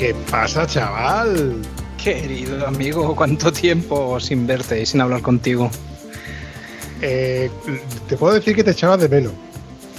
¿Qué 0.00 0.14
pasa, 0.30 0.66
chaval? 0.66 1.60
Querido 2.02 2.66
amigo, 2.66 3.14
¿cuánto 3.14 3.52
tiempo 3.52 4.18
sin 4.18 4.46
verte 4.46 4.80
y 4.80 4.86
sin 4.86 5.02
hablar 5.02 5.20
contigo? 5.20 5.70
Eh, 7.02 7.50
te 8.08 8.16
puedo 8.16 8.32
decir 8.32 8.56
que 8.56 8.64
te 8.64 8.70
echabas 8.70 8.98
de 8.98 9.10
menos. 9.10 9.34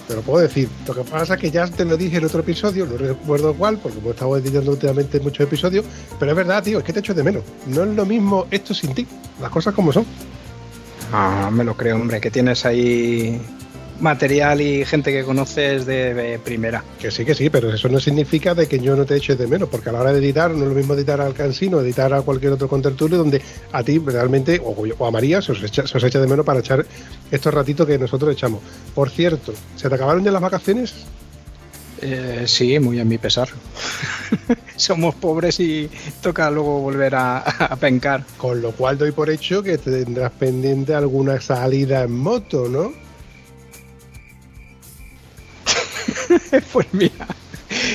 Te 0.08 0.16
lo 0.16 0.24
puedo 0.24 0.40
decir. 0.40 0.68
Lo 0.88 0.96
que 0.96 1.04
pasa 1.04 1.36
es 1.36 1.40
que 1.40 1.52
ya 1.52 1.68
te 1.68 1.86
lo 1.86 1.98
dije 1.98 2.18
en 2.18 2.26
otro 2.26 2.40
episodio, 2.40 2.88
no 2.88 2.98
recuerdo 2.98 3.54
cuál, 3.54 3.78
porque 3.78 4.00
hemos 4.00 4.14
estado 4.14 4.38
editando 4.38 4.72
últimamente 4.72 5.20
muchos 5.20 5.46
episodios, 5.46 5.86
pero 6.18 6.32
es 6.32 6.36
verdad, 6.36 6.64
tío, 6.64 6.80
es 6.80 6.84
que 6.84 6.94
te 6.94 7.02
echo 7.02 7.14
de 7.14 7.22
menos. 7.22 7.44
No 7.68 7.84
es 7.84 7.90
lo 7.90 8.04
mismo 8.04 8.48
esto 8.50 8.74
sin 8.74 8.96
ti, 8.96 9.06
las 9.40 9.52
cosas 9.52 9.76
como 9.76 9.94
son. 9.94 10.04
Ah, 11.14 11.52
me 11.54 11.64
lo 11.64 11.78
creo, 11.78 11.98
hombre, 11.98 12.20
que 12.20 12.32
tienes 12.32 12.66
ahí 12.66 13.40
material 14.02 14.62
y 14.62 14.84
gente 14.86 15.12
que 15.12 15.24
conoces 15.24 15.86
de, 15.86 16.40
primera. 16.44 16.84
Que 17.00 17.12
sí, 17.12 17.24
que 17.24 17.36
sí, 17.36 17.50
pero 17.50 17.74
eso 17.74 17.88
no 17.90 18.00
significa 18.00 18.54
de 18.54 18.68
que 18.68 18.80
yo 18.80 18.96
no 18.96 19.06
te 19.06 19.16
eche 19.16 19.36
de 19.36 19.48
menos, 19.48 19.70
porque 19.70 19.90
a 19.90 19.94
la 19.94 20.02
hora 20.02 20.14
de 20.14 20.20
editar 20.20 20.52
no 20.52 20.64
es 20.64 20.70
lo 20.70 20.76
mismo 20.76 20.94
editar 20.94 21.22
al 21.22 21.34
Cansino, 21.34 21.80
editar 21.80 22.14
a 22.14 22.22
cualquier 22.22 22.54
otro 22.54 22.68
contertulio 22.68 23.18
donde 23.18 23.42
a 23.72 23.84
ti 23.84 24.00
realmente, 24.00 24.62
o, 24.64 25.06
a 25.06 25.12
María, 25.12 25.42
se 25.42 25.52
os, 25.52 25.64
echa, 25.64 26.20
de 26.20 26.28
menos 26.28 26.46
para 26.46 26.60
echar 26.60 26.86
estos 27.30 27.54
ratitos 27.54 27.88
que 27.88 27.98
nosotros 27.98 28.34
echamos. 28.34 28.62
Por 28.94 29.10
cierto, 29.10 29.54
¿se 29.76 29.88
te 29.88 29.96
acabaron 29.96 30.24
ya 30.24 30.32
las 30.32 30.42
vacaciones? 30.42 30.94
Eh, 32.02 32.46
sí, 32.48 32.80
muy 32.80 33.00
a 33.00 33.06
mi 33.06 33.20
pesar. 33.20 33.50
Somos 34.76 35.14
pobres 35.14 35.60
y 35.60 35.88
toca 36.22 36.50
luego 36.50 36.80
volver 36.80 37.14
a, 37.14 37.38
a, 37.38 37.76
pencar. 37.76 38.24
Con 38.38 38.62
lo 38.62 38.72
cual 38.72 38.98
doy 38.98 39.12
por 39.12 39.30
hecho 39.30 39.62
que 39.62 39.78
tendrás 39.78 40.32
pendiente 40.32 40.96
alguna 40.96 41.40
salida 41.40 42.02
en 42.02 42.18
moto, 42.18 42.68
¿no? 42.68 43.11
pues 46.74 46.88
mira, 46.92 47.28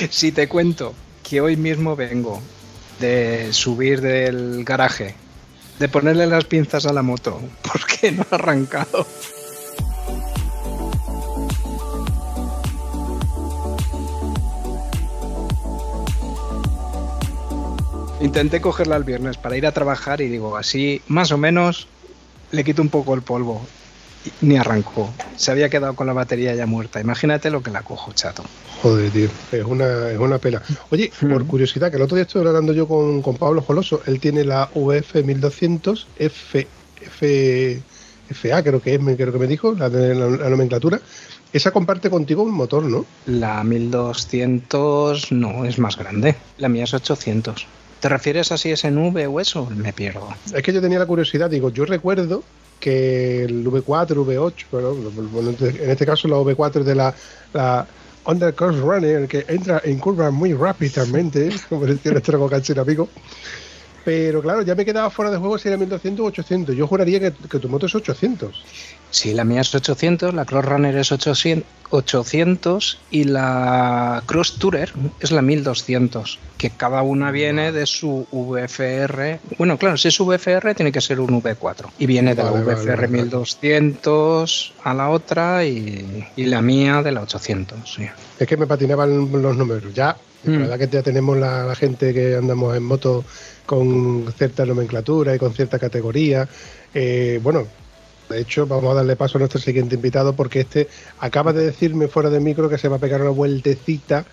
si 0.09 0.31
te 0.31 0.47
cuento 0.47 0.93
que 1.23 1.41
hoy 1.41 1.57
mismo 1.57 1.95
vengo 1.95 2.41
de 2.99 3.51
subir 3.53 4.01
del 4.01 4.63
garaje, 4.63 5.15
de 5.79 5.89
ponerle 5.89 6.25
las 6.27 6.45
pinzas 6.45 6.85
a 6.85 6.93
la 6.93 7.01
moto, 7.01 7.39
porque 7.61 8.11
no 8.11 8.25
ha 8.31 8.35
arrancado. 8.35 9.05
Intenté 18.19 18.61
cogerla 18.61 18.95
el 18.95 19.03
viernes 19.03 19.37
para 19.37 19.57
ir 19.57 19.67
a 19.67 19.71
trabajar 19.71 20.21
y 20.21 20.27
digo, 20.27 20.57
así 20.57 21.03
más 21.07 21.31
o 21.31 21.37
menos 21.37 21.87
le 22.51 22.63
quito 22.63 22.81
un 22.81 22.89
poco 22.89 23.13
el 23.13 23.21
polvo 23.21 23.61
ni 24.41 24.57
arrancó. 24.57 25.13
Se 25.35 25.51
había 25.51 25.69
quedado 25.69 25.95
con 25.95 26.07
la 26.07 26.13
batería 26.13 26.55
ya 26.55 26.65
muerta. 26.65 26.99
Imagínate 26.99 27.49
lo 27.49 27.61
que 27.61 27.71
la 27.71 27.81
cojo, 27.81 28.11
chato. 28.13 28.43
Joder, 28.81 29.11
tío, 29.11 29.29
es 29.51 29.63
una, 29.63 30.11
es 30.11 30.19
una 30.19 30.37
pena. 30.37 30.61
Oye, 30.91 31.11
por 31.19 31.45
curiosidad, 31.45 31.89
que 31.89 31.97
el 31.97 32.03
otro 32.03 32.15
día 32.15 32.23
estuve 32.23 32.47
hablando 32.47 32.73
yo 32.73 32.87
con, 32.87 33.21
Pablo 33.37 33.61
Joloso, 33.61 34.01
él 34.05 34.19
tiene 34.19 34.43
la 34.43 34.69
VF 34.73 35.23
1200 35.23 36.07
F, 36.17 36.67
F, 37.01 37.81
FA, 38.29 38.63
creo 38.63 38.81
que 38.81 38.95
es, 38.95 38.99
creo 38.99 39.31
que 39.31 39.39
me 39.39 39.47
dijo, 39.47 39.73
la 39.73 39.89
de 39.89 40.15
la, 40.15 40.49
nomenclatura. 40.49 40.99
Esa 41.53 41.71
comparte 41.71 42.09
contigo 42.09 42.43
un 42.43 42.51
motor, 42.51 42.83
¿no? 42.83 43.05
La 43.25 43.63
1200 43.63 45.31
no, 45.31 45.65
es 45.65 45.79
más 45.79 45.97
grande. 45.97 46.35
La 46.57 46.67
mía 46.67 46.83
es 46.83 46.93
800. 46.93 47.65
¿Te 47.99 48.09
refieres 48.09 48.51
a 48.51 48.57
si 48.57 48.69
es 48.69 48.83
en 48.83 48.97
V 48.97 49.27
o 49.27 49.39
eso? 49.39 49.67
Me 49.75 49.93
pierdo. 49.93 50.27
Es 50.53 50.61
que 50.61 50.73
yo 50.73 50.81
tenía 50.81 50.99
la 50.99 51.05
curiosidad, 51.05 51.49
digo, 51.49 51.71
yo 51.71 51.85
recuerdo 51.85 52.43
que 52.79 53.43
el 53.43 53.65
V4, 53.65 54.25
V8, 54.25 54.65
pero 54.71 54.97
en 55.59 55.89
este 55.89 56.05
caso 56.05 56.27
la 56.27 56.37
V4 56.37 56.79
es 56.81 56.85
de 56.85 56.95
la, 56.95 57.13
la 57.53 57.87
Undercourse 58.25 58.79
Runner, 58.79 59.27
que 59.27 59.45
entra 59.47 59.81
en 59.83 59.99
curva 59.99 60.31
muy 60.31 60.53
rápidamente, 60.53 61.49
como 61.69 61.85
decía 61.85 62.11
nuestro 62.11 62.47
canchero 62.49 62.81
amigo. 62.81 63.09
Pero 64.07 64.41
claro, 64.41 64.61
ya 64.61 64.73
me 64.73 64.85
quedaba 64.85 65.09
fuera 65.09 65.29
de 65.29 65.37
juego 65.37 65.57
si 65.57 65.67
era 65.67 65.75
1200 65.75 66.23
o 66.23 66.27
800. 66.27 66.73
Yo 66.77 66.87
juraría 66.87 67.19
que, 67.19 67.33
que 67.33 67.59
tu 67.59 67.67
moto 67.67 67.87
es 67.87 67.93
800. 67.93 68.63
Sí, 69.11 69.33
la 69.33 69.43
mía 69.43 69.59
es 69.59 69.75
800, 69.75 70.33
la 70.33 70.45
Cross 70.45 70.63
Runner 70.63 70.95
es 70.95 71.11
800 71.11 72.99
y 73.11 73.23
la 73.25 74.23
Cross 74.25 74.59
Tourer 74.59 74.93
es 75.19 75.31
la 75.31 75.41
1200, 75.41 76.39
que 76.57 76.69
cada 76.69 77.01
una 77.01 77.31
viene 77.31 77.73
de 77.73 77.85
su 77.85 78.25
VFR. 78.31 79.41
Bueno, 79.57 79.77
claro, 79.77 79.97
si 79.97 80.07
es 80.07 80.17
VFR 80.17 80.73
tiene 80.73 80.93
que 80.93 81.01
ser 81.01 81.19
un 81.19 81.43
V4 81.43 81.89
y 81.99 82.05
viene 82.05 82.33
de 82.33 82.43
la 82.43 82.51
VFR 82.51 83.09
1200 83.09 84.73
a 84.85 84.93
la 84.93 85.09
otra 85.09 85.65
y, 85.65 86.25
la 86.37 86.61
mía 86.61 87.01
de 87.01 87.11
la 87.11 87.23
800. 87.23 87.99
Es 88.39 88.47
que 88.47 88.55
me 88.55 88.67
patinaban 88.67 89.29
los 89.29 89.57
números. 89.57 89.93
Ya, 89.93 90.15
la 90.43 90.51
mm. 90.51 90.61
verdad 90.61 90.79
que 90.79 90.87
ya 90.87 91.03
tenemos 91.03 91.37
la, 91.37 91.75
gente 91.75 92.13
que 92.13 92.35
andamos 92.35 92.75
en 92.75 92.83
moto 92.83 93.23
con 93.67 94.33
cierta 94.35 94.65
nomenclatura 94.65 95.35
y 95.35 95.37
con 95.37 95.53
cierta 95.53 95.77
categoría. 95.77 96.47
Eh, 96.95 97.39
bueno, 97.43 97.67
de 98.29 98.39
hecho, 98.41 98.65
vamos 98.65 98.91
a 98.91 98.95
darle 98.95 99.15
paso 99.15 99.37
a 99.37 99.39
nuestro 99.39 99.59
siguiente 99.59 99.95
invitado 99.95 100.33
porque 100.33 100.61
este 100.61 100.87
acaba 101.19 101.53
de 101.53 101.65
decirme 101.65 102.07
fuera 102.07 102.31
de 102.31 102.39
micro 102.39 102.69
que 102.69 102.79
se 102.79 102.87
va 102.87 102.95
a 102.95 102.99
pegar 102.99 103.21
una 103.21 103.29
vueltecita 103.29 104.25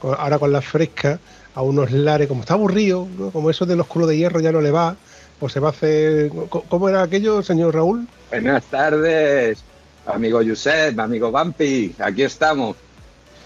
ahora 0.00 0.38
con 0.38 0.52
la 0.52 0.62
fresca 0.62 1.18
a 1.54 1.62
unos 1.62 1.90
lares, 1.90 2.28
como 2.28 2.42
está 2.42 2.54
aburrido, 2.54 3.08
como 3.32 3.50
eso 3.50 3.66
de 3.66 3.76
los 3.76 3.86
culos 3.86 4.08
de 4.08 4.16
hierro 4.18 4.40
ya 4.40 4.52
no 4.52 4.60
le 4.60 4.70
va, 4.70 4.96
pues 5.40 5.52
se 5.52 5.60
va 5.60 5.68
a 5.68 5.70
hacer... 5.72 6.30
¿Cómo 6.68 6.88
era 6.88 7.02
aquello, 7.02 7.42
señor 7.42 7.74
Raúl? 7.74 8.06
Buenas 8.30 8.64
tardes, 8.66 9.64
amigo 10.06 10.40
Josep, 10.46 10.98
amigo 11.00 11.32
Vampi, 11.32 11.94
aquí 11.98 12.22
estamos. 12.22 12.76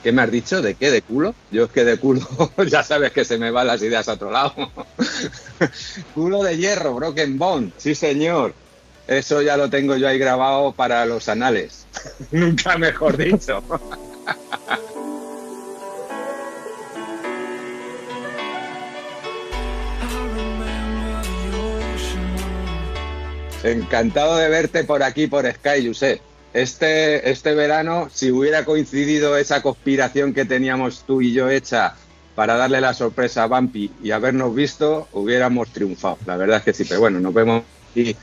¿Qué 0.02 0.12
me 0.12 0.22
has 0.22 0.30
dicho? 0.30 0.62
¿De 0.62 0.74
qué? 0.74 0.90
¿De 0.90 1.02
culo? 1.02 1.34
Yo 1.50 1.64
es 1.64 1.70
que 1.70 1.84
de 1.84 1.98
culo 1.98 2.26
ya 2.66 2.82
sabes 2.82 3.12
que 3.12 3.24
se 3.24 3.36
me 3.36 3.50
van 3.50 3.66
las 3.66 3.82
ideas 3.82 4.08
a 4.08 4.14
otro 4.14 4.30
lado. 4.30 4.54
culo 6.14 6.42
de 6.42 6.56
hierro, 6.56 6.94
Broken 6.94 7.38
Bone, 7.38 7.72
sí 7.76 7.94
señor. 7.94 8.54
Eso 9.06 9.42
ya 9.42 9.56
lo 9.56 9.68
tengo 9.68 9.96
yo 9.96 10.08
ahí 10.08 10.18
grabado 10.18 10.72
para 10.72 11.04
los 11.04 11.28
anales. 11.28 11.86
Nunca 12.30 12.78
mejor 12.78 13.16
dicho. 13.16 13.62
Encantado 23.62 24.36
de 24.36 24.48
verte 24.48 24.84
por 24.84 25.02
aquí, 25.02 25.26
por 25.26 25.44
Sky, 25.52 25.86
Josep. 25.86 26.29
Este, 26.52 27.30
este 27.30 27.54
verano, 27.54 28.08
si 28.12 28.30
hubiera 28.32 28.64
coincidido 28.64 29.36
esa 29.36 29.62
conspiración 29.62 30.34
que 30.34 30.44
teníamos 30.44 31.04
tú 31.06 31.22
y 31.22 31.32
yo 31.32 31.48
hecha 31.48 31.94
para 32.34 32.56
darle 32.56 32.80
la 32.80 32.92
sorpresa 32.92 33.44
a 33.44 33.46
Bumpy 33.46 33.92
y 34.02 34.10
habernos 34.10 34.54
visto, 34.54 35.08
hubiéramos 35.12 35.68
triunfado. 35.70 36.18
La 36.26 36.36
verdad 36.36 36.58
es 36.58 36.64
que 36.64 36.72
sí, 36.72 36.84
pero 36.88 37.00
bueno, 37.00 37.20
nos 37.20 37.32
vemos 37.32 37.62
aquí 37.90 38.16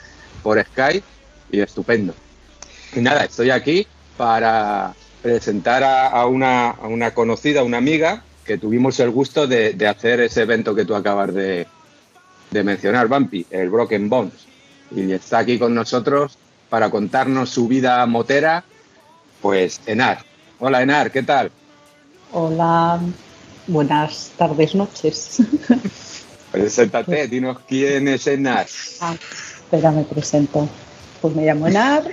por 0.43 0.61
Skype 0.61 1.05
y 1.51 1.61
estupendo. 1.61 2.13
Y 2.95 2.99
nada, 2.99 3.23
estoy 3.23 3.49
aquí 3.49 3.87
para 4.17 4.93
presentar 5.21 5.83
a, 5.83 6.25
una, 6.25 6.71
a 6.71 6.87
una, 6.87 7.13
conocida, 7.13 7.63
una 7.63 7.77
amiga, 7.77 8.23
que 8.43 8.57
tuvimos 8.57 8.99
el 8.99 9.11
gusto 9.11 9.47
de, 9.47 9.75
hacer 9.87 10.19
ese 10.19 10.41
evento 10.41 10.75
que 10.75 10.85
tú 10.85 10.95
acabas 10.95 11.33
de, 11.33 11.67
de 12.51 12.63
mencionar, 12.63 13.07
Bumpy, 13.07 13.45
el 13.51 13.69
Broken 13.69 14.09
Bones. 14.09 14.47
Y 14.91 15.11
está 15.11 15.39
aquí 15.39 15.59
con 15.59 15.75
nosotros 15.75 16.37
para 16.69 16.89
contarnos 16.89 17.49
su 17.49 17.67
vida 17.67 18.05
motera, 18.05 18.63
pues 19.41 19.81
Enar. 19.85 20.19
Hola 20.59 20.81
Enar, 20.81 21.11
¿qué 21.11 21.23
tal? 21.23 21.51
Hola, 22.31 22.99
buenas 23.67 24.31
tardes, 24.37 24.75
noches. 24.75 25.37
Preséntate, 26.51 27.27
dinos 27.27 27.59
quién 27.67 28.07
es 28.07 28.27
Enar. 28.27 28.67
Ah, 29.01 29.15
Espera, 29.15 29.91
me 29.91 30.03
presento. 30.03 30.67
Pues 31.21 31.35
me 31.35 31.45
llamo 31.45 31.67
Enar, 31.67 32.03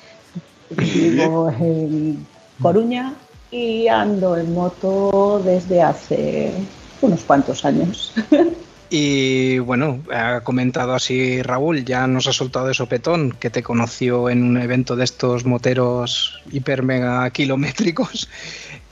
vivo 0.70 1.50
en 1.50 2.26
Coruña 2.60 3.14
y 3.50 3.88
ando 3.88 4.36
en 4.36 4.52
moto 4.52 5.40
desde 5.44 5.82
hace 5.82 6.52
unos 7.00 7.22
cuantos 7.22 7.64
años. 7.64 8.12
Y 8.88 9.58
bueno, 9.58 10.00
ha 10.12 10.40
comentado 10.42 10.94
así 10.94 11.42
Raúl, 11.42 11.84
ya 11.84 12.06
nos 12.06 12.26
ha 12.28 12.32
soltado 12.32 12.68
de 12.68 12.74
sopetón 12.74 13.32
que 13.32 13.50
te 13.50 13.62
conoció 13.62 14.30
en 14.30 14.44
un 14.44 14.56
evento 14.58 14.94
de 14.94 15.04
estos 15.04 15.44
moteros 15.44 16.40
hiper 16.52 16.82
mega 16.82 17.28
kilométricos 17.30 18.28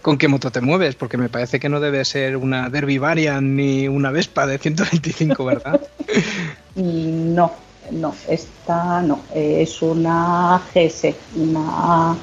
¿Con 0.05 0.19
qué 0.19 0.29
moto 0.29 0.51
te 0.53 0.61
mueves? 0.61 0.97
Porque 0.97 1.17
me 1.17 1.31
parece 1.31 1.59
que 1.59 1.71
no 1.71 1.81
debe 1.81 2.05
ser 2.05 2.37
una 2.37 2.69
Derby 2.69 2.99
Variant 2.99 3.43
ni 3.43 3.89
una 3.89 4.11
Vespa 4.11 4.47
de 4.47 4.59
125, 4.59 5.43
¿verdad? 5.47 5.81
no, 6.75 7.51
no, 7.91 8.15
esta 8.29 9.01
no, 9.01 9.23
es 9.35 9.81
una 9.81 10.61
GS, 10.75 11.15
una 11.37 12.15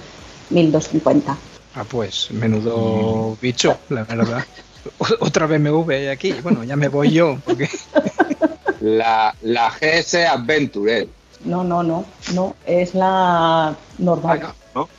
1250. 0.52 1.36
Ah, 1.74 1.84
pues, 1.90 2.30
menudo 2.30 3.36
bicho, 3.42 3.76
la 3.90 4.04
verdad. 4.04 4.46
Otra 5.20 5.48
BMW 5.48 6.10
aquí, 6.12 6.34
bueno, 6.42 6.64
ya 6.64 6.76
me 6.76 6.88
voy 6.88 7.12
yo, 7.12 7.40
porque... 7.46 7.70
La, 8.82 9.36
la 9.44 9.70
GS 9.70 10.16
Adventure. 10.26 11.08
No, 11.46 11.64
no, 11.64 11.84
no, 11.84 12.04
no, 12.34 12.56
es 12.66 12.96
la 12.96 13.76
normal. 14.00 14.42
Ah, 14.44 14.56
¿no? 14.74 14.90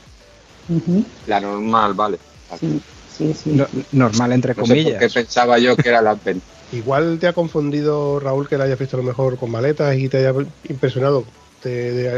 La 1.27 1.41
normal, 1.41 1.93
vale. 1.93 2.17
Sí, 2.57 2.81
sí, 3.13 3.33
sí. 3.33 3.61
normal, 3.91 4.31
entre 4.31 4.55
comillas. 4.55 5.11
Sé 5.11 5.19
pensaba 5.19 5.59
yo 5.59 5.75
que 5.75 5.89
era 5.89 6.01
la 6.01 6.11
Adventure. 6.11 6.53
Igual 6.71 7.19
te 7.19 7.27
ha 7.27 7.33
confundido, 7.33 8.19
Raúl, 8.19 8.47
que 8.47 8.57
la 8.57 8.63
hayas 8.63 8.79
visto 8.79 8.95
a 8.95 9.01
lo 9.01 9.05
mejor 9.05 9.37
con 9.37 9.51
maletas 9.51 9.95
y 9.97 10.07
te 10.07 10.17
haya 10.17 10.33
impresionado 10.69 11.25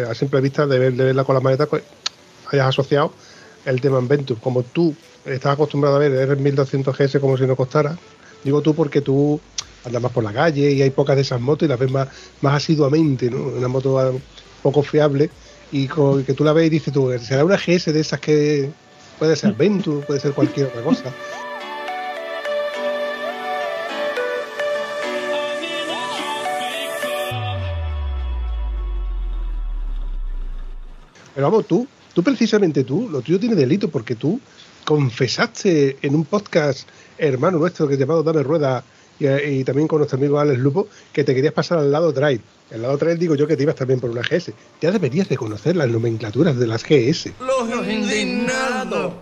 a 0.09 0.15
simple 0.15 0.41
vista 0.41 0.65
de, 0.65 0.79
verla 0.79 1.23
con 1.23 1.35
las 1.35 1.43
maletas, 1.43 1.67
pues 1.67 1.83
hayas 2.51 2.67
asociado 2.67 3.11
el 3.65 3.81
tema 3.81 3.99
en 3.99 4.07
Ventus. 4.07 4.39
Como 4.39 4.63
tú 4.63 4.95
estás 5.25 5.53
acostumbrado 5.53 5.97
a 5.97 5.99
ver 5.99 6.13
el 6.13 6.37
1200 6.37 6.97
GS 6.97 7.19
como 7.19 7.37
si 7.37 7.45
no 7.45 7.55
costara, 7.55 7.97
digo 8.43 8.61
tú 8.61 8.73
porque 8.73 9.01
tú 9.01 9.39
andas 9.83 10.01
más 10.01 10.11
por 10.11 10.23
la 10.23 10.33
calle 10.33 10.71
y 10.71 10.81
hay 10.81 10.89
pocas 10.89 11.15
de 11.15 11.23
esas 11.23 11.41
motos 11.41 11.65
y 11.65 11.69
las 11.69 11.79
ves 11.79 11.91
más, 11.91 12.07
más 12.41 12.55
asiduamente, 12.55 13.29
¿no? 13.29 13.43
Una 13.43 13.67
moto 13.67 14.19
poco 14.63 14.81
fiable 14.81 15.29
y 15.71 15.87
que 15.87 16.33
tú 16.33 16.43
la 16.43 16.53
ves 16.53 16.67
y 16.67 16.69
dices 16.69 16.93
tú, 16.93 17.11
¿será 17.19 17.43
una 17.43 17.57
GS 17.57 17.91
de 17.91 17.99
esas 17.99 18.19
que 18.19 18.69
puede 19.19 19.35
ser 19.35 19.53
Ventus, 19.53 20.05
puede 20.05 20.19
ser 20.19 20.33
cualquier 20.33 20.67
otra 20.67 20.81
cosa? 20.81 21.13
Pero 31.33 31.51
vamos, 31.51 31.67
tú, 31.67 31.85
tú 32.15 32.23
precisamente 32.23 32.85
tú, 32.85 33.09
lo 33.09 33.21
tuyo 33.21 33.39
tiene 33.39 33.55
delito 33.55 33.89
porque 33.89 34.15
tú 34.15 34.39
confesaste 34.85 35.97
en 36.01 36.15
un 36.15 36.23
podcast 36.23 36.87
hermano 37.17 37.59
nuestro 37.59 37.87
que 37.87 37.95
es 37.95 37.99
llamado 37.99 38.23
Dame 38.23 38.41
Rueda 38.41 38.83
y, 39.19 39.63
también 39.63 39.87
con 39.87 39.99
nuestro 39.99 40.17
amigo 40.17 40.39
Alex 40.39 40.59
Lupo 40.59 40.87
que 41.13 41.23
te 41.23 41.35
querías 41.35 41.53
pasar 41.53 41.77
al 41.77 41.91
lado 41.91 42.11
drive. 42.13 42.41
El 42.71 42.81
lado 42.81 42.97
drive 42.97 43.15
digo 43.15 43.35
yo 43.35 43.47
que 43.47 43.57
te 43.57 43.63
ibas 43.63 43.75
también 43.75 43.99
por 43.99 44.09
una 44.09 44.21
GS. 44.21 44.53
Ya 44.81 44.91
deberías 44.91 45.27
de 45.27 45.35
conocer 45.35 45.75
las 45.75 45.89
nomenclaturas 45.89 46.57
de 46.57 46.67
las 46.67 46.83
GS. 46.83 47.33
Los 47.39 47.87
indignados. 47.87 49.13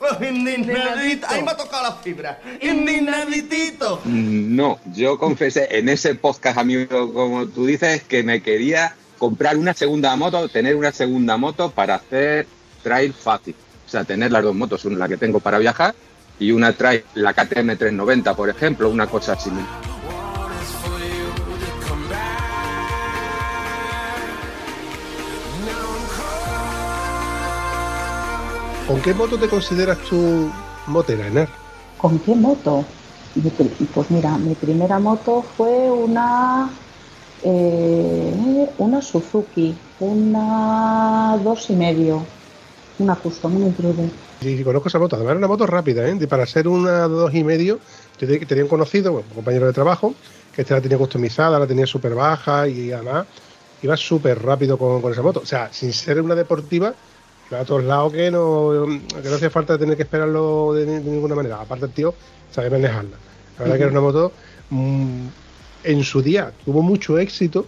Los 0.00 0.28
indignaditos. 0.28 1.30
Ahí 1.30 1.42
me 1.42 1.52
ha 1.52 1.56
tocado 1.56 1.84
la 1.84 1.92
fibra. 1.96 2.40
Indignaditito. 2.60 4.00
No, 4.04 4.78
yo 4.92 5.18
confesé 5.18 5.68
en 5.78 5.88
ese 5.88 6.14
podcast, 6.16 6.58
amigo, 6.58 7.12
como 7.12 7.46
tú 7.46 7.66
dices, 7.66 8.02
que 8.02 8.22
me 8.22 8.42
quería 8.42 8.94
comprar 9.24 9.56
una 9.56 9.72
segunda 9.72 10.14
moto, 10.16 10.50
tener 10.50 10.76
una 10.76 10.92
segunda 10.92 11.38
moto 11.38 11.70
para 11.70 11.94
hacer 11.94 12.46
trail 12.82 13.14
fácil. 13.14 13.54
O 13.86 13.88
sea, 13.88 14.04
tener 14.04 14.30
las 14.30 14.44
dos 14.44 14.54
motos, 14.54 14.84
una 14.84 14.98
la 14.98 15.08
que 15.08 15.16
tengo 15.16 15.40
para 15.40 15.56
viajar 15.56 15.94
y 16.38 16.50
una 16.50 16.74
trail, 16.74 17.02
la 17.14 17.32
KTM 17.32 17.68
390, 17.78 18.36
por 18.36 18.50
ejemplo, 18.50 18.90
una 18.90 19.06
cosa 19.06 19.34
similar. 19.40 19.66
¿Con 28.86 29.00
qué 29.00 29.14
moto 29.14 29.38
te 29.38 29.48
consideras 29.48 29.96
tu 30.00 30.50
motera, 30.86 31.28
Enar? 31.28 31.48
¿Con 31.96 32.18
qué 32.18 32.34
moto? 32.34 32.84
Pues 33.94 34.10
mira, 34.10 34.36
mi 34.36 34.54
primera 34.54 34.98
moto 34.98 35.42
fue 35.56 35.90
una 35.90 36.68
eh, 37.44 38.70
una 38.78 39.02
Suzuki, 39.02 39.74
una 40.00 41.38
dos 41.44 41.68
y 41.70 41.74
medio, 41.74 42.24
una 42.98 43.14
custom, 43.16 43.56
una 43.56 43.66
intruder. 43.66 44.08
Sí, 44.40 44.56
sí, 44.56 44.64
conozco 44.64 44.88
esa 44.88 44.98
moto. 44.98 45.16
Además, 45.16 45.32
era 45.32 45.38
una 45.38 45.48
moto 45.48 45.66
rápida, 45.66 46.08
¿eh? 46.08 46.26
Para 46.26 46.46
ser 46.46 46.68
una 46.68 47.06
dos 47.06 47.34
y 47.34 47.44
medio, 47.44 47.78
tenía 48.18 48.64
un 48.64 48.68
conocido, 48.68 49.12
un 49.12 49.22
compañero 49.34 49.66
de 49.66 49.72
trabajo, 49.72 50.14
que 50.54 50.62
este 50.62 50.74
la 50.74 50.80
tenía 50.80 50.98
customizada, 50.98 51.58
la 51.58 51.66
tenía 51.66 51.86
súper 51.86 52.14
baja 52.14 52.66
y 52.66 52.92
además 52.92 53.26
iba 53.82 53.96
súper 53.96 54.42
rápido 54.42 54.78
con, 54.78 55.12
esa 55.12 55.22
moto. 55.22 55.40
O 55.40 55.46
sea, 55.46 55.70
sin 55.72 55.92
ser 55.92 56.20
una 56.20 56.34
deportiva, 56.34 56.94
iba 57.50 57.60
a 57.60 57.64
todos 57.64 57.84
lados 57.84 58.12
que 58.12 58.30
no, 58.30 58.86
que 59.22 59.28
no 59.28 59.34
hacía 59.34 59.50
falta 59.50 59.76
tener 59.76 59.96
que 59.96 60.04
esperarlo 60.04 60.72
de, 60.72 60.86
ninguna 60.86 61.34
manera. 61.34 61.60
Aparte, 61.60 61.86
el 61.86 61.92
tío 61.92 62.14
sabe 62.50 62.70
manejarla. 62.70 63.16
La 63.58 63.64
verdad 63.64 63.76
que 63.76 63.82
era 63.82 63.92
una 63.92 64.00
moto 64.00 64.32
mm, 64.70 65.26
en 65.84 66.02
su 66.02 66.22
día 66.22 66.52
tuvo 66.64 66.82
mucho 66.82 67.18
éxito, 67.18 67.66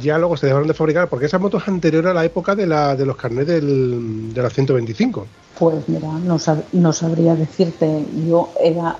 ya 0.00 0.18
luego 0.18 0.36
se 0.36 0.46
dejaron 0.46 0.68
de 0.68 0.74
fabricar, 0.74 1.08
porque 1.08 1.26
esa 1.26 1.38
moto 1.38 1.58
es 1.58 1.68
anterior 1.68 2.06
a 2.06 2.14
la 2.14 2.24
época 2.24 2.54
de, 2.54 2.66
la, 2.66 2.96
de 2.96 3.06
los 3.06 3.16
carnets 3.16 3.48
del, 3.48 4.32
de 4.32 4.42
la 4.42 4.50
125. 4.50 5.26
Pues 5.58 5.88
mira, 5.88 6.08
no, 6.08 6.92
sabría 6.92 7.34
decirte, 7.34 8.04
yo 8.28 8.50
era, 8.62 8.96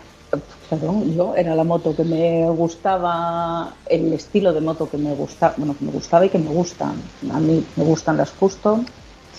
perdón, 0.69 1.14
yo 1.14 1.35
era 1.37 1.55
la 1.55 1.62
moto 1.62 1.94
que 1.94 2.05
me 2.05 2.49
gustaba, 2.50 3.75
el 3.87 4.12
estilo 4.12 4.52
de 4.52 4.61
moto 4.61 4.91
que 4.91 4.99
me 4.99 5.14
gustaba, 5.14 5.55
bueno, 5.56 5.76
que 5.79 5.84
me 5.84 5.93
gustaba 5.93 6.26
y 6.26 6.31
que 6.31 6.38
me 6.38 6.50
gustan. 6.50 6.94
A 7.32 7.38
mí 7.38 7.64
me 7.76 7.84
gustan 7.84 8.17
las 8.17 8.31
custom, 8.31 8.84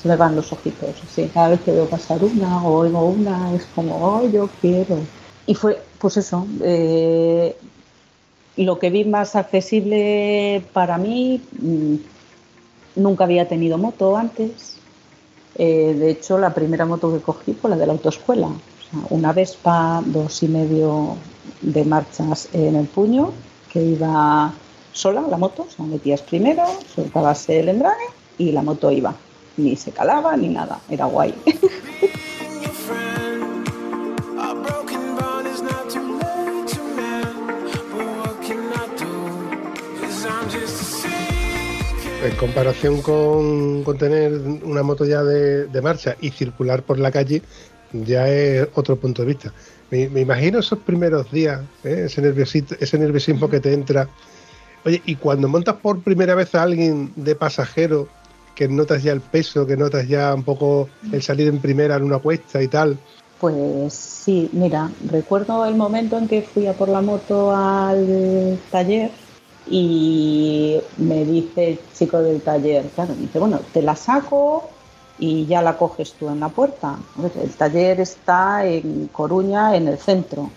se 0.01 0.07
me 0.07 0.15
van 0.15 0.35
los 0.35 0.53
ojitos, 0.53 0.95
así, 1.03 1.29
cada 1.33 1.49
vez 1.49 1.59
que 1.61 1.73
veo 1.73 1.85
pasar 1.87 2.23
una 2.23 2.63
o 2.63 2.77
oigo 2.79 3.05
una, 3.05 3.53
es 3.53 3.65
como, 3.75 3.97
oh, 3.97 4.29
yo 4.29 4.49
quiero. 4.61 4.97
Y 5.45 5.55
fue, 5.55 5.81
pues 5.99 6.15
eso, 6.15 6.47
eh, 6.63 7.57
lo 8.65 8.79
que 8.79 8.89
vi 8.89 9.05
más 9.05 9.35
accesible 9.35 10.63
para 10.73 10.97
mí, 10.97 11.41
mm, 11.61 11.95
nunca 12.97 13.23
había 13.23 13.47
tenido 13.47 13.77
moto 13.77 14.17
antes. 14.17 14.77
Eh, 15.55 15.95
de 15.97 16.11
hecho, 16.11 16.37
la 16.37 16.53
primera 16.53 16.85
moto 16.85 17.13
que 17.13 17.21
cogí 17.21 17.53
fue 17.53 17.69
la 17.69 17.77
de 17.77 17.85
la 17.85 17.93
autoescuela. 17.93 18.49
una 19.11 19.33
Vespa, 19.33 20.01
dos 20.03 20.41
y 20.41 20.47
medio 20.47 21.15
de 21.61 21.85
marchas 21.85 22.49
en 22.53 22.75
el 22.75 22.87
puño, 22.87 23.31
que 23.71 23.83
iba 23.83 24.51
sola 24.93 25.21
la 25.29 25.37
moto, 25.37 25.67
o 25.67 25.69
sea, 25.69 25.85
metías 25.85 26.23
primero, 26.23 26.63
soltabas 26.95 27.47
el 27.49 27.69
embrague 27.69 28.05
y 28.39 28.51
la 28.51 28.63
moto 28.63 28.89
iba. 28.89 29.13
Ni 29.57 29.75
se 29.75 29.91
calaba 29.91 30.35
ni 30.35 30.49
nada, 30.49 30.79
era 30.89 31.05
guay. 31.05 31.35
en 42.23 42.35
comparación 42.35 43.01
con, 43.01 43.83
tener 43.97 44.33
una 44.63 44.83
moto 44.83 45.05
ya 45.05 45.23
de, 45.23 45.81
marcha 45.81 46.15
y 46.19 46.31
circular 46.31 46.83
por 46.83 46.99
la 46.99 47.11
calle, 47.11 47.41
ya 47.93 48.27
es 48.27 48.67
otro 48.75 48.97
punto 48.97 49.21
de 49.21 49.27
vista. 49.29 49.53
Me, 49.89 50.03
imagino 50.03 50.59
esos 50.59 50.79
primeros 50.79 51.31
días, 51.31 51.61
¿eh? 51.83 52.03
ese, 52.05 52.65
ese 52.79 52.99
nerviosismo 52.99 53.49
que 53.49 53.59
te 53.59 53.73
entra. 53.73 54.09
Oye, 54.85 55.01
y 55.05 55.15
cuando 55.15 55.47
montas 55.47 55.75
por 55.75 56.01
primera 56.01 56.35
vez 56.35 56.53
a 56.55 56.63
alguien 56.63 57.11
de 57.15 57.35
pasajero, 57.35 58.07
que 58.53 58.67
notas 58.67 59.03
ya 59.03 59.13
el 59.13 59.21
peso, 59.21 59.65
que 59.65 59.77
notas 59.77 60.07
ya 60.07 60.33
un 60.33 60.43
poco 60.43 60.89
el 61.11 61.21
salir 61.21 61.47
en 61.47 61.59
primera 61.59 61.95
en 61.95 62.03
una 62.03 62.19
cuesta 62.19 62.61
y 62.61 62.67
tal. 62.67 62.97
Pues 63.39 63.93
sí, 63.93 64.49
mira, 64.51 64.91
recuerdo 65.09 65.65
el 65.65 65.75
momento 65.75 66.17
en 66.17 66.27
que 66.27 66.41
fui 66.41 66.67
a 66.67 66.73
por 66.73 66.89
la 66.89 67.01
moto 67.01 67.55
al 67.55 68.59
taller 68.69 69.11
y 69.69 70.79
me 70.97 71.23
dice 71.25 71.71
el 71.71 71.79
chico 71.93 72.19
del 72.21 72.41
taller, 72.41 72.85
claro, 72.95 73.13
me 73.13 73.21
dice, 73.21 73.37
bueno, 73.37 73.59
te 73.71 73.81
la 73.81 73.95
saco 73.95 74.69
y 75.19 75.45
ya 75.45 75.61
la 75.61 75.77
coges 75.77 76.13
tú 76.13 76.29
en 76.29 76.39
la 76.39 76.49
puerta. 76.49 76.97
El 77.41 77.51
taller 77.51 77.99
está 77.99 78.65
en 78.65 79.09
Coruña, 79.11 79.75
en 79.75 79.87
el 79.87 79.99
centro. 79.99 80.49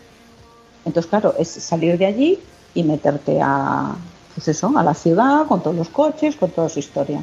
Entonces, 0.85 1.11
claro, 1.11 1.35
es 1.38 1.49
salir 1.49 1.99
de 1.99 2.07
allí 2.07 2.40
y 2.75 2.83
meterte 2.85 3.38
a, 3.42 3.95
pues 4.35 4.49
eso, 4.49 4.73
a 4.76 4.83
la 4.83 4.95
ciudad 4.95 5.47
con 5.47 5.62
todos 5.62 5.76
los 5.76 5.90
coches, 5.90 6.37
con 6.37 6.50
toda 6.50 6.69
su 6.69 6.78
historia. 6.78 7.23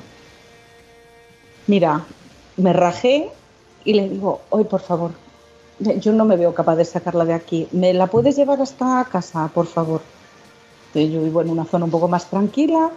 Mira, 1.65 2.05
me 2.57 2.73
rajé 2.73 3.31
y 3.83 3.93
le 3.93 4.09
digo, 4.09 4.41
hoy 4.49 4.65
por 4.65 4.81
favor, 4.81 5.11
yo 5.79 6.11
no 6.11 6.25
me 6.25 6.35
veo 6.35 6.53
capaz 6.53 6.75
de 6.75 6.85
sacarla 6.85 7.25
de 7.25 7.33
aquí. 7.33 7.67
¿Me 7.71 7.93
la 7.93 8.07
puedes 8.07 8.35
llevar 8.35 8.61
hasta 8.61 9.07
casa, 9.11 9.49
por 9.53 9.65
favor? 9.65 10.01
Yo 10.93 11.21
vivo 11.23 11.41
en 11.41 11.49
una 11.49 11.65
zona 11.65 11.85
un 11.85 11.91
poco 11.91 12.07
más 12.07 12.29
tranquila. 12.29 12.89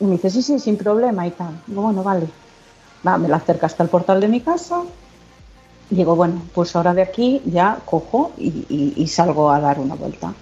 Y 0.00 0.04
me 0.04 0.12
dice, 0.12 0.30
sí, 0.30 0.42
sí, 0.42 0.58
sin 0.58 0.76
problema 0.76 1.26
y 1.26 1.30
tal. 1.30 1.60
Digo, 1.66 1.82
bueno, 1.82 2.02
vale. 2.02 2.28
Va, 3.06 3.18
me 3.18 3.28
la 3.28 3.36
acerca 3.36 3.66
hasta 3.66 3.82
el 3.82 3.88
portal 3.88 4.20
de 4.20 4.28
mi 4.28 4.40
casa. 4.40 4.82
Digo, 5.90 6.14
bueno, 6.14 6.42
pues 6.54 6.76
ahora 6.76 6.92
de 6.92 7.02
aquí 7.02 7.40
ya 7.46 7.78
cojo 7.84 8.32
y, 8.36 9.06
salgo 9.08 9.50
a 9.50 9.60
dar 9.60 9.78
una 9.80 9.94
vuelta. 9.94 10.34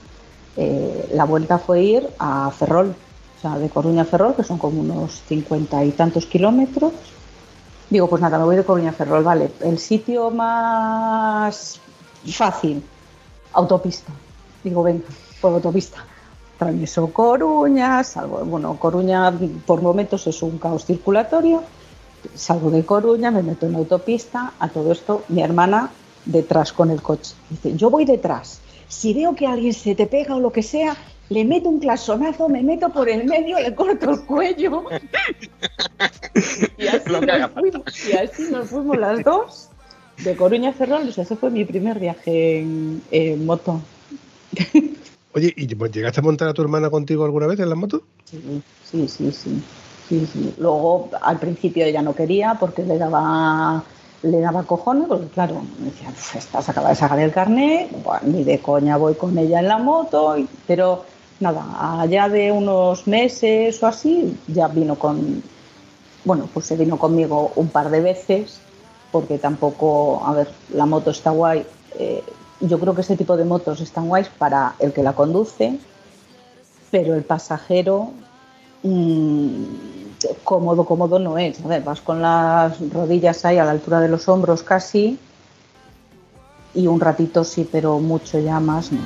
Eh, 0.56 1.10
la 1.14 1.24
vuelta 1.24 1.58
fue 1.58 1.82
ir 1.82 2.08
a 2.18 2.50
Ferrol, 2.50 2.94
o 3.38 3.40
sea, 3.40 3.58
de 3.58 3.68
Coruña 3.68 4.02
a 4.02 4.06
Ferrol, 4.06 4.34
que 4.34 4.42
son 4.42 4.58
como 4.58 4.80
unos 4.80 5.22
cincuenta 5.28 5.84
y 5.84 5.92
tantos 5.92 6.26
kilómetros. 6.26 6.92
Digo, 7.88 8.08
pues 8.08 8.20
nada, 8.20 8.38
me 8.38 8.44
voy 8.44 8.56
de 8.56 8.64
Coruña 8.64 8.90
a 8.90 8.92
Ferrol, 8.92 9.22
vale. 9.22 9.52
El 9.60 9.78
sitio 9.78 10.30
más 10.30 11.78
fácil, 12.26 12.82
autopista. 13.52 14.12
Digo, 14.64 14.82
venga, 14.82 15.04
por 15.40 15.52
autopista. 15.52 16.04
Atravieso 16.56 17.12
Coruña, 17.12 18.02
salgo, 18.02 18.42
bueno, 18.46 18.78
Coruña 18.78 19.30
por 19.66 19.82
momentos 19.82 20.26
es 20.26 20.42
un 20.42 20.56
caos 20.56 20.86
circulatorio. 20.86 21.62
Salgo 22.34 22.70
de 22.70 22.82
Coruña, 22.82 23.30
me 23.30 23.42
meto 23.42 23.66
en 23.66 23.74
autopista. 23.74 24.54
A 24.58 24.68
todo 24.68 24.90
esto, 24.90 25.24
mi 25.28 25.42
hermana 25.42 25.90
detrás 26.24 26.72
con 26.72 26.90
el 26.90 27.02
coche. 27.02 27.34
Dice, 27.50 27.76
yo 27.76 27.90
voy 27.90 28.06
detrás. 28.06 28.60
Si 28.88 29.12
veo 29.12 29.34
que 29.34 29.46
alguien 29.46 29.74
se 29.74 29.94
te 29.94 30.06
pega 30.06 30.34
o 30.34 30.40
lo 30.40 30.50
que 30.50 30.62
sea, 30.62 30.96
le 31.28 31.44
meto 31.44 31.68
un 31.68 31.78
clasonazo, 31.78 32.48
me 32.48 32.62
meto 32.62 32.88
por 32.88 33.10
el 33.10 33.26
medio, 33.26 33.60
le 33.60 33.74
corto 33.74 34.10
el 34.12 34.20
cuello. 34.22 34.84
y, 36.78 36.86
así 36.86 37.10
nos 37.10 37.50
fuimos, 37.50 38.08
y 38.08 38.12
así 38.16 38.42
nos 38.50 38.70
fuimos 38.70 38.96
las 38.96 39.22
dos 39.22 39.68
de 40.24 40.34
Coruña 40.36 40.70
a 40.70 40.72
Ferrol. 40.72 41.06
O 41.06 41.12
sea, 41.12 41.24
ese 41.24 41.36
fue 41.36 41.50
mi 41.50 41.66
primer 41.66 41.98
viaje 41.98 42.60
en, 42.60 43.02
en 43.10 43.44
moto. 43.44 43.82
Oye, 45.36 45.52
¿y 45.54 45.74
pues, 45.74 45.92
llegaste 45.92 46.20
a 46.20 46.22
montar 46.22 46.48
a 46.48 46.54
tu 46.54 46.62
hermana 46.62 46.88
contigo 46.88 47.22
alguna 47.26 47.46
vez 47.46 47.60
en 47.60 47.68
la 47.68 47.74
moto? 47.74 48.00
Sí, 48.24 48.40
sí, 48.82 49.06
sí, 49.06 49.30
sí. 49.30 49.62
sí. 50.08 50.54
Luego, 50.56 51.10
al 51.20 51.38
principio 51.38 51.84
ella 51.84 52.00
no 52.00 52.14
quería 52.14 52.56
porque 52.58 52.82
le 52.84 52.96
daba 52.96 53.84
le 54.22 54.40
daba 54.40 54.62
cojones, 54.62 55.08
porque 55.08 55.28
claro, 55.28 55.60
me 55.78 55.90
decía, 55.90 56.08
"Uf, 56.08 56.36
estás 56.36 56.68
acaba 56.70 56.88
de 56.88 56.94
sacar 56.94 57.20
el 57.20 57.30
carnet, 57.32 57.90
ni 58.24 58.44
de 58.44 58.62
coña 58.62 58.96
voy 58.96 59.14
con 59.14 59.36
ella 59.36 59.60
en 59.60 59.68
la 59.68 59.76
moto, 59.76 60.36
pero 60.66 61.04
nada, 61.38 62.00
allá 62.00 62.30
de 62.30 62.50
unos 62.50 63.06
meses 63.06 63.80
o 63.82 63.86
así, 63.86 64.40
ya 64.46 64.68
vino 64.68 64.98
con, 64.98 65.42
bueno, 66.24 66.48
pues 66.52 66.64
se 66.66 66.76
vino 66.76 66.98
conmigo 66.98 67.52
un 67.56 67.68
par 67.68 67.90
de 67.90 68.00
veces, 68.00 68.62
porque 69.10 69.38
tampoco, 69.38 70.24
a 70.24 70.32
ver, 70.32 70.48
la 70.70 70.86
moto 70.86 71.10
está 71.10 71.30
guay, 71.30 71.66
eh, 71.98 72.35
yo 72.60 72.78
creo 72.78 72.94
que 72.94 73.02
este 73.02 73.16
tipo 73.16 73.36
de 73.36 73.44
motos 73.44 73.80
están 73.80 74.08
guays 74.08 74.28
para 74.28 74.74
el 74.78 74.92
que 74.92 75.02
la 75.02 75.12
conduce, 75.12 75.78
pero 76.90 77.14
el 77.14 77.24
pasajero 77.24 78.12
mm, 78.82 79.64
cómodo, 80.42 80.84
cómodo 80.84 81.18
no 81.18 81.38
es. 81.38 81.62
A 81.64 81.68
ver, 81.68 81.82
vas 81.82 82.00
con 82.00 82.22
las 82.22 82.78
rodillas 82.90 83.44
ahí 83.44 83.58
a 83.58 83.64
la 83.64 83.72
altura 83.72 84.00
de 84.00 84.08
los 84.08 84.28
hombros 84.28 84.62
casi 84.62 85.18
y 86.74 86.86
un 86.86 87.00
ratito 87.00 87.44
sí, 87.44 87.68
pero 87.70 87.98
mucho 87.98 88.38
ya 88.38 88.60
más 88.60 88.92
no. 88.92 89.00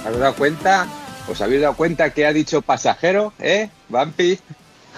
¿Os 0.00 0.06
habéis 0.06 0.20
dado 0.20 0.34
cuenta? 0.36 0.86
¿Os 1.28 1.40
habéis 1.40 1.62
dado 1.62 1.74
cuenta 1.76 2.10
que 2.10 2.26
ha 2.26 2.32
dicho 2.32 2.62
pasajero, 2.62 3.32
eh, 3.40 3.68
Vampi? 3.88 4.38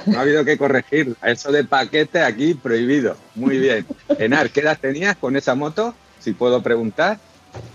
No 0.06 0.18
ha 0.18 0.22
habido 0.22 0.44
que 0.44 0.56
corregir. 0.58 1.16
Eso 1.22 1.50
de 1.50 1.64
paquete 1.64 2.22
aquí 2.22 2.54
prohibido. 2.54 3.16
Muy 3.34 3.58
bien. 3.58 3.86
Enar, 4.18 4.50
¿qué 4.50 4.60
edad 4.60 4.78
tenías 4.80 5.16
con 5.16 5.36
esa 5.36 5.54
moto? 5.54 5.94
Si 6.20 6.32
puedo 6.32 6.62
preguntar. 6.62 7.18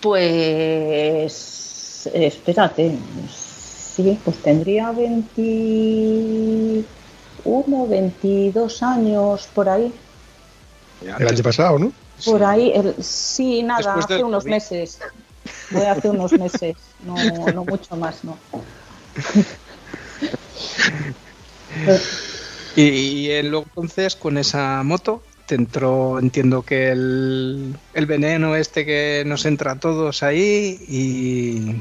Pues 0.02 2.10
espérate, 2.14 2.96
sí, 3.34 4.20
pues 4.24 4.38
tendría 4.42 4.92
21, 4.92 7.88
22 7.88 8.84
años 8.84 9.50
por 9.54 9.68
ahí. 9.70 9.94
El 11.02 11.28
año 11.28 11.44
pasado, 11.44 11.80
¿no? 11.80 11.92
Por 12.26 12.44
ahí, 12.44 12.72
el- 12.74 12.96
sí, 13.04 13.64
nada, 13.64 13.96
hace 13.96 14.24
unos 14.24 14.44
COVID. 14.44 14.54
meses. 14.54 15.00
Fue 15.46 15.88
hace 15.88 16.10
unos 16.10 16.34
meses, 16.34 16.76
no, 17.06 17.52
no 17.52 17.66
mucho 17.66 17.96
más, 17.96 18.24
no. 18.24 18.38
Y, 22.76 22.82
y 22.82 23.32
entonces 23.32 24.16
con 24.16 24.38
esa 24.38 24.82
moto 24.84 25.22
te 25.48 25.56
entró, 25.56 26.20
entiendo 26.20 26.64
que 26.64 26.92
el, 26.92 27.76
el 27.94 28.06
veneno 28.06 28.56
este 28.56 28.86
que 28.86 29.24
nos 29.26 29.46
entra 29.46 29.74
a 29.74 29.80
todos 29.80 30.24
ahí 30.24 30.80
y 30.88 31.72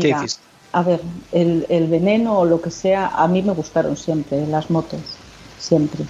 ¿qué 0.00 0.04
Mira, 0.08 0.18
hiciste? 0.18 0.44
a 0.72 0.82
ver, 0.82 1.00
el, 1.32 1.66
el 1.68 1.86
veneno 1.88 2.38
o 2.38 2.44
lo 2.44 2.60
que 2.60 2.70
sea, 2.70 3.08
a 3.08 3.26
mí 3.28 3.42
me 3.42 3.52
gustaron 3.52 3.96
siempre 3.96 4.46
las 4.46 4.70
motos, 4.70 5.00
siempre. 5.58 6.04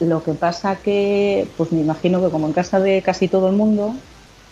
Lo 0.00 0.22
que 0.22 0.34
pasa 0.34 0.76
que, 0.76 1.48
pues 1.56 1.72
me 1.72 1.80
imagino 1.80 2.22
que 2.22 2.30
como 2.30 2.46
en 2.46 2.52
casa 2.52 2.80
de 2.80 3.02
casi 3.02 3.28
todo 3.28 3.48
el 3.48 3.56
mundo, 3.56 3.94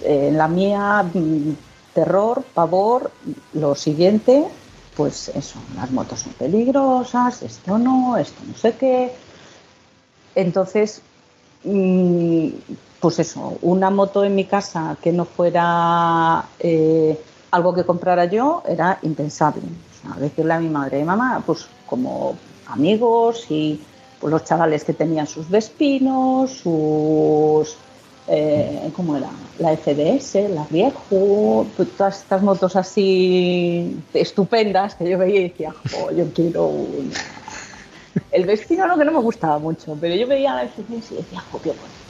en 0.04 0.36
la 0.36 0.48
mía, 0.48 1.04
mm, 1.12 1.52
terror, 1.94 2.42
pavor, 2.54 3.10
lo 3.54 3.74
siguiente, 3.74 4.46
pues 4.96 5.28
eso, 5.34 5.58
las 5.76 5.90
motos 5.90 6.20
son 6.20 6.32
peligrosas, 6.34 7.42
esto 7.42 7.78
no, 7.78 8.16
esto 8.16 8.42
no 8.46 8.54
sé 8.56 8.74
qué. 8.76 9.12
Entonces, 10.34 11.02
mm, 11.64 12.48
pues 13.00 13.18
eso, 13.18 13.58
una 13.62 13.90
moto 13.90 14.24
en 14.24 14.34
mi 14.34 14.44
casa 14.44 14.96
que 15.02 15.12
no 15.12 15.24
fuera 15.24 16.44
eh, 16.58 17.18
algo 17.50 17.74
que 17.74 17.84
comprara 17.84 18.26
yo 18.26 18.62
era 18.66 18.98
impensable. 19.02 19.62
Decirle 20.18 20.54
a 20.54 20.60
mi 20.60 20.68
madre, 20.68 21.04
mamá, 21.04 21.42
pues 21.46 21.66
como 21.86 22.36
amigos 22.66 23.46
y 23.50 23.80
pues, 24.20 24.30
los 24.30 24.44
chavales 24.44 24.84
que 24.84 24.94
tenían 24.94 25.26
sus 25.26 25.48
Vespinos, 25.48 26.50
sus. 26.50 27.76
Eh, 28.26 28.90
¿Cómo 28.94 29.16
era? 29.16 29.32
La 29.58 29.72
FDS, 29.72 30.48
la 30.48 30.66
Viejo, 30.70 31.72
pues, 31.76 31.94
todas 31.96 32.20
estas 32.20 32.42
motos 32.42 32.76
así 32.76 33.96
estupendas 34.12 34.94
que 34.94 35.10
yo 35.10 35.18
veía 35.18 35.40
y 35.40 35.48
decía, 35.48 35.72
"Jo, 35.72 36.10
yo 36.12 36.32
quiero 36.32 36.66
una. 36.66 37.16
El 38.32 38.46
Vespino 38.46 38.86
no, 38.88 38.98
que 38.98 39.04
no 39.04 39.12
me 39.12 39.20
gustaba 39.20 39.58
mucho, 39.60 39.96
pero 40.00 40.14
yo 40.16 40.26
veía 40.26 40.54
la 40.54 40.64
FDS 40.64 41.14
y 41.14 41.18
decía, 41.18 41.44
bonito 41.52 42.00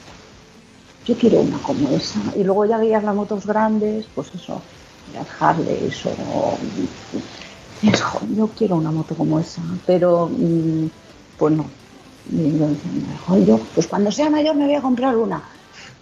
yo 1.05 1.17
quiero 1.17 1.41
una 1.41 1.61
como 1.61 1.89
esa. 1.91 2.19
Y 2.35 2.43
luego 2.43 2.65
ya 2.65 2.77
veías 2.77 3.03
las 3.03 3.15
motos 3.15 3.45
grandes, 3.45 4.07
pues 4.13 4.33
eso, 4.33 4.63
las 5.07 5.27
Harley, 5.39 5.89
o... 6.19 6.57
y 7.81 7.89
es, 7.89 8.01
"Jo, 8.01 8.19
yo 8.29 8.53
quiero 8.55 8.77
una 8.77 8.91
moto 8.91 9.15
como 9.15 9.39
esa, 9.39 9.61
pero 9.85 10.29
mm, 10.29 10.87
pues 11.37 11.53
no. 11.53 11.71
Y 12.25 12.57
yo 12.57 12.67
decía, 12.67 13.17
"Jo, 13.25 13.37
yo, 13.37 13.59
pues 13.73 13.87
cuando 13.87 14.11
sea 14.11 14.29
mayor 14.29 14.55
me 14.55 14.65
voy 14.65 14.75
a 14.75 14.81
comprar 14.81 15.17
una. 15.17 15.43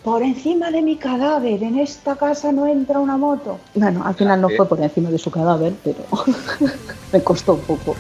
Por 0.04 0.24
encima 0.24 0.72
de 0.72 0.82
mi 0.82 0.98
cadáver, 0.98 1.62
en 1.62 1.78
esta 1.78 2.16
casa 2.16 2.52
no 2.52 2.66
entra 2.66 3.00
una 3.00 3.18
moto. 3.18 3.60
Bueno, 3.76 4.04
al 4.04 4.16
final 4.16 4.42
no 4.42 4.50
fue 4.50 4.68
por 4.68 4.82
encima 4.82 5.12
de 5.12 5.20
su 5.20 5.30
cadáver, 5.30 5.74
pero 5.84 6.00
me 7.12 7.24
costó 7.24 7.54
un 7.54 7.62
poco. 7.62 7.96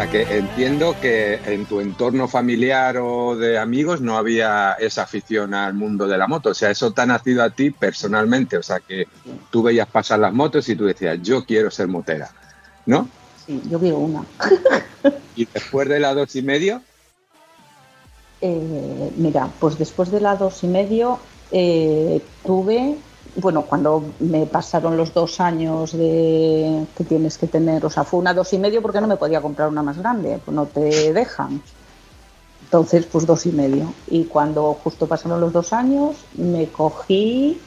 Sea 0.00 0.10
que 0.10 0.38
entiendo 0.38 0.96
que 0.98 1.34
en 1.44 1.66
tu 1.66 1.80
entorno 1.80 2.26
familiar 2.26 2.96
o 2.98 3.36
de 3.36 3.58
amigos 3.58 4.00
no 4.00 4.16
había 4.16 4.72
esa 4.74 5.02
afición 5.02 5.52
al 5.52 5.74
mundo 5.74 6.06
de 6.06 6.16
la 6.16 6.26
moto. 6.26 6.50
O 6.50 6.54
sea, 6.54 6.70
eso 6.70 6.92
te 6.92 7.02
ha 7.02 7.06
nacido 7.06 7.42
a 7.42 7.50
ti 7.50 7.70
personalmente. 7.70 8.56
O 8.56 8.62
sea 8.62 8.80
que 8.80 9.06
tú 9.50 9.62
veías 9.62 9.88
pasar 9.88 10.20
las 10.20 10.32
motos 10.32 10.68
y 10.70 10.76
tú 10.76 10.86
decías, 10.86 11.18
yo 11.22 11.44
quiero 11.44 11.70
ser 11.70 11.88
motera. 11.88 12.30
¿No? 12.86 13.08
Sí, 13.44 13.60
yo 13.68 13.78
quiero 13.78 13.98
una. 13.98 14.24
Y 15.36 15.46
después 15.46 15.88
de 15.88 16.00
la 16.00 16.14
dos 16.14 16.34
y 16.34 16.42
medio, 16.42 16.82
Eh, 18.40 19.10
mira, 19.16 19.50
pues 19.58 19.76
después 19.78 20.10
de 20.10 20.20
la 20.20 20.34
dos 20.34 20.64
y 20.64 20.66
medio 20.66 21.18
eh, 21.52 22.22
tuve, 22.44 22.96
bueno, 23.36 23.62
cuando 23.62 24.04
me 24.18 24.46
pasaron 24.46 24.96
los 24.96 25.12
dos 25.14 25.40
años 25.40 25.92
de 25.92 26.86
que 26.96 27.04
tienes 27.04 27.38
que 27.38 27.46
tener, 27.46 27.84
o 27.84 27.90
sea, 27.90 28.04
fue 28.04 28.20
una 28.20 28.34
dos 28.34 28.52
y 28.52 28.58
medio 28.58 28.82
porque 28.82 29.00
no 29.00 29.06
me 29.06 29.16
podía 29.16 29.40
comprar 29.40 29.68
una 29.68 29.82
más 29.82 29.98
grande, 29.98 30.40
pues 30.44 30.54
no 30.54 30.66
te 30.66 31.12
dejan. 31.12 31.62
Entonces, 32.64 33.06
pues 33.06 33.26
dos 33.26 33.46
y 33.46 33.52
medio. 33.52 33.92
Y 34.08 34.24
cuando 34.24 34.74
justo 34.74 35.06
pasaron 35.06 35.40
los 35.40 35.52
dos 35.52 35.72
años, 35.72 36.16
me 36.34 36.68
cogí 36.68 37.60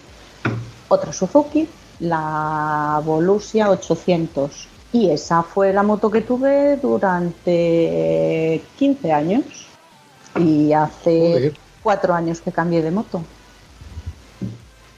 otra 0.87 1.11
Suzuki, 1.11 1.67
la 1.99 3.01
Volusia 3.03 3.69
800. 3.69 4.67
Y 4.93 5.09
esa 5.09 5.43
fue 5.43 5.73
la 5.73 5.83
moto 5.83 6.09
que 6.09 6.21
tuve 6.21 6.77
durante 6.77 8.63
15 8.77 9.11
años. 9.11 9.43
Y 10.37 10.71
hace 10.71 11.53
cuatro 11.81 12.13
años 12.13 12.41
que 12.41 12.51
cambié 12.51 12.81
de 12.81 12.91
moto. 12.91 13.21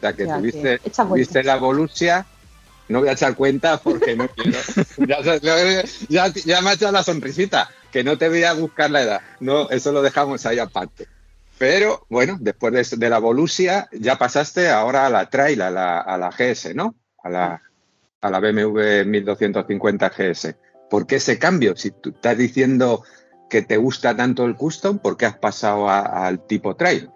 Sea 0.10 0.16
que 0.18 0.26
sea, 0.26 0.38
tuviste, 0.40 0.80
que 1.42 1.44
la 1.44 1.56
Volusia. 1.58 2.26
No 2.88 3.00
voy 3.00 3.10
a 3.10 3.14
echar 3.14 3.36
cuenta 3.36 3.78
porque 3.78 4.16
no 4.16 4.28
quiero. 4.28 4.60
ya, 5.08 5.22
ya- 6.08 6.28
ya 6.28 6.62
me 6.62 6.70
ha 6.70 6.74
echado 6.74 6.92
la 6.92 7.04
sonrisita, 7.04 7.70
que 7.92 8.04
no 8.04 8.18
te 8.18 8.30
voy 8.30 8.44
a 8.44 8.54
buscar 8.54 8.92
la 8.92 9.02
edad. 9.02 9.22
No, 9.40 9.70
eso 9.72 9.92
lo 9.92 10.02
dejamos 10.04 10.46
ahí 10.46 10.60
aparte. 10.60 11.08
Pero 11.58 12.06
bueno, 12.10 12.38
después 12.40 12.74
de, 12.92 12.98
de 12.98 13.10
la 13.10 13.18
Volusia 13.20 13.88
ya 13.92 14.18
pasaste 14.18 14.70
ahora 14.70 15.08
a 15.08 15.10
la 15.10 15.30
Trail, 15.30 15.62
a 15.62 15.72
la, 15.72 16.00
a 16.02 16.18
la 16.18 16.30
GS, 16.30 16.76
¿no? 16.76 16.94
A 17.24 17.30
la, 17.30 17.62
a 18.22 18.30
la 18.30 18.40
BMW 18.40 19.06
1250 19.06 20.10
GS. 20.10 20.56
¿Por 20.90 21.08
qué 21.08 21.16
ese 21.16 21.40
cambio? 21.40 21.76
Si 21.76 21.90
tú 21.92 22.10
estás 22.10 22.38
diciendo 22.38 23.04
que 23.50 23.62
te 23.62 23.78
gusta 23.78 24.16
tanto 24.16 24.46
el 24.46 24.56
custom? 24.56 25.00
¿Por 25.00 25.18
qué 25.18 25.26
has 25.26 25.38
pasado 25.38 25.90
al 25.90 26.46
tipo 26.46 26.76
trail? 26.76 27.10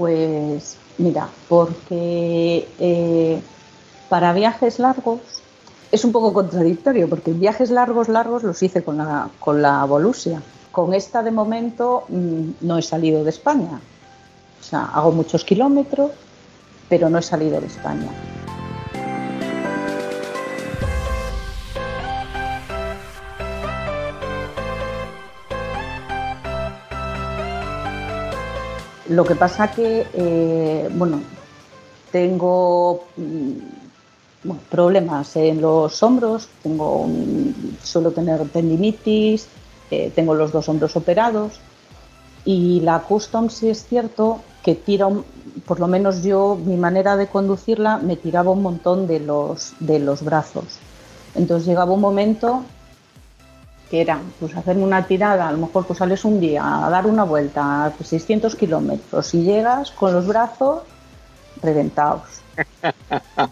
Pues 0.00 0.78
mira, 0.96 1.28
porque 1.46 2.66
eh, 2.78 3.38
para 4.08 4.32
viajes 4.32 4.78
largos 4.78 5.20
es 5.92 6.06
un 6.06 6.12
poco 6.12 6.32
contradictorio, 6.32 7.06
porque 7.06 7.34
viajes 7.34 7.70
largos, 7.70 8.08
largos 8.08 8.42
los 8.42 8.62
hice 8.62 8.82
con 8.82 8.96
la, 8.96 9.28
con 9.38 9.60
la 9.60 9.84
Volusia. 9.84 10.40
Con 10.72 10.94
esta 10.94 11.22
de 11.22 11.32
momento 11.32 12.04
mm, 12.08 12.50
no 12.62 12.78
he 12.78 12.82
salido 12.82 13.24
de 13.24 13.28
España. 13.28 13.78
O 14.58 14.64
sea, 14.64 14.86
hago 14.86 15.12
muchos 15.12 15.44
kilómetros, 15.44 16.12
pero 16.88 17.10
no 17.10 17.18
he 17.18 17.22
salido 17.22 17.60
de 17.60 17.66
España. 17.66 18.08
Lo 29.10 29.24
que 29.24 29.34
pasa 29.34 29.72
que, 29.72 30.06
eh, 30.14 30.88
bueno, 30.94 31.20
tengo 32.12 33.06
mm, 33.16 34.50
problemas 34.70 35.34
en 35.34 35.60
los 35.60 36.00
hombros, 36.04 36.48
tengo 36.62 37.08
suelo 37.82 38.12
tener 38.12 38.48
tendinitis, 38.50 39.48
eh, 39.90 40.12
tengo 40.14 40.34
los 40.34 40.52
dos 40.52 40.68
hombros 40.68 40.94
operados 40.94 41.58
y 42.44 42.78
la 42.82 43.00
custom 43.00 43.50
sí 43.50 43.68
es 43.68 43.84
cierto 43.84 44.42
que 44.62 44.76
tira, 44.76 45.08
por 45.66 45.80
lo 45.80 45.88
menos 45.88 46.22
yo, 46.22 46.56
mi 46.64 46.76
manera 46.76 47.16
de 47.16 47.26
conducirla 47.26 47.98
me 47.98 48.14
tiraba 48.14 48.52
un 48.52 48.62
montón 48.62 49.08
de 49.08 49.18
los, 49.18 49.72
de 49.80 49.98
los 49.98 50.22
brazos. 50.22 50.78
Entonces 51.34 51.66
llegaba 51.66 51.92
un 51.92 52.00
momento 52.00 52.62
que 53.90 54.00
era 54.00 54.20
pues 54.38 54.56
hacerme 54.56 54.84
una 54.84 55.06
tirada, 55.06 55.48
a 55.48 55.52
lo 55.52 55.58
mejor 55.58 55.86
pues 55.86 55.98
sales 55.98 56.24
un 56.24 56.40
día 56.40 56.86
a 56.86 56.90
dar 56.90 57.06
una 57.06 57.24
vuelta, 57.24 57.92
pues 57.96 58.08
600 58.10 58.54
kilómetros 58.54 59.34
y 59.34 59.42
llegas 59.42 59.90
con 59.90 60.12
los 60.12 60.26
brazos 60.26 60.82
reventados. 61.62 62.22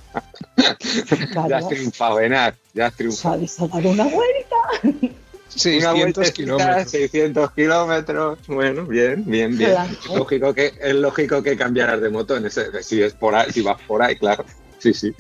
Ya 1.49 1.59
has 1.59 1.69
triunfado, 1.69 2.21
Enar, 2.21 2.55
ya 2.75 2.87
has 2.87 2.95
triunfado. 2.95 3.35
Sales 3.35 3.61
a 3.61 3.69
dar 3.69 3.87
una 3.87 4.05
vuelta. 4.05 4.57
Una 4.83 5.11
600 5.49 5.95
vueltecita, 5.95 6.33
kilómetros. 6.33 6.91
600 6.91 7.51
kilómetros. 7.53 8.39
Bueno, 8.47 8.85
bien, 8.85 9.25
bien, 9.25 9.57
bien. 9.57 9.71
Claro. 9.71 9.91
Es 9.93 10.15
lógico 10.15 10.55
que, 10.55 10.73
es 10.81 10.95
lógico 10.95 11.43
que 11.43 11.57
cambiarás 11.57 12.01
de 12.01 12.11
moto 12.11 12.37
en 12.37 12.47
ese, 12.47 12.83
si, 12.83 13.03
es 13.03 13.15
por 13.15 13.35
ahí, 13.35 13.51
si 13.53 13.63
vas 13.63 13.81
por 13.87 14.03
ahí, 14.03 14.17
claro. 14.17 14.45
Sí, 14.79 14.93
sí. 14.95 15.13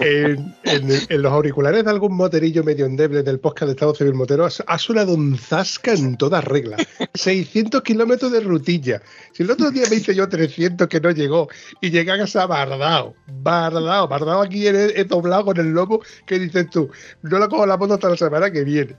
En, 0.00 0.54
en- 0.64 0.90
en 1.08 1.22
los 1.22 1.32
auriculares 1.32 1.84
de 1.84 1.90
algún 1.90 2.14
moterillo 2.16 2.64
medio 2.64 2.86
endeble 2.86 3.22
del 3.22 3.38
podcast 3.38 3.66
de 3.66 3.72
Estado 3.72 3.94
Civil 3.94 4.14
Motero 4.14 4.46
ha, 4.46 4.78
sonado 4.78 5.14
un 5.14 5.38
zasca 5.38 5.92
en 5.92 6.16
toda 6.16 6.40
regla. 6.40 6.76
600 7.14 7.82
kilómetros 7.82 8.32
de 8.32 8.40
rutilla. 8.40 9.00
Si 9.32 9.42
el 9.44 9.50
otro 9.50 9.70
día 9.70 9.84
me 9.88 9.96
hice 9.96 10.14
yo 10.14 10.28
300 10.28 10.88
que 10.88 11.00
no 11.00 11.10
llegó 11.12 11.48
y 11.80 11.90
llegué 11.90 12.10
a 12.12 12.18
casa 12.18 12.46
bardao, 12.46 13.14
bardao, 13.28 14.08
bardao 14.08 14.42
aquí 14.42 14.66
he, 14.66 15.00
he 15.00 15.04
doblado 15.04 15.44
con 15.46 15.56
el 15.58 15.70
lobo 15.70 16.02
que 16.26 16.38
dices 16.38 16.68
tú, 16.70 16.90
no 17.22 17.38
la 17.38 17.48
cojo 17.48 17.64
la 17.66 17.76
moto 17.76 17.94
hasta 17.94 18.08
la 18.08 18.16
semana 18.16 18.50
que 18.50 18.64
viene. 18.64 18.96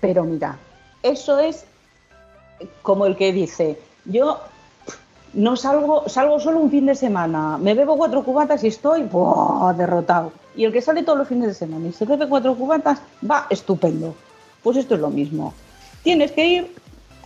Pero 0.00 0.24
mira, 0.24 0.58
eso 1.02 1.38
es 1.38 1.64
como 2.82 3.06
el 3.06 3.16
que 3.16 3.32
dice, 3.32 3.78
yo 4.04 4.40
no 5.36 5.54
salgo, 5.54 6.08
salgo 6.08 6.40
solo 6.40 6.60
un 6.60 6.70
fin 6.70 6.86
de 6.86 6.94
semana, 6.94 7.58
me 7.58 7.74
bebo 7.74 7.96
cuatro 7.96 8.24
cubatas 8.24 8.64
y 8.64 8.68
estoy 8.68 9.02
¡buah! 9.02 9.74
derrotado. 9.74 10.32
Y 10.56 10.64
el 10.64 10.72
que 10.72 10.80
sale 10.80 11.02
todos 11.02 11.18
los 11.18 11.28
fines 11.28 11.48
de 11.48 11.54
semana 11.54 11.88
y 11.88 11.92
se 11.92 12.06
bebe 12.06 12.26
cuatro 12.26 12.54
cubatas, 12.54 13.00
va 13.30 13.46
estupendo. 13.50 14.14
Pues 14.62 14.78
esto 14.78 14.94
es 14.94 15.00
lo 15.00 15.10
mismo. 15.10 15.52
Tienes 16.02 16.32
que 16.32 16.46
ir 16.46 16.74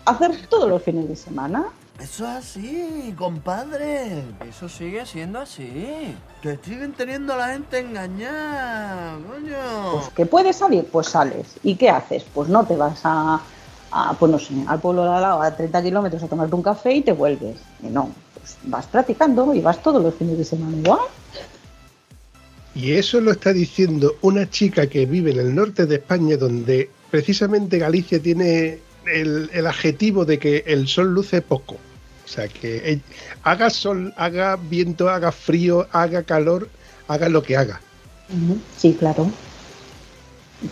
a 0.04 0.10
hacer 0.10 0.46
todos 0.48 0.68
los 0.68 0.82
fines 0.82 1.08
de 1.08 1.14
semana. 1.14 1.66
Eso 2.00 2.24
es 2.24 2.30
así, 2.30 3.14
compadre. 3.16 4.24
Eso 4.48 4.68
sigue 4.68 5.06
siendo 5.06 5.38
así. 5.38 6.16
Que 6.42 6.56
siguen 6.56 6.92
teniendo 6.94 7.34
a 7.34 7.36
la 7.36 7.48
gente 7.50 7.78
engañada, 7.78 9.18
coño. 9.28 9.92
Pues 9.92 10.08
que 10.08 10.26
puedes 10.26 10.56
salir, 10.56 10.84
pues 10.90 11.06
sales. 11.08 11.56
¿Y 11.62 11.76
qué 11.76 11.90
haces? 11.90 12.24
Pues 12.34 12.48
no 12.48 12.64
te 12.64 12.74
vas 12.74 13.00
a, 13.04 13.40
a, 13.90 14.14
pues 14.14 14.30
no 14.30 14.38
sé, 14.38 14.54
al 14.66 14.80
pueblo 14.80 15.04
de 15.04 15.10
al 15.10 15.22
lado 15.22 15.42
a 15.42 15.54
30 15.54 15.82
kilómetros 15.82 16.22
a 16.22 16.28
tomarte 16.28 16.54
un 16.54 16.62
café 16.62 16.94
y 16.94 17.02
te 17.02 17.12
vuelves. 17.12 17.56
Y 17.82 17.86
no, 17.86 18.10
pues 18.34 18.56
vas 18.64 18.86
practicando 18.86 19.54
y 19.54 19.60
vas 19.60 19.82
todos 19.82 20.02
los 20.02 20.14
fines 20.14 20.38
de 20.38 20.44
semana 20.44 20.76
igual. 20.76 21.00
Y 22.74 22.92
eso 22.92 23.20
lo 23.20 23.32
está 23.32 23.52
diciendo 23.52 24.14
una 24.22 24.48
chica 24.48 24.86
que 24.86 25.06
vive 25.06 25.32
en 25.32 25.40
el 25.40 25.54
norte 25.54 25.86
de 25.86 25.96
España, 25.96 26.36
donde 26.36 26.88
precisamente 27.10 27.78
Galicia 27.78 28.22
tiene 28.22 28.78
el, 29.12 29.50
el 29.52 29.66
adjetivo 29.66 30.24
de 30.24 30.38
que 30.38 30.64
el 30.66 30.86
sol 30.86 31.12
luce 31.12 31.42
poco. 31.42 31.76
O 32.24 32.28
sea, 32.32 32.46
que 32.46 32.92
eh, 32.92 33.00
haga 33.42 33.70
sol, 33.70 34.14
haga 34.16 34.56
viento, 34.56 35.10
haga 35.10 35.32
frío, 35.32 35.88
haga 35.90 36.22
calor, 36.22 36.68
haga 37.08 37.28
lo 37.28 37.42
que 37.42 37.56
haga. 37.56 37.80
Sí, 38.76 38.96
claro. 38.96 39.28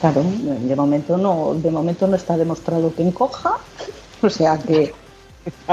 Claro, 0.00 0.22
de 0.22 0.76
momento 0.76 1.16
no, 1.16 1.54
de 1.54 1.70
momento 1.70 2.06
no 2.06 2.16
está 2.16 2.36
demostrado 2.36 2.94
que 2.94 3.02
encoja, 3.02 3.56
o 4.22 4.28
sea 4.28 4.58
que 4.58 4.92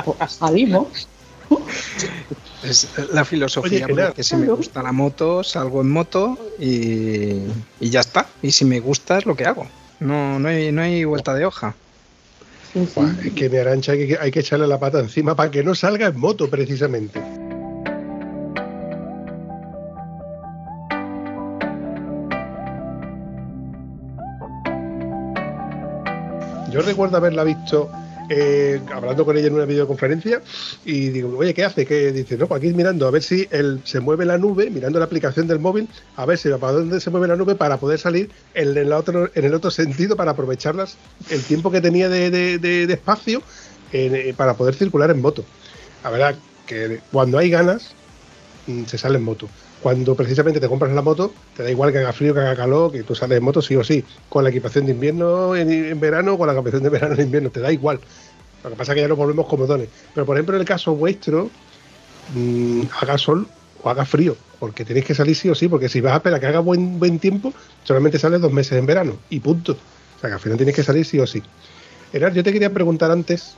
pues, 0.03 0.31
salimos. 0.31 1.07
Es 2.63 2.89
la 3.11 3.23
filosofía, 3.25 3.85
Oye, 3.85 3.95
porque 4.05 4.23
si 4.23 4.35
me 4.35 4.47
gusta 4.47 4.81
la 4.81 4.91
moto, 4.91 5.43
salgo 5.43 5.81
en 5.81 5.91
moto 5.91 6.37
y, 6.57 7.41
y 7.79 7.89
ya 7.89 7.99
está. 7.99 8.25
Y 8.41 8.51
si 8.51 8.65
me 8.65 8.79
gusta 8.79 9.19
es 9.19 9.25
lo 9.25 9.35
que 9.35 9.45
hago. 9.45 9.67
No, 9.99 10.39
no, 10.39 10.49
hay, 10.49 10.71
no 10.71 10.81
hay 10.81 11.03
vuelta 11.03 11.33
de 11.35 11.45
hoja. 11.45 11.75
Sí, 12.73 12.85
sí. 12.85 12.93
Buah, 12.95 13.13
es 13.23 13.33
que 13.33 13.49
mi 13.49 13.57
arancha 13.57 13.91
hay 13.91 14.07
que, 14.07 14.17
hay 14.19 14.31
que 14.31 14.39
echarle 14.39 14.65
la 14.65 14.79
pata 14.79 14.99
encima 14.99 15.35
para 15.35 15.51
que 15.51 15.63
no 15.63 15.75
salga 15.75 16.07
en 16.07 16.19
moto, 16.19 16.49
precisamente. 16.49 17.21
Recuerdo 26.85 27.17
haberla 27.17 27.43
visto 27.43 27.93
eh, 28.27 28.85
hablando 28.91 29.25
con 29.25 29.37
ella 29.37 29.47
en 29.47 29.53
una 29.55 29.65
videoconferencia 29.65 30.41
y 30.83 31.09
digo, 31.09 31.37
oye, 31.37 31.53
¿qué 31.53 31.63
hace? 31.65 31.85
¿Qué 31.85 32.11
dice? 32.11 32.37
No, 32.37 32.47
pues 32.47 32.59
aquí 32.59 32.73
mirando 32.73 33.07
a 33.07 33.11
ver 33.11 33.21
si 33.23 33.47
él 33.51 33.81
se 33.85 33.99
mueve 33.99 34.25
la 34.25 34.37
nube, 34.37 34.71
mirando 34.71 34.99
la 34.99 35.05
aplicación 35.05 35.47
del 35.47 35.59
móvil, 35.59 35.91
a 36.15 36.25
ver 36.25 36.37
si 36.37 36.49
para 36.49 36.73
dónde 36.73 36.99
se 37.01 37.11
mueve 37.11 37.27
la 37.27 37.35
nube 37.35 37.55
para 37.55 37.79
poder 37.79 37.99
salir 37.99 38.33
en 38.53 38.77
el 38.77 38.91
otro, 38.93 39.29
en 39.33 39.45
el 39.45 39.53
otro 39.53 39.71
sentido 39.71 40.15
para 40.17 40.31
aprovecharlas 40.31 41.01
el 41.27 41.45
tiempo 41.45 41.71
que 41.71 41.81
tenía 41.81 42.09
de, 42.09 42.29
de- 42.31 42.93
espacio 42.93 43.45
eh, 43.89 44.33
para 44.35 44.55
poder 44.57 44.75
circular 44.75 45.11
en 45.11 45.21
moto. 45.21 45.49
La 46.03 46.09
verdad 46.11 46.43
que 46.65 47.03
cuando 47.11 47.37
hay 47.37 47.49
ganas 47.49 47.97
mm, 48.65 48.85
se 48.85 48.97
sale 48.97 49.17
en 49.17 49.23
moto. 49.23 49.53
Cuando 49.85 50.15
precisamente 50.15 50.59
te 50.59 50.67
compras 50.67 50.91
la 50.93 51.03
moto, 51.03 51.31
te 51.55 51.61
da 51.61 51.69
igual 51.69 51.91
que 51.91 51.99
haga 51.99 52.11
frío, 52.11 52.33
que 52.33 52.39
haga 52.39 52.55
calor, 52.55 52.91
que 52.91 53.03
tú 53.03 53.13
sales 53.13 53.37
en 53.37 53.43
moto 53.43 53.61
sí 53.61 53.75
o 53.75 53.83
sí, 53.83 54.03
con 54.29 54.43
la 54.43 54.49
equipación 54.49 54.87
de 54.87 54.93
invierno 54.93 55.55
en, 55.55 55.71
en 55.71 55.99
verano, 55.99 56.39
con 56.39 56.47
la 56.47 56.53
equipación 56.53 56.81
de 56.81 56.89
verano 56.89 57.13
en 57.13 57.21
invierno, 57.21 57.51
te 57.51 57.59
da 57.59 57.71
igual. 57.71 57.99
Lo 58.63 58.71
que 58.71 58.75
pasa 58.77 58.93
es 58.93 58.95
que 58.95 59.01
ya 59.01 59.07
nos 59.07 59.15
volvemos 59.19 59.45
comodones. 59.45 59.89
Pero 60.15 60.25
por 60.25 60.37
ejemplo, 60.37 60.55
en 60.55 60.61
el 60.61 60.67
caso 60.67 60.95
vuestro, 60.95 61.51
mm, 62.33 62.81
haga 62.99 63.19
sol 63.19 63.47
o 63.83 63.87
haga 63.87 64.05
frío, 64.05 64.35
porque 64.59 64.85
tenéis 64.85 65.05
que 65.05 65.13
salir 65.13 65.35
sí 65.35 65.49
o 65.49 65.53
sí, 65.53 65.67
porque 65.67 65.87
si 65.87 66.01
vas 66.01 66.13
a 66.13 66.15
esperar 66.15 66.39
que 66.39 66.47
haga 66.47 66.61
buen, 66.61 67.19
tiempo, 67.19 67.53
solamente 67.83 68.17
sales 68.17 68.41
dos 68.41 68.51
meses 68.51 68.79
en 68.79 68.87
verano 68.87 69.15
y 69.29 69.39
punto. 69.39 69.73
O 69.73 70.19
sea 70.19 70.31
que 70.31 70.33
al 70.33 70.39
final 70.39 70.57
tienes 70.57 70.73
que 70.73 70.81
salir 70.81 71.05
sí 71.05 71.19
o 71.19 71.27
sí. 71.27 71.43
Erar, 72.11 72.33
yo 72.33 72.43
te 72.43 72.51
quería 72.51 72.73
preguntar 72.73 73.11
antes, 73.11 73.55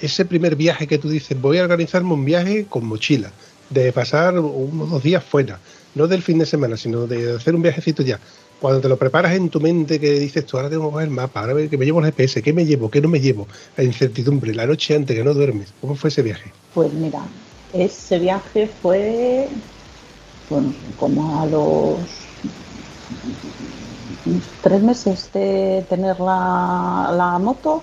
ese 0.00 0.24
primer 0.24 0.56
viaje 0.56 0.88
que 0.88 0.98
tú 0.98 1.08
dices, 1.08 1.40
voy 1.40 1.58
a 1.58 1.62
organizarme 1.62 2.12
un 2.12 2.24
viaje 2.24 2.66
con 2.68 2.84
mochila, 2.86 3.30
de 3.72 3.92
pasar 3.92 4.38
unos 4.38 5.02
días 5.02 5.24
fuera, 5.24 5.58
no 5.94 6.06
del 6.06 6.22
fin 6.22 6.38
de 6.38 6.46
semana, 6.46 6.76
sino 6.76 7.06
de 7.06 7.36
hacer 7.36 7.54
un 7.54 7.62
viajecito 7.62 8.02
ya. 8.02 8.18
Cuando 8.60 8.80
te 8.80 8.88
lo 8.88 8.96
preparas 8.96 9.34
en 9.34 9.48
tu 9.48 9.60
mente, 9.60 9.98
que 9.98 10.20
dices 10.20 10.46
tú, 10.46 10.56
ahora 10.56 10.70
tengo 10.70 10.90
que 10.90 10.96
ver 10.98 11.08
el 11.08 11.14
mapa, 11.14 11.40
ahora 11.40 11.68
que 11.68 11.76
me 11.76 11.84
llevo 11.84 12.00
el 12.00 12.06
GPS, 12.06 12.42
qué 12.42 12.52
me 12.52 12.64
llevo, 12.64 12.90
qué 12.90 13.00
no 13.00 13.08
me 13.08 13.20
llevo, 13.20 13.46
la 13.76 13.82
incertidumbre, 13.82 14.54
la 14.54 14.66
noche 14.66 14.94
antes 14.94 15.16
que 15.16 15.24
no 15.24 15.34
duermes, 15.34 15.72
¿cómo 15.80 15.96
fue 15.96 16.08
ese 16.08 16.22
viaje? 16.22 16.52
Pues 16.74 16.92
mira, 16.92 17.22
ese 17.72 18.18
viaje 18.18 18.70
fue 18.80 19.48
bueno, 20.52 20.74
como 20.96 21.40
a 21.40 21.46
los 21.46 22.00
tres 24.60 24.82
meses 24.82 25.30
de 25.32 25.84
tener 25.88 26.20
la, 26.20 27.10
la 27.16 27.38
moto, 27.38 27.82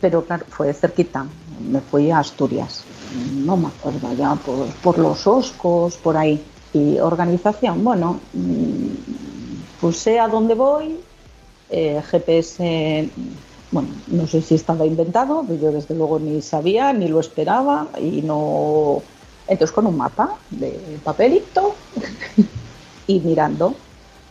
pero 0.00 0.24
claro, 0.24 0.46
fue 0.48 0.72
cerquita. 0.72 1.26
Me 1.60 1.80
fui 1.80 2.10
a 2.10 2.20
Asturias, 2.20 2.86
no 3.44 3.56
me 3.56 3.68
acuerdo 3.68 4.12
ya, 4.14 4.34
por, 4.34 4.66
por 4.82 4.98
los 4.98 5.26
Oscos, 5.26 5.96
por 5.96 6.16
ahí. 6.16 6.42
Y 6.72 6.98
organización, 6.98 7.82
bueno, 7.82 8.20
mm, 8.32 9.80
pues 9.80 9.98
sé 9.98 10.18
a 10.18 10.28
dónde 10.28 10.54
voy, 10.54 10.98
eh, 11.70 12.02
GPS, 12.10 13.10
bueno, 13.70 13.88
no 14.08 14.26
sé 14.26 14.42
si 14.42 14.54
estaba 14.54 14.86
inventado, 14.86 15.44
yo 15.60 15.72
desde 15.72 15.94
luego 15.94 16.18
ni 16.18 16.42
sabía, 16.42 16.92
ni 16.92 17.08
lo 17.08 17.20
esperaba 17.20 17.88
y 18.00 18.22
no... 18.22 19.02
Entonces 19.48 19.72
con 19.72 19.86
un 19.86 19.96
mapa 19.96 20.38
de 20.50 20.98
papelito 21.04 21.74
y 23.06 23.20
mirando. 23.20 23.74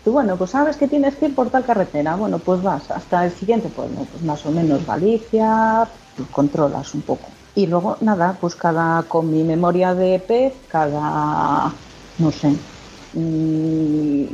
Tú, 0.04 0.12
bueno, 0.12 0.36
pues 0.36 0.52
sabes 0.52 0.76
que 0.78 0.88
tienes 0.88 1.16
que 1.16 1.28
ir 1.28 1.36
por 1.36 1.50
tal 1.50 1.66
carretera. 1.66 2.16
Bueno, 2.16 2.38
pues 2.40 2.62
vas 2.62 2.92
hasta 2.92 3.26
el 3.26 3.32
siguiente 3.32 3.70
pueblo, 3.70 4.06
pues 4.12 4.24
más 4.24 4.46
o 4.46 4.52
menos 4.52 4.86
Galicia, 4.86 5.88
pues 6.16 6.30
controlas 6.30 6.94
un 6.94 7.02
poco. 7.02 7.35
Y 7.56 7.68
luego, 7.68 7.98
nada, 8.02 8.38
pues 8.40 8.56
cada, 8.56 9.04
con 9.04 9.32
mi 9.32 9.44
memoria 9.44 9.96
de 9.96 10.20
pez, 10.20 10.54
cada, 10.68 11.74
no 12.18 12.32
sé, 12.32 12.50
mm, 13.14 14.26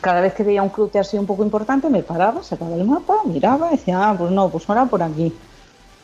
cada 0.00 0.20
vez 0.20 0.34
que 0.34 0.42
veía 0.44 0.62
un 0.62 0.70
cruce 0.70 0.98
así 0.98 1.16
un 1.18 1.26
poco 1.26 1.44
importante, 1.44 1.88
me 1.90 2.02
paraba, 2.02 2.42
sacaba 2.42 2.74
el 2.76 2.84
mapa, 2.84 3.18
miraba 3.24 3.70
decía, 3.70 4.10
ah, 4.10 4.16
pues 4.18 4.30
no, 4.32 4.50
pues 4.50 4.68
ahora 4.68 4.86
por 4.86 5.02
aquí. 5.02 5.32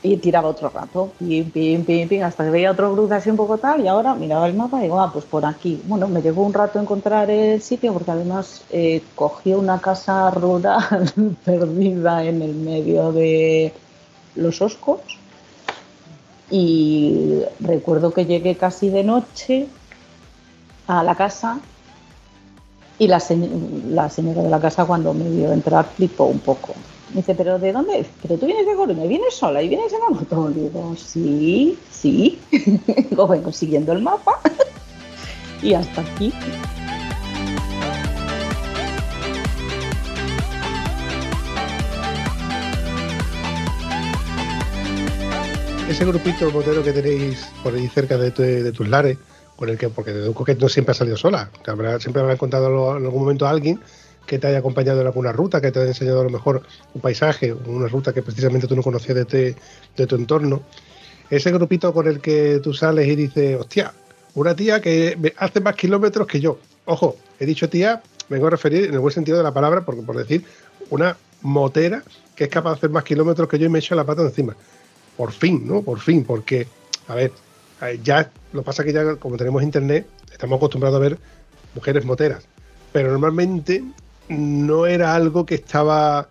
Y 0.03 0.19
tiraba 0.19 0.49
otro 0.51 0.69
rato, 0.71 1.17
pim, 1.19 1.51
pim, 1.51 1.85
pim, 1.85 2.09
pim, 2.09 2.23
hasta 2.23 2.45
que 2.45 2.51
veía 2.51 2.71
otro 2.73 2.93
cruce 2.95 3.15
así 3.15 3.31
un 3.31 3.37
poco 3.37 3.59
tal, 3.59 3.81
y 3.83 3.89
ahora 3.89 4.15
miraba 4.15 4.47
el 4.47 4.55
mapa 4.55 4.79
y 4.79 4.83
digo, 4.85 5.01
ah, 5.01 5.11
pues 5.13 5.25
por 5.25 5.45
aquí. 5.47 5.83
Bueno, 5.85 6.09
me 6.09 6.23
llevó 6.23 6.45
un 6.45 6.55
rato 6.55 6.81
encontrar 6.81 7.31
el 7.31 7.61
sitio, 7.63 7.93
porque 7.93 8.13
además 8.13 8.65
eh, 8.71 9.11
cogí 9.15 9.55
una 9.55 9.81
casa 9.81 10.31
rural 10.31 11.13
perdida 11.45 12.25
en 12.25 12.43
el 12.43 12.55
medio 12.55 13.13
de 13.13 13.83
los 14.35 14.63
oscos. 14.63 15.01
Y 16.51 17.41
recuerdo 17.61 18.13
que 18.13 18.25
llegué 18.27 18.57
casi 18.57 18.89
de 18.91 19.03
noche 19.05 19.67
a 20.87 21.03
la 21.03 21.15
casa 21.17 21.59
y 22.99 23.09
la, 23.09 23.19
se- 23.21 23.37
la 23.89 24.09
señora 24.09 24.43
de 24.43 24.51
la 24.51 24.61
casa 24.61 24.85
cuando 24.85 25.13
me 25.13 25.29
vio 25.29 25.53
entrar 25.53 25.85
flipó 25.97 26.25
un 26.25 26.39
poco. 26.39 26.75
Me 27.11 27.17
dice, 27.17 27.35
¿pero 27.35 27.59
de 27.59 27.73
dónde? 27.73 28.07
¿Pero 28.23 28.37
tú 28.39 28.47
vienes 28.47 28.67
de 28.67 28.75
Coruña? 28.75 29.05
¿Vienes 29.05 29.35
sola 29.35 29.63
y 29.63 29.69
vienes 29.69 29.93
en 29.93 30.01
la 30.01 30.09
moto? 30.21 30.49
Digo, 30.51 30.95
sí, 30.97 31.79
sí. 31.91 32.39
Digo, 33.11 33.27
vengo 33.27 33.53
siguiendo 33.53 33.93
el 33.93 34.03
mapa 34.03 34.41
y 35.63 35.75
hasta 35.75 36.01
aquí. 36.01 36.33
Ese 45.89 46.05
grupito 46.05 46.51
motero 46.51 46.83
que 46.83 46.93
tenéis 46.93 47.53
por 47.63 47.75
ahí 47.75 47.87
cerca 47.89 48.19
de, 48.19 48.31
tu- 48.33 48.73
tus 48.73 48.89
lares, 48.89 49.19
con 49.57 49.69
el 49.69 49.79
que, 49.79 49.89
porque 49.89 50.13
deduzco 50.13 50.45
que 50.45 50.55
no 50.57 50.69
siempre 50.69 50.91
has 50.93 50.97
salido 50.99 51.17
sola, 51.17 51.51
habrá- 51.67 52.01
siempre 52.01 52.23
habrá 52.23 52.37
contado 52.37 52.97
en 52.97 53.05
algún 53.05 53.21
momento 53.23 53.47
a 53.47 53.51
alguien 53.51 53.81
que 54.27 54.39
te 54.41 54.49
haya 54.49 54.59
acompañado 54.59 55.01
en 55.01 55.07
alguna 55.07 55.31
ruta, 55.33 55.61
que 55.61 55.71
te 55.71 55.79
haya 55.79 55.89
enseñado 55.89 56.21
a 56.21 56.25
lo 56.25 56.31
mejor 56.31 56.63
un 56.95 57.01
paisaje, 57.01 57.53
una 57.53 57.87
ruta 57.87 58.13
que 58.13 58.23
precisamente 58.23 58.67
tú 58.67 58.75
no 58.75 58.83
conocías 58.83 59.15
de, 59.15 59.25
te- 59.25 59.57
de 59.97 60.07
tu 60.07 60.17
entorno. 60.17 60.63
Ese 61.31 61.53
grupito 61.53 61.93
con 61.93 62.09
el 62.09 62.21
que 62.21 62.61
tú 62.63 62.75
sales 62.75 63.07
y 63.07 63.15
dices, 63.15 63.59
hostia, 63.59 63.93
una 64.35 64.55
tía 64.57 64.81
que 64.81 65.17
hace 65.39 65.61
más 65.61 65.77
kilómetros 65.77 66.27
que 66.27 66.41
yo. 66.41 66.59
Ojo, 66.87 67.17
he 67.39 67.47
dicho 67.47 67.69
tía, 67.69 68.03
me 68.29 68.35
vengo 68.37 68.49
a 68.49 68.51
referir 68.51 68.87
en 68.87 68.95
el 68.95 68.99
buen 69.01 69.15
sentido 69.15 69.39
de 69.39 69.45
la 69.45 69.53
palabra, 69.55 69.83
porque 69.85 70.03
por 70.03 70.17
decir, 70.17 70.45
una 70.91 71.17
motera 71.43 72.03
que 72.35 72.45
es 72.45 72.51
capaz 72.51 72.71
de 72.73 72.77
hacer 72.79 72.91
más 72.91 73.05
kilómetros 73.05 73.49
que 73.49 73.59
yo 73.59 73.67
y 73.67 73.69
me 73.69 73.79
echa 73.79 73.95
la 73.95 74.05
pata 74.05 74.23
encima 74.23 74.57
por 75.17 75.33
fin, 75.33 75.67
¿no? 75.67 75.83
Por 75.83 76.01
fin, 76.01 76.25
porque, 76.25 76.67
a 77.09 77.15
ver, 77.15 77.33
eh, 77.83 78.01
ya 78.03 78.31
lo 78.53 78.63
pasa 78.63 78.85
que 78.85 78.93
ya 78.93 79.17
como 79.17 79.37
tenemos 79.37 79.63
internet, 79.63 80.07
estamos 80.33 80.57
acostumbrados 80.57 80.97
a 80.97 81.01
ver 81.01 81.19
mujeres 81.75 82.05
moteras, 82.05 82.45
pero 82.93 83.11
normalmente 83.11 83.85
no 84.29 84.87
era 84.87 85.15
algo 85.15 85.47
que 85.47 85.55
estaba 85.57 86.29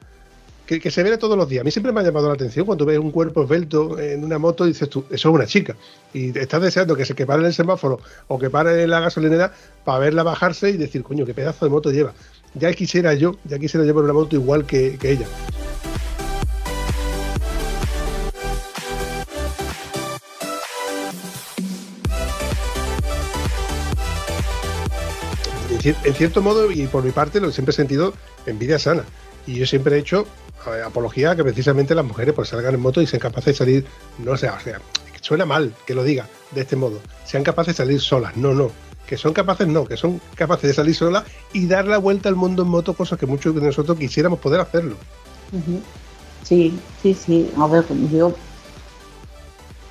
que, 0.65 0.91
se 0.91 1.03
ve 1.03 1.17
todos 1.17 1.37
los 1.37 1.47
días. 1.47 1.61
A 1.61 1.63
mí 1.63 1.71
siempre 1.71 1.91
me 1.91 2.01
ha 2.01 2.03
llamado 2.03 2.27
la 2.27 2.33
atención 2.33 2.65
cuando 2.65 2.85
ves 2.85 2.97
un 2.97 3.11
cuerpo 3.11 3.43
esbelto 3.43 3.99
en 3.99 4.23
una 4.23 4.39
moto 4.39 4.65
y 4.65 4.69
dices 4.69 4.89
tú, 4.89 5.05
eso 5.11 5.29
es 5.29 5.35
una 5.35 5.45
chica. 5.45 5.75
Y 6.13 6.37
estás 6.37 6.61
deseando 6.61 6.95
que 6.95 7.05
se 7.05 7.13
que 7.13 7.25
pare 7.25 7.41
en 7.41 7.47
el 7.47 7.53
semáforo 7.53 7.99
o 8.27 8.39
que 8.39 8.49
pare 8.49 8.83
en 8.83 8.89
la 8.89 8.99
gasolinera 8.99 9.53
para 9.83 9.99
verla 9.99 10.23
bajarse 10.23 10.69
y 10.71 10.77
decir, 10.77 11.03
coño, 11.03 11.25
qué 11.25 11.33
pedazo 11.33 11.65
de 11.65 11.71
moto 11.71 11.91
lleva. 11.91 12.13
Ya 12.55 12.73
quisiera 12.73 13.13
yo, 13.13 13.35
ya 13.43 13.59
quisiera 13.59 13.85
llevar 13.85 14.05
una 14.05 14.13
moto 14.13 14.35
igual 14.35 14.65
que 14.65 14.97
ella. 15.03 15.27
En 25.85 25.95
cier- 25.95 26.05
en 26.07 26.13
cierto 26.13 26.41
modo, 26.41 26.71
y 26.71 26.87
por 26.87 27.03
mi 27.03 27.11
parte, 27.11 27.39
lo 27.39 27.51
siempre 27.51 27.71
he 27.71 27.75
sentido 27.75 28.13
envidia 28.45 28.79
sana. 28.79 29.03
Y 29.47 29.55
yo 29.55 29.65
siempre 29.65 29.95
he 29.95 29.99
hecho 29.99 30.25
eh, 30.67 30.81
apología 30.85 31.31
a 31.31 31.35
que 31.35 31.43
precisamente 31.43 31.93
las 31.93 32.05
mujeres 32.05 32.33
pues 32.33 32.49
salgan 32.49 32.73
en 32.73 32.81
moto 32.81 33.01
y 33.01 33.07
sean 33.07 33.19
capaces 33.19 33.45
de 33.45 33.53
salir, 33.53 33.85
no 34.17 34.35
sé, 34.37 34.49
o 34.49 34.59
sea, 34.59 34.81
suena 35.21 35.45
mal 35.45 35.73
que 35.85 35.93
lo 35.93 36.03
diga 36.03 36.27
de 36.51 36.61
este 36.61 36.75
modo, 36.75 36.99
sean 37.25 37.43
capaces 37.43 37.75
de 37.75 37.83
salir 37.83 38.01
solas, 38.01 38.35
no, 38.37 38.53
no, 38.53 38.71
que 39.07 39.17
son 39.17 39.33
capaces, 39.33 39.67
no, 39.67 39.85
que 39.85 39.97
son 39.97 40.19
capaces 40.35 40.69
de 40.69 40.73
salir 40.73 40.95
solas 40.95 41.23
y 41.53 41.67
dar 41.67 41.85
la 41.87 41.99
vuelta 41.99 42.29
al 42.29 42.35
mundo 42.35 42.63
en 42.63 42.69
moto, 42.69 42.95
cosas 42.95 43.19
que 43.19 43.25
muchos 43.27 43.53
de 43.53 43.61
nosotros 43.61 43.97
quisiéramos 43.99 44.39
poder 44.39 44.61
hacerlo. 44.61 44.95
Sí, 46.43 46.79
sí, 47.01 47.13
sí. 47.13 47.51
A 47.57 47.67
ver, 47.67 47.85
yo. 48.11 48.33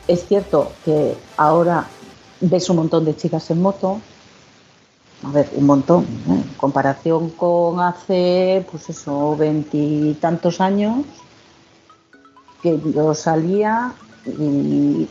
Es 0.06 0.26
cierto 0.26 0.72
que 0.84 1.14
ahora 1.36 1.86
ves 2.40 2.68
un 2.70 2.76
montón 2.76 3.04
de 3.04 3.16
chicas 3.16 3.50
en 3.50 3.62
moto. 3.62 4.00
A 5.24 5.30
ver, 5.30 5.50
un 5.54 5.66
montón. 5.66 6.04
¿eh? 6.04 6.08
En 6.28 6.54
comparación 6.56 7.30
con 7.30 7.80
hace, 7.80 8.66
pues 8.70 8.88
eso, 8.90 9.36
veintitantos 9.36 10.60
años, 10.60 11.04
que 12.62 12.80
yo 12.94 13.14
salía 13.14 13.92
y, 14.26 15.08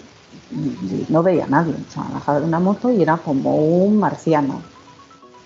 y 0.51 1.05
no 1.09 1.23
veía 1.23 1.45
a 1.45 1.47
nadie. 1.47 1.73
O 1.73 1.91
sea, 1.91 2.03
bajaba 2.13 2.39
de 2.39 2.45
una 2.45 2.59
moto 2.59 2.91
y 2.91 3.01
era 3.01 3.17
como 3.17 3.55
un 3.55 3.97
marciano. 3.99 4.61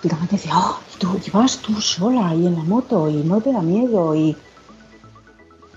Y 0.04 0.10
la 0.10 0.18
gente 0.18 0.36
decía, 0.36 0.54
oh, 0.56 0.80
tú 1.00 1.18
llevas 1.20 1.58
tú 1.58 1.82
sola 1.82 2.30
ahí 2.30 2.46
en 2.46 2.56
la 2.56 2.64
moto 2.64 3.10
y 3.10 3.24
no 3.24 3.42
te 3.42 3.52
da 3.52 3.62
miedo. 3.62 4.16
Y 4.16 4.36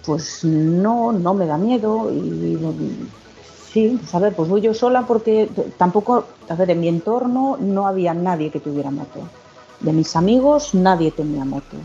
pues 0.04 0.44
no, 0.44 1.12
no 1.12 1.34
me 1.34 1.46
da 1.46 1.56
miedo 1.56 2.10
y 2.12 2.58
sí, 3.72 3.98
pues 4.00 4.14
a 4.14 4.18
ver, 4.18 4.34
pues 4.34 4.48
voy 4.48 4.60
yo 4.60 4.74
sola 4.74 5.06
porque 5.06 5.48
tampoco, 5.76 6.24
a 6.48 6.54
ver, 6.54 6.70
en 6.70 6.80
mi 6.80 6.88
entorno 6.88 7.56
no 7.58 7.86
había 7.86 8.14
nadie 8.14 8.50
que 8.50 8.60
tuviera 8.60 8.90
moto. 8.90 9.20
De 9.80 9.92
mis 9.92 10.14
amigos 10.16 10.74
nadie 10.74 11.10
tenía 11.10 11.44
moto. 11.44 11.76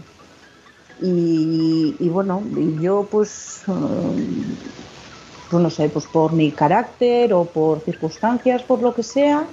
Y, 1.02 2.10
bueno, 2.10 2.42
y 2.56 2.82
yo 2.82 3.08
pues, 3.10 3.64
eh, 3.68 4.56
pues 5.50 5.64
no 5.64 5.70
sé, 5.70 5.90
pues 5.90 6.06
por 6.06 6.32
mi 6.32 6.52
carácter 6.52 7.34
o 7.34 7.46
por 7.46 7.82
circunstancias, 7.82 8.64
por 8.64 8.82
lo 8.82 8.94
que 8.94 9.04
sea, 9.04 9.46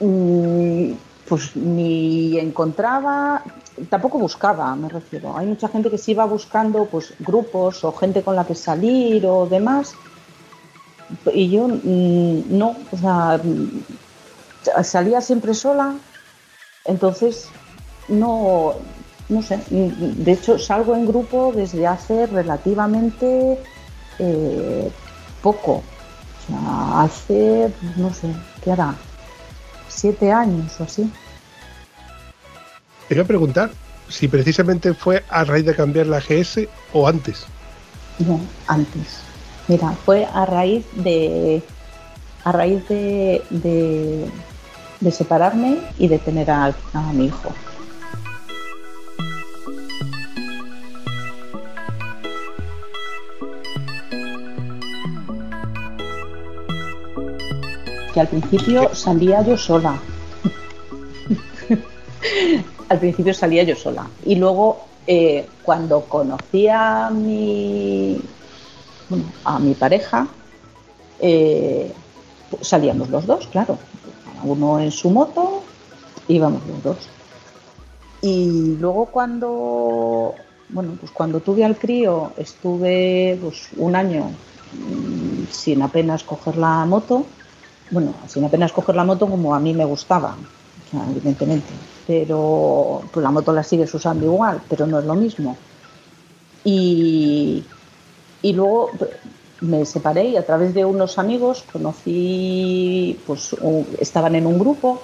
mm, 0.00 0.92
pues 1.28 1.56
ni 1.56 2.38
encontraba, 2.38 3.42
tampoco 3.88 4.18
buscaba, 4.18 4.74
me 4.74 4.88
refiero. 4.88 5.36
Hay 5.36 5.46
mucha 5.46 5.68
gente 5.68 5.90
que 5.90 5.98
sí 5.98 6.12
va 6.12 6.24
buscando 6.24 6.86
pues 6.86 7.14
grupos 7.20 7.84
o 7.84 7.92
gente 7.92 8.22
con 8.22 8.36
la 8.36 8.44
que 8.44 8.54
salir 8.54 9.24
o 9.26 9.46
demás. 9.46 9.94
Y 11.32 11.50
yo 11.50 11.68
mm, 11.68 12.56
no, 12.58 12.76
o 12.90 12.96
sea, 12.96 13.40
mm, 13.42 14.82
salía 14.84 15.20
siempre 15.20 15.54
sola, 15.54 15.94
entonces 16.84 17.48
no, 18.08 18.74
no 19.28 19.42
sé. 19.42 19.58
mm, 19.70 20.24
De 20.24 20.32
hecho, 20.32 20.58
salgo 20.58 20.94
en 20.94 21.06
grupo 21.06 21.52
desde 21.54 21.86
hace 21.86 22.26
relativamente 22.26 23.58
eh, 24.18 24.90
poco. 25.42 25.82
O 25.82 26.46
sea, 26.46 27.02
hace, 27.02 27.72
no 27.96 28.12
sé, 28.12 28.28
¿qué 28.62 28.72
hará? 28.72 28.94
Siete 29.88 30.32
años 30.32 30.80
o 30.80 30.84
así. 30.84 31.10
Te 33.08 33.14
iba 33.14 33.24
a 33.24 33.26
preguntar 33.26 33.70
si 34.08 34.28
precisamente 34.28 34.94
fue 34.94 35.24
a 35.28 35.44
raíz 35.44 35.64
de 35.64 35.74
cambiar 35.74 36.06
la 36.06 36.20
GS 36.20 36.68
o 36.92 37.06
antes. 37.06 37.44
No, 38.18 38.40
antes. 38.66 39.21
Mira, 39.68 39.92
fue 40.04 40.26
a 40.32 40.44
raíz 40.44 40.84
de 40.94 41.62
a 42.44 42.52
raíz 42.52 42.86
de, 42.88 43.42
de, 43.50 44.26
de 45.00 45.10
separarme 45.10 45.78
y 45.98 46.08
de 46.08 46.18
tener 46.18 46.50
a, 46.50 46.74
a 46.92 47.12
mi 47.12 47.26
hijo. 47.26 47.52
Que 58.12 58.20
al 58.20 58.28
principio 58.28 58.94
salía 58.94 59.42
yo 59.42 59.56
sola. 59.56 59.98
al 62.88 62.98
principio 62.98 63.32
salía 63.32 63.62
yo 63.62 63.76
sola. 63.76 64.06
Y 64.26 64.34
luego, 64.34 64.84
eh, 65.06 65.46
cuando 65.62 66.02
conocí 66.02 66.68
a 66.68 67.08
mi, 67.10 68.20
a 69.44 69.58
mi 69.58 69.74
pareja, 69.74 70.26
eh, 71.20 71.92
salíamos 72.60 73.10
los 73.10 73.26
dos, 73.26 73.46
claro. 73.48 73.78
Uno 74.44 74.80
en 74.80 74.90
su 74.90 75.10
moto, 75.10 75.62
íbamos 76.28 76.66
los 76.66 76.82
dos. 76.82 76.96
Y 78.20 78.76
luego 78.80 79.06
cuando, 79.06 80.34
bueno, 80.68 80.96
pues 80.98 81.12
cuando 81.12 81.40
tuve 81.40 81.64
al 81.64 81.76
crío, 81.76 82.32
estuve 82.36 83.38
pues, 83.40 83.68
un 83.76 83.96
año 83.96 84.30
mm, 84.72 85.44
sin 85.50 85.82
apenas 85.82 86.22
coger 86.22 86.56
la 86.56 86.84
moto. 86.86 87.26
Bueno, 87.90 88.14
sin 88.26 88.44
apenas 88.44 88.72
coger 88.72 88.94
la 88.96 89.04
moto 89.04 89.28
como 89.28 89.54
a 89.54 89.60
mí 89.60 89.74
me 89.74 89.84
gustaba. 89.84 90.36
Evidentemente. 91.10 91.72
Pero 92.06 93.02
pues 93.12 93.22
la 93.22 93.30
moto 93.30 93.52
la 93.52 93.62
sigues 93.62 93.92
usando 93.94 94.26
igual, 94.26 94.60
pero 94.68 94.86
no 94.86 94.98
es 94.98 95.04
lo 95.04 95.14
mismo. 95.14 95.56
Y, 96.64 97.64
y 98.42 98.52
luego 98.52 98.90
me 99.60 99.84
separé 99.84 100.24
y 100.24 100.36
a 100.36 100.44
través 100.44 100.74
de 100.74 100.84
unos 100.84 101.18
amigos 101.18 101.64
conocí, 101.72 103.18
pues 103.26 103.56
estaban 104.00 104.34
en 104.34 104.46
un 104.46 104.58
grupo 104.58 105.00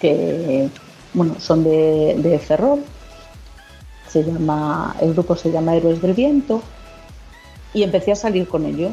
que, 0.00 0.68
bueno, 1.14 1.36
son 1.38 1.62
de, 1.62 2.16
de 2.18 2.38
Ferrol, 2.38 2.82
se 4.08 4.24
llama, 4.24 4.96
el 5.00 5.12
grupo 5.12 5.36
se 5.36 5.52
llama 5.52 5.76
Héroes 5.76 6.02
del 6.02 6.14
Viento 6.14 6.62
y 7.72 7.84
empecé 7.84 8.12
a 8.12 8.16
salir 8.16 8.48
con 8.48 8.66
ellos. 8.66 8.92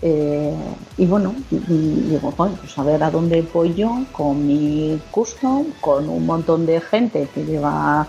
Eh, 0.00 0.54
y 0.98 1.06
bueno, 1.06 1.34
digo, 1.50 2.32
"Joder, 2.36 2.54
pues 2.58 2.78
a 2.78 2.82
ver 2.82 3.02
a 3.02 3.10
dónde 3.10 3.42
voy 3.52 3.74
yo 3.74 4.04
con 4.12 4.46
mi 4.46 5.00
custom, 5.10 5.66
con 5.80 6.08
un 6.08 6.26
montón 6.26 6.66
de 6.66 6.80
gente 6.80 7.28
que 7.34 7.44
lleva 7.44 8.06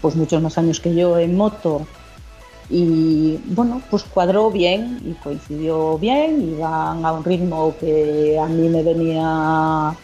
pues 0.00 0.14
muchos 0.16 0.42
más 0.42 0.58
años 0.58 0.80
que 0.80 0.94
yo 0.94 1.18
en 1.18 1.36
moto 1.36 1.86
y 2.68 3.38
bueno, 3.46 3.80
pues 3.90 4.02
cuadró 4.04 4.50
bien 4.50 5.00
y 5.04 5.12
coincidió 5.14 5.98
bien, 5.98 6.42
iban 6.56 7.04
a 7.04 7.12
un 7.12 7.24
ritmo 7.24 7.74
que 7.78 8.38
a 8.38 8.46
mí 8.46 8.68
me 8.68 8.82
venía 8.82 9.94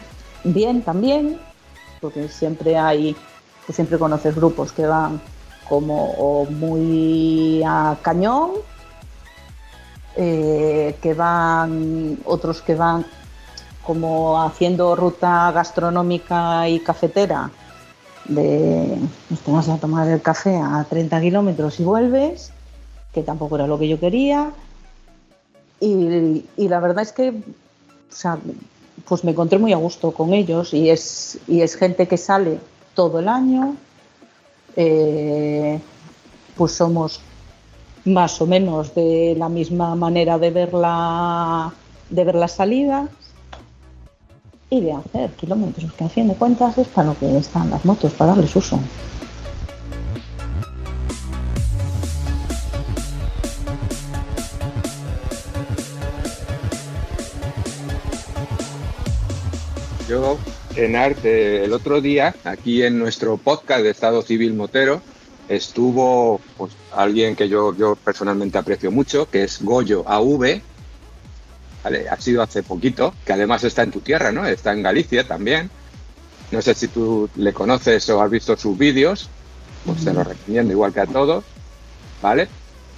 bien 0.45 0.81
también, 0.81 1.39
porque 1.99 2.29
siempre 2.29 2.77
hay, 2.77 3.15
siempre 3.69 3.99
conoces 3.99 4.35
grupos 4.35 4.71
que 4.71 4.85
van 4.85 5.19
como 5.67 6.45
muy 6.45 7.61
a 7.65 7.97
cañón, 8.01 8.51
eh, 10.15 10.95
que 11.01 11.13
van, 11.13 12.17
otros 12.23 12.61
que 12.61 12.75
van 12.75 13.05
como 13.85 14.41
haciendo 14.41 14.95
ruta 14.95 15.51
gastronómica 15.51 16.69
y 16.69 16.79
cafetera, 16.79 17.51
de 18.25 18.97
nos 19.29 19.39
te 19.41 19.51
vas 19.51 19.67
a 19.67 19.77
tomar 19.77 20.07
el 20.07 20.21
café 20.21 20.55
a 20.55 20.85
30 20.89 21.19
kilómetros 21.19 21.79
y 21.81 21.83
vuelves, 21.83 22.52
que 23.13 23.23
tampoco 23.23 23.55
era 23.55 23.67
lo 23.67 23.77
que 23.79 23.87
yo 23.87 23.99
quería. 23.99 24.51
Y, 25.79 26.45
la 26.57 26.79
verdad 26.79 27.03
es 27.03 27.11
que 27.11 27.33
pues 29.07 29.23
me 29.23 29.31
encontré 29.31 29.59
muy 29.59 29.73
a 29.73 29.77
gusto 29.77 30.11
con 30.11 30.33
ellos 30.33 30.73
y 30.73 30.89
es, 30.89 31.37
y 31.47 31.61
es 31.61 31.75
gente 31.75 32.07
que 32.07 32.17
sale 32.17 32.59
todo 32.93 33.19
el 33.19 33.27
año. 33.27 33.75
Eh, 34.75 35.79
pues 36.55 36.71
somos 36.71 37.21
más 38.05 38.41
o 38.41 38.45
menos 38.45 38.93
de 38.95 39.35
la 39.37 39.49
misma 39.49 39.95
manera 39.95 40.37
de 40.37 40.51
ver 40.51 40.73
la, 40.73 41.73
de 42.09 42.23
ver 42.23 42.35
las 42.35 42.53
salidas 42.53 43.09
y 44.69 44.81
de 44.81 44.93
hacer 44.93 45.31
kilómetros, 45.33 45.93
que 45.93 46.03
a 46.03 46.09
fin 46.09 46.27
de 46.27 46.35
cuentas 46.35 46.77
es 46.77 46.87
para 46.87 47.09
lo 47.09 47.19
que 47.19 47.37
están 47.37 47.69
las 47.69 47.85
motos, 47.85 48.13
para 48.13 48.33
darles 48.33 48.55
uso. 48.55 48.79
Yo, 60.13 60.37
en 60.75 60.95
arte, 60.95 61.63
el 61.65 61.73
otro 61.73 61.99
día, 61.99 62.35
aquí 62.43 62.83
en 62.83 62.99
nuestro 62.99 63.35
podcast 63.37 63.81
de 63.81 63.89
Estado 63.89 64.21
Civil 64.21 64.53
Motero, 64.53 65.01
estuvo 65.49 66.39
pues, 66.55 66.73
alguien 66.95 67.35
que 67.35 67.49
yo, 67.49 67.75
yo 67.75 67.95
personalmente 67.95 68.59
aprecio 68.59 68.91
mucho, 68.91 69.27
que 69.27 69.41
es 69.41 69.59
Goyo 69.63 70.07
AV, 70.07 70.61
¿vale? 71.83 72.07
ha 72.07 72.21
sido 72.21 72.43
hace 72.43 72.61
poquito, 72.61 73.11
que 73.25 73.33
además 73.33 73.63
está 73.63 73.81
en 73.81 73.89
tu 73.89 74.01
tierra, 74.01 74.31
¿no? 74.31 74.45
Está 74.45 74.71
en 74.73 74.83
Galicia 74.83 75.27
también. 75.27 75.71
No 76.51 76.61
sé 76.61 76.75
si 76.75 76.89
tú 76.89 77.27
le 77.35 77.51
conoces 77.51 78.07
o 78.11 78.21
has 78.21 78.29
visto 78.29 78.55
sus 78.55 78.77
vídeos, 78.77 79.31
pues 79.83 80.05
te 80.05 80.13
lo 80.13 80.23
recomiendo 80.23 80.73
igual 80.73 80.93
que 80.93 80.99
a 80.99 81.07
todos, 81.07 81.43
¿vale? 82.21 82.49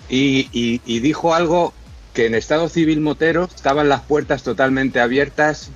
Y, 0.09 0.49
y- 0.51 0.81
y 0.85 0.99
dijo 0.99 1.33
algo 1.33 1.71
que 2.13 2.25
en 2.25 2.35
Estado 2.35 2.67
Civil 2.67 2.99
Motero 2.99 3.45
estaban 3.45 3.87
las 3.87 4.01
puertas 4.01 4.43
totalmente 4.43 4.99
abiertas 4.99 5.69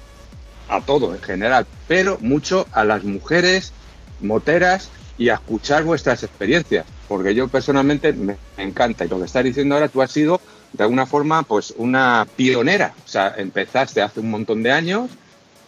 a 0.70 0.82
todo 0.82 1.14
en 1.14 1.22
general, 1.22 1.66
pero 1.88 2.18
mucho 2.22 2.68
a 2.72 2.86
las 2.86 3.04
mujeres 3.04 3.74
moteras 4.22 4.92
y 5.18 5.30
a 5.30 5.34
escuchar 5.36 5.84
vuestras 5.84 6.24
experiencias, 6.24 6.86
porque 7.08 7.36
yo 7.36 7.48
personalmente 7.48 8.14
me, 8.14 8.38
encanta. 8.58 9.06
Y 9.06 9.10
lo 9.10 9.20
que 9.20 9.26
estás 9.26 9.44
diciendo 9.44 9.76
ahora 9.76 9.90
tú 9.90 10.02
has 10.02 10.12
sido 10.12 10.40
de 10.74 10.84
alguna 10.84 11.06
forma 11.06 11.44
pues 11.44 11.74
una 11.78 12.26
pionera, 12.36 12.94
o 13.04 13.08
sea, 13.08 13.34
empezaste 13.38 14.02
hace 14.02 14.20
un 14.20 14.30
montón 14.30 14.64
de 14.64 14.72
años 14.72 15.10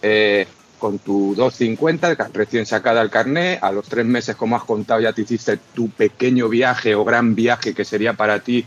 eh, 0.00 0.46
con 0.78 0.98
tu 0.98 1.34
250 1.34 2.14
recién 2.32 2.66
sacada 2.66 3.02
el 3.02 3.10
carné, 3.10 3.58
a 3.60 3.72
los 3.72 3.88
tres 3.88 4.06
meses 4.06 4.36
como 4.36 4.56
has 4.56 4.64
contado 4.64 5.00
ya 5.00 5.12
te 5.12 5.22
hiciste 5.22 5.58
tu 5.74 5.88
pequeño 5.90 6.48
viaje 6.48 6.94
o 6.94 7.04
gran 7.04 7.34
viaje 7.34 7.74
que 7.74 7.84
sería 7.84 8.14
para 8.14 8.40
ti 8.40 8.64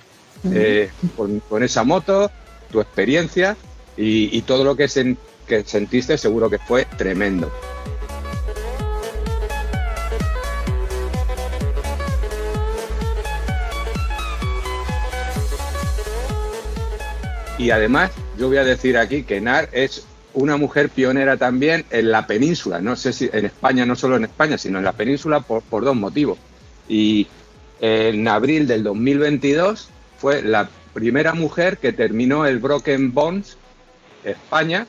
eh, 0.52 0.92
con, 1.16 1.40
con 1.42 1.64
esa 1.64 1.84
moto, 1.84 2.32
tu 2.72 2.80
experiencia 2.80 3.58
y, 3.98 4.38
y 4.38 4.42
todo 4.44 4.64
lo 4.64 4.76
que, 4.76 4.86
sen- 4.86 5.18
que 5.46 5.64
sentiste 5.64 6.18
seguro 6.18 6.50
que 6.50 6.60
fue 6.60 6.86
tremendo. 6.98 7.52
Y 17.58 17.72
además, 17.72 18.12
yo 18.38 18.48
voy 18.48 18.58
a 18.58 18.64
decir 18.64 18.98
aquí 18.98 19.24
que 19.24 19.40
Nar 19.40 19.70
es 19.72 20.06
una 20.34 20.58
mujer 20.58 20.90
pionera 20.90 21.38
también 21.38 21.86
en 21.90 22.12
la 22.12 22.28
península. 22.28 22.82
No 22.82 22.96
sé 22.96 23.14
si 23.14 23.30
en 23.32 23.46
España, 23.46 23.86
no 23.86 23.96
solo 23.96 24.18
en 24.18 24.26
España, 24.26 24.58
sino 24.58 24.78
en 24.78 24.84
la 24.84 24.92
península 24.92 25.40
por, 25.40 25.64
por 25.64 25.86
dos 25.86 25.96
motivos. 25.96 26.38
Y 26.90 27.28
en 27.80 28.28
abril 28.28 28.68
del 28.68 28.84
2022 28.84 29.90
fue 30.18 30.42
la 30.42 30.70
primera 30.94 31.34
mujer 31.34 31.78
que 31.78 31.94
terminó 31.94 32.46
el 32.46 32.60
Broken 32.60 33.14
Bones 33.14 33.58
España, 34.24 34.88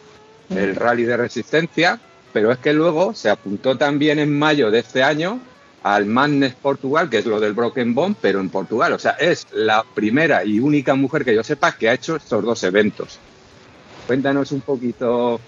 el 0.51 0.77
rally 0.77 1.05
de 1.05 1.17
resistencia, 1.17 2.01
pero 2.33 2.53
es 2.53 2.59
que 2.59 2.73
luego 2.73 3.15
se 3.15 3.31
apuntó 3.31 3.77
también 3.77 4.19
en 4.19 4.37
mayo 4.39 4.71
de 4.71 4.81
este 4.81 5.03
año 5.03 5.41
al 5.83 6.07
Madness 6.07 6.55
Portugal, 6.55 7.09
que 7.09 7.19
es 7.19 7.27
lo 7.27 7.39
del 7.39 7.53
Broken 7.53 7.95
Bone, 7.95 8.17
pero 8.21 8.41
en 8.41 8.51
Portugal. 8.51 8.93
O 8.93 8.99
sea, 8.99 9.13
es 9.13 9.47
la 9.53 9.85
primera 9.95 10.45
y 10.45 10.59
única 10.59 10.95
mujer 10.95 11.25
que 11.25 11.35
yo 11.35 11.45
sepa 11.45 11.73
que 11.73 11.89
ha 11.89 11.95
hecho 11.95 12.17
estos 12.17 12.45
dos 12.45 12.63
eventos. 12.65 13.19
Cuéntanos 14.07 14.53
un 14.53 14.61
poquito 14.61 15.41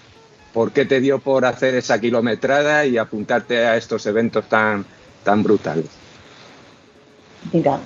por 0.53 0.71
qué 0.71 0.85
te 0.85 0.99
dio 0.99 1.19
por 1.19 1.45
hacer 1.45 1.75
esa 1.75 1.99
kilometrada 1.99 2.85
y 2.85 2.97
apuntarte 2.97 3.65
a 3.65 3.77
estos 3.77 4.05
eventos 4.05 4.47
tan, 4.47 4.85
tan 5.23 5.43
brutales. 5.43 5.87
Mira, 7.51 7.79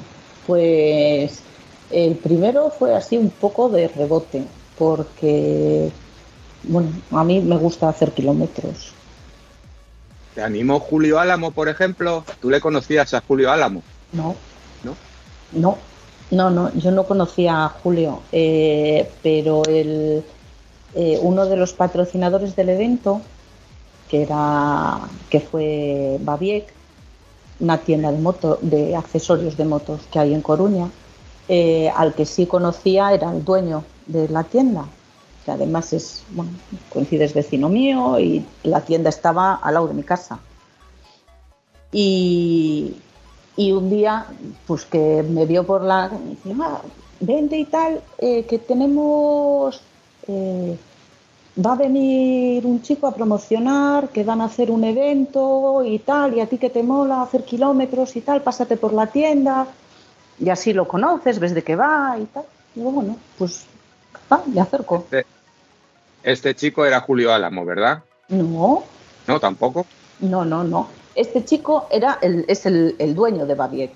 pues 0.48 1.42
el 1.92 2.16
primero 2.16 2.72
fue 2.72 2.96
así 2.96 3.18
un 3.18 3.30
poco 3.30 3.70
de 3.70 3.88
rebote, 3.88 4.44
porque, 4.78 5.92
bueno, 6.64 6.90
a 7.12 7.24
mí 7.24 7.40
me 7.42 7.58
gusta 7.58 7.90
hacer 7.90 8.12
kilómetros. 8.12 8.94
¿Te 10.36 10.42
animó 10.42 10.80
Julio 10.80 11.20
Álamo, 11.20 11.52
por 11.52 11.70
ejemplo? 11.70 12.24
¿Tú 12.42 12.50
le 12.50 12.60
conocías 12.60 13.14
a 13.14 13.22
Julio 13.22 13.52
Álamo? 13.52 13.84
No, 14.12 14.36
¿No? 14.84 14.96
no, 15.52 15.78
no, 16.32 16.50
no, 16.50 16.74
yo 16.74 16.92
no 16.92 17.04
conocía 17.06 17.66
a 17.66 17.70
Julio, 17.70 18.22
eh, 18.32 19.12
pero 19.22 19.64
el, 19.66 20.24
eh, 20.96 21.20
uno 21.22 21.46
de 21.46 21.58
los 21.58 21.74
patrocinadores 21.74 22.56
del 22.56 22.70
evento, 22.70 23.22
que 24.10 24.24
era, 24.24 25.02
que 25.30 25.40
fue 25.40 26.18
Babiec, 26.22 26.74
una 27.60 27.78
tienda 27.78 28.12
de 28.12 28.18
moto, 28.18 28.58
de 28.62 28.96
accesorios 28.96 29.58
de 29.58 29.66
motos 29.66 30.02
que 30.12 30.20
hay 30.20 30.34
en 30.34 30.42
Coruña, 30.42 30.90
eh, 31.48 31.92
al 31.96 32.14
que 32.14 32.26
sí 32.26 32.46
conocía 32.48 33.14
era 33.14 33.32
el 33.32 33.44
dueño 33.44 33.84
de 34.08 34.28
la 34.30 34.44
tienda, 34.44 34.86
que 35.46 35.52
además 35.52 35.94
es, 35.94 36.24
bueno, 36.32 36.52
coincide 36.92 37.26
es 37.26 37.34
vecino 37.34 37.70
mío 37.70 38.20
y 38.20 38.46
la 38.64 38.82
tienda 38.82 39.10
estaba 39.10 39.56
al 39.56 39.74
lado 39.74 39.88
de 39.88 39.94
mi 39.94 40.04
casa. 40.04 40.40
Y, 41.92 42.96
y 43.56 43.72
un 43.72 43.90
día, 43.90 44.26
pues 44.66 44.86
que 44.86 45.24
me 45.24 45.46
vio 45.46 45.66
por 45.66 45.82
la... 45.82 46.10
me 46.10 46.32
dice, 46.32 46.56
"Ah, 46.62 46.82
vente 47.20 47.58
y 47.58 47.66
tal, 47.66 48.02
eh, 48.18 48.46
que 48.46 48.58
tenemos... 48.60 49.82
eh, 50.28 50.78
va 51.64 51.74
a 51.74 51.76
venir 51.76 52.66
un 52.66 52.82
chico 52.82 53.06
a 53.06 53.14
promocionar, 53.14 54.10
que 54.10 54.24
van 54.24 54.42
a 54.42 54.46
hacer 54.46 54.72
un 54.72 54.84
evento 54.84 55.84
y 55.86 56.00
tal, 56.00 56.36
y 56.36 56.40
a 56.40 56.48
ti 56.48 56.58
que 56.58 56.72
te 56.72 56.82
mola 56.82 57.22
hacer 57.22 57.44
kilómetros 57.44 58.16
y 58.16 58.22
tal, 58.22 58.42
pásate 58.42 58.76
por 58.76 58.92
la 58.92 59.06
tienda 59.08 59.68
y 60.40 60.50
así 60.50 60.74
lo 60.74 60.88
conoces, 60.88 61.38
ves 61.38 61.54
de 61.54 61.64
qué 61.64 61.76
va 61.76 62.18
y 62.20 62.26
tal. 62.26 62.46
Y 62.76 62.80
digo, 62.80 62.92
bueno, 62.92 63.18
pues 63.38 63.66
va, 64.32 64.42
me 64.48 64.62
acerco. 64.62 64.96
Este, 64.98 65.26
este 66.24 66.56
chico 66.56 66.86
era 66.86 67.02
Julio 67.02 67.34
Álamo, 67.34 67.66
¿verdad? 67.66 68.04
No, 68.30 68.84
No, 69.28 69.40
tampoco. 69.40 69.86
no, 70.20 70.44
no, 70.46 70.64
no. 70.64 70.88
Este 71.16 71.46
chico 71.46 71.88
era 71.92 72.18
el, 72.22 72.46
es 72.48 72.66
el, 72.66 72.96
el 72.98 73.14
dueño 73.14 73.46
de 73.46 73.56
Babiet. 73.56 73.92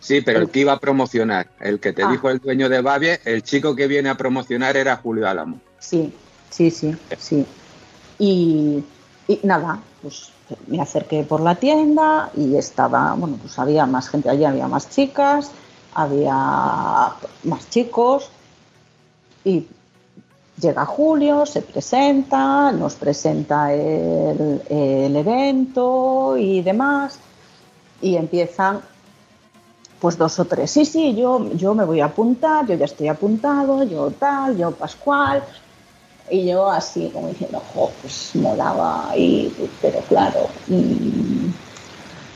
Sí, 0.00 0.20
pero 0.22 0.40
el 0.40 0.48
que 0.50 0.60
iba 0.60 0.72
a 0.72 0.78
promocionar, 0.80 1.48
el 1.60 1.78
que 1.78 1.92
te 1.92 2.02
Ah. 2.02 2.10
dijo 2.10 2.30
el 2.30 2.38
dueño 2.38 2.68
de 2.68 2.80
Babie, 2.80 3.20
el 3.24 3.42
chico 3.42 3.74
que 3.76 3.86
viene 3.86 4.08
a 4.08 4.16
promocionar 4.16 4.76
era 4.76 4.96
Julio 4.96 5.28
Álamo. 5.28 5.60
Sí, 5.78 6.12
sí, 6.50 6.70
sí, 6.70 6.94
sí. 7.18 7.46
Y, 8.18 8.82
Y 9.28 9.38
nada, 9.44 9.78
pues 10.02 10.32
me 10.66 10.80
acerqué 10.80 11.22
por 11.22 11.40
la 11.40 11.54
tienda 11.54 12.30
y 12.36 12.56
estaba, 12.56 13.14
bueno, 13.14 13.38
pues 13.40 13.56
había 13.60 13.86
más 13.86 14.08
gente 14.08 14.28
allí, 14.28 14.44
había 14.44 14.66
más 14.66 14.90
chicas, 14.90 15.52
había 15.94 16.34
más 17.44 17.70
chicos 17.70 18.30
y 19.44 19.66
llega 20.60 20.84
Julio, 20.84 21.46
se 21.46 21.62
presenta, 21.62 22.72
nos 22.72 22.94
presenta 22.94 23.72
el, 23.72 24.60
evento 25.16 26.36
y 26.36 26.62
demás 26.62 27.18
y 28.00 28.16
empiezan 28.16 28.80
pues 30.00 30.16
dos 30.16 30.38
o 30.38 30.46
tres, 30.46 30.70
sí, 30.70 30.86
sí, 30.86 31.14
yo, 31.14 31.52
yo 31.52 31.74
me 31.74 31.84
voy 31.84 32.00
a 32.00 32.06
apuntar, 32.06 32.66
yo 32.66 32.74
ya 32.74 32.86
estoy 32.86 33.08
apuntado, 33.08 33.82
yo 33.84 34.10
tal, 34.12 34.56
yo 34.56 34.70
Pascual, 34.70 35.42
y 36.30 36.46
yo 36.46 36.70
así 36.70 37.10
como 37.12 37.28
diciendo, 37.28 37.60
jo, 37.74 37.90
pues 38.00 38.34
molaba, 38.36 39.12
y, 39.14 39.52
pero 39.82 40.00
claro, 40.08 40.48
mm, 40.68 41.48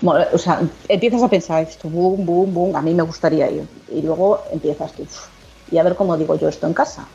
mola- 0.02 0.28
o 0.34 0.36
sea, 0.36 0.60
empiezas 0.88 1.22
a 1.22 1.28
pensar 1.28 1.62
esto, 1.62 1.88
boom, 1.88 2.26
boom, 2.26 2.52
boom, 2.52 2.76
a 2.76 2.82
mí 2.82 2.92
me 2.92 3.02
gustaría 3.02 3.50
ir, 3.50 3.66
y 3.88 4.02
luego 4.02 4.44
empiezas 4.52 4.92
tú, 4.92 5.04
"Uf, 5.04 5.28
y 5.70 5.78
a 5.78 5.82
ver 5.84 5.96
cómo 5.96 6.18
digo 6.18 6.34
yo 6.36 6.48
esto 6.48 6.66
en 6.66 6.74
casa, 6.74 7.08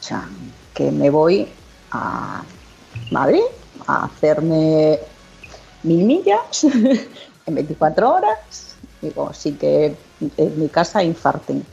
o 0.00 0.02
sea, 0.02 0.28
que 0.74 0.90
me 0.90 1.10
voy 1.10 1.48
a 1.92 2.42
Madrid 3.10 3.42
a 3.86 4.04
hacerme 4.04 4.98
mil 5.82 6.04
millas 6.04 6.64
en 7.46 7.54
24 7.54 8.14
horas. 8.14 8.76
Digo, 9.00 9.32
sí 9.32 9.52
que 9.52 9.96
en 10.36 10.60
mi 10.60 10.68
casa 10.68 11.02
infarten. 11.02 11.64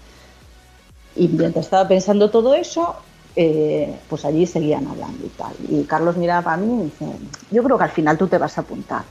Y 1.15 1.27
mientras 1.27 1.65
estaba 1.65 1.87
pensando 1.87 2.29
todo 2.29 2.53
eso, 2.53 2.95
eh, 3.35 3.99
pues 4.09 4.25
allí 4.25 4.45
seguían 4.45 4.87
hablando 4.87 5.25
y 5.25 5.29
tal. 5.29 5.53
Y 5.67 5.83
Carlos 5.83 6.17
miraba 6.17 6.41
para 6.43 6.57
mí 6.57 6.81
y 6.81 6.83
dice, 6.85 7.05
yo 7.51 7.63
creo 7.63 7.77
que 7.77 7.83
al 7.83 7.89
final 7.91 8.17
tú 8.17 8.27
te 8.27 8.37
vas 8.37 8.57
a 8.57 8.61
apuntar. 8.61 9.03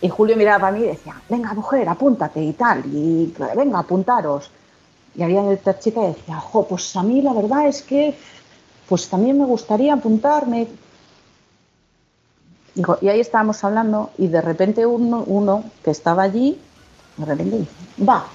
Y 0.00 0.08
Julio 0.08 0.36
miraba 0.36 0.60
para 0.60 0.76
mí 0.76 0.84
y 0.84 0.88
decía, 0.88 1.20
venga 1.28 1.52
mujer, 1.54 1.88
apúntate 1.88 2.42
y 2.42 2.52
tal. 2.52 2.84
Y 2.86 3.34
venga, 3.56 3.80
apuntaros. 3.80 4.50
Y 5.18 5.22
había 5.24 5.42
otra 5.42 5.76
chica 5.76 6.00
que 6.00 6.06
decía, 6.06 6.38
jo, 6.38 6.64
pues 6.68 6.94
a 6.94 7.02
mí 7.02 7.20
la 7.20 7.32
verdad 7.32 7.66
es 7.66 7.82
que 7.82 8.16
pues 8.88 9.08
también 9.08 9.36
me 9.36 9.46
gustaría 9.46 9.94
apuntarme. 9.94 10.68
Y 13.00 13.08
ahí 13.08 13.18
estábamos 13.18 13.64
hablando 13.64 14.12
y 14.16 14.28
de 14.28 14.40
repente 14.40 14.86
uno, 14.86 15.64
que 15.82 15.90
estaba 15.90 16.22
allí, 16.22 16.56
de 17.16 17.24
repente 17.24 17.58
dice, 17.58 18.04
va, 18.08 18.28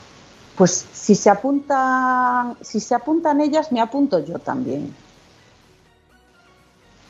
pues 0.57 0.85
si 0.91 1.15
se 1.15 1.29
apuntan, 1.29 2.57
si 2.59 2.81
se 2.81 2.93
apuntan 2.93 3.39
ellas, 3.39 3.71
me 3.71 3.79
apunto 3.79 4.19
yo 4.19 4.37
también. 4.39 4.93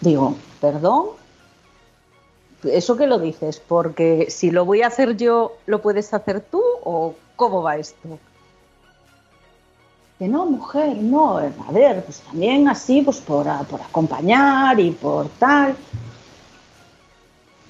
Digo, 0.02 0.36
perdón, 0.62 1.08
¿eso 2.64 2.96
qué 2.96 3.08
lo 3.08 3.18
dices? 3.18 3.60
Porque 3.60 4.28
si 4.30 4.52
lo 4.52 4.66
voy 4.66 4.84
a 4.84 4.88
hacer 4.88 5.18
yo, 5.18 5.54
¿lo 5.66 5.82
puedes 5.82 6.14
hacer 6.14 6.42
tú 6.42 6.62
o 6.84 7.16
cómo 7.36 7.64
va 7.64 7.78
esto? 7.78 8.20
Que 10.24 10.30
no, 10.30 10.46
mujer, 10.46 10.96
no, 11.02 11.38
a 11.38 11.72
ver, 11.74 12.02
pues 12.06 12.20
también 12.22 12.70
así, 12.70 13.02
pues 13.02 13.18
por, 13.18 13.46
a- 13.46 13.60
por 13.64 13.82
acompañar 13.82 14.80
y 14.80 14.92
por 14.92 15.28
tal. 15.38 15.76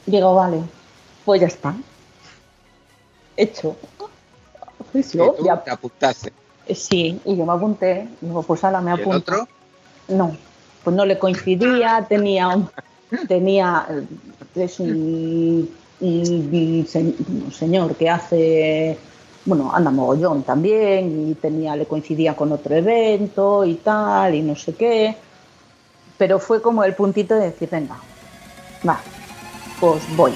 Digo, 0.05 0.35
vale, 0.35 0.59
pues 1.25 1.41
ya 1.41 1.47
está. 1.47 1.73
Hecho. 3.35 3.75
Pues 4.91 5.09
tú 5.09 5.35
ya- 5.43 5.63
te 5.63 5.71
apuntaste. 5.71 6.31
eh, 6.67 6.75
sí, 6.75 7.19
y 7.25 7.35
yo 7.35 7.43
me 7.43 7.53
apunté. 7.53 8.07
Digo, 8.21 8.43
pues 8.43 8.63
ahora 8.63 8.81
me 8.81 8.91
¿Y 8.91 8.93
el 8.93 9.01
apunto. 9.01 9.17
otro? 9.33 9.47
No, 10.09 10.37
pues 10.83 10.95
no 10.95 11.05
le 11.05 11.17
coincidía, 11.17 12.05
tenía 12.07 12.49
un, 12.49 12.69
tenía, 13.27 13.87
eh, 13.89 14.05
es 14.63 14.79
un, 14.79 15.67
un 16.01 17.51
señor 17.51 17.95
que 17.95 18.11
hace, 18.11 18.99
bueno, 19.45 19.71
anda 19.73 19.91
mogollón 19.91 20.43
también, 20.43 21.29
y 21.29 21.33
tenía, 21.35 21.75
le 21.75 21.85
coincidía 21.85 22.35
con 22.35 22.51
otro 22.51 22.75
evento 22.75 23.65
y 23.65 23.75
tal, 23.75 24.35
y 24.35 24.41
no 24.41 24.55
sé 24.55 24.73
qué, 24.73 25.15
pero 26.17 26.39
fue 26.39 26.61
como 26.61 26.83
el 26.83 26.95
puntito 26.95 27.35
de 27.35 27.47
decir, 27.47 27.69
venga, 27.69 27.97
va, 28.87 28.99
pues 29.79 30.03
voy. 30.15 30.31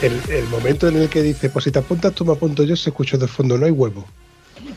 El, 0.00 0.22
el 0.30 0.46
momento 0.46 0.86
en 0.86 0.96
el 0.96 1.08
que 1.08 1.22
dice, 1.22 1.50
pues 1.50 1.64
si 1.64 1.72
te 1.72 1.80
apuntas 1.80 2.14
tú 2.14 2.24
me 2.24 2.32
apunto 2.32 2.62
yo, 2.62 2.76
se 2.76 2.90
escuchó 2.90 3.18
de 3.18 3.26
fondo, 3.26 3.58
no 3.58 3.66
hay 3.66 3.72
huevo. 3.72 4.04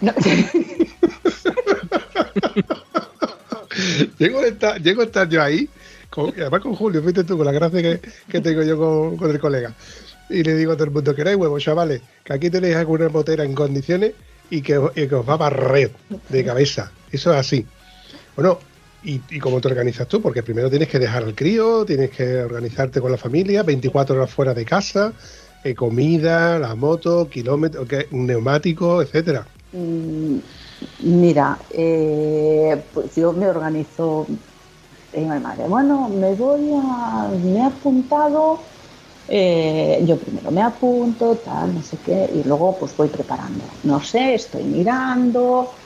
No, 0.02 0.14
llego, 4.18 4.42
estar, 4.44 4.82
llego 4.82 5.02
a 5.02 5.06
estar 5.06 5.28
yo 5.30 5.42
ahí, 5.42 5.70
además 6.16 6.62
con 6.62 6.76
Julio, 6.76 7.02
fíjate 7.02 7.24
tú, 7.24 7.38
con 7.38 7.46
la 7.46 7.52
gracia 7.52 7.82
que, 7.82 8.00
que 8.28 8.42
tengo 8.42 8.64
yo 8.64 8.78
con, 8.78 9.18
con 9.18 9.32
el 9.32 9.40
colega. 9.40 9.74
Y 10.30 10.44
le 10.44 10.56
digo 10.56 10.72
a 10.72 10.76
todo 10.76 10.86
el 10.86 10.92
mundo, 10.92 11.14
queréis 11.14 11.38
huevos, 11.38 11.62
chavales, 11.64 12.02
que 12.24 12.34
aquí 12.34 12.50
tenéis 12.50 12.76
alguna 12.76 13.10
motera 13.10 13.44
en 13.44 13.54
condiciones 13.54 14.14
y 14.50 14.62
que, 14.62 14.80
y 14.96 15.08
que 15.08 15.16
os 15.16 15.28
va 15.28 15.34
a 15.34 15.38
barrer 15.38 15.92
de 16.30 16.44
cabeza. 16.46 16.92
Eso 17.12 17.32
es 17.34 17.38
así. 17.40 17.66
Bueno, 18.36 18.60
y, 19.04 19.20
y 19.30 19.40
cómo 19.40 19.60
te 19.60 19.68
organizas 19.68 20.08
tú? 20.08 20.22
Porque 20.22 20.44
primero 20.44 20.70
tienes 20.70 20.88
que 20.88 21.00
dejar 21.00 21.24
al 21.24 21.36
crío, 21.36 21.84
tienes 21.86 22.12
que 22.12 22.38
organizarte 22.38 23.02
con 23.02 23.12
la 23.12 23.18
familia, 23.18 23.64
24 23.64 24.16
horas 24.16 24.30
fuera 24.32 24.54
de 24.54 24.64
casa, 24.64 25.12
eh, 25.64 25.76
comida, 25.76 26.60
la 26.60 26.76
moto, 26.76 27.28
kilómetros, 27.30 27.88
que- 27.88 28.08
neumático, 28.12 29.02
etcétera. 29.02 29.46
Mm, 29.74 30.38
Mira, 31.00 31.66
eh, 31.70 32.90
pues 32.94 33.16
yo 33.16 33.34
me 33.34 33.48
organizo. 33.48 34.28
a 35.14 35.18
mi 35.20 35.28
madre, 35.42 35.68
bueno, 35.68 36.10
me 36.10 36.36
voy 36.36 36.72
a. 36.76 37.30
Me 37.30 37.60
he 37.62 37.64
apuntado. 37.66 38.70
eh, 39.28 40.04
yo 40.08 40.20
primero 40.20 40.52
me 40.52 40.62
apunto, 40.64 41.40
tal, 41.40 41.76
no 41.76 41.82
sé 41.84 42.02
qué, 42.02 42.30
y 42.34 42.44
luego 42.44 42.78
pues 42.80 42.96
voy 42.98 43.10
preparando. 43.10 43.80
No 43.84 44.02
sé, 44.02 44.36
estoy 44.36 44.66
mirando, 44.66 45.80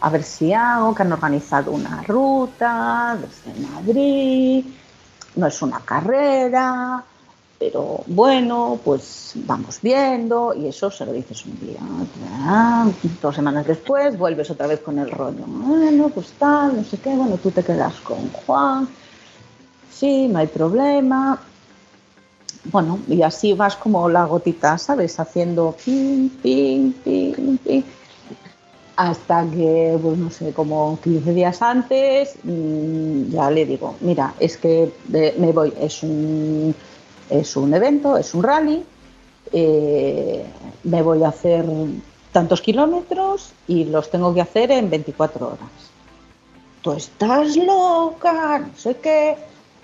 a 0.00 0.10
ver 0.10 0.22
si 0.24 0.52
hago, 0.52 0.94
que 0.94 1.02
han 1.02 1.12
organizado 1.12 1.72
una 1.72 2.02
ruta 2.02 3.18
desde 3.20 3.54
Madrid. 3.54 4.74
No 5.36 5.46
es 5.46 5.62
una 5.62 5.84
carrera, 5.84 7.06
pero 7.62 8.00
bueno, 8.06 8.80
pues 8.84 9.34
vamos 9.36 9.78
viendo 9.80 10.52
y 10.52 10.66
eso 10.66 10.90
se 10.90 11.06
lo 11.06 11.12
dices 11.12 11.46
un 11.46 11.60
día. 11.60 11.78
Dos 13.22 13.36
semanas 13.36 13.64
después 13.64 14.18
vuelves 14.18 14.50
otra 14.50 14.66
vez 14.66 14.80
con 14.80 14.98
el 14.98 15.08
rollo. 15.08 15.44
Bueno, 15.46 16.08
pues 16.08 16.32
tal, 16.40 16.76
no 16.76 16.82
sé 16.82 16.98
qué, 16.98 17.14
bueno, 17.14 17.36
tú 17.36 17.52
te 17.52 17.62
quedas 17.62 17.94
con 18.00 18.28
Juan. 18.30 18.88
Sí, 19.92 20.26
no 20.26 20.40
hay 20.40 20.48
problema. 20.48 21.40
Bueno, 22.64 22.98
y 23.06 23.22
así 23.22 23.52
vas 23.52 23.76
como 23.76 24.08
la 24.08 24.24
gotita, 24.24 24.76
¿sabes? 24.76 25.20
Haciendo 25.20 25.76
ping, 25.84 26.30
ping, 26.42 26.92
ping, 27.04 27.58
ping. 27.58 27.82
Hasta 28.96 29.46
que, 29.46 29.96
pues 30.02 30.18
no 30.18 30.30
sé, 30.30 30.52
como 30.52 30.98
15 31.00 31.32
días 31.32 31.62
antes, 31.62 32.34
mm, 32.42 33.30
ya 33.30 33.50
le 33.52 33.66
digo, 33.66 33.94
mira, 34.00 34.34
es 34.40 34.56
que 34.56 34.92
eh, 35.12 35.34
me 35.38 35.52
voy, 35.52 35.72
es 35.80 36.02
un, 36.02 36.74
es 37.32 37.56
un 37.56 37.72
evento, 37.74 38.16
es 38.16 38.34
un 38.34 38.42
rally, 38.42 38.84
eh, 39.52 40.44
me 40.84 41.02
voy 41.02 41.24
a 41.24 41.28
hacer 41.28 41.64
tantos 42.30 42.60
kilómetros 42.60 43.52
y 43.66 43.84
los 43.84 44.10
tengo 44.10 44.34
que 44.34 44.40
hacer 44.40 44.70
en 44.70 44.90
24 44.90 45.46
horas. 45.46 45.90
Tú 46.82 46.92
estás 46.92 47.56
loca, 47.56 48.58
no 48.58 48.76
sé 48.76 48.96
qué. 48.96 49.36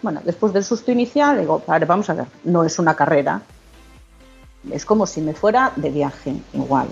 Bueno, 0.02 0.20
después 0.24 0.52
del 0.52 0.64
susto 0.64 0.90
inicial, 0.92 1.38
digo, 1.38 1.62
vale, 1.66 1.86
vamos 1.86 2.08
a 2.10 2.14
ver, 2.14 2.26
no 2.44 2.64
es 2.64 2.78
una 2.78 2.94
carrera. 2.94 3.42
Es 4.70 4.84
como 4.84 5.06
si 5.06 5.20
me 5.20 5.34
fuera 5.34 5.72
de 5.76 5.90
viaje, 5.90 6.34
igual. 6.52 6.88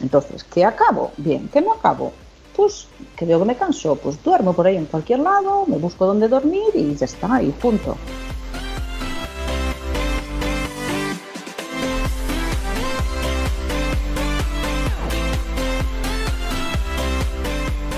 Entonces, 0.00 0.44
¿qué 0.44 0.64
acabo? 0.64 1.12
Bien, 1.16 1.48
¿qué 1.52 1.60
no 1.60 1.72
acabo? 1.74 2.12
Pues 2.56 2.88
que 3.16 3.26
veo 3.26 3.38
que 3.38 3.44
me 3.44 3.56
canso, 3.56 3.96
pues 3.96 4.22
duermo 4.22 4.54
por 4.54 4.66
ahí 4.66 4.76
en 4.76 4.86
cualquier 4.86 5.20
lado, 5.20 5.64
me 5.66 5.76
busco 5.76 6.06
donde 6.06 6.28
dormir 6.28 6.70
y 6.74 6.94
ya 6.94 7.04
está, 7.04 7.42
y 7.42 7.50
punto. 7.50 7.96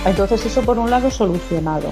Entonces 0.04 0.44
eso 0.44 0.62
por 0.62 0.78
un 0.78 0.90
lado 0.90 1.10
solucionado. 1.10 1.88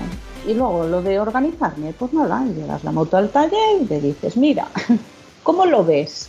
Y 0.47 0.55
luego 0.55 0.85
lo 0.85 1.01
de 1.03 1.21
organizarme, 1.21 1.93
pues 1.93 2.13
nada, 2.13 2.45
llevas 2.45 2.83
la 2.83 2.91
moto 2.91 3.17
al 3.17 3.29
taller 3.29 3.83
y 3.83 3.87
le 3.87 4.01
dices, 4.01 4.37
mira, 4.37 4.67
¿cómo 5.43 5.65
lo 5.65 5.85
ves? 5.85 6.29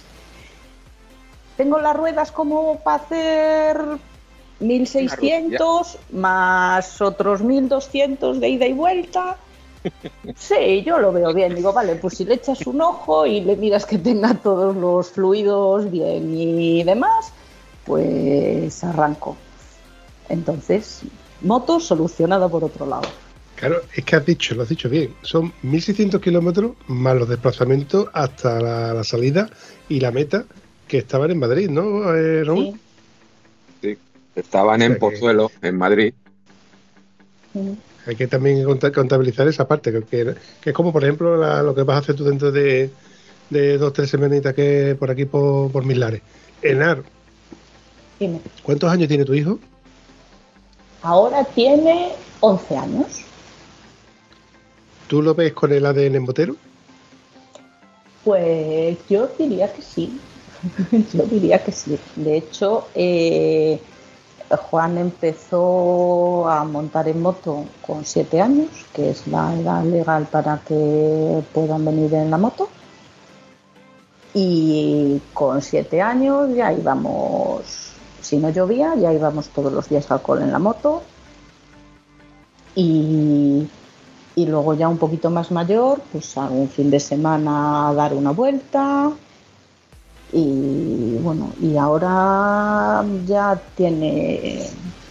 Tengo 1.57 1.79
las 1.79 1.95
ruedas 1.95 2.31
como 2.31 2.79
para 2.81 3.03
hacer 3.03 3.81
1600 4.59 5.97
más 6.11 7.01
otros 7.01 7.41
1200 7.41 8.39
de 8.39 8.49
ida 8.49 8.67
y 8.67 8.73
vuelta. 8.73 9.37
Sí, 10.35 10.83
yo 10.85 10.99
lo 10.99 11.11
veo 11.11 11.33
bien. 11.33 11.55
Digo, 11.55 11.73
vale, 11.73 11.95
pues 11.95 12.17
si 12.17 12.25
le 12.25 12.35
echas 12.35 12.67
un 12.67 12.81
ojo 12.81 13.25
y 13.25 13.41
le 13.41 13.55
miras 13.55 13.87
que 13.87 13.97
tenga 13.97 14.35
todos 14.35 14.75
los 14.75 15.09
fluidos 15.09 15.89
bien 15.89 16.37
y 16.37 16.83
demás, 16.83 17.33
pues 17.83 18.83
arranco. 18.83 19.35
Entonces, 20.29 21.01
moto 21.41 21.79
solucionada 21.79 22.47
por 22.49 22.63
otro 22.63 22.85
lado. 22.85 23.07
Claro, 23.55 23.81
es 23.95 24.03
que 24.03 24.15
has 24.15 24.25
dicho, 24.25 24.55
lo 24.55 24.63
has 24.63 24.69
dicho 24.69 24.89
bien, 24.89 25.13
son 25.21 25.53
1.600 25.63 26.19
kilómetros 26.19 26.71
más 26.87 27.15
los 27.15 27.29
desplazamientos 27.29 28.07
hasta 28.13 28.59
la, 28.59 28.93
la 28.93 29.03
salida 29.03 29.49
y 29.87 29.99
la 29.99 30.11
meta 30.11 30.45
que 30.87 30.97
estaban 30.97 31.29
en 31.31 31.39
Madrid, 31.39 31.69
¿no, 31.69 32.13
eh, 32.15 32.43
Raúl? 32.43 32.71
Sí. 32.73 32.79
Sí, 33.83 33.97
estaban 34.35 34.81
O 34.81 34.85
en 34.85 34.93
que- 34.93 34.99
Pozuelo, 34.99 35.51
en 35.61 35.77
Madrid. 35.77 36.13
Hay 38.07 38.15
que 38.15 38.27
también 38.27 38.63
conta- 38.63 38.91
contabilizar 38.91 39.47
esa 39.47 39.67
parte, 39.67 39.91
que, 39.91 40.01
que- 40.03 40.35
que 40.61 40.69
es 40.71 40.75
como, 40.75 40.91
por 40.91 41.03
ejemplo, 41.03 41.37
la- 41.37 41.61
lo 41.61 41.75
que 41.75 41.83
vas 41.83 41.97
a 41.97 41.99
hacer 41.99 42.15
tú 42.15 42.23
dentro 42.23 42.51
de, 42.51 42.89
de 43.49 43.77
dos 43.77 43.93
tres 43.93 44.09
semanitas 44.09 44.53
que 44.55 44.95
por 44.97 45.11
aquí, 45.11 45.25
por, 45.25 45.71
por 45.71 45.85
Milares. 45.85 46.21
Enar, 46.63 47.03
Dime. 48.19 48.39
¿cuántos 48.63 48.89
años 48.91 49.07
tiene 49.07 49.25
tu 49.25 49.33
hijo? 49.33 49.59
Ahora 51.01 51.43
tiene 51.43 52.13
11 52.41 52.77
años. 52.77 53.21
¿Tú 55.07 55.21
lo 55.21 55.35
ves 55.35 55.53
con 55.53 55.71
el 55.71 55.85
ADN 55.85 56.15
en 56.15 56.23
motero? 56.23 56.55
Pues 58.23 58.97
yo 59.09 59.27
diría 59.37 59.71
que 59.73 59.81
sí. 59.81 60.19
yo 61.13 61.23
diría 61.23 61.63
que 61.63 61.71
sí. 61.71 61.97
De 62.15 62.37
hecho, 62.37 62.87
eh, 62.93 63.81
Juan 64.57 64.97
empezó 64.97 66.47
a 66.47 66.63
montar 66.63 67.07
en 67.07 67.21
moto 67.21 67.65
con 67.85 68.05
7 68.05 68.41
años, 68.41 68.69
que 68.93 69.09
es 69.11 69.27
la 69.27 69.53
edad 69.53 69.83
legal 69.83 70.27
para 70.31 70.59
que 70.59 71.43
puedan 71.53 71.85
venir 71.85 72.13
en 72.13 72.31
la 72.31 72.37
moto. 72.37 72.69
Y 74.33 75.21
con 75.33 75.61
7 75.61 76.01
años 76.01 76.55
ya 76.55 76.71
íbamos, 76.71 77.90
si 78.31 78.37
no 78.37 78.49
llovía, 78.49 78.95
ya 78.95 79.11
íbamos 79.11 79.49
todos 79.49 79.73
los 79.73 79.89
días 79.89 80.09
al 80.09 80.21
cole 80.21 80.43
en 80.43 80.53
la 80.53 80.59
moto. 80.59 81.03
Y, 82.75 83.67
luego 84.37 84.73
ya 84.73 84.87
un 84.87 84.97
poquito 84.97 85.29
más 85.29 85.51
mayor, 85.51 86.01
pues 86.13 86.37
algún 86.37 86.69
fin 86.69 86.89
de 86.89 87.01
semana 87.01 87.89
a 87.89 87.93
dar 87.93 88.13
una 88.13 88.31
vuelta. 88.31 89.11
Y 90.31 91.17
bueno, 91.21 91.51
y 91.61 91.75
ahora 91.75 93.03
ya 93.27 93.61
tiene, 93.75 94.65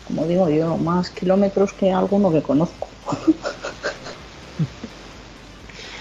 como 0.09 0.25
digo 0.25 0.49
yo, 0.49 0.79
más 0.79 1.11
kilómetros 1.11 1.75
que 1.75 1.93
alguno 1.93 2.33
que 2.33 2.41
conozco. 2.41 2.89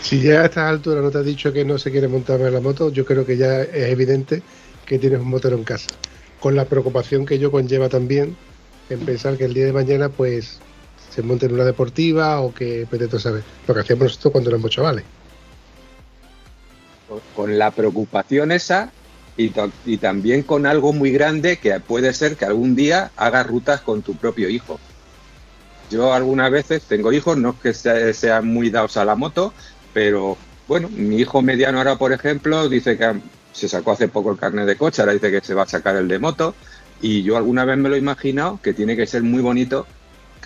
Si 0.02 0.22
ya 0.22 0.42
a 0.42 0.46
estas 0.46 0.70
alturas 0.70 1.04
no 1.04 1.12
te 1.12 1.20
has 1.20 1.26
dicho 1.26 1.54
que 1.54 1.64
no 1.64 1.78
se 1.78 1.92
quiere 1.92 2.08
montar 2.08 2.42
en 2.42 2.52
la 2.52 2.62
moto, 2.62 2.90
yo 2.90 3.06
creo 3.06 3.28
que 3.28 3.38
ya 3.38 3.62
es 3.62 3.92
evidente 3.92 4.42
que 4.84 4.98
tienes 4.98 5.20
un 5.20 5.30
motero 5.30 5.56
en 5.56 5.64
casa. 5.64 5.86
Con 6.40 6.56
la 6.56 6.66
preocupación 6.66 7.26
que 7.26 7.38
yo 7.38 7.52
conlleva 7.52 7.90
también 7.90 8.36
en 8.90 9.06
pensar 9.06 9.38
que 9.38 9.46
el 9.46 9.54
día 9.54 9.66
de 9.66 9.74
mañana 9.74 10.10
pues 10.10 10.62
se 11.12 11.22
monte 11.22 11.46
en 11.48 11.54
una 11.54 11.66
deportiva 11.66 12.42
o 12.42 12.54
que 12.54 12.88
a 12.90 13.20
saber. 13.20 13.44
Lo 13.68 13.74
que 13.74 13.80
hacíamos 13.82 14.04
nosotros 14.04 14.32
cuando 14.32 14.50
éramos 14.50 14.72
chavales. 14.72 15.06
Con 17.34 17.58
la 17.58 17.72
preocupación 17.72 18.52
esa 18.52 18.94
y, 19.36 19.98
también 19.98 20.44
con 20.44 20.66
algo 20.66 20.94
muy 20.94 21.12
grande 21.12 21.58
que 21.58 21.80
puede 21.80 22.14
ser 22.14 22.36
que 22.36 22.46
algún 22.46 22.76
día 22.76 23.12
hagas 23.16 23.48
rutas 23.48 23.82
con 23.82 24.02
tu 24.04 24.16
propio 24.16 24.50
hijo. 24.50 24.80
Yo 25.90 26.14
algunas 26.14 26.52
veces 26.52 26.86
tengo 26.86 27.12
hijos, 27.12 27.38
no 27.38 27.52
es 27.52 27.56
que 27.62 27.74
se- 27.74 28.14
sean 28.14 28.48
muy 28.48 28.70
dados 28.70 28.96
a 28.98 29.06
la 29.06 29.16
moto, 29.16 29.56
pero 29.92 30.38
bueno, 30.68 30.90
mi 30.90 31.18
hijo 31.18 31.42
mediano 31.42 31.80
ahora, 31.80 31.98
por 31.98 32.14
ejemplo, 32.14 32.70
dice 32.70 32.98
que 32.98 33.22
se 33.54 33.68
sacó 33.68 33.92
hace 33.92 34.08
poco 34.08 34.32
el 34.32 34.38
carnet 34.38 34.66
de 34.66 34.78
coche, 34.78 35.02
ahora 35.02 35.14
dice 35.14 35.32
que 35.32 35.42
se 35.42 35.54
va 35.54 35.64
a 35.64 35.68
sacar 35.68 35.96
el 35.96 36.08
de 36.08 36.20
moto, 36.20 36.56
y 37.02 37.24
yo 37.24 37.38
alguna 37.38 37.66
vez 37.66 37.78
me 37.78 37.90
lo 37.90 37.96
he 37.96 38.00
imaginado 38.00 38.60
que 38.62 38.74
tiene 38.74 38.96
que 38.96 39.08
ser 39.08 39.24
muy 39.24 39.42
bonito 39.42 39.88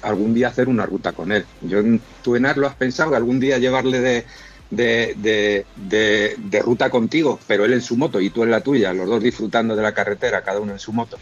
algún 0.01 0.33
día 0.33 0.49
hacer 0.49 0.67
una 0.67 0.85
ruta 0.85 1.13
con 1.13 1.31
él. 1.31 1.45
Yo, 1.61 1.79
¿Tú, 2.21 2.35
Enar, 2.35 2.57
lo 2.57 2.67
has 2.67 2.75
pensado? 2.75 3.15
algún 3.15 3.39
día 3.39 3.57
llevarle 3.57 3.99
de, 4.01 4.25
de, 4.69 5.13
de- 5.17 5.65
de- 5.75 6.35
de 6.37 6.59
ruta 6.61 6.89
contigo, 6.89 7.39
pero 7.47 7.65
él 7.65 7.73
en 7.73 7.81
su 7.81 7.95
moto 7.95 8.19
y 8.19 8.29
tú 8.29 8.43
en 8.43 8.51
la 8.51 8.61
tuya, 8.61 8.93
los 8.93 9.07
dos 9.07 9.23
disfrutando 9.23 9.75
de 9.75 9.81
la 9.81 9.93
carretera, 9.93 10.41
cada 10.41 10.59
uno 10.59 10.73
en 10.73 10.79
su 10.79 10.91
moto. 10.93 11.17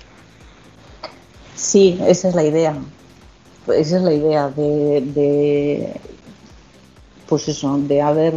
Sí, 1.55 1.99
esa 2.07 2.29
es 2.29 2.35
la 2.35 2.43
idea. 2.43 2.75
Esa 3.67 3.97
es 3.97 4.01
la 4.01 4.13
idea 4.13 4.49
de, 4.49 5.01
de, 5.13 5.93
pues 7.29 7.47
eso, 7.47 7.77
de 7.77 8.01
haber 8.01 8.33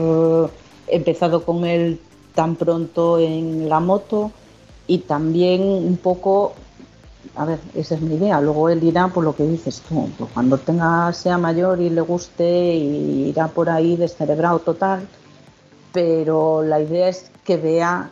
empezado 0.89 1.43
con 1.45 1.65
él 1.65 1.99
tan 2.35 2.57
pronto 2.57 3.19
en 3.19 3.69
la 3.69 3.81
moto 3.81 4.31
y 4.87 4.99
también 4.99 5.63
un 5.63 5.97
poco, 5.97 6.53
a 7.37 7.45
ver, 7.45 7.59
esa 7.75 7.95
es 7.95 8.01
mi 8.01 8.17
idea. 8.17 8.41
Luego 8.41 8.69
él 8.69 8.83
irá 8.83 9.09
por 9.09 9.25
lo 9.25 9.35
que 9.35 9.45
dices 9.45 9.83
tú, 9.89 10.09
pues 10.19 10.31
cuando 10.35 10.59
tenga 10.59 11.13
sea 11.13 11.39
mayor 11.39 11.81
y 11.81 11.91
le 11.91 12.01
guste 12.01 12.75
irá 12.75 13.49
por 13.49 13.71
ahí 13.71 13.97
descerebrado 13.97 14.59
total. 14.59 15.07
Pero 15.93 16.63
la 16.63 16.81
idea 16.81 17.09
es 17.09 17.31
que 17.45 17.57
vea 17.57 18.11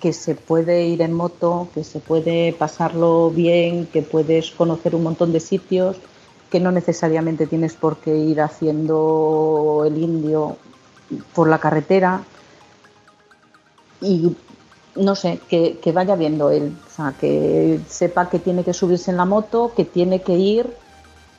que 0.00 0.12
se 0.12 0.34
puede 0.34 0.86
ir 0.86 1.02
en 1.02 1.12
moto, 1.12 1.68
que 1.74 1.84
se 1.84 1.98
puede 1.98 2.52
pasarlo 2.52 3.30
bien, 3.30 3.86
que 3.86 4.02
puedes 4.02 4.50
conocer 4.52 4.94
un 4.94 5.02
montón 5.02 5.32
de 5.32 5.40
sitios, 5.40 5.96
que 6.50 6.60
no 6.60 6.72
necesariamente 6.72 7.46
tienes 7.46 7.74
por 7.74 7.98
qué 7.98 8.16
ir 8.16 8.40
haciendo 8.40 9.84
el 9.86 9.98
indio 9.98 10.56
por 11.34 11.48
la 11.48 11.58
carretera 11.58 12.22
y 14.00 14.36
no 14.96 15.14
sé, 15.14 15.38
que, 15.48 15.78
que 15.82 15.92
vaya 15.92 16.16
viendo 16.16 16.50
él, 16.50 16.76
o 16.86 16.90
sea, 16.90 17.14
que 17.18 17.78
sepa 17.88 18.28
que 18.28 18.38
tiene 18.38 18.64
que 18.64 18.72
subirse 18.72 19.10
en 19.10 19.16
la 19.16 19.24
moto, 19.24 19.72
que 19.76 19.84
tiene 19.84 20.22
que 20.22 20.32
ir 20.34 20.72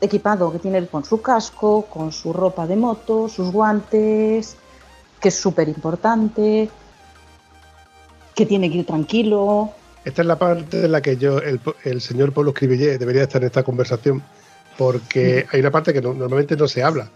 equipado, 0.02 0.52
que 0.52 0.60
tiene 0.60 0.78
que 0.80 0.84
ir 0.86 0.90
con 0.90 1.04
su 1.04 1.22
casco, 1.22 1.86
con 1.90 2.12
su 2.14 2.32
ropa 2.32 2.66
de 2.68 2.78
moto, 2.78 3.28
sus 3.28 3.52
guantes, 3.52 4.56
que 5.20 5.28
es 5.28 5.36
súper 5.36 5.68
importante, 5.68 6.70
que 8.34 8.46
tiene 8.46 8.72
que 8.72 8.78
ir 8.78 8.86
tranquilo. 8.86 9.72
Esta 10.06 10.22
es 10.22 10.28
la 10.28 10.40
parte 10.40 10.86
en 10.86 10.92
la 10.94 11.02
que 11.02 11.18
yo, 11.18 11.40
el, 11.40 11.60
el 11.84 12.00
señor 12.00 12.32
Pablo 12.32 12.52
Escribillé 12.52 12.98
debería 12.98 13.24
estar 13.24 13.42
en 13.42 13.48
esta 13.48 13.64
conversación, 13.64 14.24
porque 14.78 15.46
hay 15.52 15.60
una 15.60 15.72
parte 15.72 15.92
que 15.92 16.02
no- 16.02 16.14
normalmente 16.14 16.56
no 16.56 16.68
se 16.70 16.82
habla. 16.82 17.10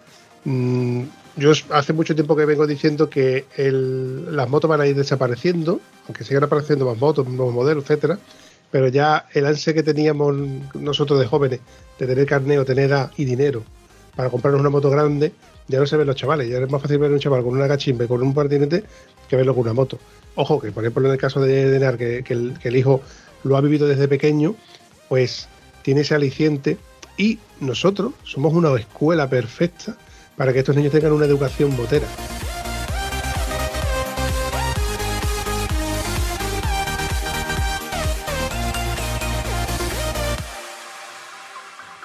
Mm, 0.44 1.04
yo 1.36 1.52
hace 1.72 1.94
mucho 1.94 2.14
tiempo 2.16 2.36
que 2.36 2.46
vengo 2.46 2.68
diciendo 2.68 3.10
que 3.10 3.46
el- 3.58 4.36
las 4.36 4.50
motos 4.50 4.70
van 4.70 4.82
a 4.82 4.88
ir 4.88 4.96
desapareciendo, 4.96 5.80
aunque 6.08 6.24
sigan 6.24 6.44
apareciendo 6.44 6.86
más 6.86 6.98
motos, 6.98 7.28
nuevos 7.28 7.54
modelos, 7.54 7.84
etcétera, 7.84 8.20
pero 8.72 8.88
ya 8.88 9.28
el 9.34 9.46
ansia 9.46 9.74
que 9.74 9.84
teníamos 9.84 10.36
nosotros 10.74 11.20
de 11.20 11.26
jóvenes 11.28 11.60
de 12.00 12.08
tener 12.08 12.26
carneo, 12.26 12.66
tener 12.66 12.86
edad 12.90 13.12
y 13.18 13.26
dinero 13.26 13.64
para 14.16 14.30
comprarnos 14.30 14.62
una 14.62 14.70
moto 14.70 14.90
grande, 14.90 15.32
ya 15.68 15.80
no 15.80 15.86
se 15.88 15.98
ven 15.98 16.08
los 16.08 16.16
chavales. 16.16 16.50
Ya 16.50 16.60
es 16.60 16.70
más 16.70 16.82
fácil 16.82 16.98
ver 17.00 17.12
un 17.12 17.20
chaval 17.20 17.44
con 17.44 17.54
una 17.54 17.68
gachimbe, 17.68 18.08
con 18.08 18.22
un 18.22 18.34
patinete, 18.34 18.84
que 19.28 19.36
verlo 19.36 19.54
con 19.56 19.62
una 19.64 19.74
moto. 19.74 19.98
Ojo, 20.36 20.60
que 20.60 20.72
por 20.72 20.84
ejemplo 20.84 21.06
en 21.08 21.14
el 21.14 21.18
caso 21.20 21.40
de, 21.42 21.70
de 21.70 21.80
Nar, 21.80 21.98
que, 21.98 22.24
que 22.24 22.34
el, 22.34 22.58
que 22.60 22.70
el 22.70 22.76
hijo 22.76 23.02
lo 23.44 23.58
ha 23.58 23.62
vivido 23.62 23.88
desde 23.88 24.08
pequeño, 24.08 24.56
pues 25.10 25.48
tiene 25.84 26.02
ese 26.02 26.16
aliciente 26.16 26.78
y 27.18 27.40
nosotros 27.60 28.14
somos 28.24 28.54
una 28.54 28.76
escuela 28.80 29.30
perfecta 29.30 29.98
para 30.36 30.54
que 30.54 30.60
estos 30.60 30.76
niños 30.76 30.92
tengan 30.92 31.14
una 31.14 31.26
educación 31.26 31.76
motera. 31.76 32.08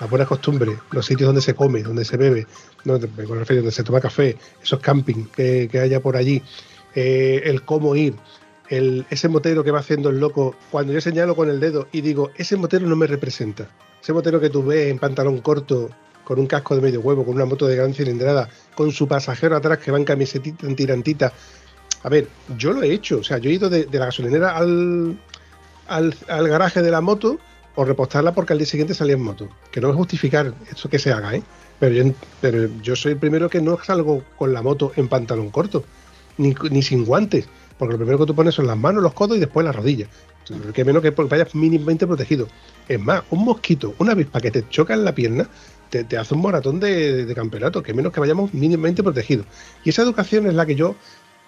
las 0.00 0.08
buenas 0.08 0.28
costumbres, 0.28 0.78
los 0.92 1.06
sitios 1.06 1.26
donde 1.26 1.42
se 1.42 1.54
come, 1.54 1.82
donde 1.82 2.04
se 2.04 2.16
bebe, 2.16 2.46
donde, 2.84 3.08
donde 3.08 3.70
se 3.72 3.82
toma 3.82 4.00
café, 4.00 4.36
esos 4.62 4.78
camping 4.78 5.24
que, 5.24 5.68
que 5.70 5.80
haya 5.80 6.00
por 6.00 6.16
allí, 6.16 6.40
eh, 6.94 7.42
el 7.44 7.62
cómo 7.62 7.96
ir, 7.96 8.14
el, 8.68 9.06
ese 9.10 9.28
motero 9.28 9.64
que 9.64 9.70
va 9.70 9.80
haciendo 9.80 10.10
el 10.10 10.20
loco, 10.20 10.54
cuando 10.70 10.92
yo 10.92 11.00
señalo 11.00 11.34
con 11.34 11.50
el 11.50 11.58
dedo 11.58 11.88
y 11.90 12.00
digo, 12.00 12.30
ese 12.36 12.56
motero 12.56 12.86
no 12.86 12.96
me 12.96 13.06
representa, 13.06 13.68
ese 14.00 14.12
motero 14.12 14.40
que 14.40 14.50
tú 14.50 14.64
ves 14.64 14.88
en 14.90 14.98
pantalón 14.98 15.40
corto, 15.40 15.90
con 16.28 16.38
un 16.38 16.46
casco 16.46 16.76
de 16.76 16.82
medio 16.82 17.00
huevo, 17.00 17.24
con 17.24 17.36
una 17.36 17.46
moto 17.46 17.66
de 17.66 17.74
gran 17.74 17.94
cilindrada, 17.94 18.50
con 18.74 18.92
su 18.92 19.08
pasajero 19.08 19.56
atrás 19.56 19.78
que 19.78 19.90
va 19.90 19.96
en 19.96 20.04
camisetita, 20.04 20.66
en 20.66 20.76
tirantita. 20.76 21.32
A 22.02 22.08
ver, 22.10 22.28
yo 22.58 22.74
lo 22.74 22.82
he 22.82 22.92
hecho, 22.92 23.20
o 23.20 23.24
sea, 23.24 23.38
yo 23.38 23.48
he 23.48 23.54
ido 23.54 23.70
de, 23.70 23.88
la 23.90 24.04
gasolinera 24.04 24.54
al, 24.54 25.18
al, 25.86 26.14
garaje 26.28 26.82
de 26.82 26.90
la 26.90 27.00
moto 27.00 27.38
o 27.76 27.82
repostarla 27.82 28.34
porque 28.34 28.52
al 28.52 28.58
día 28.58 28.66
siguiente 28.66 28.92
salía 28.92 29.14
en 29.14 29.22
moto. 29.22 29.48
Que 29.72 29.80
no 29.80 29.88
es 29.88 29.96
justificar 29.96 30.52
eso 30.70 30.90
que 30.90 30.98
se 30.98 31.12
haga, 31.12 31.34
¿eh? 31.34 31.42
Pero 31.80 32.68
yo, 32.82 32.94
soy 32.94 33.12
el 33.12 33.18
primero 33.18 33.48
que 33.48 33.62
no 33.62 33.78
salgo 33.82 34.22
con 34.36 34.52
la 34.52 34.60
moto 34.60 34.92
en 34.96 35.08
pantalón 35.08 35.48
corto, 35.48 35.82
ni, 36.36 36.54
ni 36.70 36.82
sin 36.82 37.06
guantes, 37.06 37.48
porque 37.78 37.92
lo 37.92 37.98
primero 38.00 38.18
que 38.18 38.26
tú 38.26 38.34
pones 38.34 38.54
son 38.54 38.66
las 38.66 38.76
manos, 38.76 39.02
los 39.02 39.14
codos 39.14 39.38
y 39.38 39.40
después 39.40 39.64
las 39.64 39.74
rodillas. 39.74 40.10
Que 40.74 40.84
menos 40.84 41.02
que 41.02 41.10
vayas 41.10 41.54
mínimamente 41.54 42.06
protegido. 42.06 42.48
Es 42.86 43.00
más, 43.00 43.22
un 43.30 43.44
mosquito, 43.44 43.94
una 43.98 44.12
avispa 44.12 44.40
que 44.40 44.50
te 44.50 44.68
choca 44.68 44.94
en 44.94 45.04
la 45.04 45.14
pierna, 45.14 45.48
te, 45.90 46.16
hace 46.16 46.34
un 46.34 46.42
maratón 46.42 46.80
de, 46.80 47.24
de 47.24 47.34
campeonato, 47.34 47.82
que 47.82 47.94
menos 47.94 48.12
que 48.12 48.20
vayamos 48.20 48.52
mínimamente 48.54 49.02
protegidos. 49.02 49.46
Y 49.84 49.90
esa 49.90 50.02
educación 50.02 50.46
es 50.46 50.54
la 50.54 50.66
que 50.66 50.74
yo 50.74 50.96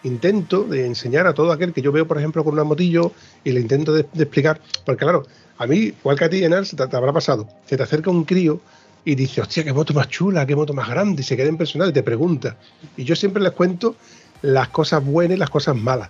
intento 0.02 0.64
de 0.64 0.86
enseñar 0.86 1.26
a 1.26 1.34
todo 1.34 1.52
aquel 1.52 1.72
que 1.72 1.82
yo 1.82 1.92
veo, 1.92 2.06
por 2.06 2.18
ejemplo, 2.18 2.42
con 2.44 2.54
una 2.54 2.64
motillo 2.64 3.12
y 3.44 3.52
le 3.52 3.60
intento 3.60 3.92
de, 3.92 4.00
explicar, 4.00 4.60
porque 4.84 5.04
claro, 5.04 5.24
a 5.58 5.66
mí, 5.66 5.76
igual 5.76 6.18
que 6.18 6.24
a 6.24 6.30
ti, 6.30 6.42
Enar, 6.42 6.64
se 6.64 6.76
te, 6.76 6.86
te 6.86 6.96
habrá 6.96 7.12
pasado, 7.12 7.46
se 7.66 7.76
te 7.76 7.82
acerca 7.82 8.10
un 8.10 8.24
crío 8.24 8.60
y 9.04 9.14
dice, 9.14 9.40
hostia, 9.40 9.64
qué 9.64 9.72
moto 9.72 9.94
más 9.94 10.08
chula, 10.08 10.46
qué 10.46 10.56
moto 10.56 10.72
más 10.72 10.88
grande, 10.88 11.22
y 11.22 11.24
se 11.24 11.36
queda 11.36 11.48
impresionado 11.48 11.90
y 11.90 11.94
te 11.94 12.02
pregunta. 12.02 12.56
Y 12.96 13.04
yo 13.04 13.16
siempre 13.16 13.42
les 13.42 13.52
cuento 13.52 13.96
las 14.42 14.68
cosas 14.68 15.04
buenas 15.04 15.36
y 15.36 15.38
las 15.38 15.50
cosas 15.50 15.76
malas. 15.76 16.08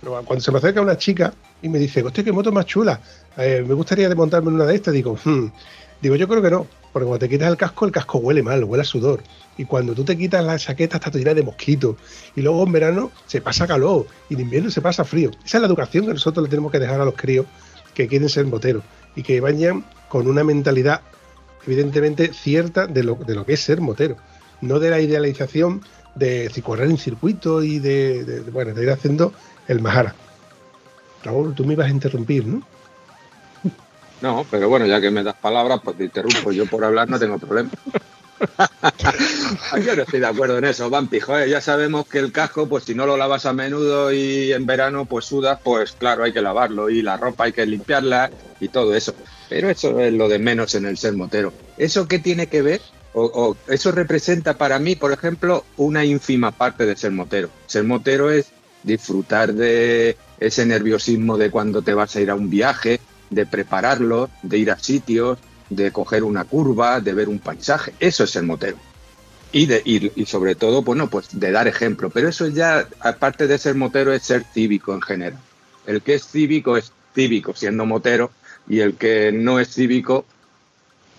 Pero 0.00 0.22
cuando 0.24 0.42
se 0.42 0.52
me 0.52 0.58
acerca 0.58 0.80
una 0.80 0.98
chica 0.98 1.32
y 1.62 1.68
me 1.68 1.78
dice, 1.78 2.02
hostia, 2.02 2.24
qué 2.24 2.32
moto 2.32 2.52
más 2.52 2.66
chula, 2.66 3.00
eh, 3.36 3.64
me 3.66 3.74
gustaría 3.74 4.12
montarme 4.14 4.50
en 4.50 4.56
una 4.56 4.66
de 4.66 4.74
estas, 4.74 4.92
digo, 4.94 5.18
"Hmm". 5.24 5.46
digo, 6.00 6.14
yo 6.16 6.28
creo 6.28 6.42
que 6.42 6.50
no, 6.50 6.66
porque 6.94 7.06
cuando 7.08 7.18
te 7.26 7.28
quitas 7.28 7.50
el 7.50 7.56
casco, 7.58 7.84
el 7.84 7.92
casco 7.92 8.18
huele 8.18 8.42
mal, 8.42 8.62
huele 8.64 8.82
a 8.82 8.84
sudor. 8.84 9.20
Y 9.58 9.64
cuando 9.66 9.94
tú 9.94 10.04
te 10.04 10.16
quitas 10.16 10.42
la 10.44 10.56
chaqueta, 10.58 10.96
está 10.96 11.10
llena 11.10 11.34
de 11.34 11.42
mosquitos. 11.42 11.96
Y 12.36 12.40
luego 12.40 12.62
en 12.64 12.72
verano 12.72 13.10
se 13.26 13.40
pasa 13.42 13.66
calor 13.66 14.06
y 14.30 14.34
en 14.34 14.40
invierno 14.40 14.70
se 14.70 14.80
pasa 14.80 15.04
frío. 15.04 15.30
Esa 15.44 15.58
es 15.58 15.60
la 15.60 15.66
educación 15.66 16.06
que 16.06 16.12
nosotros 16.14 16.44
le 16.44 16.48
tenemos 16.48 16.70
que 16.72 16.78
dejar 16.78 17.00
a 17.00 17.04
los 17.04 17.14
críos 17.14 17.46
que 17.94 18.06
quieren 18.08 18.28
ser 18.28 18.46
moteros 18.46 18.82
y 19.16 19.22
que 19.22 19.40
vayan 19.40 19.84
con 20.08 20.26
una 20.28 20.44
mentalidad 20.44 21.02
evidentemente 21.66 22.32
cierta 22.32 22.86
de 22.86 23.02
lo, 23.02 23.16
de 23.16 23.34
lo 23.34 23.44
que 23.44 23.54
es 23.54 23.60
ser 23.60 23.80
motero, 23.80 24.16
no 24.60 24.78
de 24.78 24.90
la 24.90 25.00
idealización 25.00 25.82
de 26.14 26.48
correr 26.64 26.88
en 26.90 26.96
circuito 26.98 27.62
y 27.64 27.80
de, 27.80 28.24
de- 28.24 28.40
bueno, 28.50 28.72
de 28.72 28.82
ir 28.84 28.90
haciendo 28.90 29.32
el 29.66 29.80
Mahara. 29.80 30.14
Raúl, 31.24 31.54
tú 31.54 31.64
me 31.64 31.72
ibas 31.72 31.88
a 31.88 31.90
interrumpir, 31.90 32.46
¿no? 32.46 32.62
No, 34.20 34.46
pero 34.50 34.68
bueno, 34.68 34.86
ya 34.86 35.00
que 35.00 35.10
me 35.10 35.22
das 35.22 35.36
palabras, 35.36 35.80
pues 35.82 35.96
te 35.96 36.04
interrumpo. 36.04 36.52
Yo 36.52 36.66
por 36.66 36.84
hablar 36.84 37.08
no 37.08 37.18
tengo 37.18 37.38
problema. 37.38 37.70
Yo 39.84 39.96
no 39.96 40.02
estoy 40.02 40.20
de 40.20 40.26
acuerdo 40.26 40.58
en 40.58 40.64
eso, 40.64 40.90
Vampi. 40.90 41.20
Joder, 41.20 41.48
ya 41.48 41.60
sabemos 41.60 42.06
que 42.06 42.18
el 42.18 42.32
casco, 42.32 42.68
pues 42.68 42.84
si 42.84 42.94
no 42.94 43.06
lo 43.06 43.16
lavas 43.16 43.46
a 43.46 43.52
menudo 43.52 44.12
y 44.12 44.52
en 44.52 44.66
verano 44.66 45.04
pues 45.04 45.26
sudas, 45.26 45.58
pues 45.62 45.92
claro, 45.92 46.24
hay 46.24 46.32
que 46.32 46.42
lavarlo 46.42 46.90
y 46.90 47.02
la 47.02 47.16
ropa 47.16 47.44
hay 47.44 47.52
que 47.52 47.66
limpiarla 47.66 48.30
y 48.60 48.68
todo 48.68 48.94
eso. 48.94 49.14
Pero 49.48 49.68
eso 49.68 49.98
es 50.00 50.12
lo 50.12 50.28
de 50.28 50.38
menos 50.38 50.74
en 50.74 50.86
el 50.86 50.96
ser 50.96 51.14
motero. 51.14 51.52
¿Eso 51.76 52.08
qué 52.08 52.18
tiene 52.18 52.48
que 52.48 52.62
ver? 52.62 52.80
O, 53.12 53.24
o 53.24 53.56
eso 53.68 53.92
representa 53.92 54.58
para 54.58 54.78
mí, 54.78 54.96
por 54.96 55.12
ejemplo, 55.12 55.64
una 55.76 56.04
ínfima 56.04 56.50
parte 56.50 56.86
de 56.86 56.96
ser 56.96 57.12
motero. 57.12 57.50
Ser 57.66 57.84
motero 57.84 58.30
es 58.30 58.46
disfrutar 58.82 59.54
de 59.54 60.16
ese 60.38 60.66
nerviosismo 60.66 61.38
de 61.38 61.50
cuando 61.50 61.82
te 61.82 61.94
vas 61.94 62.16
a 62.16 62.20
ir 62.20 62.30
a 62.30 62.34
un 62.34 62.50
viaje, 62.50 63.00
de 63.34 63.46
prepararlo, 63.46 64.30
de 64.42 64.58
ir 64.58 64.70
a 64.70 64.78
sitios, 64.78 65.38
de 65.68 65.90
coger 65.90 66.24
una 66.24 66.44
curva, 66.44 67.00
de 67.00 67.14
ver 67.14 67.28
un 67.28 67.38
paisaje. 67.38 67.94
Eso 68.00 68.24
es 68.24 68.36
el 68.36 68.44
motero. 68.44 68.76
Y, 69.52 69.66
de, 69.66 69.82
y, 69.84 70.20
y 70.20 70.26
sobre 70.26 70.54
todo, 70.54 70.82
bueno, 70.82 71.08
pues 71.08 71.28
de 71.32 71.52
dar 71.52 71.68
ejemplo. 71.68 72.10
Pero 72.10 72.28
eso 72.28 72.48
ya, 72.48 72.88
aparte 73.00 73.46
de 73.46 73.58
ser 73.58 73.74
motero, 73.74 74.12
es 74.12 74.22
ser 74.22 74.44
cívico 74.44 74.94
en 74.94 75.02
general. 75.02 75.38
El 75.86 76.02
que 76.02 76.14
es 76.14 76.26
cívico 76.26 76.76
es 76.76 76.92
cívico 77.14 77.54
siendo 77.54 77.86
motero 77.86 78.30
y 78.68 78.80
el 78.80 78.94
que 78.94 79.30
no 79.32 79.60
es 79.60 79.72
cívico 79.72 80.24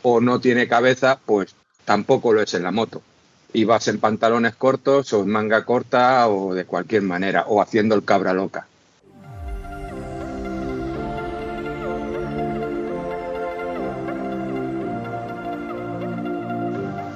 o 0.01 0.19
no 0.19 0.39
tiene 0.39 0.67
cabeza, 0.67 1.19
pues 1.25 1.55
tampoco 1.85 2.33
lo 2.33 2.41
es 2.41 2.53
en 2.53 2.63
la 2.63 2.71
moto. 2.71 3.01
Y 3.53 3.63
vas 3.63 3.87
en 3.87 3.99
pantalones 3.99 4.55
cortos 4.55 5.13
o 5.13 5.23
en 5.23 5.29
manga 5.29 5.63
corta 5.63 6.27
o 6.27 6.53
de 6.53 6.65
cualquier 6.65 7.03
manera, 7.03 7.45
o 7.47 7.61
haciendo 7.61 7.95
el 7.95 8.03
cabra 8.03 8.33
loca. 8.33 8.67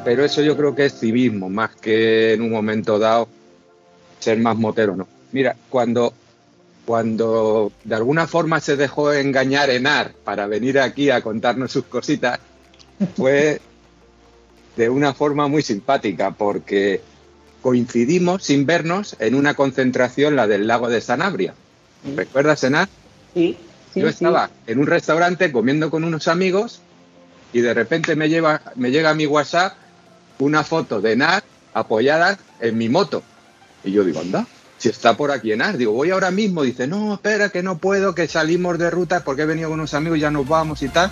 Pero 0.04 0.24
eso 0.26 0.42
yo 0.42 0.56
creo 0.56 0.76
que 0.76 0.86
es 0.86 1.00
civismo, 1.00 1.50
más 1.50 1.76
que 1.76 2.34
en 2.34 2.42
un 2.42 2.52
momento 2.52 2.98
dado 2.98 3.28
ser 4.20 4.38
más 4.40 4.58
motero, 4.58 4.96
¿no? 4.96 5.08
Mira, 5.32 5.56
cuando, 5.70 6.14
cuando 6.86 7.72
de 7.84 7.96
alguna 7.96 8.28
forma 8.28 8.60
se 8.60 8.76
dejó 8.76 9.14
engañar 9.14 9.70
Enar 9.70 10.14
para 10.24 10.48
venir 10.48 10.80
aquí 10.80 11.10
a 11.10 11.22
contarnos 11.22 11.72
sus 11.72 11.86
cositas, 11.86 12.40
fue 13.16 13.62
de 14.76 14.90
una 14.90 15.14
forma 15.14 15.48
muy 15.48 15.62
simpática, 15.62 16.32
porque 16.32 17.02
coincidimos 17.62 18.44
sin 18.44 18.66
vernos 18.66 19.16
en 19.20 19.36
una 19.36 19.54
concentración, 19.54 20.36
la 20.36 20.48
del 20.48 20.68
lago 20.68 20.90
de 20.90 21.02
Sanabria. 21.02 21.54
¿Recuerdas, 22.16 22.64
Enar? 22.64 22.88
Sí, 23.34 23.58
sí, 23.94 24.00
Yo 24.00 24.08
sí. 24.08 24.14
estaba 24.14 24.50
en 24.66 24.80
un 24.80 24.88
restaurante 24.88 25.52
comiendo 25.52 25.92
con 25.92 26.04
unos 26.06 26.28
amigos 26.28 26.82
y 27.52 27.62
de 27.62 27.74
repente 27.74 28.16
me, 28.16 28.30
lleva, 28.30 28.62
me 28.76 28.92
llega 28.92 29.14
mi 29.14 29.26
WhatsApp 29.26 29.74
una 30.40 30.64
foto 30.64 31.02
de 31.02 31.14
Enar 31.14 31.44
apoyada 31.74 32.38
en 32.60 32.78
mi 32.78 32.90
moto. 32.90 33.24
Y 33.84 33.92
yo 33.92 34.04
digo, 34.04 34.20
anda, 34.20 34.48
si 34.78 34.90
está 34.90 35.16
por 35.16 35.32
aquí 35.32 35.52
Enar. 35.52 35.78
Digo, 35.78 35.92
voy 35.92 36.10
ahora 36.10 36.32
mismo. 36.32 36.64
Dice, 36.64 36.88
no, 36.88 37.14
espera, 37.14 37.50
que 37.50 37.62
no 37.62 37.78
puedo, 37.78 38.16
que 38.16 38.28
salimos 38.28 38.78
de 38.80 38.90
ruta 38.90 39.24
porque 39.24 39.44
he 39.44 39.46
venido 39.46 39.70
con 39.70 39.80
unos 39.80 39.94
amigos, 39.94 40.20
ya 40.20 40.32
nos 40.32 40.48
vamos 40.48 40.82
y 40.82 40.90
tal. 40.90 41.12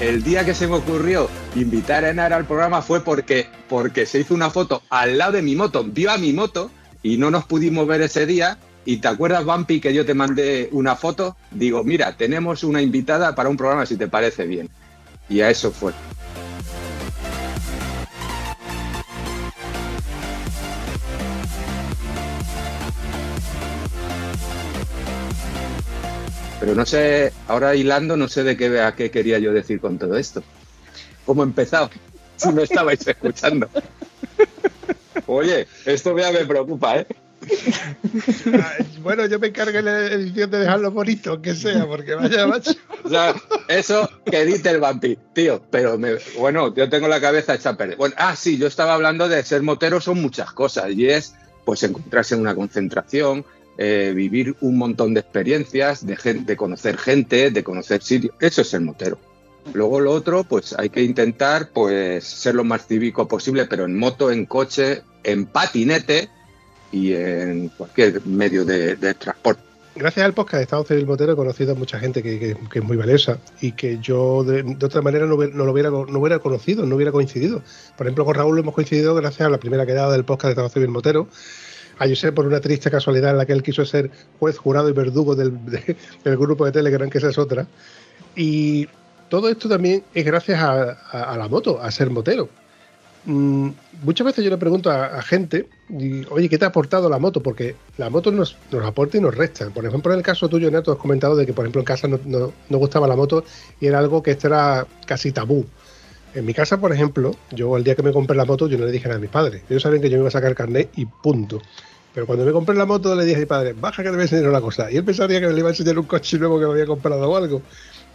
El 0.00 0.24
día 0.24 0.44
que 0.44 0.52
se 0.52 0.66
me 0.66 0.74
ocurrió 0.74 1.30
invitar 1.54 2.04
a 2.04 2.10
Enar 2.10 2.32
al 2.32 2.44
programa 2.44 2.82
fue 2.82 3.04
porque, 3.04 3.46
porque 3.68 4.04
se 4.04 4.18
hizo 4.18 4.34
una 4.34 4.50
foto 4.50 4.82
al 4.90 5.16
lado 5.16 5.32
de 5.32 5.42
mi 5.42 5.54
moto, 5.54 5.84
vio 5.84 6.10
a 6.10 6.18
mi 6.18 6.32
moto 6.32 6.72
y 7.04 7.18
no 7.18 7.30
nos 7.30 7.44
pudimos 7.44 7.86
ver 7.86 8.02
ese 8.02 8.26
día. 8.26 8.58
¿Y 8.84 8.96
te 8.96 9.08
acuerdas, 9.08 9.44
Bumpy, 9.44 9.80
que 9.80 9.94
yo 9.94 10.04
te 10.04 10.14
mandé 10.14 10.68
una 10.72 10.96
foto? 10.96 11.36
Digo, 11.52 11.84
mira, 11.84 12.16
tenemos 12.16 12.64
una 12.64 12.82
invitada 12.82 13.34
para 13.34 13.48
un 13.48 13.56
programa 13.56 13.86
si 13.86 13.96
te 13.96 14.08
parece 14.08 14.44
bien. 14.46 14.68
Y 15.28 15.40
a 15.40 15.50
eso 15.50 15.70
fue. 15.70 15.92
Pero 26.58 26.74
no 26.74 26.86
sé, 26.86 27.32
ahora 27.48 27.74
hilando, 27.74 28.16
no 28.16 28.28
sé 28.28 28.44
de 28.44 28.56
qué, 28.56 28.80
a 28.80 28.94
qué 28.94 29.10
quería 29.10 29.38
yo 29.38 29.52
decir 29.52 29.80
con 29.80 29.98
todo 29.98 30.16
esto. 30.16 30.42
¿Cómo 31.24 31.42
he 31.42 31.46
empezado? 31.46 31.90
Si 32.36 32.48
no 32.48 32.62
estabais 32.62 33.06
escuchando. 33.06 33.68
Oye, 35.26 35.68
esto 35.84 36.16
ya 36.18 36.32
me 36.32 36.44
preocupa, 36.44 36.96
¿eh? 36.96 37.06
Bueno, 39.02 39.26
yo 39.26 39.38
me 39.38 39.48
encargo 39.48 39.78
en 39.78 39.84
la 39.84 40.06
edición 40.06 40.50
de 40.50 40.58
dejarlo 40.60 40.90
bonito, 40.90 41.32
aunque 41.32 41.54
sea, 41.54 41.86
porque 41.86 42.14
vaya 42.14 42.46
macho. 42.46 42.72
O 43.04 43.08
sea, 43.08 43.34
eso 43.68 44.08
que 44.24 44.42
edite 44.42 44.70
el 44.70 44.80
vampi, 44.80 45.18
tío. 45.32 45.62
Pero 45.70 45.98
me, 45.98 46.16
bueno, 46.38 46.74
yo 46.74 46.88
tengo 46.88 47.08
la 47.08 47.20
cabeza 47.20 47.54
hecha 47.54 47.76
perder. 47.76 47.96
Bueno, 47.96 48.14
ah, 48.18 48.36
sí, 48.36 48.58
yo 48.58 48.66
estaba 48.66 48.94
hablando 48.94 49.28
de 49.28 49.42
ser 49.42 49.62
motero, 49.62 50.00
son 50.00 50.20
muchas 50.20 50.52
cosas. 50.52 50.90
Y 50.90 51.08
es, 51.08 51.34
pues, 51.64 51.82
encontrarse 51.82 52.34
en 52.34 52.42
una 52.42 52.54
concentración, 52.54 53.44
eh, 53.78 54.12
vivir 54.14 54.56
un 54.60 54.78
montón 54.78 55.14
de 55.14 55.20
experiencias, 55.20 56.06
de, 56.06 56.16
de 56.16 56.56
conocer 56.56 56.98
gente, 56.98 57.50
de 57.50 57.64
conocer 57.64 58.02
sitios. 58.02 58.34
Eso 58.40 58.62
es 58.62 58.74
el 58.74 58.82
motero. 58.82 59.18
Luego 59.74 60.00
lo 60.00 60.12
otro, 60.12 60.44
pues 60.44 60.74
hay 60.76 60.90
que 60.90 61.02
intentar 61.02 61.70
pues 61.70 62.24
ser 62.24 62.56
lo 62.56 62.64
más 62.64 62.86
cívico 62.86 63.28
posible, 63.28 63.66
pero 63.66 63.84
en 63.84 63.96
moto, 63.96 64.32
en 64.32 64.44
coche, 64.44 65.02
en 65.22 65.46
patinete 65.46 66.30
y 66.92 67.14
en 67.14 67.68
cualquier 67.70 68.24
medio 68.26 68.64
de, 68.64 68.96
transporte. 69.14 69.60
Gracias 69.94 70.24
al 70.24 70.32
podcast 70.32 70.56
de 70.58 70.62
Estado 70.62 70.84
Civil 70.84 71.06
Motero 71.06 71.32
he 71.32 71.36
conocido 71.36 71.72
a 71.72 71.74
mucha 71.74 71.98
gente 71.98 72.22
que, 72.22 72.56
es 72.74 72.82
muy 72.82 72.96
valiosa 72.96 73.38
y 73.60 73.72
que 73.72 73.98
yo 73.98 74.42
de, 74.44 74.62
otra 74.82 75.02
manera 75.02 75.26
no, 75.26 75.36
no 75.36 75.64
lo 75.64 75.72
hubiera, 75.72 75.90
no 75.90 76.18
hubiera 76.18 76.38
conocido, 76.38 76.86
no 76.86 76.96
hubiera 76.96 77.12
coincidido. 77.12 77.62
Por 77.96 78.06
ejemplo, 78.06 78.24
con 78.24 78.34
Raúl 78.34 78.58
hemos 78.58 78.74
coincidido 78.74 79.14
gracias 79.14 79.46
a 79.46 79.50
la 79.50 79.58
primera 79.58 79.84
quedada 79.84 80.12
del 80.12 80.24
podcast 80.24 80.46
de 80.48 80.52
Estado 80.52 80.68
Civil 80.70 80.88
Motero. 80.88 81.28
A 81.98 82.08
José 82.08 82.32
por 82.32 82.46
una 82.46 82.60
triste 82.60 82.90
casualidad 82.90 83.32
en 83.32 83.36
la 83.38 83.46
que 83.46 83.52
él 83.52 83.62
quiso 83.62 83.84
ser 83.84 84.10
juez, 84.38 84.56
jurado 84.56 84.88
y 84.88 84.92
verdugo 84.92 85.34
del, 85.34 85.52
de- 85.66 85.96
del 86.24 86.36
grupo 86.38 86.64
de 86.64 86.72
Telegram, 86.72 87.08
que 87.10 87.18
esa 87.18 87.28
es 87.28 87.36
otra. 87.38 87.66
Y 88.34 88.88
todo 89.28 89.50
esto 89.50 89.68
también 89.68 90.02
es 90.14 90.24
gracias 90.24 90.58
a- 90.60 90.92
a 90.92 91.36
la 91.36 91.48
moto, 91.48 91.80
a 91.82 91.90
ser 91.90 92.08
motero. 92.10 92.48
Mm, 93.24 93.70
muchas 93.92 94.24
veces 94.26 94.44
yo 94.44 94.50
le 94.50 94.58
pregunto 94.58 94.90
a, 94.90 95.22
gente, 95.22 95.72
oye, 96.28 96.48
¿qué 96.48 96.58
te 96.58 96.64
ha 96.64 96.68
aportado 96.68 97.08
la 97.08 97.18
moto? 97.20 97.40
Porque 97.42 97.82
la 97.96 98.10
moto 98.10 98.32
nos, 98.32 98.64
nos 98.70 98.84
aporta 98.84 99.16
y 99.16 99.20
nos 99.20 99.34
resta. 99.34 99.70
Por 99.72 99.86
ejemplo, 99.86 100.12
en 100.12 100.18
el 100.18 100.24
caso 100.24 100.48
tuyo, 100.48 100.70
Neto, 100.70 100.90
has 100.92 100.98
comentado 100.98 101.36
de 101.36 101.46
que, 101.46 101.54
por 101.54 101.64
ejemplo, 101.64 101.80
en 101.80 101.84
casa 101.84 102.08
no, 102.08 102.20
no- 102.24 102.58
no 102.68 102.78
gustaba 102.78 103.06
la 103.06 103.14
moto 103.16 103.44
y 103.78 103.86
era 103.86 103.98
algo 104.00 104.22
que 104.22 104.32
esto 104.32 104.48
era 104.48 104.88
casi 105.06 105.32
tabú. 105.32 105.72
En 106.32 106.44
mi 106.46 106.54
casa, 106.54 106.80
por 106.80 106.92
ejemplo, 106.92 107.42
yo 107.50 107.76
el 107.76 107.84
día 107.84 107.96
que 107.96 108.02
me 108.02 108.12
compré 108.12 108.36
la 108.36 108.44
moto, 108.46 108.68
yo 108.68 108.78
no 108.78 108.86
le 108.86 108.92
dije 108.92 109.08
nada 109.08 109.18
a 109.18 109.20
mis 109.20 109.30
padres. 109.30 109.64
Ellos 109.68 109.82
sabían 109.82 110.02
que 110.02 110.10
yo 110.10 110.16
me 110.18 110.22
iba 110.22 110.28
a 110.28 110.32
sacar 110.32 110.54
carnet 110.54 110.90
y 110.94 111.06
punto. 111.06 111.66
Pero 112.12 112.26
cuando 112.26 112.44
me 112.46 112.52
compré 112.52 112.76
la 112.76 112.86
moto, 112.86 113.14
le 113.16 113.24
dije 113.24 113.38
a 113.38 113.40
mi 113.40 113.46
padre, 113.46 113.74
baja 113.74 114.02
que 114.02 114.08
te 114.10 114.12
voy 114.16 114.20
a 114.22 114.24
enseñar 114.24 114.48
una 114.50 114.60
cosa. 114.62 114.90
Y 114.92 114.96
él 114.98 115.04
pensaría 115.04 115.40
que 115.40 115.46
me 115.48 115.52
le 115.54 115.60
iba 115.60 115.68
a 115.70 115.72
enseñar 115.72 115.98
un 115.98 116.06
coche 116.06 116.38
nuevo 116.38 116.58
que 116.60 116.66
me 116.66 116.72
había 116.72 116.86
comprado 116.86 117.30
o 117.30 117.36
algo. 117.36 117.64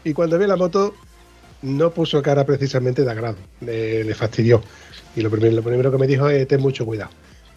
Y 0.03 0.13
cuando 0.13 0.37
vi 0.39 0.47
la 0.47 0.57
moto, 0.57 1.01
no 1.61 1.93
puso 1.93 2.21
cara 2.21 2.45
precisamente 2.45 3.03
de 3.03 3.11
agrado. 3.11 3.49
Le, 3.59 4.03
le 4.03 4.15
fastidió. 4.15 4.63
Y 5.17 5.21
lo 5.21 5.31
primero, 5.31 5.55
lo 5.55 5.63
primero 5.63 5.91
que 5.91 5.97
me 5.97 6.05
dijo 6.05 6.29
es, 6.29 6.47
ten 6.47 6.61
mucho 6.61 6.85
cuidado. 6.85 7.09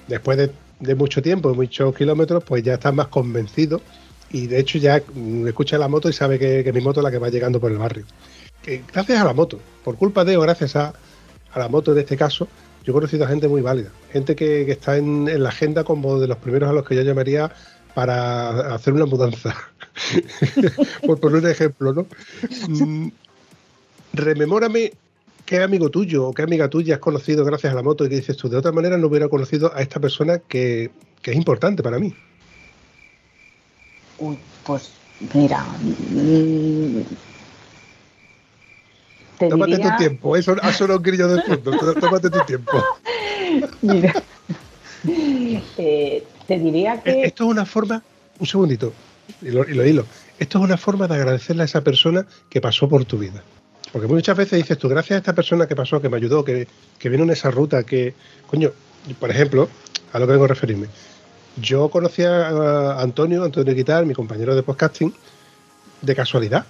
Después 0.08 0.38
de, 0.38 0.50
de 0.80 0.94
mucho 0.94 1.20
tiempo, 1.20 1.54
muchos 1.54 1.94
kilómetros, 1.94 2.42
pues 2.42 2.62
ya 2.62 2.74
está 2.74 2.90
más 2.90 3.08
convencido. 3.08 3.82
Y 4.32 4.46
de 4.46 4.58
hecho 4.58 4.78
ya 4.78 5.02
escucha 5.46 5.76
la 5.76 5.86
moto 5.86 6.08
y 6.08 6.14
sabe 6.14 6.38
que, 6.38 6.64
que 6.64 6.72
mi 6.72 6.80
moto 6.80 7.00
es 7.00 7.04
la 7.04 7.10
que 7.10 7.18
va 7.18 7.28
llegando 7.28 7.60
por 7.60 7.70
el 7.70 7.76
barrio. 7.76 8.06
gracias 8.92 9.20
a 9.20 9.24
la 9.24 9.34
moto, 9.34 9.60
por 9.84 9.96
culpa 9.96 10.24
de 10.24 10.38
o 10.38 10.40
gracias 10.40 10.74
a, 10.74 10.94
a 11.52 11.58
la 11.58 11.68
moto 11.68 11.92
en 11.92 11.98
este 11.98 12.16
caso, 12.16 12.48
yo 12.82 12.92
he 12.92 12.94
conocido 12.94 13.24
a 13.24 13.28
gente 13.28 13.48
muy 13.48 13.60
válida, 13.60 13.90
gente 14.12 14.34
que, 14.36 14.64
que 14.64 14.72
está 14.72 14.96
en, 14.96 15.28
en 15.28 15.42
la 15.42 15.50
agenda 15.50 15.84
como 15.84 16.18
de 16.18 16.28
los 16.28 16.38
primeros 16.38 16.70
a 16.70 16.72
los 16.72 16.86
que 16.86 16.94
yo 16.94 17.02
llamaría 17.02 17.52
para 17.92 18.74
hacer 18.74 18.94
una 18.94 19.04
mudanza. 19.04 19.54
por 21.06 21.18
poner 21.20 21.42
un 21.42 21.50
ejemplo, 21.50 21.92
¿no? 21.92 22.06
Mm, 22.68 23.08
rememórame 24.14 24.92
qué 25.50 25.60
amigo 25.64 25.90
tuyo 25.90 26.28
o 26.28 26.32
qué 26.32 26.42
amiga 26.42 26.68
tuya 26.70 26.94
has 26.94 27.00
conocido 27.00 27.44
gracias 27.44 27.72
a 27.72 27.74
la 27.76 27.82
moto 27.82 28.04
y 28.04 28.08
que 28.08 28.14
dices 28.14 28.36
tú, 28.36 28.48
de 28.48 28.56
otra 28.56 28.70
manera 28.70 28.96
no 28.96 29.08
hubiera 29.08 29.28
conocido 29.28 29.74
a 29.74 29.82
esta 29.82 29.98
persona 29.98 30.38
que, 30.38 30.92
que 31.22 31.32
es 31.32 31.36
importante 31.36 31.82
para 31.82 31.98
mí. 31.98 32.14
Uy, 34.20 34.38
pues 34.64 34.92
mira. 35.34 35.64
mm, 35.82 37.00
te 39.38 39.48
Tómate 39.48 39.72
diría- 39.72 39.90
tu 39.90 39.96
tiempo, 39.96 40.36
eso 40.36 40.54
ha 40.62 40.72
sonado 40.72 40.98
un 40.98 41.02
grillo 41.02 41.26
de 41.26 41.42
fondo, 41.42 41.72
tó- 41.76 41.94
tómate 41.94 42.30
tu 42.30 42.38
tiempo. 42.46 42.82
Mira. 43.82 44.14
Eh, 45.78 46.22
te 46.46 46.58
diría 46.58 46.94
Eh, 46.96 47.00
que. 47.02 47.22
Esto 47.24 47.44
es 47.44 47.50
una 47.50 47.64
forma, 47.64 48.02
un 48.38 48.46
segundito, 48.46 48.92
y 49.42 49.50
lo, 49.50 49.66
y 49.68 49.72
lo 49.74 49.84
hilo. 49.86 50.04
Esto 50.38 50.58
es 50.58 50.64
una 50.64 50.76
forma 50.76 51.08
de 51.08 51.14
agradecerle 51.14 51.62
a 51.62 51.64
esa 51.64 51.80
persona 51.80 52.24
que 52.50 52.60
pasó 52.60 52.86
por 52.88 53.04
tu 53.06 53.16
vida. 53.18 53.42
Porque 53.92 54.06
muchas 54.06 54.36
veces 54.36 54.58
dices 54.58 54.78
tú, 54.78 54.88
gracias 54.88 55.16
a 55.16 55.18
esta 55.18 55.34
persona 55.34 55.66
que 55.66 55.74
pasó, 55.74 56.00
que 56.00 56.08
me 56.08 56.16
ayudó, 56.16 56.44
que, 56.44 56.68
que 56.98 57.08
vino 57.08 57.24
en 57.24 57.30
esa 57.30 57.50
ruta, 57.50 57.82
que, 57.82 58.14
coño, 58.46 58.70
por 59.18 59.30
ejemplo, 59.30 59.68
a 60.12 60.18
lo 60.18 60.26
que 60.26 60.32
vengo 60.32 60.44
a 60.44 60.48
referirme. 60.48 60.86
Yo 61.60 61.88
conocí 61.88 62.22
a 62.22 63.00
Antonio, 63.00 63.42
Antonio 63.44 63.74
Guitar, 63.74 64.06
mi 64.06 64.14
compañero 64.14 64.54
de 64.54 64.62
podcasting, 64.62 65.12
de 66.02 66.14
casualidad. 66.14 66.66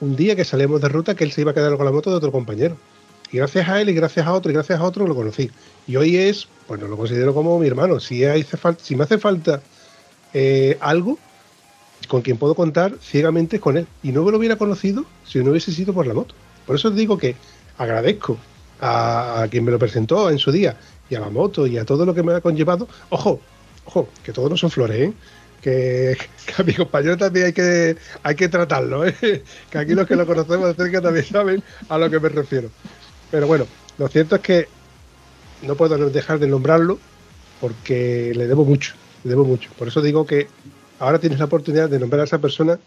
Un 0.00 0.16
día 0.16 0.36
que 0.36 0.44
salimos 0.44 0.80
de 0.80 0.88
ruta, 0.88 1.14
que 1.14 1.24
él 1.24 1.32
se 1.32 1.40
iba 1.40 1.52
a 1.52 1.54
quedar 1.54 1.76
con 1.76 1.86
la 1.86 1.92
moto 1.92 2.10
de 2.10 2.16
otro 2.16 2.30
compañero. 2.30 2.76
Y 3.32 3.38
gracias 3.38 3.68
a 3.68 3.80
él, 3.80 3.88
y 3.88 3.94
gracias 3.94 4.26
a 4.26 4.32
otro, 4.32 4.50
y 4.50 4.54
gracias 4.54 4.80
a 4.80 4.84
otro, 4.84 5.06
lo 5.06 5.14
conocí. 5.14 5.50
Y 5.86 5.96
hoy 5.96 6.16
es, 6.16 6.48
bueno, 6.68 6.88
lo 6.88 6.96
considero 6.96 7.32
como 7.34 7.58
mi 7.58 7.66
hermano. 7.66 8.00
Si 8.00 8.20
me 8.20 9.02
hace 9.02 9.18
falta 9.18 9.62
eh, 10.32 10.76
algo 10.80 11.18
con 12.08 12.22
quien 12.22 12.38
puedo 12.38 12.54
contar 12.54 12.96
ciegamente 13.00 13.56
es 13.56 13.62
con 13.62 13.76
él. 13.76 13.86
Y 14.02 14.12
no 14.12 14.24
me 14.24 14.32
lo 14.32 14.38
hubiera 14.38 14.56
conocido 14.56 15.04
si 15.24 15.38
no 15.38 15.50
hubiese 15.50 15.72
sido 15.72 15.92
por 15.92 16.06
la 16.06 16.14
moto. 16.14 16.34
Por 16.70 16.76
eso 16.76 16.88
digo 16.92 17.18
que 17.18 17.34
agradezco 17.78 18.38
a, 18.80 19.44
quien 19.50 19.64
me 19.64 19.72
lo 19.72 19.78
presentó 19.80 20.30
en 20.30 20.38
su 20.38 20.52
día 20.52 20.76
y 21.08 21.16
a 21.16 21.18
la 21.18 21.28
moto 21.28 21.66
y 21.66 21.76
a 21.78 21.84
todo 21.84 22.06
lo 22.06 22.14
que 22.14 22.22
me 22.22 22.32
ha 22.32 22.40
conllevado. 22.40 22.86
Ojo, 23.08 23.40
ojo, 23.86 24.08
que 24.22 24.32
todos 24.32 24.48
no 24.48 24.56
son 24.56 24.70
flores, 24.70 25.08
¿eh? 25.08 25.12
Que, 25.60 26.16
que 26.46 26.62
a 26.62 26.64
mi 26.64 26.72
compañero 26.72 27.16
también 27.16 27.46
hay 27.46 27.52
que, 27.52 27.96
hay 28.22 28.36
que 28.36 28.48
tratarlo, 28.48 29.04
¿eh? 29.04 29.16
que 29.68 29.78
aquí 29.78 29.94
los 29.94 30.06
que 30.06 30.14
lo 30.14 30.24
conocemos 30.24 30.68
de 30.68 30.84
cerca 30.84 31.00
también 31.02 31.24
saben 31.24 31.62
a 31.88 31.98
lo 31.98 32.08
que 32.08 32.20
me 32.20 32.28
refiero. 32.28 32.70
Pero 33.32 33.48
bueno, 33.48 33.66
lo 33.98 34.06
cierto 34.06 34.36
es 34.36 34.40
que 34.40 34.68
no 35.62 35.74
puedo 35.74 35.98
dejar 36.08 36.38
de 36.38 36.46
nombrarlo 36.46 37.00
porque 37.60 38.32
le 38.36 38.46
debo 38.46 38.64
mucho, 38.64 38.94
le 39.24 39.30
debo 39.30 39.44
mucho. 39.44 39.70
Por 39.76 39.88
eso 39.88 40.02
digo 40.02 40.24
que 40.24 40.46
ahora 41.00 41.18
tienes 41.18 41.40
la 41.40 41.46
oportunidad 41.46 41.90
de 41.90 41.98
nombrar 41.98 42.20
a 42.20 42.24
esa 42.26 42.38
persona 42.38 42.78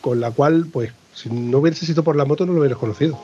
con 0.00 0.20
la 0.20 0.30
cual, 0.30 0.66
pues, 0.72 0.92
si 1.14 1.30
no 1.30 1.58
hubiese 1.58 1.86
sido 1.86 2.02
por 2.04 2.16
la 2.16 2.24
moto, 2.24 2.46
no 2.46 2.52
lo 2.52 2.60
hubieras 2.60 2.78
conocido. 2.78 3.18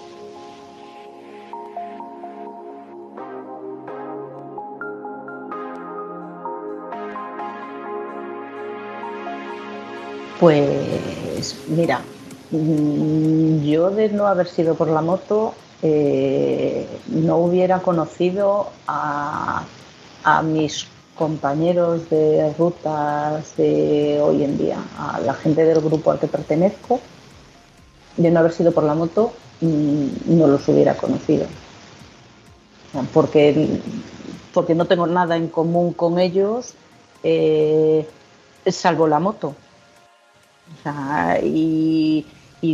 Pues 10.41 11.57
mira, 11.69 12.03
mm, 12.51 13.63
yo 13.63 13.91
de 13.91 14.09
no 14.11 14.27
haber 14.27 14.49
sido 14.49 14.75
por 14.75 14.89
la 14.89 15.01
moto 15.01 15.55
eh, 15.81 16.87
no 17.07 17.37
hubiera 17.39 17.81
conocido 17.81 18.71
a, 18.87 19.65
a 20.25 20.43
mis 20.43 20.87
compañeros 21.15 22.11
de 22.11 22.53
rutas 22.59 23.57
de 23.57 24.21
hoy 24.21 24.45
en 24.45 24.59
día, 24.59 24.79
a 24.99 25.21
la 25.21 25.35
gente 25.35 25.65
del 25.65 25.81
grupo 25.81 26.11
al 26.11 26.19
que 26.19 26.27
pertenezco. 26.27 27.01
De 28.17 28.31
no 28.31 28.41
haber 28.41 28.53
sido 28.53 28.73
por 28.73 28.85
la 28.85 28.95
moto 28.95 29.33
mm, 29.61 30.07
no 30.27 30.47
los 30.47 30.69
hubiera 30.69 30.97
conocido. 30.97 31.47
Porque, 33.13 33.81
porque 34.53 34.75
no 34.75 34.85
tengo 34.85 35.07
nada 35.07 35.37
en 35.37 35.49
común 35.49 35.93
con 35.93 36.21
ellos 36.21 36.75
eh, 37.25 38.07
salvo 38.67 39.09
la 39.09 39.19
moto. 39.19 39.57
Y 41.43 42.27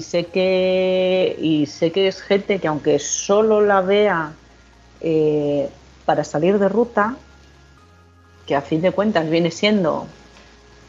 sé 0.03 0.27
que 0.27 1.37
y 1.41 1.67
sé 1.67 1.91
que 1.91 2.07
es 2.07 2.21
gente 2.21 2.61
que 2.61 2.69
aunque 2.69 2.99
solo 2.99 3.61
la 3.61 3.81
vea 3.81 4.33
eh, 5.01 5.69
para 6.05 6.23
salir 6.23 6.59
de 6.59 6.69
ruta, 6.69 7.17
que 8.51 8.57
a 8.57 8.63
fin 8.63 8.83
de 8.83 8.91
cuentas 8.91 9.31
viene 9.31 9.53
siendo 9.53 10.09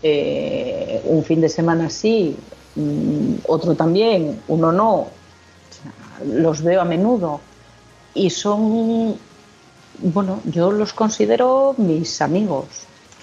eh, 0.01 0.99
un 1.05 1.23
fin 1.23 1.39
de 1.41 1.47
semana 1.47 1.91
sí, 1.91 2.35
mm, 2.75 3.45
otro 3.45 3.75
también, 3.75 4.41
uno 4.47 4.71
no, 4.71 5.09
los 6.25 6.63
veo 6.63 6.81
a 6.81 6.85
menudo 6.85 7.39
y 8.15 8.31
son, 8.31 9.15
bueno, 9.99 10.41
yo 10.45 10.71
los 10.71 10.91
considero 10.91 11.75
mis 11.77 12.19
amigos. 12.23 12.65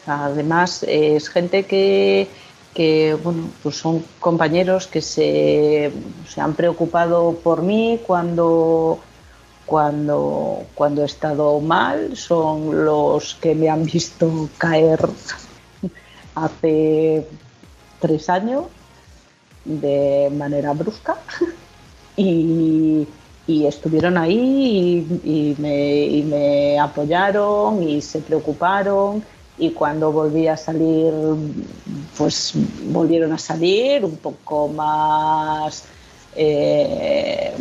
Además, 0.06 0.84
es 0.86 1.28
gente 1.28 1.64
que, 1.64 2.28
que 2.74 3.18
bueno, 3.20 3.50
pues 3.64 3.74
son 3.74 4.04
compañeros 4.20 4.86
que 4.86 5.02
se, 5.02 5.90
se 6.28 6.40
han 6.40 6.54
preocupado 6.54 7.40
por 7.42 7.62
mí 7.62 7.98
cuando, 8.06 9.00
cuando, 9.68 10.64
cuando 10.74 11.02
he 11.02 11.04
estado 11.06 11.60
mal, 11.60 12.16
son 12.16 12.86
los 12.86 13.34
que 13.34 13.54
me 13.54 13.68
han 13.68 13.84
visto 13.84 14.48
caer 14.56 14.98
hace 16.34 17.26
tres 18.00 18.30
años 18.30 18.64
de 19.64 20.32
manera 20.34 20.72
brusca 20.72 21.16
y, 22.16 23.06
estuvieron 23.46 24.18
ahí 24.18 25.06
y, 25.24 25.30
y 25.30 25.56
me, 25.58 26.04
y 26.04 26.22
me 26.22 26.78
apoyaron 26.78 27.82
y 27.82 28.00
se 28.00 28.20
preocuparon 28.20 29.22
y 29.58 29.70
cuando 29.70 30.12
volví 30.12 30.46
a 30.46 30.56
salir, 30.56 31.12
pues 32.16 32.52
volvieron 32.90 33.32
a 33.32 33.38
salir 33.38 34.04
un 34.04 34.16
poco 34.16 34.68
más, 34.68 35.84
eh, 36.36 37.52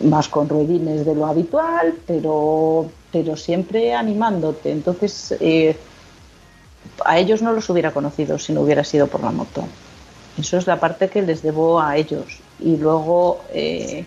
más 0.00 0.28
con 0.28 0.48
ruedines 0.48 1.04
de 1.04 1.14
lo 1.14 1.26
habitual, 1.26 1.94
pero, 2.06 2.90
pero 3.12 3.36
siempre 3.36 3.94
animándote. 3.94 4.70
Entonces, 4.70 5.34
eh, 5.40 5.76
a 7.04 7.18
ellos 7.18 7.42
no 7.42 7.52
los 7.52 7.68
hubiera 7.70 7.92
conocido 7.92 8.38
si 8.38 8.52
no 8.52 8.62
hubiera 8.62 8.84
sido 8.84 9.06
por 9.06 9.22
la 9.22 9.30
moto. 9.30 9.64
Eso 10.38 10.56
es 10.56 10.66
la 10.66 10.80
parte 10.80 11.08
que 11.08 11.22
les 11.22 11.42
debo 11.42 11.80
a 11.80 11.96
ellos. 11.96 12.40
Y 12.58 12.76
luego 12.76 13.42
eh, 13.52 14.06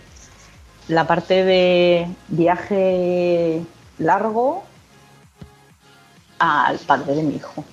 la 0.87 1.05
parte 1.05 1.43
de 1.43 2.07
viaje 2.29 3.61
largo 3.99 4.63
al 6.39 6.77
padre 6.79 7.15
de 7.15 7.23
mi 7.23 7.35
hijo, 7.35 7.63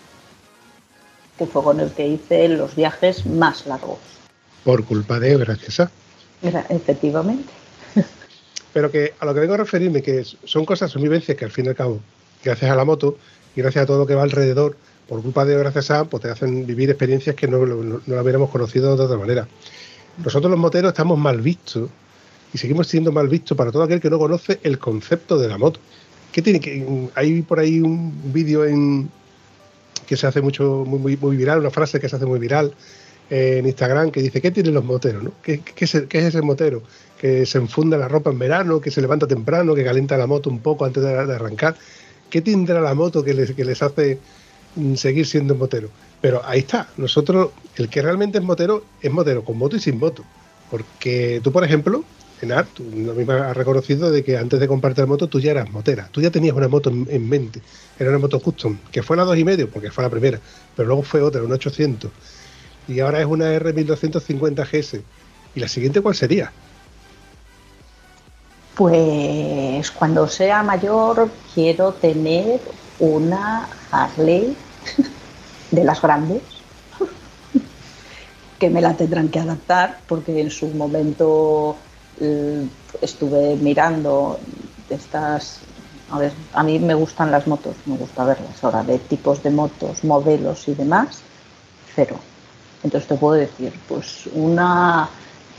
que 1.38 1.46
fue 1.46 1.62
con 1.62 1.80
el 1.80 1.90
que 1.92 2.06
hice 2.06 2.48
los 2.48 2.76
viajes 2.76 3.26
más 3.26 3.66
largos. 3.66 3.98
Por 4.64 4.84
culpa 4.84 5.18
de, 5.18 5.36
gracias 5.38 5.80
a. 5.80 5.90
Era, 6.42 6.64
efectivamente. 6.68 7.59
Pero 8.72 8.90
que 8.90 9.14
a 9.18 9.26
lo 9.26 9.34
que 9.34 9.40
vengo 9.40 9.54
a 9.54 9.58
referirme, 9.58 10.02
que 10.02 10.24
son 10.44 10.64
cosas, 10.64 10.90
son 10.90 11.02
vivencias 11.02 11.36
que 11.36 11.44
al 11.44 11.50
fin 11.50 11.66
y 11.66 11.68
al 11.68 11.74
cabo, 11.74 12.00
gracias 12.44 12.70
a 12.70 12.76
la 12.76 12.84
moto 12.84 13.16
y 13.56 13.60
gracias 13.60 13.84
a 13.84 13.86
todo 13.86 13.98
lo 13.98 14.06
que 14.06 14.14
va 14.14 14.22
alrededor, 14.22 14.76
por 15.08 15.22
culpa 15.22 15.44
de, 15.44 15.56
gracias 15.56 15.90
a, 15.90 16.04
pues 16.04 16.22
te 16.22 16.30
hacen 16.30 16.66
vivir 16.66 16.88
experiencias 16.88 17.34
que 17.34 17.48
no, 17.48 17.66
no, 17.66 18.00
no 18.04 18.22
hubiéramos 18.22 18.50
conocido 18.50 18.96
de 18.96 19.02
otra 19.02 19.16
manera. 19.16 19.48
Nosotros 20.24 20.50
los 20.50 20.60
moteros 20.60 20.90
estamos 20.90 21.18
mal 21.18 21.40
vistos 21.40 21.90
y 22.52 22.58
seguimos 22.58 22.88
siendo 22.88 23.12
mal 23.12 23.28
vistos 23.28 23.56
para 23.56 23.72
todo 23.72 23.82
aquel 23.82 24.00
que 24.00 24.10
no 24.10 24.18
conoce 24.18 24.60
el 24.62 24.78
concepto 24.78 25.38
de 25.38 25.48
la 25.48 25.58
moto. 25.58 25.80
¿Qué 26.32 26.42
tiene 26.42 26.60
que 26.60 27.10
hay 27.14 27.42
por 27.42 27.58
ahí 27.58 27.80
un 27.80 28.32
vídeo 28.32 28.64
en 28.64 29.10
que 30.06 30.16
se 30.16 30.26
hace 30.26 30.40
mucho 30.40 30.84
muy, 30.86 30.98
muy, 30.98 31.16
muy, 31.16 31.36
viral, 31.36 31.60
una 31.60 31.70
frase 31.70 32.00
que 32.00 32.08
se 32.08 32.16
hace 32.16 32.26
muy 32.26 32.38
viral 32.38 32.74
eh, 33.30 33.58
en 33.58 33.66
Instagram 33.66 34.10
que 34.10 34.22
dice 34.22 34.40
¿qué 34.40 34.50
tienen 34.50 34.74
los 34.74 34.84
moteros? 34.84 35.22
¿no? 35.22 35.32
¿Qué, 35.42 35.60
qué, 35.60 35.84
es, 35.84 35.92
¿Qué, 36.08 36.18
es, 36.18 36.24
ese 36.24 36.42
motero? 36.42 36.82
Que 37.20 37.44
se 37.44 37.58
enfunda 37.58 37.98
la 37.98 38.08
ropa 38.08 38.30
en 38.30 38.38
verano, 38.38 38.80
que 38.80 38.90
se 38.90 39.00
levanta 39.00 39.26
temprano, 39.26 39.74
que 39.74 39.84
calienta 39.84 40.16
la 40.16 40.26
moto 40.26 40.48
un 40.48 40.60
poco 40.60 40.84
antes 40.84 41.02
de, 41.02 41.10
arrancar. 41.10 41.76
¿Qué 42.30 42.40
tendrá 42.40 42.80
la 42.80 42.94
moto 42.94 43.22
que 43.22 43.34
les, 43.34 43.82
hace 43.82 44.18
seguir 44.94 45.26
siendo 45.26 45.54
motero? 45.54 45.90
Pero 46.20 46.42
ahí 46.44 46.60
está, 46.60 46.88
nosotros, 46.96 47.50
el 47.76 47.88
que 47.88 48.00
realmente 48.02 48.38
es 48.38 48.44
motero, 48.44 48.84
es 49.02 49.10
motero, 49.10 49.44
con 49.44 49.58
moto 49.58 49.76
y 49.76 49.80
sin 49.80 49.98
moto. 49.98 50.24
Porque 50.70 51.40
tú, 51.42 51.52
por 51.52 51.64
ejemplo, 51.64 52.04
Enar, 52.40 52.66
tú 52.72 52.84
a 52.84 53.14
mí 53.14 53.24
me 53.24 53.34
has 53.34 53.54
reconocido 53.54 54.10
de 54.10 54.24
que 54.24 54.38
antes 54.38 54.58
de 54.58 54.66
comprarte 54.66 55.02
la 55.02 55.06
moto 55.06 55.28
tú 55.28 55.40
ya 55.40 55.50
eras 55.50 55.70
motera, 55.70 56.08
tú 56.10 56.22
ya 56.22 56.30
tenías 56.30 56.56
una 56.56 56.68
moto 56.68 56.88
en, 56.88 57.06
en 57.10 57.28
mente, 57.28 57.60
era 57.98 58.08
una 58.08 58.18
moto 58.18 58.40
custom, 58.40 58.78
que 58.90 59.02
fue 59.02 59.18
la 59.18 59.24
dos 59.24 59.36
y 59.36 59.44
medio, 59.44 59.68
porque 59.68 59.90
fue 59.90 60.02
la 60.04 60.08
primera, 60.08 60.40
pero 60.74 60.88
luego 60.88 61.02
fue 61.02 61.20
otra, 61.20 61.42
una 61.42 61.56
800, 61.56 62.10
y 62.88 63.00
ahora 63.00 63.20
es 63.20 63.26
una 63.26 63.54
R1250 63.56 64.66
GS. 64.66 65.00
¿Y 65.54 65.60
la 65.60 65.68
siguiente 65.68 66.00
cuál 66.00 66.14
sería? 66.14 66.52
Pues 68.80 69.90
cuando 69.90 70.26
sea 70.26 70.62
mayor 70.62 71.30
quiero 71.52 71.92
tener 71.92 72.58
una 72.98 73.68
Harley 73.90 74.56
de 75.70 75.84
las 75.84 76.00
grandes 76.00 76.40
que 78.58 78.70
me 78.70 78.80
la 78.80 78.96
tendrán 78.96 79.28
que 79.28 79.38
adaptar 79.38 80.00
porque 80.06 80.40
en 80.40 80.50
su 80.50 80.68
momento 80.68 81.76
eh, 82.22 82.66
estuve 83.02 83.56
mirando 83.56 84.40
estas 84.88 85.58
a 86.10 86.18
ver, 86.18 86.32
a 86.54 86.62
mí 86.62 86.78
me 86.78 86.94
gustan 86.94 87.30
las 87.30 87.46
motos, 87.46 87.76
me 87.84 87.98
gusta 87.98 88.24
verlas 88.24 88.64
ahora, 88.64 88.82
de 88.82 88.98
tipos 88.98 89.42
de 89.42 89.50
motos, 89.50 90.04
modelos 90.04 90.66
y 90.68 90.74
demás, 90.74 91.18
cero. 91.94 92.16
Entonces 92.82 93.06
te 93.06 93.16
puedo 93.16 93.34
decir, 93.34 93.74
pues 93.86 94.26
una 94.32 95.06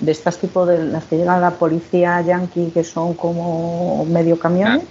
de 0.01 0.11
estas 0.11 0.37
tipos 0.37 0.67
de 0.67 0.83
las 0.85 1.05
que 1.05 1.17
llega 1.17 1.39
la 1.39 1.51
policía 1.51 2.21
yankee 2.21 2.71
que 2.73 2.83
son 2.83 3.13
como 3.13 4.03
medio 4.05 4.37
camiones. 4.37 4.83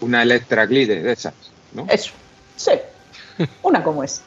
Una 0.00 0.22
Electra 0.22 0.64
Glide 0.66 1.02
de 1.02 1.12
esas, 1.12 1.34
¿no? 1.72 1.86
Eso, 1.88 2.12
sí, 2.56 2.72
una 3.62 3.82
como 3.82 4.02
esa. 4.02 4.22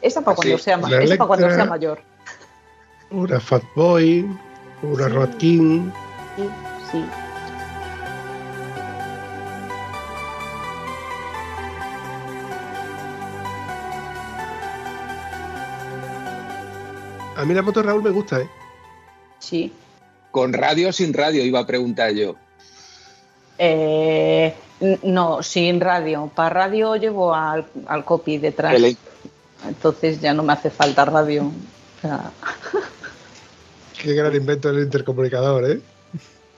Esa 0.00 0.20
para, 0.20 0.36
cuando 0.36 0.58
sea, 0.58 0.76
esa 0.76 1.16
para 1.16 1.28
cuando 1.28 1.50
sea 1.50 1.64
mayor. 1.64 2.02
Una 3.10 3.40
Fatboy, 3.40 4.28
una 4.82 5.06
Sí. 5.06 5.12
Rod 5.12 5.34
King. 5.38 5.90
Sí, 6.36 6.48
sí. 6.92 7.04
A 17.36 17.44
mí 17.44 17.54
la 17.54 17.62
moto 17.62 17.82
Raúl 17.84 18.02
me 18.02 18.10
gusta, 18.10 18.40
¿eh? 18.40 18.48
Sí. 19.48 19.72
Con 20.30 20.52
radio 20.52 20.90
o 20.90 20.92
sin 20.92 21.12
radio, 21.14 21.44
iba 21.44 21.60
a 21.60 21.66
preguntar 21.66 22.12
yo. 22.12 22.36
Eh, 23.58 24.54
no, 25.02 25.42
sin 25.42 25.80
radio. 25.80 26.30
Para 26.34 26.50
radio 26.50 26.96
llevo 26.96 27.34
al, 27.34 27.66
al 27.86 28.04
copy 28.04 28.38
detrás. 28.38 28.80
Entonces 29.66 30.20
ya 30.20 30.34
no 30.34 30.42
me 30.42 30.52
hace 30.52 30.70
falta 30.70 31.04
radio. 31.04 31.44
O 31.46 32.00
sea, 32.00 32.30
Qué 34.02 34.14
gran 34.14 34.34
invento 34.34 34.72
del 34.72 34.84
intercomunicador, 34.84 35.68
¿eh? 35.68 35.80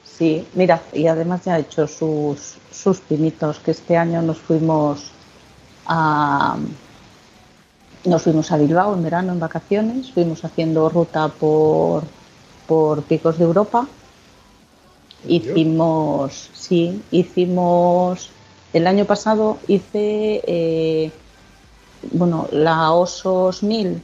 sí, 0.04 0.46
mira, 0.52 0.82
y 0.92 1.06
además 1.06 1.46
ya 1.46 1.54
ha 1.54 1.58
hecho 1.58 1.86
sus, 1.86 2.58
sus 2.70 3.00
pinitos, 3.00 3.58
que 3.58 3.70
este 3.70 3.96
año 3.96 4.20
nos 4.20 4.38
fuimos 4.38 5.12
a 5.86 6.58
nos 8.04 8.22
fuimos 8.22 8.52
a 8.52 8.58
Bilbao 8.58 8.94
en 8.94 9.02
verano 9.02 9.32
en 9.32 9.40
vacaciones, 9.40 10.12
fuimos 10.12 10.44
haciendo 10.44 10.88
ruta 10.90 11.28
por, 11.28 12.02
por 12.70 13.02
picos 13.02 13.36
de 13.36 13.42
Europa. 13.42 13.88
Hicimos, 15.26 16.50
sí, 16.54 17.02
hicimos, 17.10 18.30
el 18.72 18.86
año 18.86 19.06
pasado 19.06 19.58
hice, 19.66 20.40
eh, 20.46 21.10
bueno, 22.12 22.46
la 22.52 22.92
Osos 22.92 23.64
1000, 23.64 24.00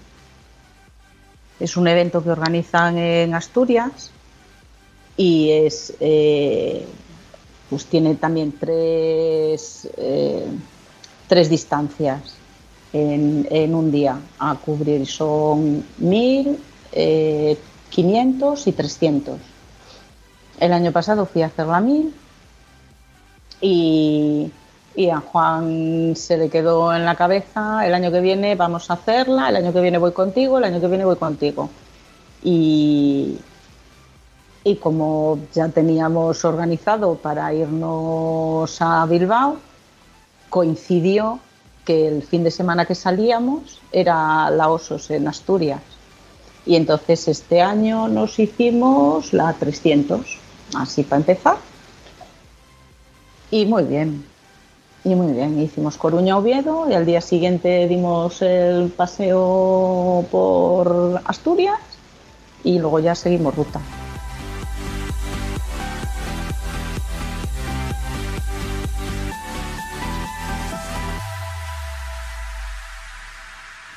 es 1.60 1.76
un 1.76 1.86
evento 1.86 2.24
que 2.24 2.30
organizan 2.30 2.98
en 2.98 3.34
Asturias 3.34 4.10
y 5.16 5.50
es, 5.50 5.94
eh, 6.00 6.84
pues 7.70 7.86
tiene 7.86 8.16
también 8.16 8.50
tres, 8.58 9.88
eh, 9.96 10.44
tres 11.28 11.48
distancias 11.48 12.34
en, 12.92 13.46
en 13.48 13.76
un 13.76 13.92
día 13.92 14.18
a 14.40 14.56
cubrir. 14.56 15.06
Son 15.06 15.84
1000, 15.98 16.58
eh, 16.90 17.56
500 17.91 18.66
y 18.66 18.72
300. 18.72 19.39
El 20.61 20.72
año 20.72 20.93
pasado 20.93 21.26
fui 21.26 21.43
a 21.43 21.47
hacer 21.47 21.66
la 21.66 21.80
1000 21.80 22.14
y, 23.61 24.51
y 24.95 25.11
a 25.11 25.20
Juan 25.20 26.14
se 26.16 26.39
le 26.39 26.49
quedó 26.49 26.95
en 26.95 27.05
la 27.05 27.14
cabeza, 27.14 27.87
el 27.87 27.95
año 27.95 28.11
que 28.11 28.20
viene 28.20 28.55
vamos 28.55 28.91
a 28.91 28.95
hacerla, 28.95 29.51
el 29.51 29.57
año 29.57 29.72
que 29.72 29.80
viene 29.80 29.99
voy 29.99 30.12
contigo, 30.12 30.59
el 30.59 30.64
año 30.64 30.80
que 30.80 30.89
viene 30.89 31.05
voy 31.05 31.16
contigo. 31.16 31.68
Y, 32.43 33.39
y 34.64 34.76
como 34.76 35.39
ya 35.55 35.68
teníamos 35.68 36.45
organizado 36.45 37.14
para 37.14 37.53
irnos 37.53 38.80
a 38.80 39.07
Bilbao, 39.07 39.59
coincidió 40.49 41.41
que 41.84 42.09
el 42.09 42.22
fin 42.22 42.43
de 42.43 42.51
semana 42.51 42.84
que 42.84 42.95
salíamos 42.95 43.80
era 43.93 44.51
la 44.51 44.68
Osos 44.68 45.11
en 45.11 45.28
Asturias. 45.28 45.80
Y 46.66 46.74
entonces 46.74 47.28
este 47.28 47.62
año 47.62 48.08
nos 48.08 48.38
hicimos 48.40 49.32
la 49.32 49.52
300, 49.52 50.38
así 50.74 51.04
para 51.04 51.20
empezar. 51.20 51.56
Y 53.52 53.66
muy 53.66 53.84
bien, 53.84 54.26
y 55.04 55.14
muy 55.14 55.32
bien. 55.32 55.60
Hicimos 55.60 55.96
Coruña-Oviedo 55.96 56.90
y 56.90 56.94
al 56.94 57.06
día 57.06 57.20
siguiente 57.20 57.86
dimos 57.86 58.42
el 58.42 58.90
paseo 58.90 60.26
por 60.32 61.22
Asturias 61.24 61.78
y 62.64 62.80
luego 62.80 62.98
ya 62.98 63.14
seguimos 63.14 63.54
ruta. 63.54 63.80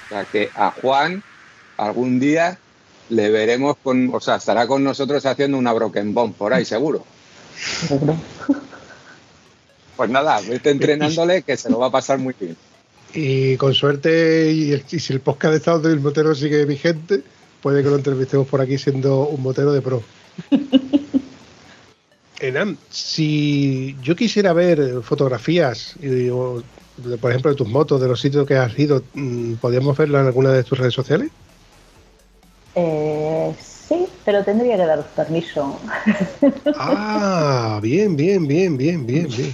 O 0.05 0.09
sea 0.09 0.26
que 0.26 0.51
a 0.55 0.72
Juan 0.80 1.24
algún 1.80 2.20
día 2.20 2.58
le 3.10 3.30
veremos 3.30 3.76
con, 3.82 4.14
o 4.14 4.20
sea, 4.20 4.36
estará 4.36 4.68
con 4.68 4.84
nosotros 4.84 5.26
haciendo 5.26 5.58
una 5.58 5.74
broken 5.74 6.14
bomb 6.14 6.34
por 6.36 6.54
ahí, 6.54 6.66
seguro. 6.66 7.04
Pues 9.98 10.10
nada, 10.10 10.40
vete 10.40 10.70
entrenándole 10.70 11.42
que 11.42 11.58
se 11.58 11.70
lo 11.70 11.78
va 11.80 11.88
a 11.88 11.92
pasar 11.92 12.20
muy 12.20 12.34
bien. 12.40 12.56
Y 13.14 13.58
con 13.58 13.74
suerte, 13.74 14.50
y, 14.50 14.72
el- 14.72 14.86
y 14.90 15.00
si 15.00 15.12
el 15.12 15.20
podcast 15.20 15.52
de 15.52 15.58
Estado 15.58 15.80
del 15.82 16.00
Motero 16.00 16.34
sigue 16.34 16.64
vigente, 16.64 17.22
puede 17.62 17.84
que 17.84 17.90
lo 17.90 17.98
entrevistemos 17.98 18.48
por 18.48 18.62
aquí 18.62 18.78
siendo 18.78 19.28
un 19.28 19.42
motero 19.44 19.74
de 19.74 19.82
pro. 19.82 20.02
Enam, 22.40 22.78
si 22.90 23.98
yo 24.02 24.16
quisiera 24.16 24.54
ver 24.54 25.02
fotografías, 25.04 25.96
y, 26.02 26.30
o, 26.30 26.64
de, 26.96 27.18
por 27.18 27.32
ejemplo, 27.32 27.52
de 27.52 27.58
tus 27.58 27.68
motos, 27.68 28.00
de 28.00 28.08
los 28.08 28.22
sitios 28.22 28.48
que 28.48 28.56
has 28.56 28.80
ido, 28.80 29.04
mm, 29.14 29.56
¿podríamos 29.56 29.98
verlo 29.98 30.18
en 30.22 30.28
alguna 30.28 30.52
de 30.54 30.64
tus 30.64 30.78
redes 30.80 30.94
sociales? 30.94 31.30
Eh, 32.76 33.55
sí, 33.59 34.07
pero 34.26 34.43
tendría 34.43 34.78
que 34.78 34.86
daros 34.86 35.05
permiso. 35.15 35.80
Ah, 36.76 37.80
bien, 37.82 38.15
bien, 38.15 38.47
bien, 38.47 38.78
bien, 38.78 39.05
bien, 39.05 39.28
bien. 39.28 39.53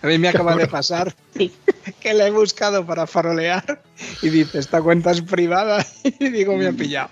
A 0.00 0.06
mí 0.06 0.18
me 0.18 0.28
acaba 0.28 0.54
de 0.54 0.66
pasar 0.66 1.14
Sí. 1.36 1.52
que 2.00 2.14
la 2.14 2.26
he 2.26 2.30
buscado 2.30 2.86
para 2.86 3.06
farolear 3.06 3.82
y 4.22 4.28
dice, 4.28 4.58
esta 4.58 4.80
cuenta 4.80 5.10
es 5.10 5.22
privada 5.22 5.84
y 6.04 6.30
digo, 6.30 6.56
me 6.56 6.68
ha 6.68 6.72
pillado. 6.72 7.10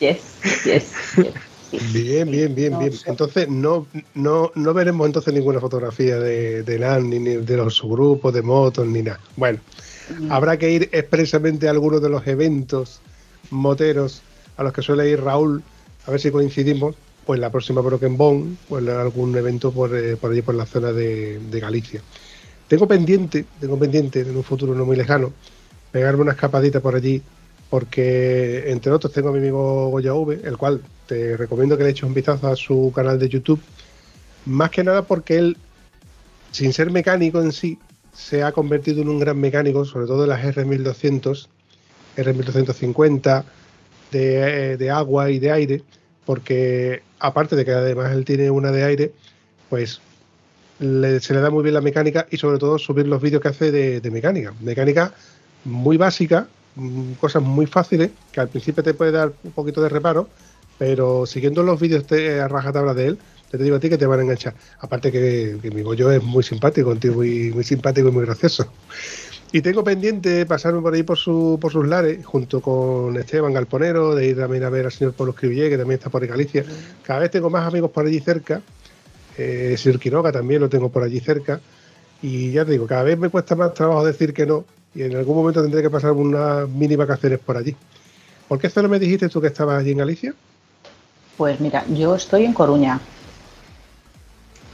Yes, 0.00 0.20
yes, 0.42 0.64
yes. 0.64 0.92
sí. 1.14 1.78
Bien, 1.92 2.30
bien, 2.30 2.54
bien, 2.54 2.72
No 2.72 2.78
bien. 2.80 2.92
Entonces 3.04 3.48
no, 3.48 3.86
no, 4.14 4.50
no 4.54 4.74
veremos 4.74 5.06
entonces 5.06 5.34
ninguna 5.34 5.60
fotografía 5.60 6.18
de, 6.18 6.62
de 6.62 6.78
LAN, 6.78 7.10
ni, 7.10 7.18
ni 7.18 7.36
de 7.36 7.56
los 7.56 7.74
subgrupos, 7.74 8.32
de 8.32 8.42
motos, 8.42 8.86
ni 8.86 9.02
nada. 9.02 9.20
Bueno, 9.36 9.58
habrá 10.30 10.56
que 10.56 10.70
ir 10.70 10.88
expresamente 10.92 11.68
a 11.68 11.72
algunos 11.72 12.00
de 12.00 12.08
los 12.08 12.26
eventos 12.26 13.00
moteros 13.50 14.22
a 14.56 14.62
los 14.62 14.72
que 14.72 14.82
suele 14.82 15.08
ir 15.08 15.22
Raúl, 15.22 15.62
a 16.06 16.10
ver 16.10 16.20
si 16.20 16.30
coincidimos, 16.30 16.96
pues 17.24 17.40
la 17.40 17.50
próxima 17.50 17.80
Broken 17.80 18.16
Bone, 18.16 18.56
en 18.70 18.88
algún 18.88 19.36
evento 19.36 19.70
por, 19.70 19.94
eh, 19.94 20.16
por 20.16 20.32
allí 20.32 20.42
por 20.42 20.54
la 20.54 20.66
zona 20.66 20.92
de, 20.92 21.38
de 21.38 21.60
Galicia. 21.60 22.00
Tengo 22.66 22.88
pendiente, 22.88 23.44
tengo 23.60 23.78
pendiente 23.78 24.20
en 24.20 24.36
un 24.36 24.42
futuro 24.42 24.74
no 24.74 24.84
muy 24.84 24.96
lejano, 24.96 25.32
pegarme 25.90 26.22
una 26.22 26.32
escapadita 26.32 26.80
por 26.80 26.94
allí, 26.94 27.22
porque 27.70 28.70
entre 28.70 28.92
otros 28.92 29.12
tengo 29.12 29.28
a 29.28 29.32
mi 29.32 29.38
amigo 29.38 29.88
Goya 29.90 30.14
V, 30.14 30.40
el 30.44 30.56
cual 30.56 30.82
te 31.06 31.36
recomiendo 31.36 31.76
que 31.76 31.84
le 31.84 31.90
eches 31.90 32.04
un 32.04 32.14
vistazo 32.14 32.48
a 32.48 32.56
su 32.56 32.92
canal 32.94 33.18
de 33.18 33.28
YouTube, 33.28 33.60
más 34.46 34.70
que 34.70 34.84
nada 34.84 35.02
porque 35.02 35.38
él, 35.38 35.56
sin 36.50 36.72
ser 36.72 36.90
mecánico 36.90 37.40
en 37.40 37.52
sí, 37.52 37.78
se 38.12 38.42
ha 38.42 38.52
convertido 38.52 39.02
en 39.02 39.08
un 39.08 39.18
gran 39.18 39.38
mecánico, 39.38 39.84
sobre 39.84 40.06
todo 40.06 40.24
en 40.24 40.30
las 40.30 40.42
R1200, 40.42 41.48
R1250, 42.18 43.44
de, 44.12 44.76
de 44.76 44.90
agua 44.90 45.30
y 45.30 45.38
de 45.38 45.50
aire, 45.52 45.82
porque 46.24 47.02
aparte 47.18 47.56
de 47.56 47.64
que 47.64 47.72
además 47.72 48.12
él 48.12 48.24
tiene 48.24 48.50
una 48.50 48.70
de 48.72 48.84
aire, 48.84 49.12
pues 49.68 50.00
le- 50.78 51.20
se 51.20 51.34
le 51.34 51.40
da 51.40 51.50
muy 51.50 51.62
bien 51.62 51.74
la 51.74 51.80
mecánica 51.80 52.26
y 52.30 52.36
sobre 52.36 52.58
todo 52.58 52.78
subir 52.78 53.06
los 53.06 53.20
vídeos 53.20 53.42
que 53.42 53.48
hace 53.48 53.70
de, 53.72 54.10
mecánica. 54.10 54.54
Mecánica 54.60 55.12
muy 55.64 55.96
básica, 55.96 56.46
mm, 56.76 57.12
cosas 57.14 57.42
muy 57.42 57.66
fáciles, 57.66 58.10
que 58.32 58.40
al 58.40 58.48
principio 58.48 58.82
te 58.82 58.94
puede 58.94 59.12
dar 59.12 59.32
un 59.42 59.52
poquito 59.52 59.82
de 59.82 59.88
reparo, 59.88 60.28
pero 60.78 61.26
siguiendo 61.26 61.62
los 61.62 61.80
vídeos 61.80 62.06
de, 62.06 62.40
a 62.40 62.48
rajatabla 62.48 62.94
de 62.94 63.06
él, 63.08 63.18
te 63.50 63.58
digo 63.58 63.76
a 63.76 63.80
ti 63.80 63.88
que 63.88 63.98
te 63.98 64.06
van 64.06 64.20
a 64.20 64.22
enganchar. 64.22 64.54
Aparte 64.78 65.10
que, 65.10 65.58
que 65.60 65.70
mi 65.70 65.82
Goyo 65.82 66.10
es 66.12 66.22
muy 66.22 66.42
simpático, 66.42 66.90
un 66.90 67.00
tío 67.00 67.14
muy, 67.14 67.50
muy 67.52 67.64
simpático 67.64 68.08
y 68.08 68.12
muy 68.12 68.24
gracioso. 68.26 68.72
Y 69.50 69.62
tengo 69.62 69.82
pendiente 69.82 70.44
pasarme 70.44 70.82
por 70.82 70.92
ahí 70.92 71.02
por, 71.02 71.16
su, 71.16 71.58
por 71.60 71.72
sus 71.72 71.86
lares, 71.86 72.24
junto 72.24 72.60
con 72.60 73.16
Esteban 73.16 73.54
Galponero, 73.54 74.14
de 74.14 74.26
ir 74.26 74.36
también 74.36 74.64
a 74.64 74.68
ver 74.68 74.84
al 74.84 74.92
señor 74.92 75.14
Pablo 75.14 75.32
Escribillé, 75.32 75.70
que 75.70 75.78
también 75.78 75.98
está 75.98 76.10
por 76.10 76.26
Galicia. 76.26 76.64
Cada 77.02 77.20
vez 77.20 77.30
tengo 77.30 77.48
más 77.48 77.66
amigos 77.66 77.90
por 77.90 78.04
allí 78.04 78.20
cerca. 78.20 78.60
Eh, 79.38 79.76
señor 79.78 79.98
Quiroga 79.98 80.32
también 80.32 80.60
lo 80.60 80.68
tengo 80.68 80.90
por 80.90 81.02
allí 81.02 81.18
cerca. 81.20 81.60
Y 82.20 82.52
ya 82.52 82.66
te 82.66 82.72
digo, 82.72 82.86
cada 82.86 83.04
vez 83.04 83.18
me 83.18 83.30
cuesta 83.30 83.54
más 83.54 83.72
trabajo 83.72 84.04
decir 84.04 84.34
que 84.34 84.44
no. 84.44 84.64
Y 84.94 85.02
en 85.02 85.16
algún 85.16 85.36
momento 85.36 85.62
tendré 85.62 85.80
que 85.80 85.90
pasar 85.90 86.12
unas 86.12 86.68
mini 86.68 86.96
vacaciones 86.96 87.38
por 87.38 87.56
allí. 87.56 87.74
¿Por 88.48 88.58
qué 88.58 88.68
solo 88.68 88.88
me 88.88 88.98
dijiste 88.98 89.30
tú 89.30 89.40
que 89.40 89.46
estabas 89.46 89.80
allí 89.80 89.92
en 89.92 89.98
Galicia? 89.98 90.34
Pues 91.38 91.58
mira, 91.60 91.86
yo 91.88 92.16
estoy 92.16 92.44
en 92.44 92.52
Coruña. 92.52 93.00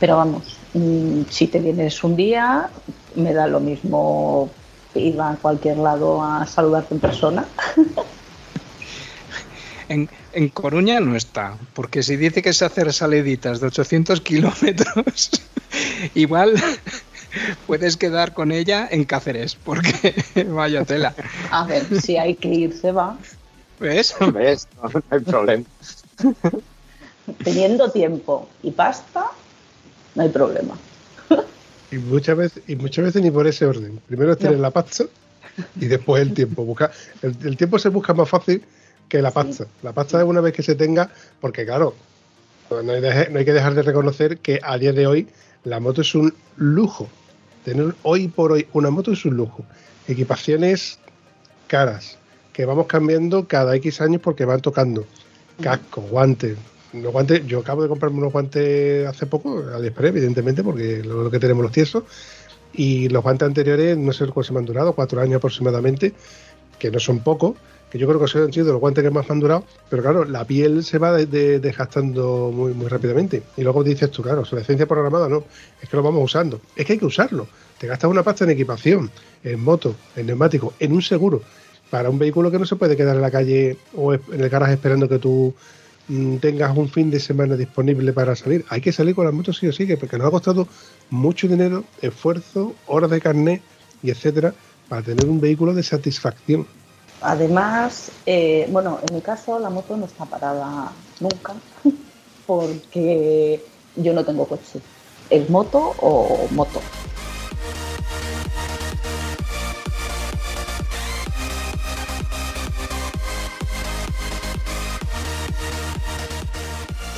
Pero 0.01 0.17
vamos, 0.17 0.57
mm, 0.73 1.23
si 1.31 1.47
te 1.47 1.61
vienes 1.61 2.03
un 2.03 2.17
día, 2.17 2.71
me 3.15 3.33
da 3.33 3.47
lo 3.47 3.61
mismo 3.61 4.51
ir 4.95 5.21
a 5.21 5.37
cualquier 5.41 5.79
lado 5.79 6.23
a 6.23 6.47
saludarte 6.47 6.95
en 6.95 7.01
persona. 7.01 7.45
En, 9.89 10.09
en 10.33 10.49
Coruña 10.49 10.99
no 11.01 11.15
está, 11.15 11.59
porque 11.75 12.03
si 12.03 12.17
dice 12.17 12.41
que 12.41 12.55
se 12.55 12.65
hacer 12.65 12.91
saliditas 12.91 13.61
de 13.61 13.67
800 13.67 14.21
kilómetros, 14.23 15.31
igual 16.15 16.55
puedes 17.67 17.97
quedar 17.97 18.33
con 18.33 18.53
ella 18.53 18.89
en 18.91 19.05
Cáceres, 19.05 19.57
porque 19.57 20.15
vaya 20.49 20.85
tela. 20.85 21.15
A 21.51 21.67
ver, 21.67 22.01
si 22.01 22.17
hay 22.17 22.35
que 22.35 22.49
ir, 22.49 22.73
se 22.73 22.93
va. 22.93 23.17
¿Ves? 23.81 24.15
¿Ves? 24.33 24.69
No, 24.83 24.89
no 24.89 25.03
hay 25.11 25.21
problema. 25.21 25.65
Teniendo 27.43 27.91
tiempo 27.91 28.49
y 28.63 28.71
pasta, 28.71 29.27
no 30.15 30.23
hay 30.23 30.29
problema. 30.29 30.77
Y 31.95 31.99
muchas 31.99 32.37
veces, 32.37 32.63
y 32.67 32.77
muchas 32.77 33.05
veces 33.05 33.23
ni 33.23 33.31
por 33.31 33.47
ese 33.47 33.67
orden. 33.67 34.01
Primero 34.09 34.33
es 34.33 34.39
tener 34.39 34.57
No. 34.57 34.63
la 34.63 34.71
pasta 34.71 35.05
y 35.81 35.87
después 35.87 36.23
el 36.23 36.35
tiempo. 36.35 36.65
Busca, 36.65 36.91
el, 37.23 37.37
el 37.45 37.57
tiempo 37.57 37.79
se 37.79 37.89
busca 37.89 38.13
más 38.15 38.29
fácil 38.29 38.63
que 39.09 39.23
la 39.23 39.31
pasta. 39.31 39.67
La 39.83 39.93
pasta 39.93 40.19
es 40.19 40.25
una 40.25 40.41
vez 40.41 40.53
que 40.53 40.63
se 40.63 40.75
tenga, 40.75 41.11
porque 41.41 41.65
claro, 41.65 41.95
no 42.71 42.93
hay, 42.93 43.01
no 43.31 43.39
hay 43.39 43.45
que 43.45 43.53
dejar 43.53 43.75
de 43.75 43.83
reconocer 43.83 44.39
que 44.39 44.59
a 44.63 44.77
día 44.79 44.93
de 44.93 45.07
hoy 45.07 45.29
la 45.65 45.79
moto 45.81 46.01
es 46.01 46.15
un 46.15 46.35
lujo. 46.57 47.09
Tener 47.65 47.95
hoy 48.03 48.29
por 48.29 48.53
hoy 48.53 48.67
una 48.73 48.91
moto 48.91 49.13
es 49.13 49.25
un 49.25 49.37
lujo. 49.37 49.65
Equipaciones 50.09 50.99
caras, 51.69 52.19
que 52.53 52.65
vamos 52.65 52.87
cambiando 52.87 53.47
cada 53.47 53.75
X 53.77 54.01
años 54.01 54.21
porque 54.21 54.45
van 54.45 54.61
tocando. 54.61 55.07
Cascos, 55.63 56.11
guantes. 56.11 56.57
Los 56.95 57.13
guantes, 57.13 57.47
yo 57.47 57.61
acabo 57.61 57.83
de 57.83 57.89
comprarme 57.89 58.19
unos 58.19 58.33
guantes 58.33 59.07
hace 59.07 59.27
poco, 59.27 59.65
a 59.73 59.77
AliExpress, 59.77 60.11
evidentemente, 60.11 60.63
porque 60.63 61.03
lo, 61.03 61.25
lo 61.25 61.31
que 61.31 61.39
tenemos 61.41 61.63
los 61.63 61.73
tiesos. 61.73 62.05
Y 62.73 63.09
los 63.09 63.23
guantes 63.23 63.47
anteriores, 63.47 63.97
no 63.97 64.13
sé 64.13 64.27
cuánto 64.27 64.53
se 64.53 64.59
han 64.59 64.65
durado, 64.65 64.93
cuatro 64.95 65.21
años 65.21 65.37
aproximadamente, 65.37 66.13
que 66.79 66.91
no 66.91 66.99
son 66.99 67.21
pocos, 67.21 67.55
que 67.91 67.99
yo 67.99 68.09
creo 68.09 68.21
que 68.21 68.27
son 68.27 68.53
sido 68.53 68.73
los 68.73 68.81
guantes 68.81 69.05
que 69.05 69.11
más 69.11 69.31
han 69.31 69.39
durado, 69.39 69.65
pero 69.89 70.03
claro, 70.03 70.25
la 70.25 70.45
piel 70.45 70.83
se 70.83 70.99
va 70.99 71.13
de- 71.13 71.27
de- 71.27 71.61
desgastando 71.61 72.51
muy, 72.53 72.75
muy 72.75 72.89
rápidamente. 72.89 73.43
Y 73.57 73.63
luego 73.63 73.85
dices 73.85 74.11
tú, 74.11 74.23
claro, 74.23 74.41
obsolescencia 74.41 74.87
programada, 74.87 75.29
no, 75.29 75.45
es 75.81 75.89
que 75.89 75.97
lo 75.97 76.03
vamos 76.03 76.25
usando. 76.25 76.61
Es 76.75 76.85
que 76.85 76.95
hay 76.95 76.99
que 76.99 77.07
usarlo. 77.07 77.47
Te 77.79 77.87
gastas 77.87 78.11
una 78.11 78.25
pasta 78.25 78.43
en 78.45 78.51
equipación, 78.51 79.11
en 79.45 79.63
moto, 79.63 79.95
en 80.17 80.27
neumático, 80.27 80.75
en 80.81 80.93
un 80.93 81.03
seguro, 81.03 81.43
para 81.91 82.11
un 82.11 82.19
vehículo 82.19 82.51
que 82.51 82.59
no 82.59 82.67
se 82.67 82.75
puede 82.77 82.97
quedar 82.97 83.15
en 83.15 83.23
la 83.23 83.31
calle 83.31 83.77
o 83.97 84.15
en 84.15 84.21
el 84.41 84.49
garaje 84.49 84.73
esperando 84.75 85.09
que 85.09 85.19
tú 85.21 85.55
tengas 86.41 86.77
un 86.77 86.89
fin 86.89 87.11
de 87.11 87.19
semana 87.19 87.57
disponible 87.57 88.13
para 88.13 88.37
salir. 88.37 88.65
Hay 88.69 88.81
que 88.81 88.93
salir 88.93 89.15
con 89.15 89.25
las 89.25 89.35
motos 89.35 89.57
sí 89.59 89.67
o 89.67 89.73
sí, 89.73 89.87
que- 89.87 89.97
porque 89.97 90.19
nos 90.19 90.27
ha 90.29 90.31
costado 90.31 90.69
mucho 91.11 91.49
dinero, 91.49 91.85
esfuerzo, 92.03 92.75
horas 92.87 93.11
de 93.11 93.21
carnet 93.21 93.63
y 94.03 94.11
etcétera, 94.11 94.55
para 94.89 95.03
tener 95.03 95.27
un 95.27 95.41
vehículo 95.41 95.73
de 95.73 95.83
satisfacción. 95.83 96.67
Además, 97.23 98.11
eh, 98.27 98.69
bueno, 98.71 98.99
en 99.09 99.15
mi 99.15 99.23
caso 99.23 99.59
la 99.59 99.71
moto 99.71 99.97
no 99.97 100.05
está 100.05 100.27
parada 100.27 100.93
nunca 101.21 101.55
porque 102.47 103.65
yo 103.97 104.13
no 104.13 104.25
tengo 104.25 104.47
coche. 104.47 104.81
¿Es 105.31 105.49
moto 105.49 105.95
o 106.01 106.47
moto? 106.51 106.81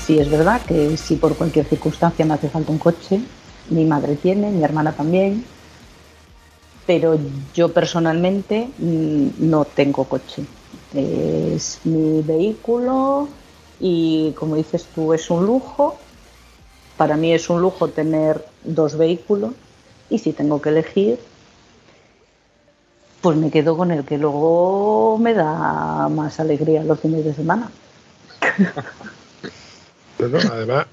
Sí, 0.07 0.21
es 0.21 0.31
verdad 0.31 0.63
que 0.63 0.97
si 0.97 1.17
por 1.17 1.35
cualquier 1.35 1.67
circunstancia 1.67 2.25
me 2.25 2.35
hace 2.35 2.49
falta 2.49 2.71
un 2.71 2.79
coche, 2.79 3.21
mi 3.71 3.85
madre 3.85 4.15
tiene, 4.15 4.53
mi 4.53 4.63
hermana 4.63 4.93
también, 4.93 5.45
pero 6.87 7.19
yo 7.53 7.73
personalmente 7.73 8.69
mm, 8.79 9.51
no 9.51 9.65
tengo 9.65 10.05
coche. 10.05 10.45
Es 10.95 11.81
mi 11.83 12.23
vehículo 12.23 13.27
y 13.81 14.31
como 14.39 14.55
dices 14.55 14.87
tú 14.95 15.13
es 15.13 15.29
un 15.29 15.45
lujo. 15.45 15.97
Para 16.97 17.17
mí 17.17 17.35
es 17.35 17.51
un 17.51 17.61
lujo 17.61 17.89
tener 17.89 18.47
dos 18.63 18.97
vehículos 18.97 19.55
y 20.09 20.21
si 20.21 20.33
tengo 20.33 20.63
que 20.63 20.69
elegir, 20.69 21.19
pues 23.23 23.37
me 23.37 23.51
quedo 23.51 23.77
con 23.77 23.91
el 23.91 24.05
que 24.05 24.19
luego 24.19 25.19
me 25.19 25.35
da 25.35 26.09
más 26.09 26.39
alegría 26.39 26.85
los 26.85 27.01
fines 27.01 27.25
de 27.25 27.35
semana. 27.35 27.73
No, 30.19 30.29
no, 30.29 30.39
además, 30.39 30.87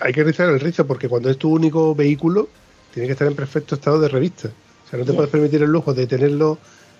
hay 0.00 0.12
que 0.12 0.24
rizar 0.24 0.48
el 0.48 0.60
rizo 0.60 0.86
porque 0.86 1.08
cuando 1.08 1.30
es 1.30 1.36
tu 1.36 1.50
único 1.50 1.94
vehículo, 1.94 2.48
tiene 2.92 3.06
que 3.06 3.12
estar 3.12 3.26
en 3.26 3.34
perfecto 3.34 3.74
estado 3.74 4.00
de 4.00 4.08
revista. 4.08 4.48
O 4.86 4.90
sea, 4.90 4.98
no 4.98 5.04
te 5.04 5.12
puedes 5.12 5.30
permitir 5.30 5.62
el 5.62 5.70
lujo 5.70 5.92
de 5.92 6.06
tenerlo 6.06 6.58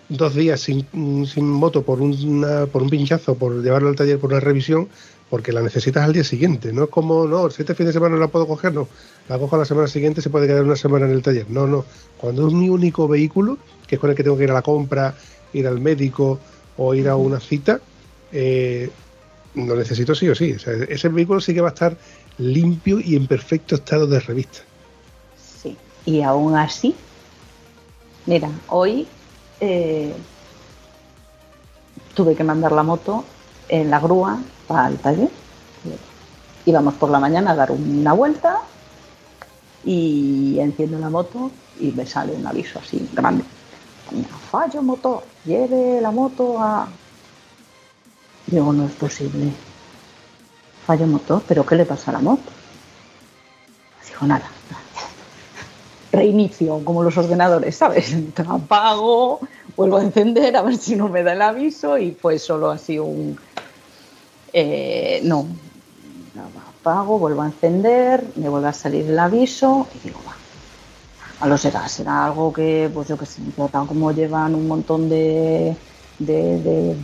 dos 0.09 0.35
días 0.35 0.61
sin, 0.61 0.87
sin 1.27 1.49
moto 1.49 1.83
por, 1.83 2.01
una, 2.01 2.67
por 2.67 2.83
un 2.83 2.91
pinchazo, 2.91 3.35
por 3.37 3.63
llevarlo 3.63 3.89
al 3.89 3.97
taller 3.97 4.19
por 4.19 4.31
una 4.31 4.41
revisión, 4.41 4.89
porque 5.31 5.53
la 5.53 5.63
necesitas 5.63 6.05
al 6.05 6.13
día 6.13 6.25
siguiente. 6.25 6.73
No 6.73 6.85
es 6.85 6.91
como, 6.91 7.27
no, 7.27 7.51
si 7.51 7.63
este 7.63 7.75
fin 7.75 7.87
de 7.87 7.93
semana 7.93 8.15
no 8.15 8.21
la 8.21 8.29
puedo 8.29 8.47
coger, 8.47 8.75
no. 8.75 8.89
La 9.29 9.39
cojo 9.39 9.57
la 9.57 9.65
semana 9.65 9.89
siguiente, 9.89 10.23
se 10.23 10.31
puede 10.31 10.47
quedar 10.47 10.65
una 10.65 10.77
semana 10.77 11.07
en 11.07 11.13
el 11.13 11.23
taller. 11.23 11.47
No, 11.51 11.67
no. 11.67 11.85
Cuando 12.17 12.49
es 12.49 12.55
mi 12.55 12.69
único 12.69 13.07
vehículo, 13.07 13.59
que 13.87 13.97
es 13.97 14.01
con 14.01 14.11
el 14.11 14.17
que 14.17 14.23
tengo 14.23 14.37
que 14.37 14.45
ir 14.45 14.51
a 14.51 14.55
la 14.55 14.63
compra, 14.63 15.15
ir 15.53 15.67
al 15.67 15.81
médico 15.81 16.39
o 16.77 16.95
ir 16.95 17.09
a 17.09 17.17
una 17.17 17.41
cita, 17.41 17.81
eh, 18.33 18.91
lo 19.67 19.77
necesito 19.77 20.15
sí 20.15 20.29
o 20.29 20.35
sí. 20.35 20.57
Ese 20.89 21.09
vehículo 21.09 21.41
sí 21.41 21.55
que 21.55 21.61
va 21.61 21.69
a 21.69 21.73
estar 21.73 21.97
limpio 22.39 23.01
y 23.01 23.17
en 23.17 23.27
perfecto 23.27 23.77
estado 23.77 24.07
de 24.07 24.21
revista. 24.21 24.61
Sí. 25.37 25.77
Y 26.05 26.23
aún 26.23 26.57
así, 26.57 26.95
mira, 28.27 28.51
hoy 28.69 29.07
eh, 29.61 30.15
tuve 32.15 32.35
que 32.35 32.45
mandar 32.45 32.73
la 32.73 32.83
moto 32.83 33.25
en 33.69 33.91
la 33.91 34.01
grúa 34.01 34.39
para 34.67 34.89
el 34.89 34.99
taller. 34.99 35.31
Íbamos 36.65 36.95
por 36.95 37.11
la 37.11 37.19
mañana 37.19 37.53
a 37.53 37.55
dar 37.55 37.71
una 37.71 38.13
vuelta 38.13 38.61
y 39.85 40.59
enciendo 40.59 40.99
la 40.99 41.09
moto 41.09 41.51
y 41.81 41.93
me 41.93 42.05
sale 42.05 42.33
un 42.33 42.47
aviso 42.47 42.79
así 42.79 43.09
grande. 43.13 43.45
Fallo 44.51 44.83
motor, 44.83 45.23
lleve 45.45 46.01
la 46.01 46.11
moto 46.11 46.59
a... 46.59 46.89
Digo, 48.51 48.73
no 48.73 48.87
es 48.87 48.93
posible. 48.93 49.53
Fallo 50.87 51.07
motor, 51.07 51.43
pero 51.47 51.65
¿qué 51.67 51.77
le 51.77 51.85
pasa 51.85 52.11
a 52.11 52.15
la 52.15 52.21
moto? 52.21 52.51
Digo, 54.09 54.27
nada, 54.27 54.49
reinicio, 56.13 56.81
como 56.85 57.03
los 57.03 57.17
ordenadores, 57.19 57.77
¿sabes? 57.77 58.17
Apago, 58.49 59.41
vuelvo 59.77 59.99
a 59.99 60.03
encender 60.03 60.57
a 60.57 60.63
ver 60.63 60.77
si 60.77 60.97
no 60.97 61.09
me 61.09 61.23
da 61.23 61.35
el 61.35 61.43
aviso 61.43 61.99
y 61.99 62.13
pues 62.13 62.43
solo 62.43 62.71
así 62.71 62.99
un... 62.99 63.39
eh, 64.53 65.21
no, 65.25 65.47
apago, 66.81 67.19
vuelvo 67.19 67.43
a 67.43 67.47
encender, 67.47 68.25
me 68.37 68.49
vuelve 68.49 68.69
a 68.69 68.73
salir 68.73 69.11
el 69.11 69.19
aviso 69.19 69.87
y 69.95 70.09
digo, 70.09 70.21
va, 70.27 70.35
a 71.41 71.47
lo 71.47 71.59
será, 71.59 71.87
será 71.89 72.27
algo 72.27 72.53
que, 72.53 72.91
pues 72.93 73.09
yo 73.09 73.19
que 73.19 73.27
sé, 73.27 73.43
tal 73.71 73.87
como 73.87 74.11
llevan 74.13 74.55
un 74.55 74.67
montón 74.67 75.09
de, 75.09 75.77
de, 76.19 76.97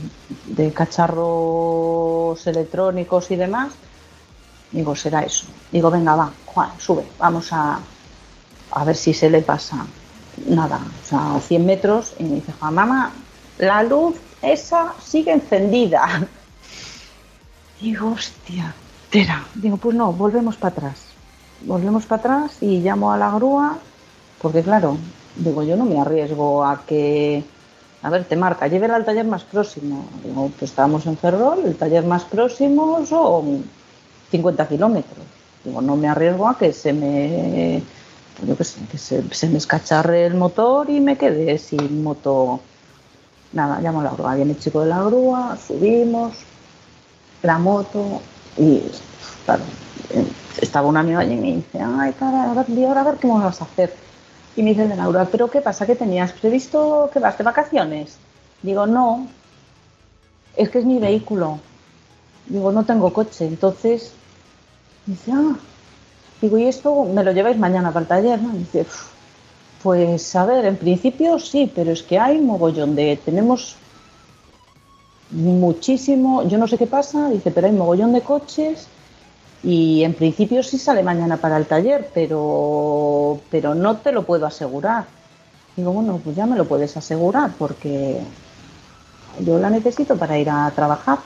cacharros 0.75 2.47
electrónicos 2.47 3.31
y 3.31 3.37
demás, 3.37 3.73
digo, 4.73 4.97
será 4.97 5.23
eso. 5.23 5.47
Digo, 5.71 5.91
venga, 5.91 6.17
va, 6.17 6.33
Juan, 6.47 6.71
sube, 6.79 7.05
vamos 7.19 7.53
a, 7.53 7.79
a 8.71 8.85
ver 8.85 8.97
si 8.97 9.15
se 9.15 9.31
le 9.31 9.43
pasa. 9.43 9.87
Nada, 10.49 10.81
o 11.03 11.09
sea, 11.09 11.41
100 11.41 11.65
metros 11.65 12.15
y 12.19 12.25
me 12.25 12.35
dice, 12.37 12.53
Juan, 12.59 12.75
mamá, 12.75 13.13
la 13.59 13.83
luz 13.85 14.17
esa 14.43 14.95
sigue 15.03 15.33
encendida. 15.33 16.27
Digo, 17.81 18.13
hostia, 18.13 18.75
tera. 19.11 19.45
Digo, 19.55 19.77
pues 19.77 19.97
no, 19.97 20.13
volvemos 20.13 20.57
para 20.57 20.75
atrás. 20.75 21.03
Volvemos 21.63 22.07
para 22.07 22.21
atrás 22.21 22.57
y 22.61 22.81
llamo 22.81 23.13
a 23.13 23.19
la 23.19 23.31
grúa, 23.31 23.79
porque 24.41 24.63
claro, 24.63 24.99
digo, 25.37 25.63
yo 25.63 25.77
no 25.77 25.85
me 25.85 26.01
arriesgo 26.01 26.65
a 26.65 26.85
que, 26.85 27.45
a 28.05 28.11
ver, 28.11 28.25
te 28.27 28.37
marca, 28.37 28.67
llévela 28.67 28.97
al 28.97 29.05
taller 29.07 29.25
más 29.25 29.45
próximo. 29.45 30.05
Digo, 30.23 30.51
pues 30.59 30.71
estábamos 30.71 31.07
en 31.07 31.17
Ferrol, 31.17 31.61
el 31.65 31.75
taller 31.75 32.05
más 32.05 32.25
próximo 32.25 33.05
son 33.07 33.65
50 34.31 34.69
kilómetros. 34.69 35.25
Digo, 35.65 35.81
no 35.81 35.97
me 35.97 36.09
arriesgo 36.09 36.47
a 36.47 36.59
que 36.59 36.75
se 36.75 36.93
me 36.93 37.83
pues 38.37 38.47
yo 38.47 38.57
qué 38.59 38.65
sé, 38.99 39.25
que 39.25 39.35
se, 39.35 39.49
me 39.49 39.57
escacharre 39.57 40.27
el 40.27 40.35
motor 40.35 40.91
y 40.91 41.01
me 41.01 41.17
quedé 41.17 41.57
sin 41.57 42.03
moto. 42.03 42.61
Nada, 43.55 43.81
llamo 43.81 44.03
a 44.03 44.05
la 44.05 44.11
grúa. 44.11 44.35
Viene 44.35 44.53
el 44.53 44.59
chico 44.59 44.83
de 44.83 44.89
la 44.89 45.03
grúa, 45.03 45.57
subimos, 45.57 46.35
la 47.43 47.59
moto 47.59 48.21
y, 48.59 48.83
claro, 49.47 49.63
eh, 50.11 50.27
estaba 50.61 50.89
una 50.89 51.01
amiga 51.01 51.21
allí 51.21 51.33
y 51.33 51.37
me 51.37 51.57
dice, 51.57 51.81
ay, 51.81 52.13
cara, 52.19 52.51
a 52.51 52.55
ver, 52.55 52.67
ahora 52.87 53.01
a 53.01 53.05
ver 53.05 53.15
qué 53.15 53.29
me 53.29 53.35
vas 53.35 53.63
a 53.63 53.65
hacer. 53.65 54.04
Y 54.57 54.63
me 54.63 54.71
dice 54.71 54.87
de 54.87 54.97
la 54.97 55.07
grúa, 55.09 55.27
¿pero 55.31 55.51
qué 55.51 55.61
pasa? 55.61 55.87
¿Qué 55.87 55.97
tenías 55.97 56.33
previsto 56.33 57.11
que 57.13 57.19
vas 57.19 57.37
de 57.37 57.45
vacaciones? 57.45 58.17
Digo, 58.63 58.87
no, 58.87 59.27
es 60.57 60.69
que 60.71 60.79
es 60.79 60.85
mi 60.85 60.99
vehículo. 60.99 61.59
Digo, 62.47 62.71
no 62.71 62.85
tengo 62.85 63.13
coche. 63.13 63.47
Entonces, 63.47 64.13
dice, 65.07 65.33
ah, 65.33 65.57
digo, 66.41 66.59
¿y 66.59 66.67
esto 66.67 67.05
me 67.05 67.25
lo 67.25 67.33
lleváis 67.33 67.59
mañana 67.59 67.93
para 67.93 68.03
el 68.03 68.09
taller? 68.09 68.41
¿no? 68.41 68.51
Dice, 68.51 68.83
"Uf, 68.83 69.09
pues 69.83 70.35
a 70.37 70.47
ver, 70.47 70.65
en 70.65 70.77
principio 70.77 71.39
sí, 71.39 71.71
pero 71.75 71.91
es 71.93 72.03
que 72.03 72.19
hay 72.19 72.41
mogollón 72.41 72.95
de, 72.95 73.19
tenemos 73.23 73.77
muchísimo, 75.31 76.47
yo 76.49 76.59
no 76.59 76.69
sé 76.69 76.79
qué 76.79 76.87
pasa, 76.87 77.29
dice, 77.29 77.51
pero 77.51 77.67
hay 77.67 77.73
mogollón 77.73 78.13
de 78.13 78.23
coches 78.23 78.87
y 79.65 80.05
en 80.05 80.15
principio 80.15 80.63
sí 80.63 80.79
sale 80.79 81.03
mañana 81.03 81.39
para 81.39 81.57
el 81.57 81.67
taller, 81.67 82.11
pero, 82.13 83.41
pero 83.51 83.75
no 83.75 83.97
te 83.97 84.13
lo 84.13 84.25
puedo 84.25 84.47
asegurar. 84.47 85.07
Digo, 85.77 85.93
bueno, 85.93 86.21
pues 86.23 86.37
ya 86.37 86.47
me 86.47 86.57
lo 86.57 86.67
puedes 86.67 86.97
asegurar 86.97 87.51
porque 87.59 88.21
yo 89.41 89.59
la 89.59 89.71
necesito 89.71 90.17
para 90.17 90.39
ir 90.39 90.51
a 90.51 90.71
trabajar. 90.71 91.19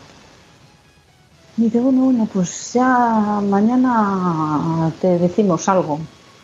Y 1.56 1.62
dice, 1.62 1.80
bueno, 1.80 2.02
bueno, 2.02 2.28
pues 2.32 2.72
ya 2.72 3.40
mañana 3.42 4.92
te 5.00 5.18
decimos 5.18 5.68
algo. 5.68 5.98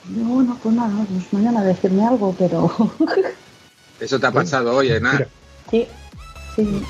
Digo, 0.05 0.35
bueno, 0.35 0.59
pues 0.63 0.75
nada, 0.75 0.93
pues 1.09 1.33
mañana 1.33 1.63
decirme 1.63 2.05
algo, 2.05 2.35
pero 2.37 2.71
Eso 4.01 4.19
te 4.19 4.27
ha 4.27 4.33
pasado 4.33 4.77
hoy, 4.77 4.91
Enar. 4.91 5.29
Sí, 5.71 5.87
sí. 6.57 6.85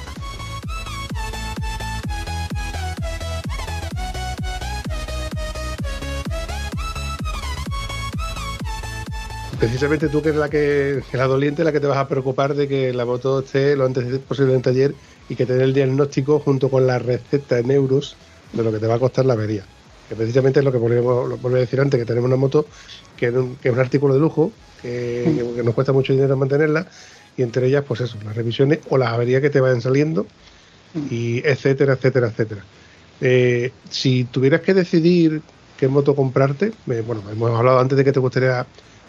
Precisamente 9.65 10.11
tú 10.11 10.21
que 10.21 10.29
eres 10.29 10.41
la 10.41 10.51
que, 10.51 11.03
que 11.11 11.17
la 11.17 11.27
doliente, 11.27 11.65
la 11.65 11.73
que 11.73 11.81
te 11.81 11.87
vas 11.87 11.97
a 11.97 12.07
preocupar 12.07 12.55
de 12.55 12.69
que 12.69 12.93
la 12.93 13.07
moto 13.07 13.39
esté 13.39 13.75
lo 13.77 13.87
antes 13.87 14.05
posible 14.19 14.53
en 14.53 14.61
taller 14.61 14.95
y 15.27 15.37
que 15.37 15.47
te 15.47 15.55
dé 15.55 15.65
el 15.65 15.73
diagnóstico 15.73 16.39
junto 16.39 16.69
con 16.69 16.87
la 16.87 16.99
receta 16.99 17.59
en 17.59 17.71
euros 17.71 18.15
de 18.53 18.63
lo 18.63 18.71
que 18.71 18.79
te 18.79 18.87
va 18.87 18.97
a 18.97 18.99
costar 18.99 19.25
la 19.25 19.33
avería. 19.33 19.65
Que 20.07 20.17
precisamente 20.17 20.59
es 20.59 20.65
lo 20.67 20.71
que 20.71 20.77
volvemos, 20.77 21.43
a 21.43 21.49
decir 21.57 21.81
antes, 21.81 21.99
que 21.99 22.05
tenemos 22.05 22.29
una 22.29 22.37
moto 22.37 22.67
que 23.17 23.29
es 23.29 23.35
un, 23.35 23.57
que 23.57 23.69
es 23.69 23.75
un 23.75 23.81
artículo 23.81 24.13
de 24.13 24.21
lujo, 24.21 24.53
que, 24.83 25.43
que 25.57 25.63
nos 25.63 25.75
cuesta 25.75 25.95
mucho 25.95 26.13
dinero 26.13 26.37
mantenerla, 26.37 26.87
y 27.35 27.43
entre 27.43 27.67
ellas, 27.67 27.85
pues 27.89 28.03
eso, 28.03 28.19
las 28.23 28.37
revisiones 28.37 28.81
o 28.91 28.99
las 28.99 29.15
averías 29.15 29.41
que 29.41 29.49
te 29.49 29.61
vayan 29.61 29.81
saliendo, 29.81 30.27
y 31.11 31.39
etcétera, 31.39 31.95
etcétera, 31.95 32.27
etcétera. 32.29 32.65
Eh, 33.23 33.73
si 33.89 34.25
tuvieras 34.25 34.61
que 34.61 34.75
decidir 34.75 35.41
qué 35.79 35.89
moto 35.89 36.15
comprarte, 36.15 36.73
eh, 36.91 37.03
bueno, 37.07 37.23
hemos 37.33 37.59
hablado 37.59 37.79
antes 37.79 37.97
de 37.97 38.05
que 38.05 38.13
te 38.13 38.21
gustaría 38.21 38.67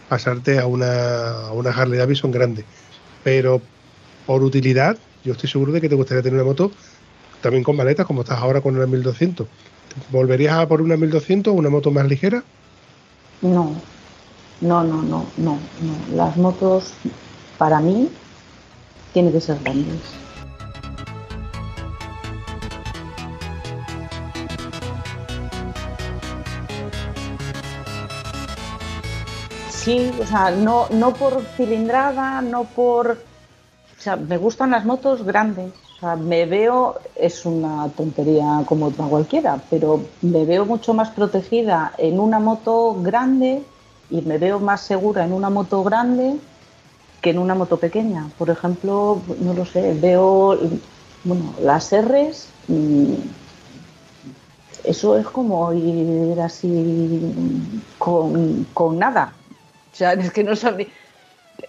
pasarte 0.09 0.59
a 0.59 0.67
una, 0.67 1.47
a 1.47 1.51
una 1.53 1.71
Harley 1.71 1.97
Davidson 1.97 2.31
grande, 2.31 2.65
pero 3.23 3.61
por 4.25 4.43
utilidad, 4.43 4.97
yo 5.23 5.33
estoy 5.33 5.49
seguro 5.49 5.71
de 5.71 5.81
que 5.81 5.89
te 5.89 5.95
gustaría 5.95 6.23
tener 6.23 6.35
una 6.35 6.47
moto 6.47 6.71
también 7.41 7.63
con 7.63 7.75
maletas, 7.75 8.05
como 8.05 8.21
estás 8.21 8.39
ahora 8.39 8.61
con 8.61 8.75
una 8.75 8.87
1200. 8.87 9.47
¿Volverías 10.11 10.55
a 10.55 10.67
por 10.67 10.81
una 10.81 10.97
1200 10.97 11.53
o 11.53 11.55
una 11.55 11.69
moto 11.69 11.91
más 11.91 12.07
ligera? 12.07 12.43
No, 13.41 13.75
no, 14.61 14.83
no, 14.83 15.01
no, 15.03 15.25
no, 15.37 15.53
no. 15.53 16.15
Las 16.15 16.35
motos, 16.37 16.93
para 17.57 17.79
mí, 17.79 18.09
tienen 19.13 19.31
que 19.31 19.41
ser 19.41 19.59
grandes. 19.63 20.24
Sí, 29.85 30.11
o 30.19 30.25
sea, 30.25 30.49
no, 30.49 30.87
no 30.89 31.13
por 31.13 31.43
cilindrada, 31.55 32.41
no 32.41 32.63
por... 32.63 33.11
O 33.11 34.01
sea, 34.01 34.15
me 34.15 34.37
gustan 34.39 34.71
las 34.71 34.83
motos 34.83 35.23
grandes. 35.23 35.73
O 35.97 35.99
sea, 35.99 36.15
me 36.15 36.47
veo, 36.47 36.95
es 37.15 37.45
una 37.45 37.87
tontería 37.89 38.63
como 38.65 38.87
otra 38.87 39.05
cualquiera, 39.05 39.61
pero 39.69 40.01
me 40.23 40.43
veo 40.43 40.65
mucho 40.65 40.95
más 40.95 41.11
protegida 41.11 41.93
en 41.99 42.19
una 42.19 42.39
moto 42.39 42.99
grande 42.99 43.61
y 44.09 44.21
me 44.21 44.39
veo 44.39 44.59
más 44.59 44.81
segura 44.81 45.23
en 45.23 45.33
una 45.33 45.51
moto 45.51 45.83
grande 45.83 46.35
que 47.21 47.29
en 47.29 47.37
una 47.37 47.53
moto 47.53 47.77
pequeña. 47.77 48.27
Por 48.39 48.49
ejemplo, 48.49 49.21
no 49.39 49.53
lo 49.53 49.65
sé, 49.65 49.93
veo, 49.93 50.57
bueno, 51.23 51.53
las 51.61 51.93
R's, 51.93 52.47
mm, 52.69 53.13
eso 54.83 55.15
es 55.15 55.27
como 55.27 55.71
ir 55.73 56.41
así 56.41 57.21
con, 57.99 58.65
con 58.73 58.97
nada. 58.97 59.31
O 59.95 59.97
sea, 59.97 60.13
es 60.13 60.31
que 60.31 60.43
no 60.43 60.55
sabía, 60.55 60.87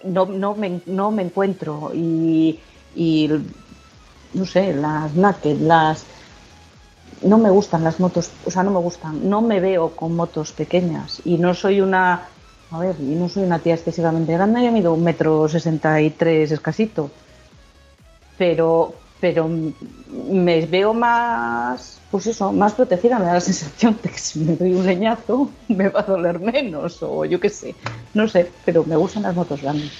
no, 0.03 0.25
no, 0.25 0.53
me, 0.53 0.81
no 0.85 1.11
me 1.11 1.23
encuentro. 1.23 1.91
Y, 1.93 2.59
y 2.95 3.29
no 4.33 4.45
sé, 4.45 4.73
las 4.73 5.15
naked, 5.15 5.57
las 5.61 6.05
no 7.23 7.37
me 7.37 7.49
gustan 7.49 7.83
las 7.83 7.99
motos, 7.99 8.31
o 8.45 8.51
sea, 8.51 8.63
no 8.63 8.71
me 8.71 8.79
gustan, 8.79 9.27
no 9.27 9.41
me 9.41 9.59
veo 9.59 9.95
con 9.95 10.15
motos 10.15 10.51
pequeñas. 10.51 11.21
Y 11.25 11.37
no 11.37 11.53
soy 11.53 11.81
una, 11.81 12.27
a 12.69 12.79
ver, 12.79 12.95
y 12.99 13.15
no 13.15 13.29
soy 13.29 13.43
una 13.43 13.59
tía 13.59 13.73
excesivamente 13.73 14.33
grande, 14.33 14.63
yo 14.63 14.71
mido 14.71 14.93
un 14.93 15.03
metro 15.03 15.47
sesenta 15.47 15.99
y 16.01 16.11
tres 16.11 16.51
escasito, 16.51 17.09
pero, 18.37 18.93
pero 19.19 19.49
me 19.49 20.65
veo 20.65 20.93
más, 20.93 22.01
pues 22.11 22.27
eso, 22.27 22.51
más 22.53 22.73
protegida, 22.73 23.19
me 23.19 23.25
da 23.25 23.33
la 23.35 23.41
sensación 23.41 23.97
de 24.03 24.09
que 24.09 24.17
si 24.17 24.39
me 24.39 24.55
doy 24.55 24.73
un 24.73 24.85
leñazo 24.85 25.51
me 25.67 25.89
va 25.89 26.01
a 26.01 26.03
doler 26.03 26.39
menos 26.39 27.01
o 27.01 27.25
yo 27.25 27.39
qué 27.39 27.49
sé, 27.49 27.75
no 28.13 28.27
sé, 28.27 28.51
pero 28.65 28.83
me 28.85 28.95
gustan 28.95 29.23
las 29.23 29.35
motos 29.35 29.61
grandes. 29.61 29.91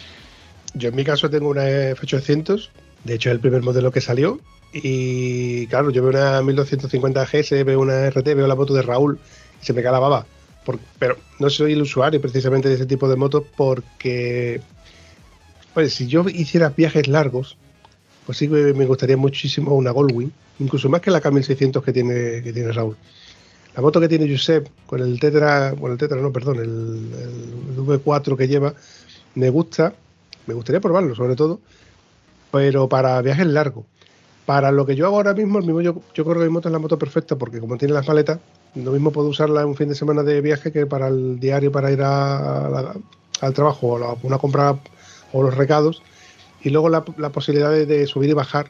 Yo 0.73 0.89
en 0.89 0.95
mi 0.95 1.03
caso 1.03 1.29
tengo 1.29 1.49
una 1.49 1.63
F800, 1.67 2.69
de 3.03 3.13
hecho 3.15 3.29
es 3.29 3.33
el 3.35 3.39
primer 3.39 3.63
modelo 3.63 3.91
que 3.91 4.01
salió. 4.01 4.39
Y 4.73 5.65
claro, 5.67 5.89
yo 5.91 6.03
veo 6.03 6.11
una 6.11 6.41
1250 6.41 7.25
GS, 7.25 7.63
veo 7.63 7.79
una 7.79 8.05
RT, 8.07 8.35
veo 8.35 8.47
la 8.47 8.55
moto 8.55 8.73
de 8.73 8.81
Raúl 8.81 9.17
y 9.61 9.65
se 9.65 9.73
me 9.73 9.81
cae 9.81 9.93
la 9.93 9.99
baba. 9.99 10.25
Por- 10.65 10.77
pero 10.99 11.17
no 11.39 11.49
soy 11.49 11.73
el 11.73 11.81
usuario 11.81 12.21
precisamente 12.21 12.67
de 12.67 12.75
ese 12.75 12.85
tipo 12.85 13.07
de 13.09 13.15
motos 13.15 13.43
porque, 13.55 14.61
pues 15.73 15.93
si 15.93 16.07
yo 16.07 16.25
hiciera 16.27 16.69
viajes 16.69 17.07
largos, 17.07 17.57
pues 18.27 18.37
sí 18.37 18.47
que 18.47 18.73
me 18.75 18.85
gustaría 18.85 19.17
muchísimo 19.17 19.73
una 19.73 19.89
Goldwing, 19.89 20.31
incluso 20.59 20.87
más 20.89 21.01
que 21.01 21.09
la 21.09 21.19
K1600 21.21 21.81
que 21.81 21.91
tiene, 21.93 22.43
que 22.43 22.53
tiene 22.53 22.71
Raúl. 22.71 22.95
La 23.75 23.81
moto 23.81 23.99
que 23.99 24.07
tiene 24.07 24.29
Josep 24.29 24.67
con 24.85 24.99
el 25.01 25.19
Tetra, 25.19 25.71
bueno, 25.73 25.93
el 25.93 25.97
Tetra 25.99 26.17
no, 26.21 26.31
perdón, 26.31 26.57
el, 26.57 26.67
el 26.67 27.77
V4 27.79 28.35
que 28.37 28.47
lleva, 28.47 28.73
me 29.35 29.49
gusta, 29.49 29.93
me 30.45 30.53
gustaría 30.53 30.81
probarlo 30.81 31.15
sobre 31.15 31.35
todo, 31.35 31.59
pero 32.51 32.87
para 32.87 33.21
viajes 33.21 33.47
largos. 33.47 33.85
Para 34.45 34.71
lo 34.71 34.85
que 34.85 34.95
yo 34.95 35.05
hago 35.05 35.17
ahora 35.17 35.33
mismo, 35.33 35.59
el 35.59 35.65
mismo 35.65 35.81
yo, 35.81 36.01
yo 36.13 36.23
creo 36.23 36.37
que 36.39 36.45
mi 36.45 36.49
moto 36.49 36.69
es 36.69 36.73
la 36.73 36.79
moto 36.79 36.97
perfecta 36.99 37.35
porque 37.35 37.59
como 37.59 37.77
tiene 37.77 37.93
las 37.93 38.07
maletas, 38.07 38.39
lo 38.75 38.91
mismo 38.91 39.11
puedo 39.11 39.27
usarla 39.29 39.61
en 39.61 39.67
un 39.67 39.75
fin 39.75 39.89
de 39.89 39.95
semana 39.95 40.23
de 40.23 40.41
viaje 40.41 40.71
que 40.71 40.85
para 40.85 41.07
el 41.07 41.39
diario 41.39 41.71
para 41.71 41.91
ir 41.91 42.01
a 42.01 42.93
al 43.41 43.53
trabajo 43.53 43.87
o 43.87 43.99
la- 43.99 44.15
una 44.23 44.37
compra 44.37 44.77
o 45.33 45.43
los 45.43 45.55
recados. 45.55 46.01
Y 46.63 46.69
luego 46.69 46.89
la, 46.89 47.03
posibilidad 47.03 47.71
de, 47.71 48.07
subir 48.07 48.29
y 48.29 48.33
bajar 48.33 48.69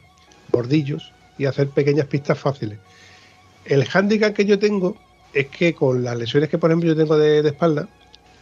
bordillos 0.52 1.14
y 1.38 1.46
hacer 1.46 1.70
pequeñas 1.70 2.08
pistas 2.08 2.38
fáciles. 2.40 2.80
El 3.66 3.86
hándicap 3.86 4.34
que 4.34 4.46
yo 4.46 4.60
tengo 4.60 4.98
es 5.34 5.48
que 5.48 5.74
con 5.74 6.04
las 6.04 6.18
lesiones 6.18 6.50
que 6.50 6.58
por 6.58 6.70
ejemplo 6.70 6.90
yo 6.90 6.96
tengo 6.96 7.18
de, 7.18 7.40
espalda, 7.40 7.88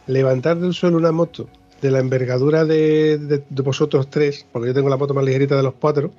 levantar 0.06 0.58
del 0.58 0.72
suelo 0.72 0.96
una 0.96 1.12
moto 1.12 1.48
de 1.82 1.90
la 1.90 1.98
envergadura 1.98 2.64
de, 2.64 3.18
de- 3.18 3.42
de 3.48 3.62
vosotros 3.62 4.08
tres, 4.08 4.46
porque 4.52 4.68
yo 4.68 4.74
tengo 4.74 4.88
la 4.88 4.96
moto 4.96 5.14
más 5.14 5.24
ligerita 5.24 5.56
de 5.56 5.62
los 5.62 5.74
cuatro, 5.74 6.10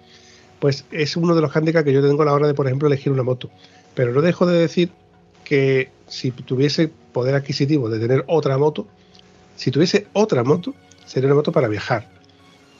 pues 0.59 0.85
es 0.91 1.15
uno 1.17 1.35
de 1.35 1.41
los 1.41 1.51
hándicaps 1.51 1.85
que 1.85 1.93
yo 1.93 2.01
tengo 2.01 2.21
a 2.21 2.25
la 2.25 2.33
hora 2.33 2.47
de, 2.47 2.53
por 2.53 2.67
ejemplo, 2.67 2.87
elegir 2.87 3.11
una 3.11 3.23
moto. 3.23 3.49
Pero 3.95 4.11
no 4.11 4.21
dejo 4.21 4.45
de 4.45 4.57
decir 4.59 4.91
que 5.43 5.89
si 6.07 6.31
tuviese 6.31 6.89
poder 7.13 7.35
adquisitivo 7.35 7.89
de 7.89 7.99
tener 7.99 8.23
otra 8.27 8.57
moto, 8.57 8.87
si 9.55 9.71
tuviese 9.71 10.07
otra 10.13 10.43
moto, 10.43 10.73
sería 11.05 11.27
una 11.27 11.35
moto 11.35 11.51
para 11.51 11.67
viajar. 11.67 12.07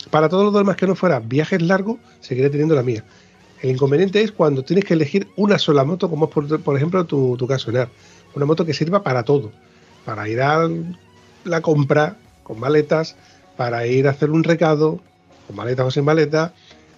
Para 0.09 0.29
todo 0.29 0.45
lo 0.45 0.51
demás 0.51 0.75
que 0.75 0.87
no 0.87 0.95
fuera 0.95 1.19
viajes 1.19 1.61
largos, 1.61 1.97
seguiré 2.21 2.49
teniendo 2.49 2.75
la 2.75 2.83
mía. 2.83 3.03
El 3.61 3.71
inconveniente 3.71 4.21
es 4.21 4.31
cuando 4.31 4.63
tienes 4.63 4.85
que 4.85 4.93
elegir 4.93 5.27
una 5.35 5.57
sola 5.57 5.83
moto, 5.83 6.09
como 6.09 6.25
es 6.25 6.61
por, 6.61 6.77
ejemplo 6.77 7.05
tu, 7.05 7.35
tu 7.37 7.47
caso. 7.47 7.71
Una 8.35 8.45
moto 8.45 8.65
que 8.65 8.73
sirva 8.73 9.03
para 9.03 9.23
todo. 9.23 9.51
Para 10.05 10.29
ir 10.29 10.41
a 10.41 10.69
la 11.43 11.61
compra 11.61 12.17
con 12.43 12.59
maletas, 12.59 13.15
para 13.57 13.87
ir 13.87 14.07
a 14.07 14.11
hacer 14.11 14.29
un 14.29 14.43
recado 14.43 14.99
con 15.47 15.55
maletas 15.55 15.87
o 15.87 15.91
sin 15.91 16.05
maletas, 16.05 16.51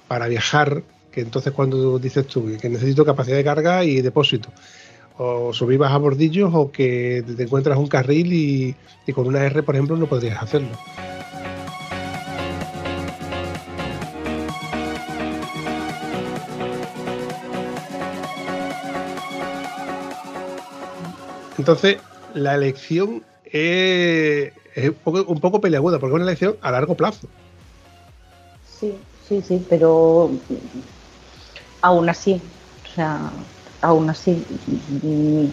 para 0.08 0.28
viajar, 0.28 0.84
que 1.12 1.22
entonces 1.22 1.54
cuando 1.54 1.98
dices 1.98 2.28
tú 2.28 2.58
que 2.60 2.70
necesito 2.70 3.06
capacidad 3.06 3.38
de 3.38 3.44
carga 3.44 3.84
y 3.84 4.02
depósito, 4.02 4.50
o 5.18 5.54
subibas 5.54 5.92
a 5.92 5.98
bordillos 5.98 6.52
o 6.54 6.72
que 6.72 7.24
te 7.38 7.44
encuentras 7.44 7.78
un 7.78 7.88
carril 7.88 8.34
y, 8.34 8.76
y 9.06 9.14
con 9.14 9.28
una 9.28 9.44
R, 9.46 9.64
por 9.64 9.76
ejemplo, 9.76 9.98
no 9.98 10.08
podrías 10.08 10.42
hacerlo. 10.42 10.70
Entonces, 21.60 21.98
la 22.36 22.56
elección 22.56 23.22
es, 23.44 24.54
un, 24.78 24.94
poco, 25.04 25.24
un 25.30 25.42
poco 25.42 25.60
peleaguda, 25.60 26.00
porque 26.00 26.14
es 26.14 26.16
una 26.16 26.24
elección 26.24 26.56
a 26.62 26.72
largo 26.72 26.96
plazo. 26.96 27.28
Sí, 28.64 28.98
sí, 29.28 29.42
sí, 29.42 29.66
pero 29.70 30.32
aún 31.82 32.10
así, 32.10 32.42
o 32.86 32.96
sea, 32.96 33.34
aún 33.82 34.10
así, 34.10 34.46
mm, 35.04 35.48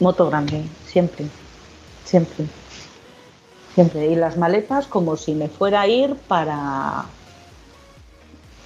moto 0.00 0.28
grande, 0.28 0.68
siempre, 0.82 1.30
siempre, 2.02 2.48
siempre. 3.74 4.08
Y 4.08 4.16
las 4.16 4.36
maletas 4.36 4.88
como 4.88 5.16
si 5.16 5.36
me 5.36 5.48
fuera 5.48 5.82
a 5.82 5.86
ir 5.86 6.16
para, 6.26 7.12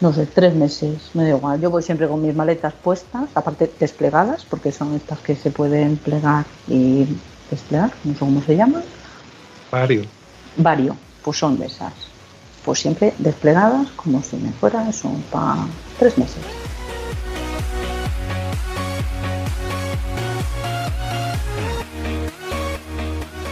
no 0.00 0.12
sé, 0.12 0.26
tres 0.26 0.54
meses, 0.54 1.10
me 1.14 1.24
da 1.24 1.30
igual. 1.30 1.60
Yo 1.60 1.70
voy 1.70 1.82
siempre 1.82 2.06
con 2.06 2.22
mis 2.22 2.34
maletas 2.34 2.72
puestas, 2.72 3.28
aparte 3.34 3.70
desplegadas, 3.80 4.44
porque 4.44 4.70
son 4.70 4.94
estas 4.94 5.18
que 5.18 5.34
se 5.34 5.50
pueden 5.50 5.96
plegar 5.96 6.44
y 6.68 7.06
desplegar, 7.50 7.92
no 8.04 8.12
sé 8.12 8.18
cómo 8.18 8.42
se 8.42 8.56
llaman. 8.56 8.82
Vario. 9.72 10.04
Vario, 10.56 10.96
pues 11.22 11.38
son 11.38 11.58
de 11.58 11.66
esas. 11.66 11.92
Pues 12.64 12.78
siempre 12.78 13.12
desplegadas 13.18 13.88
como 13.96 14.22
si 14.22 14.36
me 14.36 14.52
fuera, 14.52 14.92
son 14.92 15.20
para 15.30 15.66
tres 15.98 16.16
meses. 16.16 16.42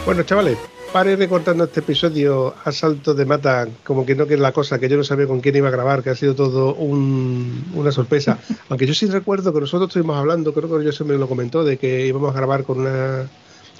Bueno, 0.05 0.23
chavales, 0.23 0.57
para 0.97 1.11
ir 1.11 1.19
recortando 1.19 1.65
este 1.65 1.81
episodio 1.81 2.55
a 2.65 2.71
salto 2.71 3.13
de 3.13 3.23
mata, 3.23 3.67
como 3.83 4.03
que 4.03 4.15
no 4.15 4.25
que 4.25 4.33
es 4.33 4.39
la 4.39 4.51
cosa, 4.51 4.79
que 4.79 4.89
yo 4.89 4.97
no 4.97 5.03
sabía 5.03 5.27
con 5.27 5.41
quién 5.41 5.55
iba 5.55 5.67
a 5.67 5.71
grabar, 5.71 6.01
que 6.01 6.09
ha 6.09 6.15
sido 6.15 6.33
todo 6.33 6.73
un- 6.73 7.63
una 7.75 7.91
sorpresa. 7.91 8.39
Aunque 8.69 8.87
yo 8.87 8.95
sí 8.95 9.05
recuerdo 9.05 9.53
que 9.53 9.59
nosotros 9.59 9.89
estuvimos 9.89 10.17
hablando, 10.17 10.55
creo 10.55 10.75
que 10.75 10.83
yo 10.83 10.91
se 10.91 11.03
me 11.03 11.13
lo 11.15 11.27
comentó, 11.27 11.63
de 11.63 11.77
que 11.77 12.07
íbamos 12.07 12.31
a 12.31 12.37
grabar 12.39 12.63
con 12.63 12.79
una, 12.79 13.29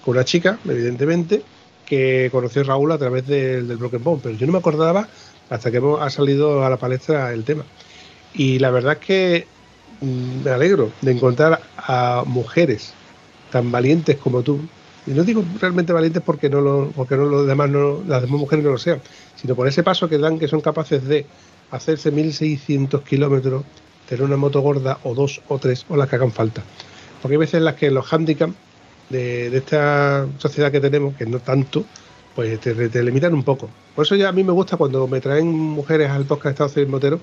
con 0.04 0.12
una 0.16 0.26
chica, 0.26 0.60
evidentemente, 0.64 1.42
que 1.88 2.30
conoció 2.32 2.64
Raúl 2.64 2.92
a 2.92 3.00
través 3.00 3.26
del, 3.26 3.68
del 3.68 3.78
Broken 3.78 4.04
Bone, 4.04 4.20
pero 4.22 4.36
yo 4.36 4.46
no 4.46 4.52
me 4.52 4.60
acordaba 4.60 5.08
hasta 5.50 5.72
que 5.72 5.78
hemos- 5.78 6.00
ha 6.00 6.12
salido 6.12 6.64
a 6.64 6.70
la 6.70 6.78
palestra 6.78 7.34
el 7.34 7.44
tema. 7.44 7.64
Y 8.36 8.60
la 8.60 8.70
verdad 8.70 8.94
es 9.02 9.08
que 9.08 9.48
mm, 10.02 10.44
me 10.44 10.52
alegro 10.52 10.92
de 11.02 11.14
encontrar 11.14 11.62
a 11.78 12.24
mujeres 12.28 12.94
tan 13.50 13.72
valientes 13.72 14.18
como 14.18 14.44
tú. 14.44 14.60
Y 15.08 15.12
no 15.12 15.24
digo 15.24 15.44
realmente 15.60 15.94
valientes 15.94 16.22
porque 16.22 16.50
no 16.50 16.60
lo, 16.60 16.92
porque 16.92 17.16
no 17.16 17.26
los 17.26 17.48
demás 17.48 17.70
no, 17.70 18.04
las 18.06 18.22
demás 18.22 18.40
mujeres 18.42 18.66
no 18.66 18.72
lo 18.72 18.78
sean, 18.78 19.02
sino 19.36 19.56
por 19.56 19.68
ese 19.68 19.82
paso 19.82 20.10
que 20.10 20.18
dan 20.18 20.38
que 20.38 20.50
son 20.50 20.60
capaces 20.60 21.08
de 21.08 21.26
hacerse 21.72 22.12
1600 22.12 23.02
kilómetros, 23.04 23.64
tener 24.08 24.24
una 24.24 24.36
moto 24.36 24.60
gorda 24.62 25.00
o 25.04 25.16
dos 25.16 25.42
o 25.48 25.60
tres 25.60 25.86
o 25.88 25.96
las 25.96 26.10
que 26.10 26.18
hagan 26.18 26.32
falta. 26.32 26.62
Porque 27.22 27.36
hay 27.36 27.40
veces 27.40 27.56
en 27.56 27.66
las 27.66 27.76
que 27.76 27.90
los 27.90 28.12
handicaps 28.12 28.54
de, 29.10 29.50
de 29.50 29.58
esta 29.58 30.28
sociedad 30.38 30.72
que 30.72 30.82
tenemos, 30.82 31.16
que 31.16 31.26
no 31.26 31.40
tanto, 31.40 31.86
pues 32.36 32.60
te, 32.60 32.90
te 32.90 33.04
limitan 33.04 33.34
un 33.34 33.44
poco. 33.44 33.70
Por 33.96 34.06
eso 34.06 34.16
ya 34.16 34.30
a 34.30 34.32
mí 34.32 34.44
me 34.44 34.52
gusta 34.52 34.78
cuando 34.78 35.08
me 35.08 35.22
traen 35.22 35.48
mujeres 35.48 36.10
al 36.10 36.26
podcast 36.26 36.44
de 36.44 36.52
Estado 36.52 36.70
Civil 36.70 36.90
Motero, 36.90 37.20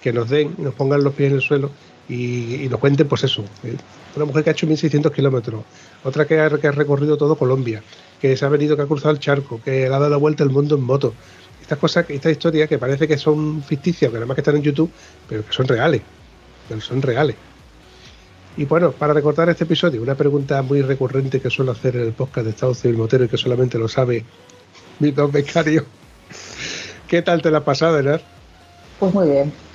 que 0.00 0.12
nos 0.12 0.28
den, 0.28 0.54
nos 0.58 0.74
pongan 0.74 1.02
los 1.02 1.14
pies 1.14 1.30
en 1.30 1.36
el 1.36 1.42
suelo 1.42 1.70
y, 2.08 2.64
y 2.64 2.68
nos 2.68 2.80
cuenten, 2.80 3.08
pues 3.08 3.24
eso. 3.24 3.44
eh, 3.64 3.76
Una 4.16 4.24
mujer 4.24 4.44
que 4.44 4.50
ha 4.50 4.52
hecho 4.52 4.66
1600 4.66 5.12
kilómetros, 5.12 5.62
otra 6.04 6.26
que 6.26 6.38
ha, 6.38 6.48
recorrido 6.48 7.16
todo 7.16 7.36
Colombia, 7.36 7.82
que 8.20 8.36
se 8.36 8.44
ha 8.44 8.48
venido, 8.48 8.76
que 8.76 8.82
ha 8.82 8.86
cruzado 8.86 9.10
el 9.10 9.18
charco, 9.20 9.60
que 9.64 9.70
le 9.80 9.86
ha 9.86 9.90
dado 9.90 10.08
la 10.08 10.16
vuelta 10.16 10.42
al 10.44 10.50
mundo 10.50 10.76
en 10.76 10.82
moto. 10.82 11.14
Estas 11.60 11.78
cosas, 11.78 12.06
estas 12.08 12.32
historias 12.32 12.68
que 12.68 12.78
parece 12.78 13.06
que 13.06 13.18
son 13.18 13.62
ficticias, 13.62 14.10
que 14.10 14.16
además 14.16 14.34
que 14.36 14.40
están 14.40 14.56
en 14.56 14.62
YouTube, 14.62 14.90
pero 15.28 15.44
que 15.44 15.52
son 15.52 15.68
reales. 15.68 16.00
Pero 16.68 16.80
son 16.80 17.02
reales. 17.02 17.36
Y 18.56 18.64
bueno, 18.64 18.90
para 18.92 19.12
recortar 19.12 19.48
este 19.50 19.64
episodio, 19.64 20.02
una 20.02 20.14
pregunta 20.14 20.62
muy 20.62 20.82
recurrente 20.82 21.40
que 21.40 21.50
suelo 21.50 21.72
hacer 21.72 21.94
en 21.96 22.02
el 22.02 22.12
podcast 22.12 22.44
de 22.44 22.50
Estado 22.50 22.74
Civil 22.74 22.96
Motero 22.96 23.24
y 23.24 23.28
que 23.28 23.36
solamente 23.36 23.78
lo 23.78 23.86
sabe 23.86 24.24
mi 24.98 25.10
don 25.10 25.30
becario. 25.30 25.84
¿Qué 27.08 27.22
tal 27.22 27.40
te 27.42 27.50
la 27.50 27.58
has 27.58 27.64
pasado? 27.64 28.20
Pues 28.98 29.14
muy 29.14 29.28
bien. 29.28 29.67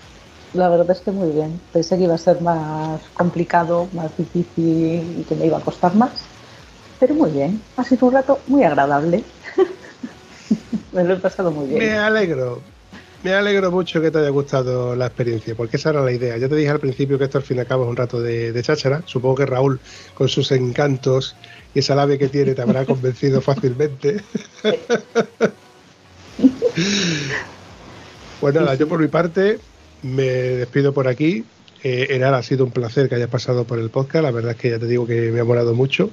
La 0.53 0.69
verdad 0.69 0.91
es 0.91 1.01
que 1.01 1.11
muy 1.11 1.31
bien. 1.31 1.59
Pensé 1.71 1.97
que 1.97 2.03
iba 2.03 2.15
a 2.15 2.17
ser 2.17 2.41
más 2.41 3.01
complicado, 3.13 3.87
más 3.93 4.15
difícil 4.17 5.19
y 5.19 5.23
que 5.27 5.35
me 5.35 5.47
iba 5.47 5.57
a 5.57 5.61
costar 5.61 5.95
más. 5.95 6.11
Pero 6.99 7.15
muy 7.15 7.31
bien. 7.31 7.59
Ha 7.77 7.83
sido 7.83 8.07
un 8.07 8.13
rato 8.13 8.39
muy 8.47 8.63
agradable. 8.63 9.23
me 10.91 11.03
lo 11.03 11.13
he 11.15 11.19
pasado 11.19 11.51
muy 11.51 11.67
Me 11.67 11.79
bien. 11.79 11.93
alegro. 11.97 12.63
Me 13.21 13.33
alegro 13.33 13.71
mucho 13.71 14.01
que 14.01 14.11
te 14.11 14.19
haya 14.19 14.29
gustado 14.29 14.95
la 14.95 15.07
experiencia, 15.07 15.55
porque 15.55 15.77
esa 15.77 15.91
era 15.91 16.01
la 16.03 16.11
idea. 16.11 16.37
Ya 16.37 16.49
te 16.49 16.55
dije 16.55 16.69
al 16.69 16.79
principio 16.79 17.17
que 17.17 17.23
esto 17.25 17.37
al 17.37 17.43
fin 17.45 17.57
y 17.57 17.59
al 17.61 17.67
cabo 17.67 17.83
es 17.85 17.89
un 17.89 17.95
rato 17.95 18.21
de, 18.21 18.51
de 18.51 18.63
cháchara. 18.63 19.03
Supongo 19.05 19.35
que 19.35 19.45
Raúl, 19.45 19.81
con 20.13 20.27
sus 20.29 20.51
encantos 20.51 21.39
y 21.73 21.79
esa 21.79 21.95
labia 21.95 22.17
que 22.17 22.29
tiene, 22.29 22.53
te 22.55 22.61
habrá 22.61 22.85
convencido 22.87 23.41
fácilmente. 23.41 24.25
Pues 28.39 28.53
nada, 28.53 28.75
yo 28.75 28.87
por 28.87 28.99
mi 28.99 29.07
parte 29.07 29.65
me 30.03 30.23
despido 30.23 30.93
por 30.93 31.07
aquí. 31.07 31.45
Eh, 31.83 32.07
Enar, 32.11 32.33
ha 32.33 32.43
sido 32.43 32.63
un 32.65 32.71
placer 32.71 33.09
que 33.09 33.15
hayas 33.15 33.29
pasado 33.29 33.65
por 33.65 33.79
el 33.79 33.89
podcast. 33.89 34.23
La 34.23 34.31
verdad 34.31 34.51
es 34.51 34.57
que 34.57 34.69
ya 34.69 34.79
te 34.79 34.85
digo 34.85 35.07
que 35.07 35.31
me 35.31 35.39
ha 35.39 35.43
molado 35.43 35.73
mucho. 35.73 36.09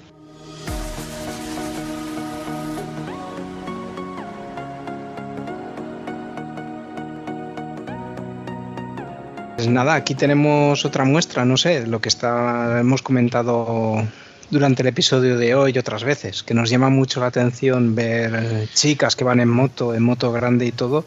Pues 9.56 9.68
nada, 9.68 9.94
aquí 9.94 10.14
tenemos 10.14 10.86
otra 10.86 11.04
muestra, 11.04 11.44
no 11.44 11.58
sé, 11.58 11.86
lo 11.86 12.00
que 12.00 12.08
está, 12.08 12.80
hemos 12.80 13.02
comentado 13.02 14.02
durante 14.50 14.80
el 14.80 14.88
episodio 14.88 15.36
de 15.36 15.54
hoy 15.54 15.76
otras 15.76 16.02
veces, 16.02 16.42
que 16.42 16.54
nos 16.54 16.70
llama 16.70 16.88
mucho 16.88 17.20
la 17.20 17.26
atención 17.26 17.94
ver 17.94 18.68
chicas 18.72 19.16
que 19.16 19.22
van 19.22 19.38
en 19.38 19.50
moto, 19.50 19.94
en 19.94 20.02
moto 20.02 20.32
grande 20.32 20.64
y 20.64 20.72
todo. 20.72 21.04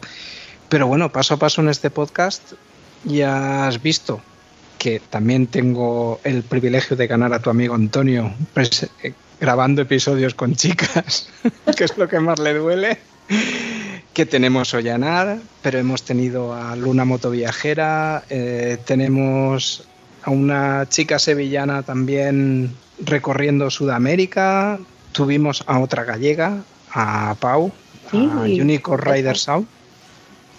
Pero 0.68 0.86
bueno, 0.86 1.10
paso 1.10 1.34
a 1.34 1.36
paso 1.36 1.62
en 1.62 1.68
este 1.68 1.90
podcast 1.90 2.52
ya 3.04 3.66
has 3.68 3.82
visto 3.82 4.20
que 4.78 5.00
también 5.00 5.46
tengo 5.46 6.20
el 6.24 6.42
privilegio 6.42 6.96
de 6.96 7.06
ganar 7.06 7.32
a 7.32 7.38
tu 7.40 7.50
amigo 7.50 7.74
Antonio 7.74 8.32
pres- 8.54 8.88
eh, 9.02 9.12
grabando 9.40 9.82
episodios 9.82 10.34
con 10.34 10.54
chicas, 10.54 11.28
que 11.76 11.84
es 11.84 11.96
lo 11.96 12.08
que 12.08 12.20
más 12.20 12.38
le 12.38 12.54
duele 12.54 12.98
que 14.12 14.26
tenemos 14.26 14.74
Ollanar, 14.74 15.38
pero 15.62 15.78
hemos 15.78 16.02
tenido 16.02 16.54
a 16.54 16.76
Luna 16.76 17.04
Motoviajera, 17.04 18.24
eh, 18.30 18.78
tenemos 18.84 19.84
a 20.22 20.30
una 20.30 20.86
chica 20.88 21.18
sevillana 21.18 21.82
también 21.82 22.74
recorriendo 23.04 23.70
Sudamérica, 23.70 24.78
tuvimos 25.12 25.64
a 25.66 25.80
otra 25.80 26.04
gallega, 26.04 26.58
a 26.92 27.34
Pau, 27.40 27.72
Sí, 28.10 28.18
a 28.30 28.40
Unicorn 28.42 29.02
Rider 29.02 29.36
Sound. 29.36 29.66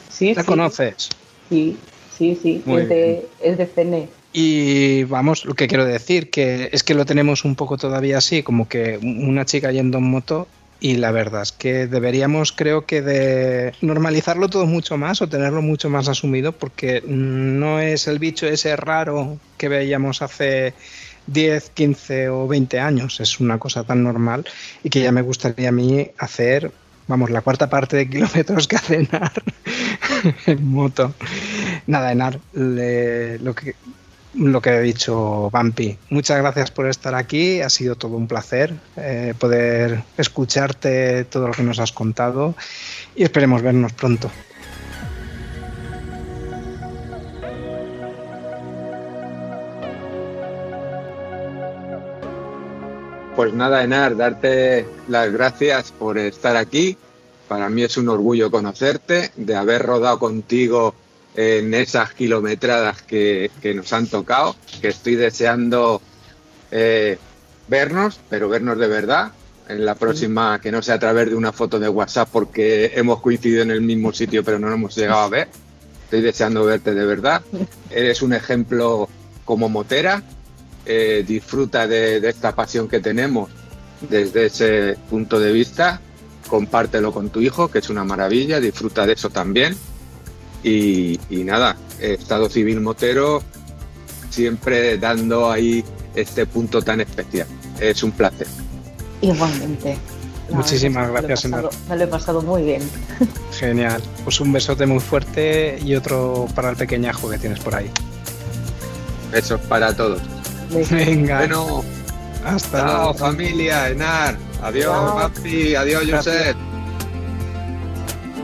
Sí, 0.10 0.34
¿La 0.34 0.42
sí, 0.42 0.48
conoces? 0.48 1.10
Sí, 1.50 1.78
sí, 2.18 2.38
sí. 2.42 2.62
Muy 2.66 2.84
Es 2.84 2.90
de, 2.90 3.28
es 3.42 3.58
de 3.58 3.68
CNE. 3.68 4.10
Y 4.34 5.04
vamos, 5.06 5.46
lo 5.46 5.54
que 5.54 5.68
quiero 5.68 5.86
decir, 5.86 6.30
que 6.30 6.70
es 6.74 6.84
que 6.84 6.94
lo 6.94 7.06
tenemos 7.06 7.46
un 7.46 7.56
poco 7.56 7.78
todavía 7.78 8.18
así, 8.18 8.44
como 8.44 8.68
que 8.68 9.00
una 9.02 9.46
chica 9.46 9.72
yendo 9.72 10.00
en 10.00 10.04
moto 10.04 10.48
y 10.80 10.98
la 10.98 11.12
verdad 11.12 11.44
es 11.44 11.52
que 11.52 11.88
deberíamos 11.88 12.52
creo 12.52 12.86
que 12.86 13.02
de 13.02 13.74
normalizarlo 13.82 14.50
todo 14.50 14.66
mucho 14.66 14.98
más 14.98 15.22
o 15.22 15.30
tenerlo 15.30 15.62
mucho 15.62 15.90
más 15.90 16.10
asumido 16.10 16.52
porque 16.52 17.02
no 17.08 17.80
es 17.80 18.08
el 18.08 18.20
bicho 18.20 18.46
ese 18.46 18.76
raro 18.76 19.40
que 19.58 19.70
veíamos 19.70 20.22
hace 20.22 20.74
10, 21.28 21.70
15 21.72 22.30
o 22.30 22.48
20 22.48 22.80
años, 22.80 23.20
es 23.20 23.40
una 23.40 23.58
cosa 23.58 23.84
tan 23.84 24.04
normal 24.04 24.46
y 24.84 24.90
que 24.90 25.02
ya 25.02 25.12
me 25.12 25.22
gustaría 25.22 25.70
a 25.70 25.72
mí 25.72 26.10
hacer, 26.18 26.72
vamos, 27.08 27.30
la 27.30 27.42
cuarta 27.42 27.70
parte 27.70 27.98
de 27.98 28.10
kilómetros 28.10 28.68
que 28.68 28.76
hace 28.76 28.96
Enar 29.02 29.32
en 30.46 30.68
moto. 30.68 31.14
Nada, 31.88 32.12
Enar, 32.12 32.40
le- 32.54 33.40
lo 33.40 33.54
que 33.56 33.76
lo 34.38 34.62
que 34.62 34.70
he 34.72 34.82
dicho 34.82 35.50
Vampi. 35.50 35.98
Muchas 36.10 36.38
gracias 36.42 36.70
por 36.70 36.88
estar 36.90 37.16
aquí, 37.16 37.62
ha 37.62 37.70
sido 37.70 37.96
todo 37.96 38.18
un 38.18 38.28
placer 38.28 38.74
eh, 38.98 39.34
poder 39.40 40.04
escucharte 40.18 41.24
todo 41.24 41.48
lo 41.48 41.54
que 41.54 41.64
nos 41.64 41.80
has 41.80 41.94
contado 41.94 42.54
y 43.16 43.24
esperemos 43.24 43.62
vernos 43.62 43.94
pronto. 43.94 44.30
Pues 53.46 53.54
nada, 53.54 53.84
Enar, 53.84 54.18
darte 54.18 54.88
las 55.08 55.32
gracias 55.32 55.92
por 55.92 56.18
estar 56.18 56.58
aquí. 56.58 56.98
Para 57.48 57.70
mí 57.70 57.84
es 57.84 57.96
un 57.96 58.10
orgullo 58.10 58.50
conocerte, 58.50 59.30
de 59.36 59.56
haber 59.56 59.84
rodado 59.84 60.18
contigo 60.18 60.96
en 61.36 61.76
esas 61.76 62.16
kilometradas 62.16 63.04
que, 63.04 63.52
que 63.62 63.76
nos 63.76 63.94
han 63.94 64.08
tocado, 64.08 64.56
que 64.82 64.88
estoy 64.88 65.14
deseando 65.14 66.02
eh, 66.72 67.20
vernos, 67.68 68.20
pero 68.32 68.50
vernos 68.50 68.80
de 68.80 68.88
verdad. 68.88 69.32
En 69.70 69.86
la 69.86 69.94
próxima, 69.94 70.60
que 70.60 70.72
no 70.72 70.82
sea 70.82 70.96
a 70.96 71.00
través 71.00 71.30
de 71.30 71.36
una 71.36 71.52
foto 71.52 71.78
de 71.78 71.88
WhatsApp, 71.88 72.30
porque 72.32 72.94
hemos 72.96 73.22
coincidido 73.22 73.62
en 73.62 73.70
el 73.70 73.82
mismo 73.82 74.12
sitio, 74.12 74.44
pero 74.44 74.58
no 74.58 74.70
nos 74.70 74.78
hemos 74.78 74.96
llegado 74.96 75.20
a 75.20 75.30
ver. 75.30 75.50
Estoy 76.06 76.22
deseando 76.22 76.66
verte 76.66 76.96
de 76.96 77.06
verdad. 77.06 77.44
Eres 77.92 78.24
un 78.24 78.34
ejemplo 78.34 79.08
como 79.46 79.70
motera. 79.70 80.24
Eh, 80.86 81.24
disfruta 81.28 81.88
de, 81.88 82.20
de 82.20 82.30
esta 82.30 82.54
pasión 82.54 82.88
que 82.88 83.00
tenemos 83.00 83.50
desde 84.10 84.46
ese 84.48 84.98
punto 85.10 85.40
de 85.40 85.52
vista. 85.52 86.00
Compártelo 86.48 87.12
con 87.12 87.30
tu 87.30 87.42
hijo, 87.42 87.70
que 87.70 87.80
es 87.80 87.90
una 87.90 88.04
maravilla. 88.04 88.60
Disfruta 88.60 89.06
de 89.06 89.14
eso 89.14 89.30
también. 89.30 89.76
Y, 90.64 91.20
y 91.30 91.44
nada, 91.44 91.76
Estado 92.00 92.50
Civil 92.50 92.82
Motero 92.82 93.42
siempre 94.30 94.98
dando 94.98 95.52
ahí 95.52 95.84
este 96.16 96.46
punto 96.46 96.82
tan 96.82 97.02
especial. 97.02 97.48
Es 97.80 98.04
un 98.04 98.12
placer. 98.12 98.48
Igualmente. 99.22 99.98
La 100.50 100.58
Muchísimas 100.58 101.10
gracias, 101.10 101.46
me 101.46 101.58
lo 101.62 101.70
pasado- 101.70 101.84
Me 101.90 101.96
lo 101.98 102.04
he 102.04 102.08
pasado 102.08 102.42
muy 102.44 102.62
bien. 102.64 102.82
Genial. 103.60 104.02
Pues 104.24 104.40
un 104.40 104.52
besote 104.52 104.86
muy 104.86 105.00
fuerte 105.00 105.80
y 105.84 105.96
otro 105.96 106.48
para 106.54 106.70
el 106.70 106.76
pequeñajo 106.76 107.30
que 107.30 107.38
tienes 107.40 107.60
por 107.60 107.74
ahí. 107.76 107.90
Besos 109.32 109.60
para 109.62 109.96
todos. 109.96 110.22
Venga, 110.70 111.38
Bueno, 111.40 111.84
hasta 112.46 112.80
chao 112.80 112.96
luego. 112.96 113.14
familia, 113.16 113.90
Enar. 113.90 114.36
Adiós, 114.64 114.86
Chao. 114.86 115.16
papi. 115.16 115.76
Adiós. 115.76 116.04
Josep. 116.10 116.56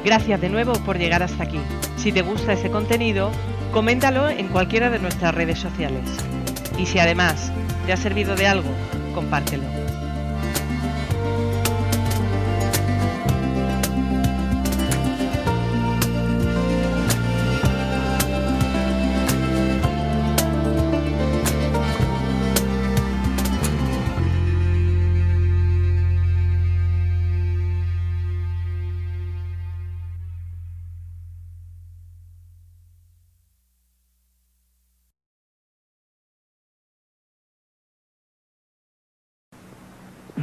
Gracias 0.03 0.41
de 0.41 0.49
nuevo 0.49 0.73
por 0.85 0.97
llegar 0.97 1.21
hasta 1.23 1.43
aquí. 1.43 1.59
Si 1.97 2.11
te 2.11 2.21
gusta 2.21 2.53
ese 2.53 2.71
contenido, 2.71 3.31
coméntalo 3.71 4.29
en 4.29 4.47
cualquiera 4.47 4.89
de 4.89 4.99
nuestras 4.99 5.33
redes 5.35 5.59
sociales. 5.59 6.03
Y 6.77 6.85
si 6.87 6.99
además 6.99 7.51
te 7.85 7.93
ha 7.93 7.97
servido 7.97 8.35
de 8.35 8.47
algo, 8.47 8.69
compártelo. 9.13 9.63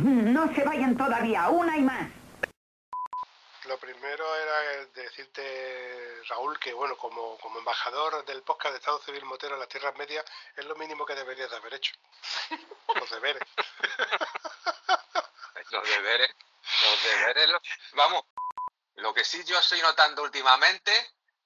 No 0.02 0.54
se 0.54 0.64
vayan 0.64 0.96
todavía, 0.96 1.48
una 1.48 1.76
y 1.76 1.82
más. 1.82 2.08
Lo 3.66 3.76
primero 3.78 4.24
era 4.36 4.86
decirte, 4.94 6.22
Raúl, 6.28 6.58
que 6.58 6.72
bueno, 6.72 6.96
como, 6.96 7.36
como 7.38 7.58
embajador 7.58 8.24
del 8.24 8.42
podcast 8.42 8.72
de 8.72 8.78
Estado 8.78 8.98
Civil 9.02 9.24
Motero 9.24 9.54
en 9.54 9.60
las 9.60 9.68
Tierras 9.68 9.94
Medias, 9.96 10.24
es 10.56 10.64
lo 10.64 10.74
mínimo 10.76 11.04
que 11.04 11.14
deberías 11.14 11.50
de 11.50 11.56
haber 11.56 11.74
hecho. 11.74 11.92
Los 12.94 13.10
deberes. 13.10 13.42
Los 15.70 15.84
deberes, 15.86 16.34
los 16.82 17.02
deberes, 17.04 17.48
los- 17.50 17.62
vamos. 17.92 18.24
Lo 18.94 19.12
que 19.12 19.22
sí 19.24 19.44
yo 19.44 19.58
estoy 19.58 19.80
notando 19.82 20.22
últimamente, 20.22 20.92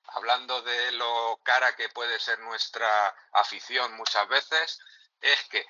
hablando 0.09 0.63
de 0.63 0.93
lo 0.93 1.41
cara 1.43 1.75
que 1.75 1.89
puede 1.89 2.19
ser 2.21 2.39
nuestra 2.41 3.09
afición 3.33 3.93
muchas 3.97 4.29
veces, 4.29 4.79
es 5.21 5.43
que 5.49 5.67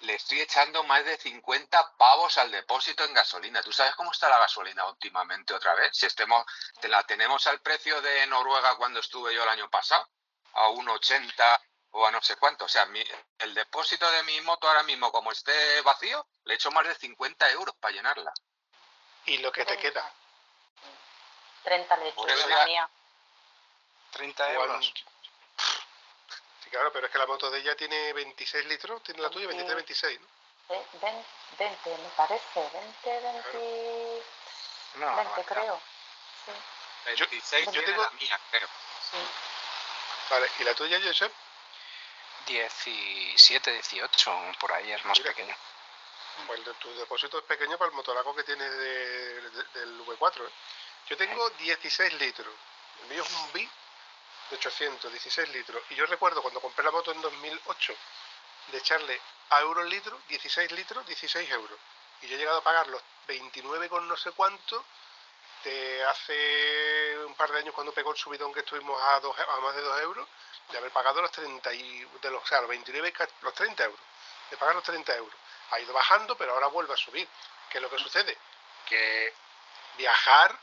le 0.00 0.14
estoy 0.14 0.40
echando 0.40 0.82
más 0.84 1.04
de 1.04 1.16
50 1.16 1.96
pavos 1.96 2.38
al 2.38 2.50
depósito 2.50 3.04
en 3.04 3.12
gasolina. 3.14 3.62
¿Tú 3.62 3.72
sabes 3.72 3.94
cómo 3.94 4.12
está 4.12 4.28
la 4.28 4.38
gasolina 4.38 4.84
últimamente 4.86 5.52
otra 5.54 5.74
vez? 5.74 5.90
Si 5.92 6.06
estemos, 6.06 6.44
te 6.80 6.88
la 6.88 7.02
tenemos 7.04 7.46
al 7.46 7.60
precio 7.60 8.00
de 8.00 8.26
Noruega 8.26 8.76
cuando 8.76 9.00
estuve 9.00 9.34
yo 9.34 9.42
el 9.42 9.48
año 9.48 9.68
pasado, 9.68 10.08
a 10.54 10.68
1,80 10.68 11.60
o 11.92 12.06
a 12.06 12.10
no 12.10 12.22
sé 12.22 12.36
cuánto. 12.36 12.64
O 12.64 12.68
sea, 12.68 12.86
mi- 12.86 13.04
el 13.38 13.54
depósito 13.54 14.10
de 14.10 14.22
mi 14.22 14.40
moto 14.40 14.68
ahora 14.68 14.82
mismo, 14.84 15.12
como 15.12 15.32
esté 15.32 15.80
vacío, 15.82 16.26
le 16.44 16.54
echo 16.54 16.70
más 16.70 16.86
de 16.86 16.94
50 16.94 17.50
euros 17.50 17.74
para 17.76 17.92
llenarla. 17.94 18.32
Y 19.26 19.38
lo 19.38 19.52
que 19.52 19.64
te 19.66 19.76
queda. 19.78 20.10
30 21.62 21.96
le 21.98 22.08
echo 22.08 22.16
Por 22.16 22.30
eso 22.30 22.42
yo 22.42 22.48
ya- 22.48 22.56
la 22.56 22.64
mía. 22.64 22.90
30 24.12 24.44
Cuando- 24.54 24.74
euros. 24.74 24.94
Claro, 26.70 26.92
pero 26.92 27.06
es 27.06 27.12
que 27.12 27.18
la 27.18 27.26
moto 27.26 27.50
de 27.50 27.58
ella 27.58 27.74
tiene 27.76 28.12
26 28.12 28.64
litros, 28.66 29.02
tiene 29.02 29.20
la 29.22 29.30
tuya 29.30 29.48
23, 29.48 29.74
26, 29.74 30.20
¿no? 30.20 30.26
Ve- 30.68 30.86
ven- 31.02 31.26
20, 31.58 31.90
me 31.98 32.08
parece. 32.16 32.60
20, 32.72 33.20
20, 33.20 34.22
No, 34.94 35.16
20 35.16 35.40
no, 35.40 35.46
creo. 35.46 35.80
Sí, 36.46 36.52
26 37.06 37.64
yo 37.66 37.70
tiene 37.72 37.86
tengo- 37.86 38.02
la 38.02 38.10
mía, 38.10 38.40
creo. 38.50 38.68
sí. 39.10 39.16
Vale, 40.30 40.48
¿y 40.60 40.64
la 40.64 40.74
tuya, 40.74 41.00
Josep? 41.02 41.32
17, 42.46 43.70
18, 43.72 44.32
por 44.60 44.72
ahí 44.72 44.92
es 44.92 45.04
más 45.04 45.18
Mira. 45.18 45.30
pequeño. 45.32 45.56
Pues 46.46 46.60
el- 46.66 46.74
tu 46.76 46.94
depósito 46.94 47.38
es 47.38 47.44
pequeño 47.44 47.76
para 47.76 47.88
el 47.90 47.96
motoraco 47.96 48.34
que 48.34 48.44
tienes 48.44 48.70
de- 48.70 49.50
de- 49.50 49.64
del 49.80 50.00
V4. 50.02 50.46
¿eh? 50.46 50.50
Yo 51.08 51.16
tengo 51.16 51.50
16 51.50 52.12
litros. 52.14 52.54
El 53.02 53.08
mío 53.08 53.22
es 53.24 53.30
un 53.32 53.52
B 53.52 53.68
de 54.50 54.56
800, 54.56 55.10
16 55.12 55.48
litros. 55.50 55.82
Y 55.90 55.94
yo 55.94 56.06
recuerdo 56.06 56.42
cuando 56.42 56.60
compré 56.60 56.84
la 56.84 56.90
moto 56.90 57.12
en 57.12 57.20
2008 57.22 57.94
de 58.72 58.78
echarle 58.78 59.20
a 59.50 59.60
euro 59.60 59.82
el 59.82 59.88
litro, 59.88 60.20
16 60.28 60.70
litros, 60.72 61.06
16 61.06 61.50
euros. 61.50 61.78
Y 62.22 62.28
yo 62.28 62.36
he 62.36 62.38
llegado 62.38 62.58
a 62.58 62.62
pagar 62.62 62.86
los 62.88 63.02
29 63.26 63.88
con 63.88 64.06
no 64.06 64.16
sé 64.16 64.32
cuánto 64.32 64.84
de 65.64 66.04
hace 66.04 67.18
un 67.26 67.34
par 67.34 67.50
de 67.52 67.58
años 67.58 67.74
cuando 67.74 67.92
pegó 67.92 68.12
el 68.12 68.16
subidón 68.18 68.52
que 68.52 68.60
estuvimos 68.60 69.00
a, 69.02 69.20
dos, 69.20 69.36
a 69.38 69.60
más 69.60 69.74
de 69.74 69.82
2 69.82 70.00
euros, 70.02 70.28
de 70.70 70.78
haber 70.78 70.90
pagado 70.90 71.20
los 71.20 71.30
30 71.32 71.72
y, 71.74 72.04
de 72.22 72.30
los, 72.30 72.42
o 72.42 72.46
sea, 72.46 72.60
los 72.60 72.68
29, 72.70 73.12
ca- 73.12 73.28
los 73.42 73.54
30 73.54 73.84
euros, 73.84 74.00
de 74.50 74.56
pagar 74.56 74.74
los 74.74 74.84
30 74.84 75.14
euros. 75.16 75.34
Ha 75.72 75.80
ido 75.80 75.92
bajando, 75.92 76.36
pero 76.36 76.52
ahora 76.54 76.68
vuelve 76.68 76.94
a 76.94 76.96
subir. 76.96 77.28
¿Qué 77.68 77.78
es 77.78 77.82
lo 77.82 77.90
que 77.90 77.98
sucede? 77.98 78.36
Que 78.86 79.34
viajar 79.98 80.58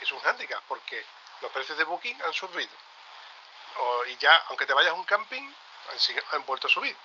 es 0.00 0.10
un 0.12 0.20
hándicap, 0.20 0.62
porque 0.68 1.04
los 1.40 1.50
precios 1.52 1.78
de 1.78 1.84
booking 1.84 2.20
han 2.22 2.32
subido. 2.32 2.70
O- 3.78 4.04
y 4.06 4.16
ya, 4.16 4.36
aunque 4.48 4.66
te 4.66 4.72
vayas 4.74 4.92
a 4.92 4.94
un 4.94 5.04
camping, 5.04 5.42
han, 5.42 6.22
han 6.32 6.46
vuelto 6.46 6.66
a 6.66 6.70
subir. 6.70 6.96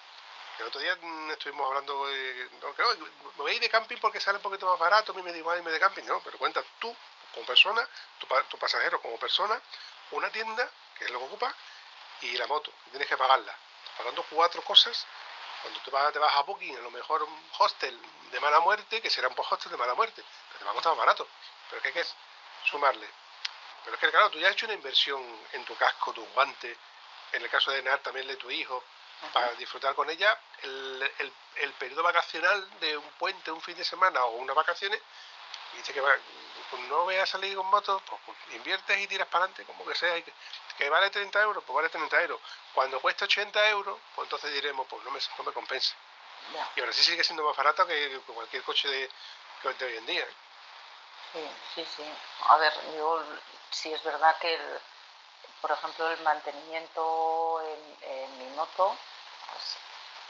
El 0.60 0.66
otro 0.68 0.80
día 0.82 0.96
mm, 1.00 1.32
estuvimos 1.32 1.68
hablando 1.68 2.08
de. 2.08 2.50
"Oye, 2.90 3.00
me 3.00 3.10
voy 3.38 3.52
a 3.52 3.56
ir 3.56 3.62
de 3.62 3.70
camping 3.70 3.98
porque 3.98 4.20
sale 4.20 4.38
un 4.38 4.44
poquito 4.44 4.66
más 4.68 4.80
barato, 4.80 5.12
a 5.12 5.16
mí 5.16 5.22
me 5.22 5.32
da 5.32 5.38
igual 5.38 5.58
irme 5.60 5.72
de 5.72 5.80
camping. 5.80 6.04
No, 6.06 6.20
pero 6.22 6.38
cuenta 6.38 6.64
tú, 6.80 6.96
como 7.34 7.46
persona, 7.46 7.88
tu, 8.20 8.28
tu 8.50 8.58
pasajero 8.58 9.02
como 9.02 9.18
persona, 9.20 9.62
una 10.12 10.30
tienda, 10.32 10.70
que 10.98 11.06
es 11.06 11.12
lo 11.12 11.20
que 11.20 11.26
ocupa, 11.26 11.54
y 12.22 12.38
la 12.38 12.48
moto, 12.48 12.72
que 12.86 12.92
tienes 12.92 13.08
que 13.08 13.18
pagarla. 13.18 13.52
Estás 13.84 13.98
pagando 13.98 14.24
cuatro 14.30 14.62
cosas. 14.64 15.06
Cuando 15.62 15.80
tú 15.82 15.92
vas, 15.92 16.14
te 16.14 16.20
vas 16.20 16.34
a 16.36 16.42
Booking, 16.44 16.78
a 16.78 16.82
lo 16.82 16.92
mejor 16.92 17.24
un 17.24 17.52
hostel 17.60 18.00
de 18.32 18.40
mala 18.40 18.60
muerte, 18.60 19.02
que 19.02 19.10
será 19.10 19.28
un 19.28 19.36
hostel 19.38 19.72
de 19.72 19.78
mala 19.78 19.96
muerte, 19.96 20.24
pero 20.48 20.60
te 20.60 20.66
va 20.66 20.72
a 20.72 20.74
costar 20.74 20.92
más 20.92 21.00
barato. 21.00 21.28
Pero 21.70 21.82
es 21.84 21.94
que 21.94 22.00
hay 22.00 22.06
sumarle. 22.66 23.08
Pero 23.88 23.96
es 23.96 24.02
que, 24.02 24.12
claro, 24.12 24.30
tú 24.30 24.38
ya 24.38 24.50
has 24.50 24.54
hecho 24.54 24.66
una 24.66 24.76
inversión 24.76 25.24
en 25.54 25.64
tu 25.64 25.74
casco, 25.78 26.12
tus 26.12 26.28
guantes, 26.34 26.78
en 27.32 27.42
el 27.42 27.50
caso 27.50 27.72
de 27.72 27.82
Nar 27.84 28.00
también 28.00 28.28
de 28.28 28.36
tu 28.36 28.52
hijo, 28.52 28.84
para 29.32 29.54
disfrutar 29.54 29.96
con 29.96 30.10
ella 30.10 30.38
el, 30.62 31.12
el, 31.20 31.34
el 31.56 31.72
periodo 31.72 32.04
vacacional 32.04 32.80
de 32.82 32.98
un 32.98 33.10
puente, 33.12 33.50
un 33.50 33.62
fin 33.62 33.78
de 33.78 33.86
semana 33.86 34.26
o 34.26 34.32
unas 34.32 34.58
vacaciones, 34.58 35.02
y 35.74 35.78
dice 35.78 35.94
que 35.94 36.02
va, 36.02 36.14
pues 36.70 36.82
no 36.90 37.06
voy 37.06 37.16
a 37.16 37.26
salir 37.26 37.56
con 37.56 37.66
moto, 37.68 38.02
pues, 38.06 38.22
pues 38.26 38.38
inviertes 38.56 39.00
y 39.00 39.08
tiras 39.08 39.28
para 39.30 39.46
adelante, 39.46 39.64
como 39.64 39.86
que 39.86 39.96
sea, 39.96 40.18
y 40.18 40.24
que, 40.24 40.34
que 40.78 40.90
vale 40.90 41.10
30 41.10 41.42
euros, 41.44 41.64
pues 41.64 41.74
vale 41.74 41.88
30 41.88 42.22
euros. 42.24 42.42
Cuando 42.74 43.00
cuesta 43.00 43.24
80 43.24 43.70
euros, 43.70 43.98
pues 44.16 44.26
entonces 44.26 44.52
diremos, 44.52 44.86
pues 44.90 45.02
no 45.06 45.12
me, 45.12 45.20
no 45.38 45.44
me 45.46 45.54
compensa. 45.54 45.96
Y 46.76 46.82
ahora 46.82 46.92
sí 46.92 47.04
sigue 47.04 47.24
siendo 47.24 47.42
más 47.44 47.56
barato 47.56 47.88
que 47.88 48.20
cualquier 48.28 48.64
coche 48.64 48.90
de, 48.90 49.10
de 49.80 49.86
hoy 49.86 49.96
en 49.96 50.06
día. 50.08 50.24
¿eh? 50.24 50.34
Sí, 51.34 51.50
sí, 51.76 51.86
sí. 51.96 52.04
A 52.50 52.58
ver, 52.58 52.74
yo 52.96 53.24
sí 53.72 53.94
es 53.94 54.04
verdad 54.04 54.36
que, 54.40 54.54
el- 54.56 54.82
por 55.62 55.72
ejemplo, 55.72 56.10
el 56.10 56.22
mantenimiento 56.24 57.62
en, 57.62 57.98
en 58.12 58.38
mi 58.40 58.56
moto, 58.56 58.96
pues, 59.52 59.78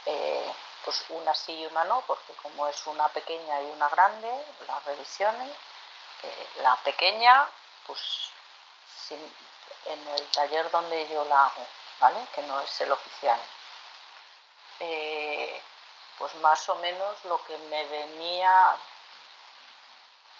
eh, 0.06 0.54
pues 0.84 1.04
una 1.10 1.34
sí 1.34 1.52
y 1.54 1.66
una 1.66 1.84
no, 1.84 2.02
porque 2.02 2.32
como 2.42 2.66
es 2.68 2.86
una 2.86 3.08
pequeña 3.08 3.62
y 3.62 3.66
una 3.72 3.88
grande, 3.88 4.30
las 4.66 4.84
revisiones, 4.84 5.50
eh, 6.24 6.48
la 6.62 6.76
pequeña, 6.78 7.48
pues 7.86 8.00
sin- 9.08 9.34
en 9.86 10.08
el 10.08 10.26
taller 10.32 10.70
donde 10.70 11.08
yo 11.08 11.24
la 11.26 11.46
hago, 11.46 11.66
¿vale? 12.00 12.26
Que 12.34 12.42
no 12.42 12.60
es 12.60 12.80
el 12.80 12.92
oficial. 12.92 13.40
Eh, 14.80 15.60
pues 16.18 16.34
más 16.36 16.68
o 16.68 16.74
menos 16.76 17.24
lo 17.24 17.42
que 17.44 17.56
me 17.70 17.84
venía 17.86 18.76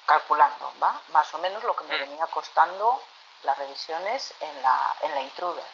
calculando, 0.09 0.73
¿va? 0.83 0.99
Más 1.09 1.33
o 1.35 1.39
menos 1.39 1.63
lo 1.63 1.77
que 1.77 1.85
me 1.85 1.97
Mm. 1.97 2.01
venía 2.01 2.27
costando 2.29 3.01
las 3.43 3.57
revisiones 3.59 4.35
en 4.41 4.63
la, 4.63 4.97
en 5.03 5.15
la 5.15 5.21
intruder. 5.21 5.67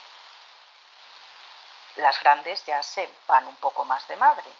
Las 1.97 2.21
grandes 2.21 2.67
ya 2.67 2.83
se 2.83 3.09
van 3.29 3.47
un 3.47 3.55
poco 3.57 3.85
más 3.85 4.07
de 4.09 4.17
madre. 4.17 4.51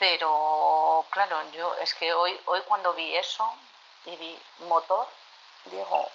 Pero 0.00 1.06
claro, 1.10 1.48
yo 1.52 1.74
es 1.76 1.94
que 1.94 2.12
hoy, 2.12 2.38
hoy 2.46 2.60
cuando 2.62 2.92
vi 2.94 3.14
eso 3.16 3.54
y 4.06 4.16
vi 4.16 4.42
motor, 4.60 5.06
digo, 5.66 6.10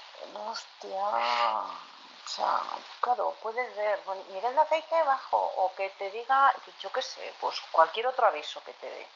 hostia, 0.47 0.97
o 0.97 2.27
sea, 2.27 2.61
claro, 2.99 3.33
puedes 3.41 3.73
ver 3.77 3.99
nivel 4.29 4.55
de 4.55 4.61
aceite 4.61 5.03
bajo 5.03 5.37
o 5.37 5.73
que 5.75 5.89
te 5.91 6.11
diga, 6.11 6.53
yo 6.81 6.91
qué 6.91 7.01
sé, 7.01 7.33
pues 7.39 7.61
cualquier 7.71 8.07
otro 8.07 8.27
aviso 8.27 8.61
que 8.63 8.73
te 8.73 8.89
dé. 8.89 9.07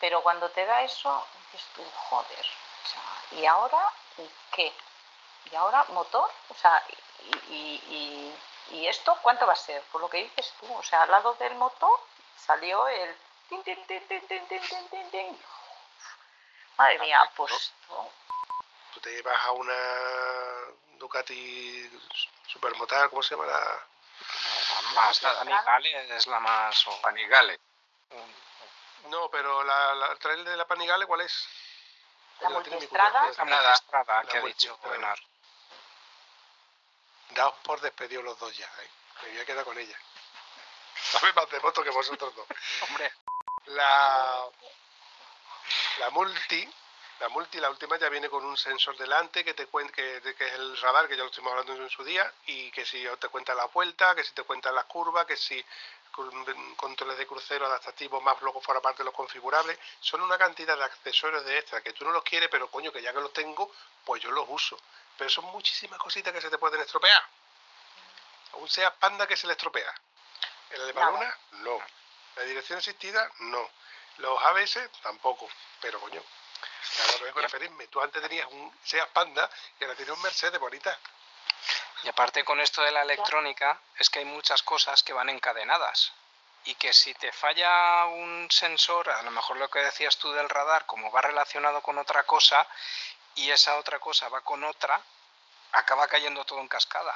Pero 0.00 0.22
cuando 0.22 0.48
te 0.50 0.64
da 0.64 0.82
eso, 0.82 1.26
dices 1.52 1.68
tú, 1.76 1.84
joder, 2.08 2.46
o 2.84 2.88
sea, 2.88 3.38
¿y 3.38 3.46
ahora 3.46 3.92
qué? 4.50 4.72
¿Y 5.52 5.54
ahora 5.54 5.84
motor? 5.90 6.30
O 6.48 6.54
sea, 6.54 6.82
y, 7.48 8.34
y, 8.70 8.86
esto 8.86 9.16
cuánto 9.22 9.46
va 9.46 9.52
a 9.52 9.56
ser? 9.56 9.82
Por 9.92 10.00
lo 10.00 10.08
que 10.08 10.24
dices 10.24 10.54
tú, 10.58 10.72
o 10.72 10.82
sea, 10.82 11.02
al 11.02 11.10
lado 11.10 11.34
del 11.34 11.54
motor 11.56 12.00
salió 12.36 12.88
el... 12.88 13.14
Tin, 13.48 13.62
tin, 13.62 13.84
tin, 13.84 15.38
Madre 16.76 16.98
mía, 17.00 17.30
pues... 17.36 17.72
No. 17.88 18.08
Tú 18.94 19.00
te 19.00 19.10
llevas 19.10 19.38
a 19.44 19.52
una 19.52 19.76
Ducati 20.98 21.90
Supermotar, 22.46 23.10
¿cómo 23.10 23.22
se 23.22 23.34
llama 23.34 23.46
la...? 23.46 23.86
Más, 24.94 25.22
la 25.22 25.78
es 26.16 26.26
la 26.26 26.40
más... 26.40 26.86
Danigale. 27.02 27.60
No, 29.08 29.30
pero 29.30 29.62
la, 29.64 29.94
la 29.94 30.06
el 30.12 30.18
trail 30.18 30.44
de 30.44 30.56
la 30.56 30.66
Panigale, 30.66 31.06
¿cuál 31.06 31.22
es? 31.22 31.48
La 32.40 32.48
mi 32.48 32.54
multiestrada. 32.54 33.30
La 33.36 33.44
multistrada 33.44 34.22
que 34.24 34.38
La 34.38 34.42
ha 34.42 34.46
dicho. 34.46 34.78
Benar. 34.84 35.18
Daos 37.30 37.54
por 37.62 37.80
despedido 37.80 38.22
los 38.22 38.38
dos 38.38 38.56
ya, 38.56 38.66
¿eh? 38.66 38.90
Me 39.22 39.28
voy 39.30 39.40
a 39.40 39.44
quedar 39.46 39.64
con 39.64 39.78
ella. 39.78 39.96
Sabe 41.02 41.32
más 41.32 41.48
de 41.50 41.60
moto 41.60 41.82
que 41.82 41.90
vosotros 41.90 42.34
dos. 42.34 42.46
Hombre, 42.88 43.12
La, 43.66 44.44
la 45.98 46.10
multi, 46.10 46.68
la 47.20 47.28
multi, 47.28 47.60
la 47.60 47.70
última 47.70 47.98
ya 47.98 48.08
viene 48.08 48.28
con 48.30 48.44
un 48.44 48.56
sensor 48.56 48.96
delante 48.96 49.44
que 49.44 49.54
te 49.54 49.66
cuenta 49.66 49.92
que, 49.92 50.20
que 50.36 50.46
es 50.46 50.52
el 50.54 50.76
radar, 50.80 51.06
que 51.06 51.16
ya 51.16 51.22
lo 51.22 51.28
estuvimos 51.28 51.52
hablando 51.52 51.82
en 51.82 51.90
su 51.90 52.02
día, 52.02 52.32
y 52.46 52.70
que 52.72 52.84
si 52.84 53.06
te 53.20 53.28
cuenta 53.28 53.54
la 53.54 53.66
vuelta, 53.66 54.14
que 54.14 54.24
si 54.24 54.32
te 54.32 54.42
cuenta 54.42 54.72
las 54.72 54.86
curvas, 54.86 55.26
que 55.26 55.36
si 55.36 55.64
controles 56.76 57.18
de 57.18 57.26
crucero 57.26 57.66
adaptativos 57.66 58.22
más 58.22 58.40
luego 58.42 58.60
fuera 58.60 58.80
parte 58.80 58.98
de 58.98 59.04
los 59.04 59.14
configurables, 59.14 59.78
son 60.00 60.22
una 60.22 60.38
cantidad 60.38 60.76
de 60.76 60.84
accesorios 60.84 61.44
de 61.44 61.58
extra 61.58 61.82
que 61.82 61.92
tú 61.92 62.04
no 62.04 62.10
los 62.10 62.22
quieres, 62.22 62.48
pero 62.50 62.70
coño, 62.70 62.92
que 62.92 63.02
ya 63.02 63.12
que 63.12 63.20
los 63.20 63.32
tengo, 63.32 63.72
pues 64.04 64.22
yo 64.22 64.30
los 64.30 64.46
uso. 64.48 64.78
Pero 65.16 65.30
son 65.30 65.44
muchísimas 65.46 65.98
cositas 65.98 66.32
que 66.32 66.40
se 66.40 66.50
te 66.50 66.58
pueden 66.58 66.80
estropear. 66.80 67.22
Un 68.54 68.68
Seat 68.68 68.94
Panda 68.96 69.26
que 69.26 69.36
se 69.36 69.46
le 69.46 69.52
estropea. 69.52 69.94
¿El 70.70 70.86
de 70.86 70.94
Nada. 70.94 71.06
Baluna? 71.06 71.38
No. 71.52 71.78
¿La 72.36 72.42
dirección 72.42 72.78
asistida? 72.78 73.30
No. 73.40 73.70
Los 74.18 74.42
ABS? 74.42 74.90
Tampoco. 75.02 75.48
Pero 75.80 76.00
coño, 76.00 76.22
no 76.22 77.24
vengo 77.24 77.38
a 77.38 77.42
referirme. 77.42 77.86
Tú 77.88 78.00
antes 78.00 78.20
tenías 78.22 78.46
un 78.50 78.72
Seat 78.84 79.08
Panda 79.10 79.48
y 79.78 79.84
ahora 79.84 79.96
tienes 79.96 80.14
un 80.14 80.22
Mercedes 80.22 80.58
bonita. 80.58 80.98
Y 82.02 82.08
aparte 82.08 82.44
con 82.44 82.60
esto 82.60 82.82
de 82.82 82.92
la 82.92 83.02
electrónica, 83.02 83.80
es 83.98 84.08
que 84.08 84.20
hay 84.20 84.24
muchas 84.24 84.62
cosas 84.62 85.02
que 85.02 85.12
van 85.12 85.28
encadenadas. 85.28 86.12
Y 86.64 86.74
que 86.74 86.92
si 86.92 87.14
te 87.14 87.32
falla 87.32 88.06
un 88.06 88.50
sensor, 88.50 89.08
a 89.10 89.22
lo 89.22 89.30
mejor 89.30 89.56
lo 89.56 89.68
que 89.68 89.80
decías 89.80 90.16
tú 90.18 90.30
del 90.32 90.48
radar, 90.48 90.86
como 90.86 91.10
va 91.10 91.22
relacionado 91.22 91.80
con 91.82 91.98
otra 91.98 92.24
cosa, 92.24 92.66
y 93.34 93.50
esa 93.50 93.76
otra 93.76 93.98
cosa 93.98 94.28
va 94.28 94.40
con 94.42 94.62
otra, 94.64 95.00
acaba 95.72 96.06
cayendo 96.06 96.44
todo 96.44 96.60
en 96.60 96.68
cascada. 96.68 97.14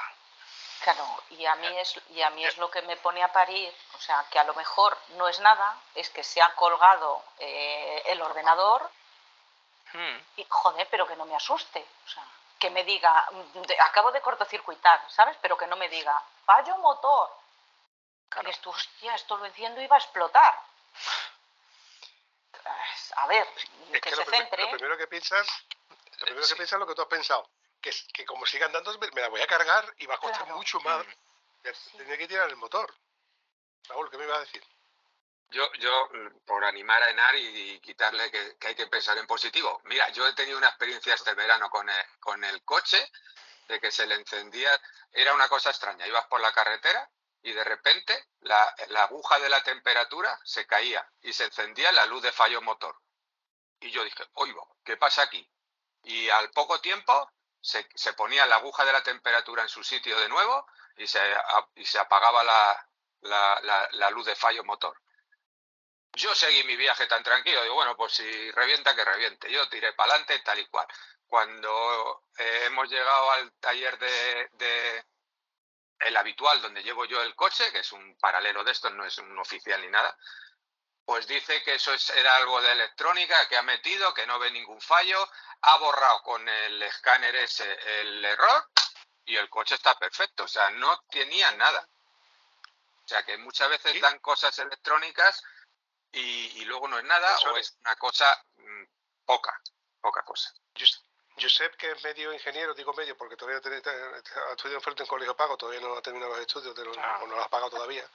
Claro, 0.81 1.23
y 1.29 1.45
a 1.45 1.55
mí 1.55 1.67
es 1.79 1.99
y 2.09 2.21
a 2.21 2.29
mí 2.31 2.45
es 2.45 2.57
lo 2.57 2.69
que 2.69 2.81
me 2.83 2.97
pone 2.97 3.23
a 3.23 3.31
parir, 3.31 3.73
o 3.93 3.99
sea, 3.99 4.25
que 4.29 4.37
a 4.37 4.43
lo 4.43 4.53
mejor 4.53 4.97
no 5.09 5.27
es 5.27 5.39
nada, 5.39 5.79
es 5.95 6.09
que 6.09 6.23
se 6.23 6.41
ha 6.41 6.53
colgado 6.55 7.23
eh, 7.39 8.03
el 8.07 8.21
ordenador 8.21 8.91
Hmm. 9.95 10.19
y 10.35 10.45
joder, 10.49 10.87
pero 10.91 11.07
que 11.07 11.15
no 11.15 11.25
me 11.25 11.35
asuste, 11.35 11.85
o 12.05 12.09
sea, 12.09 12.23
que 12.59 12.69
me 12.69 12.83
diga, 12.83 13.27
mm, 13.31 13.61
de- 13.61 13.79
acabo 13.81 14.11
de 14.11 14.21
cortocircuitar, 14.21 15.05
¿sabes? 15.11 15.37
Pero 15.41 15.57
que 15.57 15.67
no 15.67 15.75
me 15.75 15.89
diga, 15.89 16.21
fallo 16.45 16.77
motor. 16.77 17.29
Claro. 18.29 18.47
Y 18.47 18.51
esto, 18.51 18.69
hostia, 18.69 19.15
esto 19.15 19.37
lo 19.37 19.45
enciendo 19.45 19.81
y 19.81 19.87
va 19.87 19.95
a 19.97 19.99
explotar. 19.99 20.59
Es- 22.93 23.13
A 23.17 23.27
ver, 23.27 23.47
Es 23.57 23.65
que 23.91 24.01
que 24.01 24.09
se 24.09 24.15
lo, 24.15 24.25
prim- 24.25 24.39
centre. 24.41 24.63
lo 24.63 24.69
primero 24.71 24.97
que 24.97 25.07
piensas, 25.07 25.47
lo 26.19 26.25
primero 26.25 26.45
Sí. 26.45 26.53
que 26.53 26.57
piensas 26.57 26.73
es 26.73 26.79
lo 26.79 26.87
que 26.87 26.95
tú 26.95 27.01
has 27.03 27.07
pensado. 27.07 27.49
Que, 27.81 27.89
es- 27.91 28.07
que 28.13 28.25
como 28.25 28.45
sigan 28.45 28.71
dando, 28.71 28.97
me 28.97 29.21
la 29.21 29.29
voy 29.29 29.41
a 29.41 29.47
cargar 29.47 29.85
y 29.97 30.05
va 30.07 30.15
a 30.15 30.17
costar 30.17 30.41
Claro. 30.43 30.55
mucho 30.57 30.79
más. 30.81 31.05
Mm. 31.05 31.97
Tendré 31.97 32.17
que 32.17 32.27
tirar 32.27 32.49
el 32.49 32.55
motor. 32.57 32.93
Raúl, 33.87 34.09
¿qué 34.09 34.17
me 34.17 34.25
ibas 34.25 34.37
a 34.37 34.41
decir? 34.41 34.63
Yo, 35.55 35.71
yo, 35.79 36.09
mm, 36.11 36.39
por 36.45 36.65
animar 36.65 37.01
a 37.01 37.09
Enar 37.11 37.33
y, 37.35 37.79
quitarle 37.79 38.29
que, 38.29 38.57
hay 38.67 38.75
que 38.75 38.87
pensar 38.87 39.17
en 39.17 39.25
positivo. 39.25 39.79
Mira, 39.85 40.09
yo 40.09 40.27
he 40.27 40.33
tenido 40.33 40.57
una 40.57 40.67
experiencia 40.67 41.13
este 41.13 41.33
verano 41.33 41.69
con 41.69 41.89
el, 41.89 42.05
con 42.19 42.43
el 42.43 42.61
coche, 42.65 43.09
de 43.69 43.79
que 43.79 43.89
se 43.89 44.05
le 44.05 44.15
encendía, 44.15 44.69
era 45.13 45.33
una 45.33 45.47
cosa 45.47 45.69
extraña. 45.69 46.05
Ibas 46.07 46.25
por 46.27 46.41
la 46.41 46.51
carretera 46.51 47.09
y 47.41 47.53
de 47.53 47.63
repente 47.63 48.25
la, 48.41 48.75
la 48.89 49.03
aguja 49.03 49.39
de 49.39 49.47
la 49.47 49.63
temperatura 49.63 50.37
se 50.43 50.67
caía 50.67 51.07
y 51.21 51.31
se 51.31 51.45
encendía 51.45 51.89
la 51.93 52.05
luz 52.05 52.21
de 52.21 52.33
fallo 52.33 52.61
motor. 52.61 52.99
Y 53.79 53.91
yo 53.91 54.03
dije, 54.03 54.25
oigo, 54.33 54.75
¿qué 54.83 54.97
pasa 54.97 55.21
aquí? 55.21 55.49
Y 56.03 56.29
al 56.29 56.51
poco 56.51 56.81
tiempo 56.81 57.31
se, 57.61 57.87
se 57.95 58.11
ponía 58.11 58.45
la 58.45 58.57
aguja 58.57 58.83
de 58.83 58.91
la 58.91 59.03
temperatura 59.03 59.63
en 59.63 59.69
su 59.69 59.83
sitio 59.85 60.19
de 60.19 60.27
nuevo 60.27 60.67
y 60.97 61.07
se, 61.07 61.19
y 61.75 61.85
se 61.85 61.97
apagaba 61.99 62.43
la- 62.43 62.87
la- 63.21 63.87
la 63.93 64.09
luz 64.09 64.25
de 64.25 64.35
fallo 64.35 64.63
motor. 64.65 64.95
Yo 66.15 66.33
seguí 66.33 66.63
mi 66.63 66.75
viaje 66.77 67.07
tan 67.07 67.23
tranquilo, 67.23 67.61
digo, 67.63 67.75
bueno, 67.75 67.95
pues 67.97 68.13
si 68.13 68.51
revienta, 68.51 68.95
que 68.95 69.03
reviente. 69.03 69.51
Yo 69.51 69.67
tiré 69.69 69.93
para 69.93 70.13
adelante 70.13 70.39
tal 70.39 70.59
y 70.59 70.65
cual. 70.67 70.87
Cuando 71.27 72.23
eh, 72.37 72.63
hemos 72.65 72.89
llegado 72.89 73.31
al 73.31 73.51
taller 73.59 73.97
de, 73.99 74.49
de- 74.53 75.05
el 75.99 76.15
habitual 76.17 76.61
donde 76.61 76.83
llevo 76.83 77.05
yo 77.05 77.21
el 77.21 77.35
coche, 77.35 77.71
que 77.71 77.79
es 77.79 77.91
un 77.91 78.17
paralelo 78.17 78.63
de 78.63 78.71
esto, 78.71 78.89
no 78.91 79.05
es 79.05 79.17
un 79.17 79.37
oficial 79.39 79.81
ni 79.81 79.87
nada, 79.87 80.17
pues 81.05 81.27
dice 81.27 81.61
que 81.63 81.75
eso 81.75 81.93
es- 81.93 82.09
era 82.11 82.35
algo 82.37 82.61
de 82.61 82.71
electrónica 82.71 83.47
que 83.49 83.57
ha 83.57 83.63
metido, 83.63 84.13
que 84.13 84.25
no 84.25 84.39
ve 84.39 84.51
ningún 84.51 84.79
fallo, 84.81 85.29
ha 85.61 85.77
borrado 85.77 86.21
con 86.23 86.47
el 86.47 86.81
escáner 86.83 87.35
ese 87.35 87.77
el 88.01 88.23
error 88.23 88.69
y 89.25 89.35
el 89.35 89.49
coche 89.49 89.75
está 89.75 89.97
perfecto, 89.97 90.43
o 90.43 90.47
sea, 90.47 90.69
no 90.71 91.01
tenía 91.09 91.51
nada. 91.53 91.87
O 93.03 93.07
sea, 93.07 93.23
que 93.23 93.37
muchas 93.37 93.69
veces 93.69 93.91
Sí. 93.93 93.99
dan 93.99 94.19
cosas 94.19 94.57
electrónicas 94.59 95.43
y, 96.15 96.61
y 96.61 96.65
luego 96.65 96.87
no 96.87 96.97
es 96.97 97.03
nada 97.05 97.37
o 97.51 97.57
es 97.57 97.77
una 97.81 97.95
cosa 97.95 98.25
mm, 98.57 98.83
poca, 99.25 99.59
poca 100.01 100.23
cosa. 100.23 100.51
Josep, 101.37 101.75
que 101.75 101.91
es 101.91 102.03
medio 102.03 102.31
ingeniero, 102.31 102.73
digo 102.73 102.93
medio 102.93 103.17
porque 103.17 103.35
todavía 103.35 103.57
ha 103.59 104.51
estudiado 104.51 104.79
fuerte 104.81 105.03
en 105.03 105.07
colegio 105.09 105.35
pago, 105.35 105.57
todavía 105.57 105.81
no 105.81 105.95
ha 105.97 106.01
terminado 106.01 106.31
los 106.31 106.39
estudios, 106.39 106.73
de 106.75 106.85
los- 106.85 106.97
Ah. 106.97 107.19
o 107.23 107.27
no 107.27 107.35
los 107.35 107.45
ha 107.45 107.49
pagado 107.49 107.71
todavía. 107.71 108.07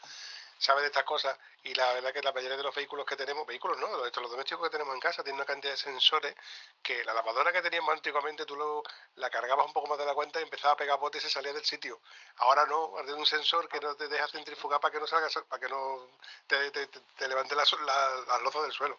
Sabe 0.61 0.83
de 0.83 0.89
estas 0.89 1.05
cosas 1.05 1.39
y 1.63 1.75
la 1.75 1.91
verdad 1.95 2.13
que 2.13 2.21
la 2.21 2.33
mayoría 2.33 2.59
de 2.59 2.63
los 2.63 2.75
vehículos 2.75 3.07
que 3.07 3.17
tenemos, 3.17 3.47
vehículos 3.47 3.79
no, 3.79 3.89
los, 3.97 4.13
domésticos 4.13 4.63
que 4.69 4.71
tenemos 4.71 4.93
en 4.95 5.01
casa 5.01 5.23
tienen 5.23 5.37
una 5.37 5.47
cantidad 5.47 5.73
de 5.73 5.79
sensores 5.79 6.35
que 6.83 7.03
la 7.03 7.15
lavadora 7.15 7.51
que 7.51 7.63
teníamos 7.63 7.95
antiguamente 7.95 8.45
tú 8.45 8.57
lo, 8.57 8.83
la 9.15 9.31
cargabas 9.31 9.65
un 9.67 9.73
poco 9.73 9.89
más 9.89 9.97
de 9.97 10.05
la 10.05 10.13
cuenta 10.13 10.39
y 10.39 10.43
empezaba 10.43 10.75
a 10.75 10.77
pegar 10.77 10.99
botes 10.99 11.25
y 11.25 11.29
se 11.29 11.33
salía 11.33 11.55
del 11.55 11.65
sitio. 11.65 12.03
Ahora 12.37 12.67
no, 12.67 12.75
ahora 12.77 13.05
tiene 13.05 13.19
un 13.19 13.25
sensor 13.27 13.71
que 13.71 13.81
no 13.81 13.97
te 13.97 14.07
deja 14.09 14.29
centrifugar 14.29 14.81
para 14.81 14.93
que 14.93 15.01
no 15.01 15.07
salga, 15.07 15.29
para 15.49 15.61
que 15.61 15.69
no 15.73 16.11
te, 16.47 16.71
te, 16.73 16.87
te- 16.89 17.29
levante 17.29 17.55
las 17.55 17.73
la, 17.73 18.11
las 18.29 18.43
lozas 18.43 18.63
del 18.63 18.73
suelo. 18.73 18.99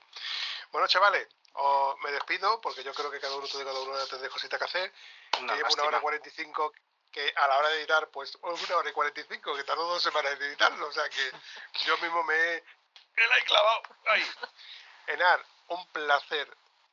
Bueno, 0.72 0.88
chavales, 0.88 1.28
os- 1.54 1.96
me 2.00 2.12
despido 2.12 2.60
porque 2.60 2.84
yo 2.84 2.92
creo 2.96 3.12
que 3.12 3.20
cada 3.20 3.36
uno 3.36 3.46
de 3.46 3.64
cada 3.64 3.80
uno 3.80 4.08
tendré 4.08 4.30
cositas 4.30 4.58
que 4.58 4.66
hacer. 4.66 4.94
Una 5.40 5.54
que 5.54 5.60
llevo 5.60 5.74
una 5.74 5.84
hora 5.84 5.98
y 6.00 6.02
45 6.02 6.74
que 7.12 7.34
a 7.36 7.48
la 7.48 7.58
hora 7.58 7.70
de 7.70 7.80
editar, 7.80 8.08
pues 8.10 8.38
una 8.42 8.78
hora 8.78 8.90
y 8.90 8.94
45, 8.94 9.56
que 9.56 9.64
tardó 9.64 9.86
dos 9.88 10.02
semanas 10.04 10.34
en 10.34 10.44
editarlo. 10.44 10.88
O 10.88 10.92
sea 10.92 11.08
que 11.10 11.32
yo 11.86 11.98
mismo 12.00 12.24
me 12.24 12.36
he, 12.36 12.64
me 13.16 13.28
la 13.28 13.38
he 13.38 13.44
clavado 13.44 13.82
ahí. 14.12 14.26
Enar, 15.08 15.46
un 15.70 15.86
placer 15.88 16.48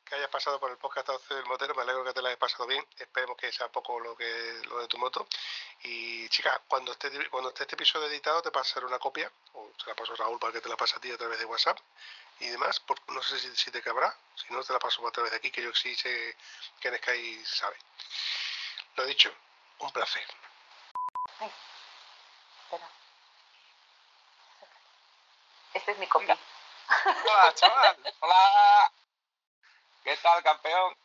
que 0.05 0.15
hayas 0.15 0.29
pasado 0.29 0.59
por 0.59 0.71
el 0.71 0.77
podcast 0.77 1.07
del 1.29 1.45
Motero. 1.45 1.75
Me 1.75 1.83
alegro 1.83 2.03
que 2.03 2.13
te 2.13 2.21
la 2.21 2.29
hayas 2.29 2.39
pasado 2.39 2.65
bien. 2.65 2.85
Esperemos 2.97 3.37
que 3.37 3.51
sea 3.51 3.67
poco 3.71 3.99
lo 3.99 4.15
que 4.17 4.59
lo 4.67 4.79
de 4.79 4.87
tu 4.87 4.97
moto. 4.97 5.27
Y 5.83 6.27
chica, 6.29 6.61
cuando 6.67 6.91
esté, 6.91 7.29
cuando 7.29 7.49
esté 7.49 7.63
este 7.63 7.75
episodio 7.75 8.07
editado, 8.07 8.41
te 8.41 8.49
pasaré 8.51 8.85
una 8.87 8.97
copia, 8.99 9.31
o 9.53 9.71
se 9.81 9.87
la 9.87 9.95
paso 9.95 10.13
a 10.13 10.15
Raúl 10.15 10.39
para 10.39 10.51
que 10.51 10.61
te 10.61 10.67
la 10.69 10.75
pase 10.75 10.95
a 10.95 10.99
ti 10.99 11.11
a 11.11 11.17
través 11.17 11.37
de 11.39 11.45
WhatsApp 11.45 11.77
y 12.39 12.47
demás. 12.47 12.79
por- 12.79 12.99
no 13.11 13.21
sé 13.21 13.37
si, 13.39 13.55
si 13.55 13.69
te 13.71 13.81
cabrá, 13.83 14.17
si 14.35 14.51
no 14.51 14.63
te 14.63 14.73
la 14.73 14.79
paso 14.79 15.07
a 15.07 15.11
través 15.11 15.31
de 15.31 15.37
aquí, 15.37 15.51
que 15.51 15.61
yo 15.61 15.73
sí 15.75 15.93
sé 15.95 16.35
que 16.81 16.87
en 16.87 16.97
Sky 16.97 17.45
sabe. 17.45 17.77
Lo 18.95 19.05
dicho, 19.05 19.31
un 19.79 19.91
placer. 19.91 20.25
Espera. 22.63 22.87
Este 25.73 25.91
es 25.91 25.97
mi 25.97 26.07
copia. 26.07 26.37
Hola, 27.05 27.53
chaval. 27.55 27.97
Hola, 28.19 28.91
¿qué 30.03 30.17
tal, 30.17 30.43
campeón? 30.43 30.97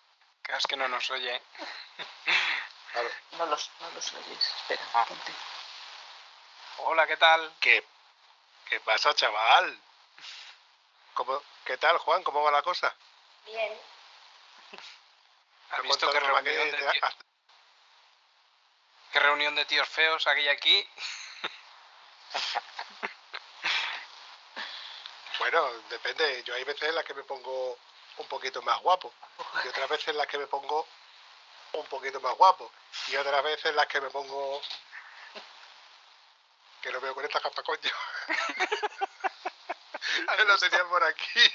Es 0.49 0.67
que 0.67 0.77
no 0.77 0.89
nos 0.89 1.11
oye. 1.11 1.41
Claro. 2.95 3.11
No 3.33 3.47
los, 3.47 3.71
no 3.81 3.91
los 3.91 4.15
oyes. 4.15 4.55
Espera, 4.61 4.83
Ah. 4.95 5.05
ponte. 5.09 5.33
Hola, 6.79 7.09
¿qué 7.09 7.17
tal? 7.17 7.53
¿Qué, 7.59 7.85
¿Qué 8.69 8.79
pasa, 8.79 9.13
chaval? 9.15 9.81
¿Cómo- 11.15 11.43
¿Qué 11.65 11.77
tal, 11.77 11.99
Juan? 11.99 12.23
¿Cómo 12.23 12.45
va 12.45 12.53
la 12.53 12.63
cosa? 12.63 12.95
Bien. 13.47 13.77
¿Has 15.71 15.77
¿Te 15.81 15.83
visto 15.89 16.09
que 16.09 16.21
reunión, 16.21 16.71
de 16.71 17.01
qué 19.15 19.21
reunión 19.21 19.55
de 19.55 19.65
tíos 19.67 19.89
feos 19.89 20.27
aquí 20.27 20.41
y 20.41 20.49
aquí? 20.57 20.89
Bueno, 25.39 25.71
depende. 25.89 26.43
Yo 26.43 26.53
hay 26.55 26.65
veces 26.65 26.89
en 26.89 26.97
las 26.97 27.05
que 27.05 27.15
me 27.15 27.23
pongo 27.23 27.79
un 28.17 28.27
poquito 28.27 28.61
más 28.63 28.81
guapo 28.81 29.15
y 29.65 29.69
otras 29.69 29.89
veces 29.89 30.09
en 30.09 30.17
las 30.17 30.27
que 30.27 30.37
me 30.39 30.49
pongo 30.49 30.89
un 31.75 31.87
poquito 31.87 32.21
más 32.21 32.35
guapo 32.35 32.73
y 33.07 33.15
otras 33.15 33.45
veces 33.45 33.67
en 33.67 33.77
las 33.77 33.87
que 33.87 34.01
me 34.01 34.11
pongo 34.11 34.61
que 36.83 36.91
no 36.91 37.01
veo 37.01 37.15
con 37.15 37.25
esta 37.25 37.39
capa 37.39 37.63
coño. 37.63 37.93
lo 40.49 40.59
tenía 40.59 40.85
por 40.87 41.05
aquí. 41.05 41.53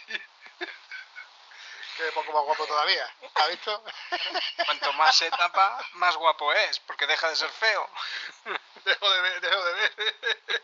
Que 2.00 2.06
me 2.06 2.12
pongo 2.14 2.32
más 2.32 2.44
guapo 2.46 2.66
todavía. 2.66 3.14
¿Has 3.36 3.50
visto? 3.50 3.84
Cuanto 4.66 4.94
más 4.94 5.16
se 5.18 5.30
tapa, 5.32 5.86
más 5.94 6.16
guapo 6.16 6.54
es, 6.54 6.80
porque 6.80 7.06
deja 7.06 7.30
de 7.30 7.36
ser 7.36 7.50
feo. 7.50 7.90
Dejo 8.86 9.10
de 9.10 9.22
ver, 9.22 9.42
dejo 9.42 9.64
de 9.66 9.74
ver. 9.74 10.64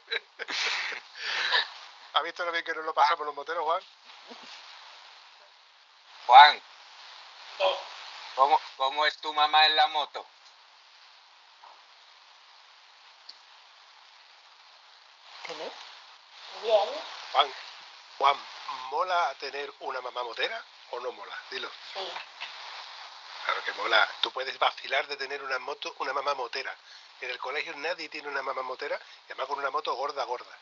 ¿Has 2.13 2.23
visto 2.23 2.45
lo 2.45 2.51
bien 2.53 2.63
que 2.63 2.73
nos 2.73 2.85
lo 2.85 2.93
pasamos 2.93 3.25
los 3.25 3.35
moteros, 3.35 3.63
Juan? 3.65 3.83
Juan. 6.27 6.61
¿cómo, 8.35 8.61
¿cómo 8.77 9.05
es 9.05 9.17
tu 9.19 9.33
mamá 9.33 9.65
en 9.65 9.75
la 9.75 9.87
moto? 9.87 10.25
¿Qué? 15.43 15.53
Bien. 16.63 16.89
Juan, 17.33 17.53
Juan, 18.17 18.39
¿mola 18.89 19.35
tener 19.39 19.71
una 19.81 19.99
mamá 19.99 20.23
motera 20.23 20.63
o 20.95 20.99
no 20.99 21.11
mola? 21.11 21.35
Dilo. 21.49 21.69
Sí. 21.93 22.11
Claro 23.45 23.63
que 23.63 23.73
mola. 23.73 24.09
Tú 24.21 24.31
puedes 24.31 24.57
vacilar 24.57 25.07
de 25.07 25.17
tener 25.17 25.43
una 25.43 25.59
moto, 25.59 25.95
una 25.99 26.13
mamá 26.13 26.33
motera. 26.33 26.75
En 27.21 27.29
el 27.29 27.37
colegio 27.39 27.73
nadie 27.77 28.09
tiene 28.09 28.27
una 28.27 28.41
mamá 28.41 28.61
motera 28.61 28.99
y 29.27 29.31
además 29.31 29.47
con 29.47 29.59
una 29.59 29.69
moto 29.69 29.93
gorda, 29.93 30.23
gorda. 30.23 30.57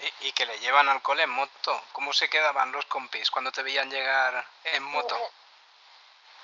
Y, 0.00 0.28
y 0.28 0.32
que 0.32 0.46
le 0.46 0.58
llevan 0.60 0.88
al 0.88 1.02
cole 1.02 1.24
en 1.24 1.30
moto. 1.30 1.82
¿Cómo 1.92 2.12
se 2.12 2.28
quedaban 2.28 2.72
los 2.72 2.86
compis 2.86 3.30
cuando 3.30 3.50
te 3.50 3.62
veían 3.62 3.90
llegar 3.90 4.46
en 4.64 4.82
moto? 4.84 5.18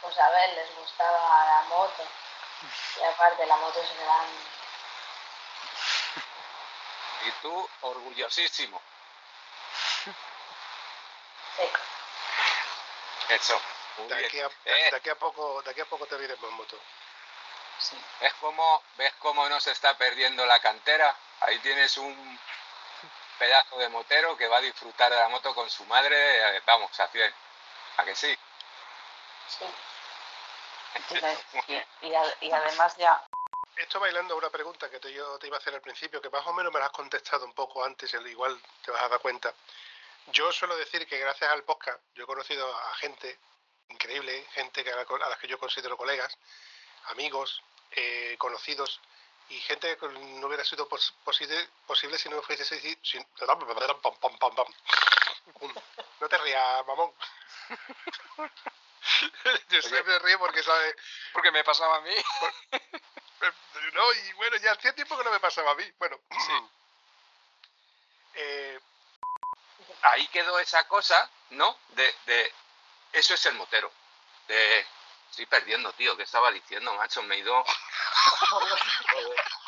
Pues 0.00 0.18
a 0.18 0.30
ver, 0.30 0.54
les 0.54 0.74
gustaba 0.76 1.44
la 1.44 1.62
moto. 1.68 2.06
Y 3.00 3.04
aparte, 3.04 3.46
la 3.46 3.56
moto 3.56 3.80
es 3.80 3.96
grande. 3.98 4.40
Y 7.26 7.30
tú, 7.40 7.70
orgullosísimo. 7.82 8.82
Eso. 13.28 13.60
Muy 13.98 14.08
De 14.08 14.14
bien. 14.16 14.26
aquí 14.26 14.40
a, 14.40 14.46
Eh, 14.64 14.90
de 14.90 14.96
aquí 14.96 15.08
a 15.10 15.14
poco, 15.14 15.62
de 15.62 15.70
aquí 15.70 15.80
a 15.80 15.84
poco 15.86 16.06
te 16.06 16.16
vienes 16.16 16.36
en 16.42 16.50
moto. 16.54 16.78
¿Ves 18.20 18.34
cómo, 18.40 18.82
¿Ves 18.96 19.12
cómo 19.18 19.48
no 19.48 19.60
se 19.60 19.72
está 19.72 19.96
perdiendo 19.96 20.44
la 20.46 20.60
cantera? 20.60 21.14
Ahí 21.40 21.58
tienes 21.58 21.96
un 21.98 22.38
pedazo 23.38 23.76
de 23.78 23.88
motero 23.88 24.36
que 24.36 24.46
va 24.48 24.58
a 24.58 24.60
disfrutar 24.60 25.10
de 25.12 25.18
la 25.18 25.28
moto 25.28 25.54
con 25.54 25.68
su 25.68 25.84
madre, 25.86 26.56
eh, 26.56 26.62
vamos, 26.66 26.98
a 27.00 27.08
100. 27.08 27.34
¿A 27.98 28.04
que 28.04 28.14
sí? 28.14 28.36
Sí. 29.48 29.64
Y, 32.00 32.06
y- 32.06 32.14
y 32.40 32.52
además 32.52 32.96
ya... 32.96 33.20
Esto 33.76 33.98
bailando 33.98 34.36
una 34.36 34.50
pregunta 34.50 34.88
que 34.88 35.00
te, 35.00 35.12
yo 35.12 35.36
te 35.40 35.48
iba 35.48 35.56
a 35.56 35.58
hacer 35.58 35.74
al 35.74 35.80
principio, 35.80 36.20
que 36.22 36.30
más 36.30 36.46
o 36.46 36.52
menos 36.52 36.72
me 36.72 36.78
la 36.78 36.86
has 36.86 36.92
contestado 36.92 37.44
un 37.44 37.52
poco 37.52 37.84
antes, 37.84 38.14
igual 38.14 38.60
te 38.84 38.92
vas 38.92 39.02
a 39.02 39.08
dar 39.08 39.18
cuenta. 39.18 39.52
Yo 40.28 40.52
suelo 40.52 40.76
decir 40.76 41.06
que 41.06 41.18
gracias 41.18 41.50
al 41.50 41.62
podcast 41.64 42.00
yo 42.14 42.24
he 42.24 42.26
conocido 42.26 42.66
a 42.76 42.94
gente 42.96 43.38
increíble, 43.90 44.46
gente 44.52 44.82
que 44.82 44.90
a 44.90 44.96
la, 44.96 45.02
a 45.02 45.28
las 45.28 45.38
que 45.38 45.46
yo 45.48 45.58
considero 45.58 45.96
colegas, 45.96 46.36
amigos, 47.06 47.62
eh, 47.92 48.34
conocidos, 48.38 49.00
y 49.50 49.60
gente 49.60 49.96
que 49.98 50.08
no 50.08 50.46
hubiera 50.46 50.64
sido 50.64 50.88
pos- 50.88 51.12
posible, 51.22 51.68
posible 51.86 52.18
si 52.18 52.28
no 52.30 52.40
fuese 52.42 52.64
si, 52.64 52.98
si- 53.02 53.20
pam, 53.46 53.58
pam, 54.18 54.38
pam, 54.38 54.54
pam. 54.54 54.66
No 56.20 56.28
te 56.28 56.38
rías, 56.38 56.86
mamón. 56.86 57.12
Yo 59.68 60.04
me 60.04 60.18
río 60.20 60.38
porque 60.38 60.62
sabe, 60.62 60.96
Porque 61.34 61.50
me 61.50 61.62
pasaba 61.62 61.96
a 61.96 62.00
mí. 62.00 62.14
no, 63.92 64.12
y 64.14 64.32
bueno, 64.32 64.56
ya 64.56 64.72
hacía 64.72 64.94
tiempo 64.94 65.16
que 65.18 65.24
no 65.24 65.30
me 65.30 65.40
pasaba 65.40 65.72
a 65.72 65.74
mí. 65.74 65.84
Bueno, 65.98 66.18
eh, 68.34 68.80
Ahí 70.12 70.26
quedó 70.28 70.58
esa 70.58 70.86
cosa, 70.88 71.30
¿no? 71.50 71.76
De, 71.88 72.14
de 72.26 72.52
eso 73.12 73.34
es 73.34 73.46
el 73.46 73.54
motero. 73.54 73.90
De 74.48 74.86
estoy 75.30 75.46
perdiendo, 75.46 75.92
tío, 75.94 76.16
¿qué 76.16 76.22
estaba 76.22 76.52
diciendo, 76.52 76.94
macho? 76.94 77.22
Me 77.24 77.36
he 77.36 77.38
ido. 77.38 77.64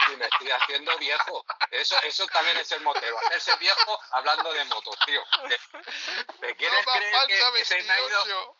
Y 0.08 0.14
me 0.14 0.26
estoy 0.26 0.48
haciendo 0.52 0.96
viejo. 0.98 1.44
Eso, 1.72 2.00
eso 2.04 2.28
también 2.28 2.56
es 2.58 2.70
el 2.70 2.80
motero. 2.82 3.18
Hacerse 3.26 3.56
viejo 3.56 4.00
hablando 4.12 4.52
de 4.52 4.64
motos, 4.66 4.96
tío. 5.04 5.20
¿Te, 5.48 6.46
te 6.46 6.56
quieres 6.56 6.86
no 6.86 6.92
creer 6.92 7.26
que, 7.26 7.52
que 7.54 7.64
se 7.64 7.82
me 7.82 7.92
ha 7.92 8.00
ido 8.00 8.24
28. 8.24 8.56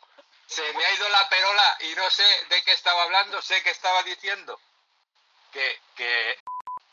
se 0.47 0.73
me 0.73 0.85
ha 0.85 0.93
ido 0.95 1.09
la 1.09 1.29
perola 1.29 1.77
y 1.83 1.95
no 1.95 2.11
sé 2.11 2.25
de 2.49 2.63
qué 2.65 2.73
estaba 2.73 3.05
hablando, 3.05 3.41
sé 3.43 3.63
que 3.63 3.71
estaba 3.71 4.03
diciendo 4.03 4.61
que, 5.53 5.81
que 5.95 6.41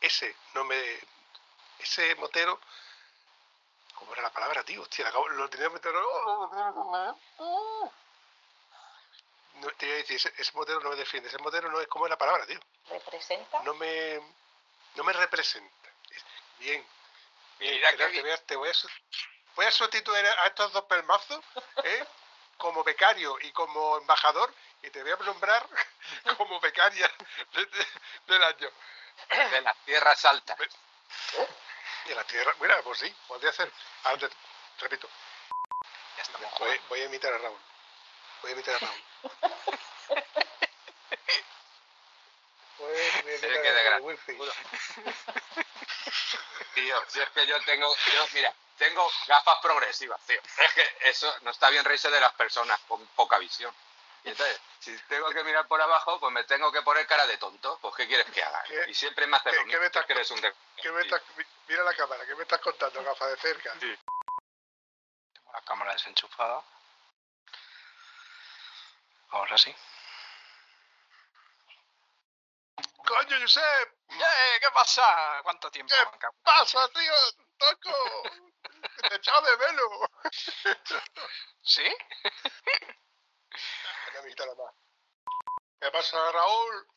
ese 0.01 0.35
no 0.53 0.63
me 0.65 0.99
ese 1.79 2.13
motero 2.15 2.59
¿cómo 3.95 4.13
era 4.13 4.21
la 4.23 4.29
palabra 4.31 4.63
tío? 4.63 4.81
hostia 4.81 5.07
acabo- 5.07 5.27
lo 5.29 5.49
tenía 5.49 5.67
que 5.67 5.73
meter 5.75 5.93
no, 9.55 9.69
te 9.77 9.85
iba 9.85 9.95
a 9.95 9.97
decir 9.97 10.17
ese, 10.17 10.33
ese 10.37 10.51
motero 10.53 10.79
no 10.81 10.89
me 10.89 10.95
defiende 10.95 11.29
ese 11.29 11.37
motero 11.39 11.69
no 11.71 11.79
es 11.79 11.87
como 11.87 12.05
es 12.05 12.09
la 12.09 12.17
palabra 12.17 12.45
tío 12.45 12.59
¿Representa? 12.89 13.61
no 13.63 13.73
me 13.75 14.19
no 14.95 15.03
me 15.03 15.13
representa 15.13 15.89
Es- 16.09 16.25
bien 16.59 16.85
bien 17.59 17.75
Mira 17.75 17.91
Gerard, 17.91 18.07
te, 18.07 18.11
bien. 18.11 18.23
voy 18.23 18.31
a, 18.31 18.37
te 18.45 18.55
voy 18.55 18.69
a 18.69 18.73
su- 18.73 18.89
voy 19.55 19.65
a 19.65 19.71
sustituir 19.71 20.25
a 20.25 20.47
estos 20.47 20.71
dos 20.73 20.83
pelmazos 20.85 21.39
¿eh? 21.83 22.05
como 22.57 22.83
becario 22.83 23.37
y 23.41 23.51
como 23.51 23.97
embajador 23.97 24.53
y 24.81 24.89
te 24.89 25.01
voy 25.01 25.11
a 25.11 25.15
nombrar 25.17 25.67
como 26.37 26.59
becaria 26.59 27.09
de- 27.53 27.65
de- 27.65 27.87
del 28.27 28.43
año 28.43 28.69
de 29.51 29.61
las 29.61 29.77
tierras 29.85 30.25
altas. 30.25 30.57
De 32.07 32.15
la 32.15 32.23
tierra. 32.25 32.53
Mira, 32.59 32.81
pues 32.83 32.99
sí, 32.99 33.15
podría 33.27 33.51
ser. 33.53 33.71
Ahora 34.03 34.27
te- 34.27 34.35
repito, 34.79 35.07
Ya 36.17 36.23
estamos 36.23 36.51
voy, 36.59 36.81
voy 36.89 37.01
a 37.01 37.05
imitar 37.05 37.33
a 37.33 37.37
Raúl. 37.37 37.59
Voy 38.41 38.51
a 38.51 38.53
imitar 38.53 38.75
a 38.75 38.79
Raúl. 38.79 39.03
Voy, 42.77 42.89
voy 43.23 43.31
a 43.31 43.35
imitar 43.37 43.61
que 43.61 43.69
a 43.69 43.89
Raúl. 43.91 44.19
Tío, 46.75 47.03
si 47.07 47.21
es 47.21 47.29
que 47.29 47.45
yo 47.45 47.61
tengo, 47.65 47.95
yo, 48.13 48.27
mira, 48.33 48.51
tengo 48.77 49.07
gafas 49.27 49.59
progresivas, 49.61 50.19
tío. 50.25 50.41
Es 50.57 50.73
que 50.73 50.95
eso 51.01 51.33
no 51.41 51.51
está 51.51 51.69
bien 51.69 51.85
reírse 51.85 52.09
de 52.09 52.19
las 52.19 52.33
personas 52.33 52.79
con 52.87 53.05
poca 53.09 53.37
visión. 53.37 53.73
Y 54.23 54.29
entonces, 54.29 54.59
si 54.79 54.97
tengo 55.07 55.29
que 55.29 55.43
mirar 55.43 55.67
por 55.67 55.79
abajo, 55.81 56.19
pues 56.19 56.33
me 56.33 56.43
tengo 56.45 56.71
que 56.71 56.81
poner 56.81 57.05
cara 57.05 57.27
de 57.27 57.37
tonto. 57.37 57.77
Pues, 57.81 57.93
¿qué 57.95 58.07
quieres 58.07 58.25
que 58.31 58.41
haga? 58.41 58.63
¿Qué- 58.63 58.85
Y 58.87 58.93
siempre 58.95 59.27
me 59.27 59.37
hace 59.37 59.51
qué- 59.51 59.55
lo 59.57 59.61
qué 59.61 59.67
mismo. 59.67 59.81
me 59.81 59.85
estás 59.87 60.01
Es 60.01 60.07
que 60.07 60.13
eres 60.13 60.31
un 60.31 60.41
de- 60.41 60.53
¿Qué 60.81 60.91
me 60.91 61.01
estás, 61.01 61.21
mi- 61.35 61.45
mira 61.67 61.83
la 61.83 61.93
cámara, 61.93 62.25
¿qué 62.25 62.35
me 62.35 62.43
estás 62.43 62.59
contando, 62.59 63.03
gafa 63.03 63.27
de 63.27 63.37
cerca? 63.37 63.73
Sí. 63.79 63.97
Tengo 65.33 65.51
la 65.51 65.61
cámara 65.61 65.93
desenchufada. 65.93 66.63
Ahora 69.29 69.57
sí. 69.57 69.75
¡Coño, 73.05 73.39
Josep! 73.41 73.89
¡Eh! 74.09 74.59
¿Qué 74.61 74.71
pasa? 74.73 75.41
¿Cuánto 75.43 75.69
tiempo? 75.71 75.93
¿Qué 76.19 76.27
pasa, 76.43 76.87
tío? 76.89 77.13
¡Toco! 77.57 77.91
Te 79.01 79.13
he 79.13 79.17
echado 79.17 79.41
de 79.41 79.57
menos. 79.57 79.89
¿Sí? 81.61 81.83
Una 84.09 84.19
amiguita 84.19 84.45
la 84.45 84.55
más. 84.55 84.73
¿Qué 85.79 85.91
pasa, 85.91 86.31
Raúl? 86.31 86.87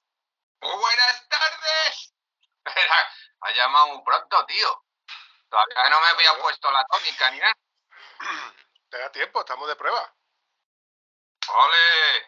Muy 0.60 0.76
buenas 0.76 1.28
tardes. 1.28 2.14
Ha 3.40 3.52
llamado 3.52 3.88
muy 3.88 4.02
pronto, 4.04 4.46
tío. 4.46 4.84
Todavía 5.48 5.90
no 5.90 6.00
me 6.00 6.06
había 6.08 6.38
puesto 6.40 6.70
la 6.70 6.84
tónica 6.84 7.30
ni 7.30 7.38
nada. 7.38 7.56
Te 8.90 8.98
da 8.98 9.10
tiempo, 9.12 9.40
estamos 9.40 9.68
de 9.68 9.76
prueba. 9.76 10.14
¡Ole! 11.48 12.26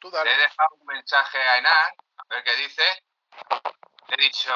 Tú 0.00 0.10
Le 0.10 0.16
he 0.20 0.24
dale. 0.24 0.36
dejado 0.36 0.74
un 0.78 0.86
mensaje 0.86 1.38
a 1.38 1.58
Enar, 1.58 1.94
a 2.18 2.22
ver 2.28 2.44
qué 2.44 2.54
dice. 2.56 3.02
Le 4.08 4.14
he 4.14 4.18
dicho, 4.18 4.52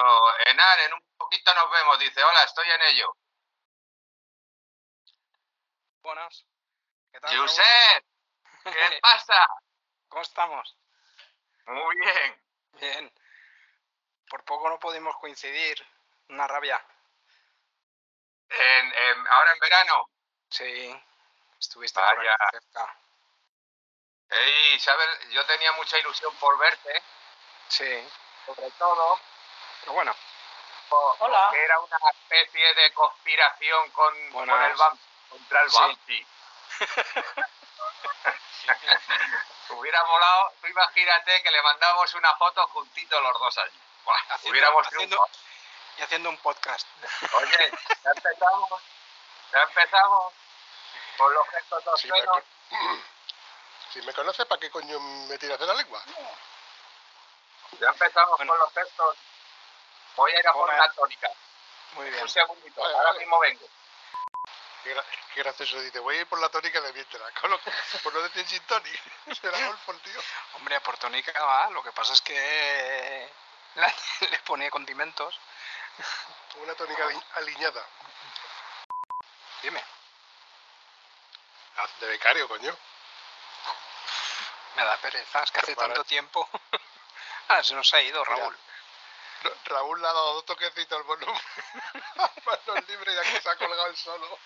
Enar, 0.47 0.81
en 0.81 0.95
un 0.95 1.03
poquito 1.17 1.53
nos 1.55 1.71
vemos. 1.71 1.99
Dice, 1.99 2.23
hola, 2.23 2.43
estoy 2.45 2.71
en 2.71 2.83
ello. 2.83 3.17
Buenas. 6.03 6.47
¿Qué 7.13 7.21
tal? 7.21 7.37
Josep, 7.37 8.05
¿qué 8.65 8.99
pasa? 9.03 9.47
¿Cómo 10.09 10.23
estamos? 10.23 10.77
Muy 11.67 11.97
bien. 11.97 12.45
Bien. 12.73 13.13
Por 14.31 14.45
poco 14.45 14.69
no 14.71 14.79
pudimos 14.79 15.17
coincidir. 15.19 15.85
Una 16.29 16.47
rabia. 16.47 16.83
En- 18.49 18.95
en- 18.95 19.27
ahora 19.27 19.53
en 19.53 19.59
verano. 19.59 20.09
Sí, 20.49 21.03
estuviste 21.59 22.01
por 22.01 22.09
aquí 22.29 22.29
cerca. 22.53 22.97
Ey, 24.31 24.79
¿sabes? 24.79 25.29
Yo 25.31 25.45
tenía 25.47 25.73
mucha 25.73 25.99
ilusión 25.99 26.33
por 26.37 26.57
verte, 26.59 27.03
Sí, 27.69 28.09
sobre 28.47 28.71
todo 28.73 29.21
pero 29.81 29.93
bueno, 29.95 30.15
por- 30.89 31.17
Hola. 31.21 31.47
porque 31.47 31.65
era 31.65 31.81
una 31.81 31.97
especie 32.11 32.75
de 32.75 32.93
conspiración 32.95 33.91
con, 33.91 34.15
el 34.17 34.77
Bam- 34.77 34.99
contra 35.31 35.63
el 35.63 35.71
Sí. 35.71 35.77
Bumpy. 35.81 36.27
Hubiera 39.71 40.03
volado, 40.05 40.53
tú 40.61 40.67
imagínate 40.69 41.43
que 41.43 41.51
le 41.51 41.63
mandamos 41.63 42.15
una 42.15 42.35
foto 42.37 42.67
juntitos 42.69 43.23
los 43.23 43.39
dos 43.39 43.59
allí. 43.59 43.80
Buah, 44.05 44.19
Haciendo- 44.29 44.51
hubiéramos 44.51 44.87
haciendo- 44.87 45.29
y 45.99 46.03
haciendo 46.03 46.29
un 46.31 46.37
podcast. 46.39 46.87
Oye, 47.35 47.73
ya 48.05 48.11
empezamos, 48.15 48.83
ya 49.53 49.63
empezamos 49.63 50.33
con 51.19 51.35
los 51.35 51.49
gestos 51.49 51.83
pero- 52.03 52.45
Si 53.93 54.01
me 54.03 54.15
conoces, 54.15 54.47
¿para 54.47 54.61
qué 54.61 54.71
coño 54.71 55.01
me 55.01 55.37
tiras 55.39 55.59
de 55.59 55.67
la 55.67 55.75
lengua? 55.75 56.01
Ya 57.81 57.89
empezamos 57.89 58.37
Bueno. 58.37 58.53
con 58.53 58.59
los 58.61 58.73
gestos. 58.73 59.17
Voy 60.17 60.33
a 60.33 60.39
ir 60.39 60.47
a 60.49 60.53
por 60.53 60.69
una 60.71 60.93
tónica. 60.93 61.29
Muy 61.95 62.09
bien. 62.09 62.23
Un 62.23 62.29
segundito, 62.29 62.81
Vale, 62.81 62.95
ahora 62.95 63.09
vale. 63.09 63.19
mismo 63.19 63.39
vengo. 63.41 63.67
Qué, 64.85 64.95
gra- 64.97 65.05
qué 65.35 65.43
gracioso 65.43 65.81
dice, 65.81 65.99
voy 65.99 66.17
a 66.17 66.21
ir 66.21 66.27
por 66.29 66.39
la 66.41 66.49
tónica 66.51 66.81
de 66.81 66.93
mientras. 66.93 67.33
Con 67.41 67.51
lo, 67.51 67.59
por 68.03 68.15
lo 68.15 68.23
de 68.23 68.29
decir 68.29 68.47
gin 68.47 68.63
tonic. 68.67 69.01
Se 69.41 69.51
la 69.51 69.67
golfo 69.67 69.91
el 69.93 70.01
tío. 70.03 70.21
Hombre, 70.55 70.77
a 70.77 70.81
Portónica 70.83 71.33
va, 71.45 71.69
lo 71.71 71.83
que 71.83 71.91
pasa 71.93 72.13
es 72.13 72.23
que 72.23 73.33
la- 73.77 73.95
le 74.31 74.39
pone 74.41 74.71
condimentos. 74.71 75.39
Una 76.57 76.75
tónica 76.75 77.05
ali- 77.05 77.23
aliñada. 77.35 77.87
Dime, 79.63 79.85
Ah, 81.77 81.87
De 82.01 82.07
becario, 82.09 82.49
coño. 82.49 82.77
me 84.77 84.85
da 84.85 84.97
pereza, 84.99 85.43
es 85.43 85.51
que 85.51 85.61
hace 85.61 85.75
tanto 85.77 86.05
tiempo. 86.05 86.49
ah, 87.49 87.63
se 87.63 87.75
nos 87.75 87.93
ha 87.95 88.01
ido 88.03 88.23
Raúl. 88.25 88.59
Ra- 89.43 89.53
Raúl 89.67 90.01
le 90.01 90.07
ha 90.09 90.13
dado 90.13 90.35
dos 90.35 90.45
toquecitos 90.47 90.99
al 90.99 91.05
volumen. 91.05 91.41
Manos 92.45 92.89
libres 92.89 93.15
ya 93.15 93.23
que 93.23 93.41
se 93.41 93.49
ha 93.51 93.57
colgado 93.57 93.87
el 93.87 93.97
solo. 93.97 94.39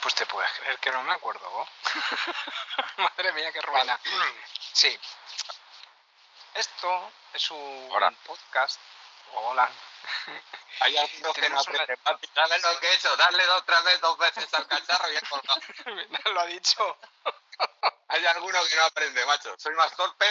Pues 0.00 0.14
te 0.14 0.26
puedes 0.26 0.50
creer 0.52 0.78
que 0.78 0.90
no 0.90 1.02
me 1.02 1.12
acuerdo. 1.14 1.68
Madre 2.98 3.32
mía, 3.32 3.52
qué 3.52 3.60
ruina. 3.60 3.98
Sí. 4.72 4.98
Esto 6.56 7.12
es 7.34 7.50
un 7.50 7.88
Hola. 7.92 8.10
podcast. 8.24 8.80
Hola. 9.34 9.70
Hay 10.80 10.96
algunos 10.96 11.34
que 11.34 11.50
no 11.50 11.60
aprenden. 11.60 11.98
Papi, 12.02 12.30
¿Sabes 12.34 12.62
lo 12.62 12.80
que 12.80 12.86
he 12.86 12.94
hecho? 12.94 13.14
Darle 13.14 13.44
dos, 13.44 13.60
otra 13.60 13.80
vez, 13.82 14.00
dos 14.00 14.16
veces 14.16 14.54
al 14.54 14.66
cacharro 14.66 15.12
y 15.12 15.16
he 15.16 15.20
colgado. 15.20 15.60
lo 16.32 16.40
ha 16.40 16.46
dicho. 16.46 16.96
Hay 18.08 18.24
alguno 18.26 18.58
que 18.70 18.76
no 18.76 18.84
aprende, 18.84 19.26
macho. 19.26 19.54
Soy 19.58 19.74
más 19.74 19.94
torpe. 19.96 20.26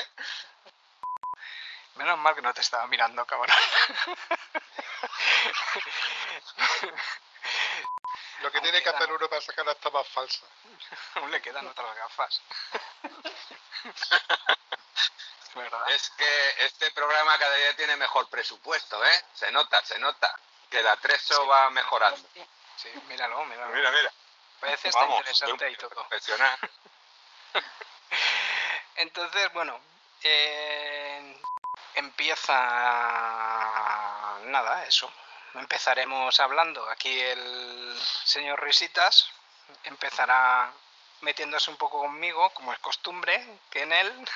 Menos 1.94 2.18
mal 2.18 2.34
que 2.34 2.42
no 2.42 2.54
te 2.56 2.62
estaba 2.62 2.88
mirando, 2.88 3.24
cabrón. 3.26 3.56
Lo 8.42 8.52
que 8.52 8.58
Aún 8.58 8.64
tiene 8.64 8.82
que 8.82 8.90
hacer 8.90 9.12
uno 9.12 9.30
para 9.30 9.42
sacar 9.42 9.70
hasta 9.70 9.92
más 9.92 10.08
falsa. 10.08 10.46
Aún 11.16 11.30
le 11.30 11.42
quedan 11.42 11.68
otras 11.68 11.96
gafas. 11.96 12.42
Es 15.56 15.62
verdad. 15.62 15.90
Es 15.90 16.10
que 16.12 16.56
este 16.66 16.92
programa 16.92 17.38
cada 17.38 17.56
día 17.56 17.76
tiene 17.78 17.96
mejor 17.96 18.30
presupuesto, 18.30 19.04
¿eh? 19.06 19.26
Se 19.34 19.50
nota, 19.52 19.84
se 19.86 19.98
nota. 20.00 20.38
Que 20.70 20.84
la 20.84 20.98
Treso 20.98 21.42
Sí. 21.42 21.48
va 21.48 21.70
mejorando. 21.70 22.28
Sí, 22.76 22.90
míralo, 23.08 23.46
míralo. 23.46 23.74
Mira, 23.74 23.90
mira. 23.92 24.12
Parece 24.60 24.90
interesante 24.90 25.72
y 25.72 25.76
todo. 25.78 25.90
profesional. 25.92 26.58
Entonces, 28.96 29.54
bueno, 29.54 29.80
eh, 30.24 31.42
empieza 31.94 32.54
nada, 34.44 34.86
eso. 34.86 35.12
Empezaremos 35.54 36.38
hablando. 36.40 36.90
Aquí 36.90 37.18
el 37.20 37.98
señor 38.26 38.62
Risitas 38.62 39.30
empezará 39.84 40.72
metiéndose 41.22 41.72
un 41.72 41.78
poco 41.78 42.00
conmigo, 42.00 42.50
como 42.52 42.74
es 42.74 42.80
costumbre, 42.80 43.60
que 43.70 43.84
en 43.84 43.94
él. 43.94 44.30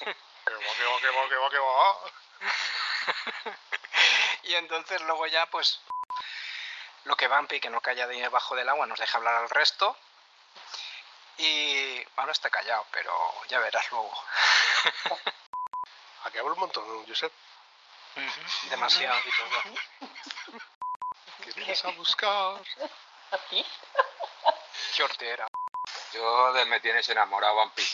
Que 0.58 0.64
va, 0.66 0.74
que 0.76 0.84
va, 0.84 1.00
que 1.00 1.10
va, 1.10 1.28
que 1.28 1.36
va, 1.36 1.50
que 1.50 1.58
va. 1.58 3.56
y 4.44 4.54
entonces 4.54 5.00
luego 5.02 5.26
ya, 5.26 5.46
pues, 5.46 5.80
lo 7.04 7.16
que 7.16 7.28
Vampi, 7.28 7.60
que 7.60 7.70
no 7.70 7.80
calla 7.80 8.06
de 8.06 8.16
debajo 8.16 8.54
del 8.56 8.68
agua, 8.68 8.86
nos 8.86 8.98
deja 8.98 9.18
hablar 9.18 9.34
al 9.36 9.50
resto. 9.50 9.96
Y 11.36 12.04
bueno, 12.14 12.30
está 12.32 12.48
callado, 12.50 12.86
pero 12.92 13.12
ya 13.48 13.58
verás 13.58 13.90
luego. 13.90 14.12
Aquí 16.24 16.38
hablo 16.38 16.54
un 16.54 16.60
montón, 16.60 17.06
Josep. 17.06 17.32
Demasiado 18.70 19.18
y 19.18 19.30
todo. 19.32 20.58
¿Qué 21.44 21.52
vienes 21.52 21.84
a 21.84 21.88
buscar? 21.90 22.62
¿Aquí? 23.32 23.66
Qué 24.96 25.02
hortera. 25.02 25.46
Yo 26.12 26.52
de- 26.52 26.64
me 26.66 26.78
tienes 26.80 27.08
enamorado, 27.08 27.56
Vampi. 27.56 27.84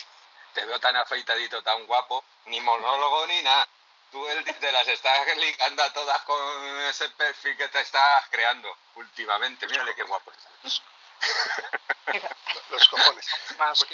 Te 0.53 0.63
veo 0.65 0.79
tan 0.79 0.95
afeitadito, 0.95 1.63
tan 1.63 1.85
guapo. 1.87 2.23
Ni 2.45 2.59
monólogo 2.61 3.27
ni 3.27 3.41
nada. 3.43 3.67
Tú 4.11 4.27
el, 4.27 4.43
te 4.43 4.71
las 4.71 4.87
estás 4.87 5.37
ligando 5.37 5.83
a 5.83 5.93
todas 5.93 6.21
con 6.23 6.77
ese 6.87 7.09
perfil 7.11 7.55
que 7.55 7.67
te 7.69 7.79
estás 7.81 8.27
creando 8.29 8.75
últimamente. 8.95 9.67
Mírale 9.67 9.95
qué 9.95 10.03
guapo 10.03 10.31
estás. 10.31 10.81
Los 12.69 12.87
cojones. 12.89 13.25
Más. 13.57 13.85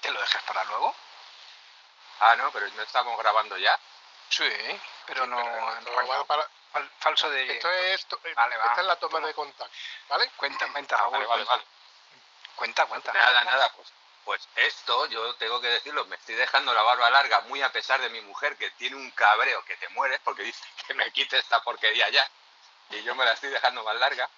¿Te 0.00 0.10
lo 0.10 0.20
dejas 0.20 0.42
para 0.44 0.64
luego? 0.64 0.94
Ah, 2.20 2.36
no, 2.36 2.50
pero 2.50 2.66
no 2.68 2.82
estamos 2.82 3.18
grabando 3.18 3.56
ya. 3.58 3.78
Sí, 4.28 4.48
pero 5.06 5.24
Sí, 5.24 5.30
no. 5.30 5.42
pero 5.84 6.26
para- 6.26 6.48
fal- 6.72 6.90
falso 6.98 7.30
de. 7.30 7.52
Esto 7.56 7.70
es, 7.70 8.06
eh, 8.24 8.34
Vale, 8.34 8.56
va. 8.56 8.64
esta 8.66 8.80
es 8.80 8.86
la 8.86 8.96
toma 8.96 9.18
Toma. 9.18 9.26
de 9.28 9.34
contacto, 9.34 9.76
¿vale? 10.08 10.30
Cuenta, 10.36 10.66
cuenta, 10.72 10.96
Ah, 10.98 11.08
vale, 11.08 11.26
vale, 11.26 11.44
vale. 11.44 11.64
Cuenta, 12.56 12.86
cuenta. 12.86 13.12
Nada, 13.12 13.44
nada, 13.44 13.72
pues, 13.72 13.88
pues 14.26 14.46
esto 14.56 15.06
yo 15.06 15.34
tengo 15.36 15.60
que 15.60 15.68
decirlo, 15.68 16.04
me 16.06 16.16
estoy 16.16 16.34
dejando 16.34 16.74
la 16.74 16.82
barba 16.82 17.08
larga 17.10 17.40
muy 17.42 17.62
a 17.62 17.70
pesar 17.72 18.00
de 18.00 18.10
mi 18.10 18.20
mujer 18.22 18.56
que 18.56 18.70
tiene 18.72 18.96
un 18.96 19.10
cabreo 19.12 19.64
que 19.64 19.76
te 19.76 19.88
mueres 19.90 20.20
porque 20.24 20.42
dice 20.42 20.62
que 20.86 20.94
me 20.94 21.10
quite 21.12 21.38
esta 21.38 21.62
porquería 21.62 22.08
ya 22.10 22.28
y 22.90 23.02
yo 23.04 23.14
me 23.14 23.24
la 23.24 23.32
estoy 23.32 23.50
dejando 23.50 23.82
más 23.84 23.96
larga 23.96 24.28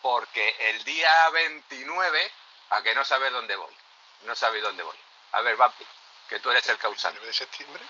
porque 0.00 0.56
el 0.70 0.82
día 0.84 1.28
29 1.30 2.32
a 2.70 2.82
que 2.82 2.94
no 2.94 3.04
sabes 3.04 3.32
dónde 3.32 3.54
voy, 3.56 3.76
no 4.22 4.34
sabéis 4.34 4.64
dónde 4.64 4.82
voy. 4.82 4.96
A 5.32 5.40
ver, 5.42 5.56
Vampi, 5.56 5.84
que 6.28 6.40
tú 6.40 6.50
eres 6.50 6.66
el 6.68 6.78
causante. 6.78 7.20
29 7.20 7.26
de 7.26 7.32
septiembre. 7.34 7.84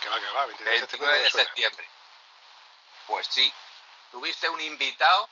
Que 0.00 0.08
va, 0.08 0.20
que 0.20 0.26
va, 0.30 0.46
29 0.46 0.70
de 0.74 0.80
septiembre. 0.80 1.08
29 1.10 1.18
no 1.18 1.24
de 1.24 1.30
septiembre. 1.30 1.88
Pues 3.06 3.26
sí, 3.28 3.52
tuviste 4.12 4.48
un 4.48 4.60
invitado 4.60 5.28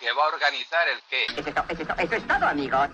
que 0.00 0.10
va 0.12 0.24
a 0.24 0.28
organizar 0.28 0.88
el 0.88 1.02
qué. 1.02 1.24
Eso 1.36 1.48
es, 1.48 1.54
to- 1.54 1.64
eso 1.68 1.82
es 1.82 1.88
to- 1.88 1.94
eso 1.98 2.14
es 2.16 2.26
todo, 2.26 2.46
amigos. 2.48 2.88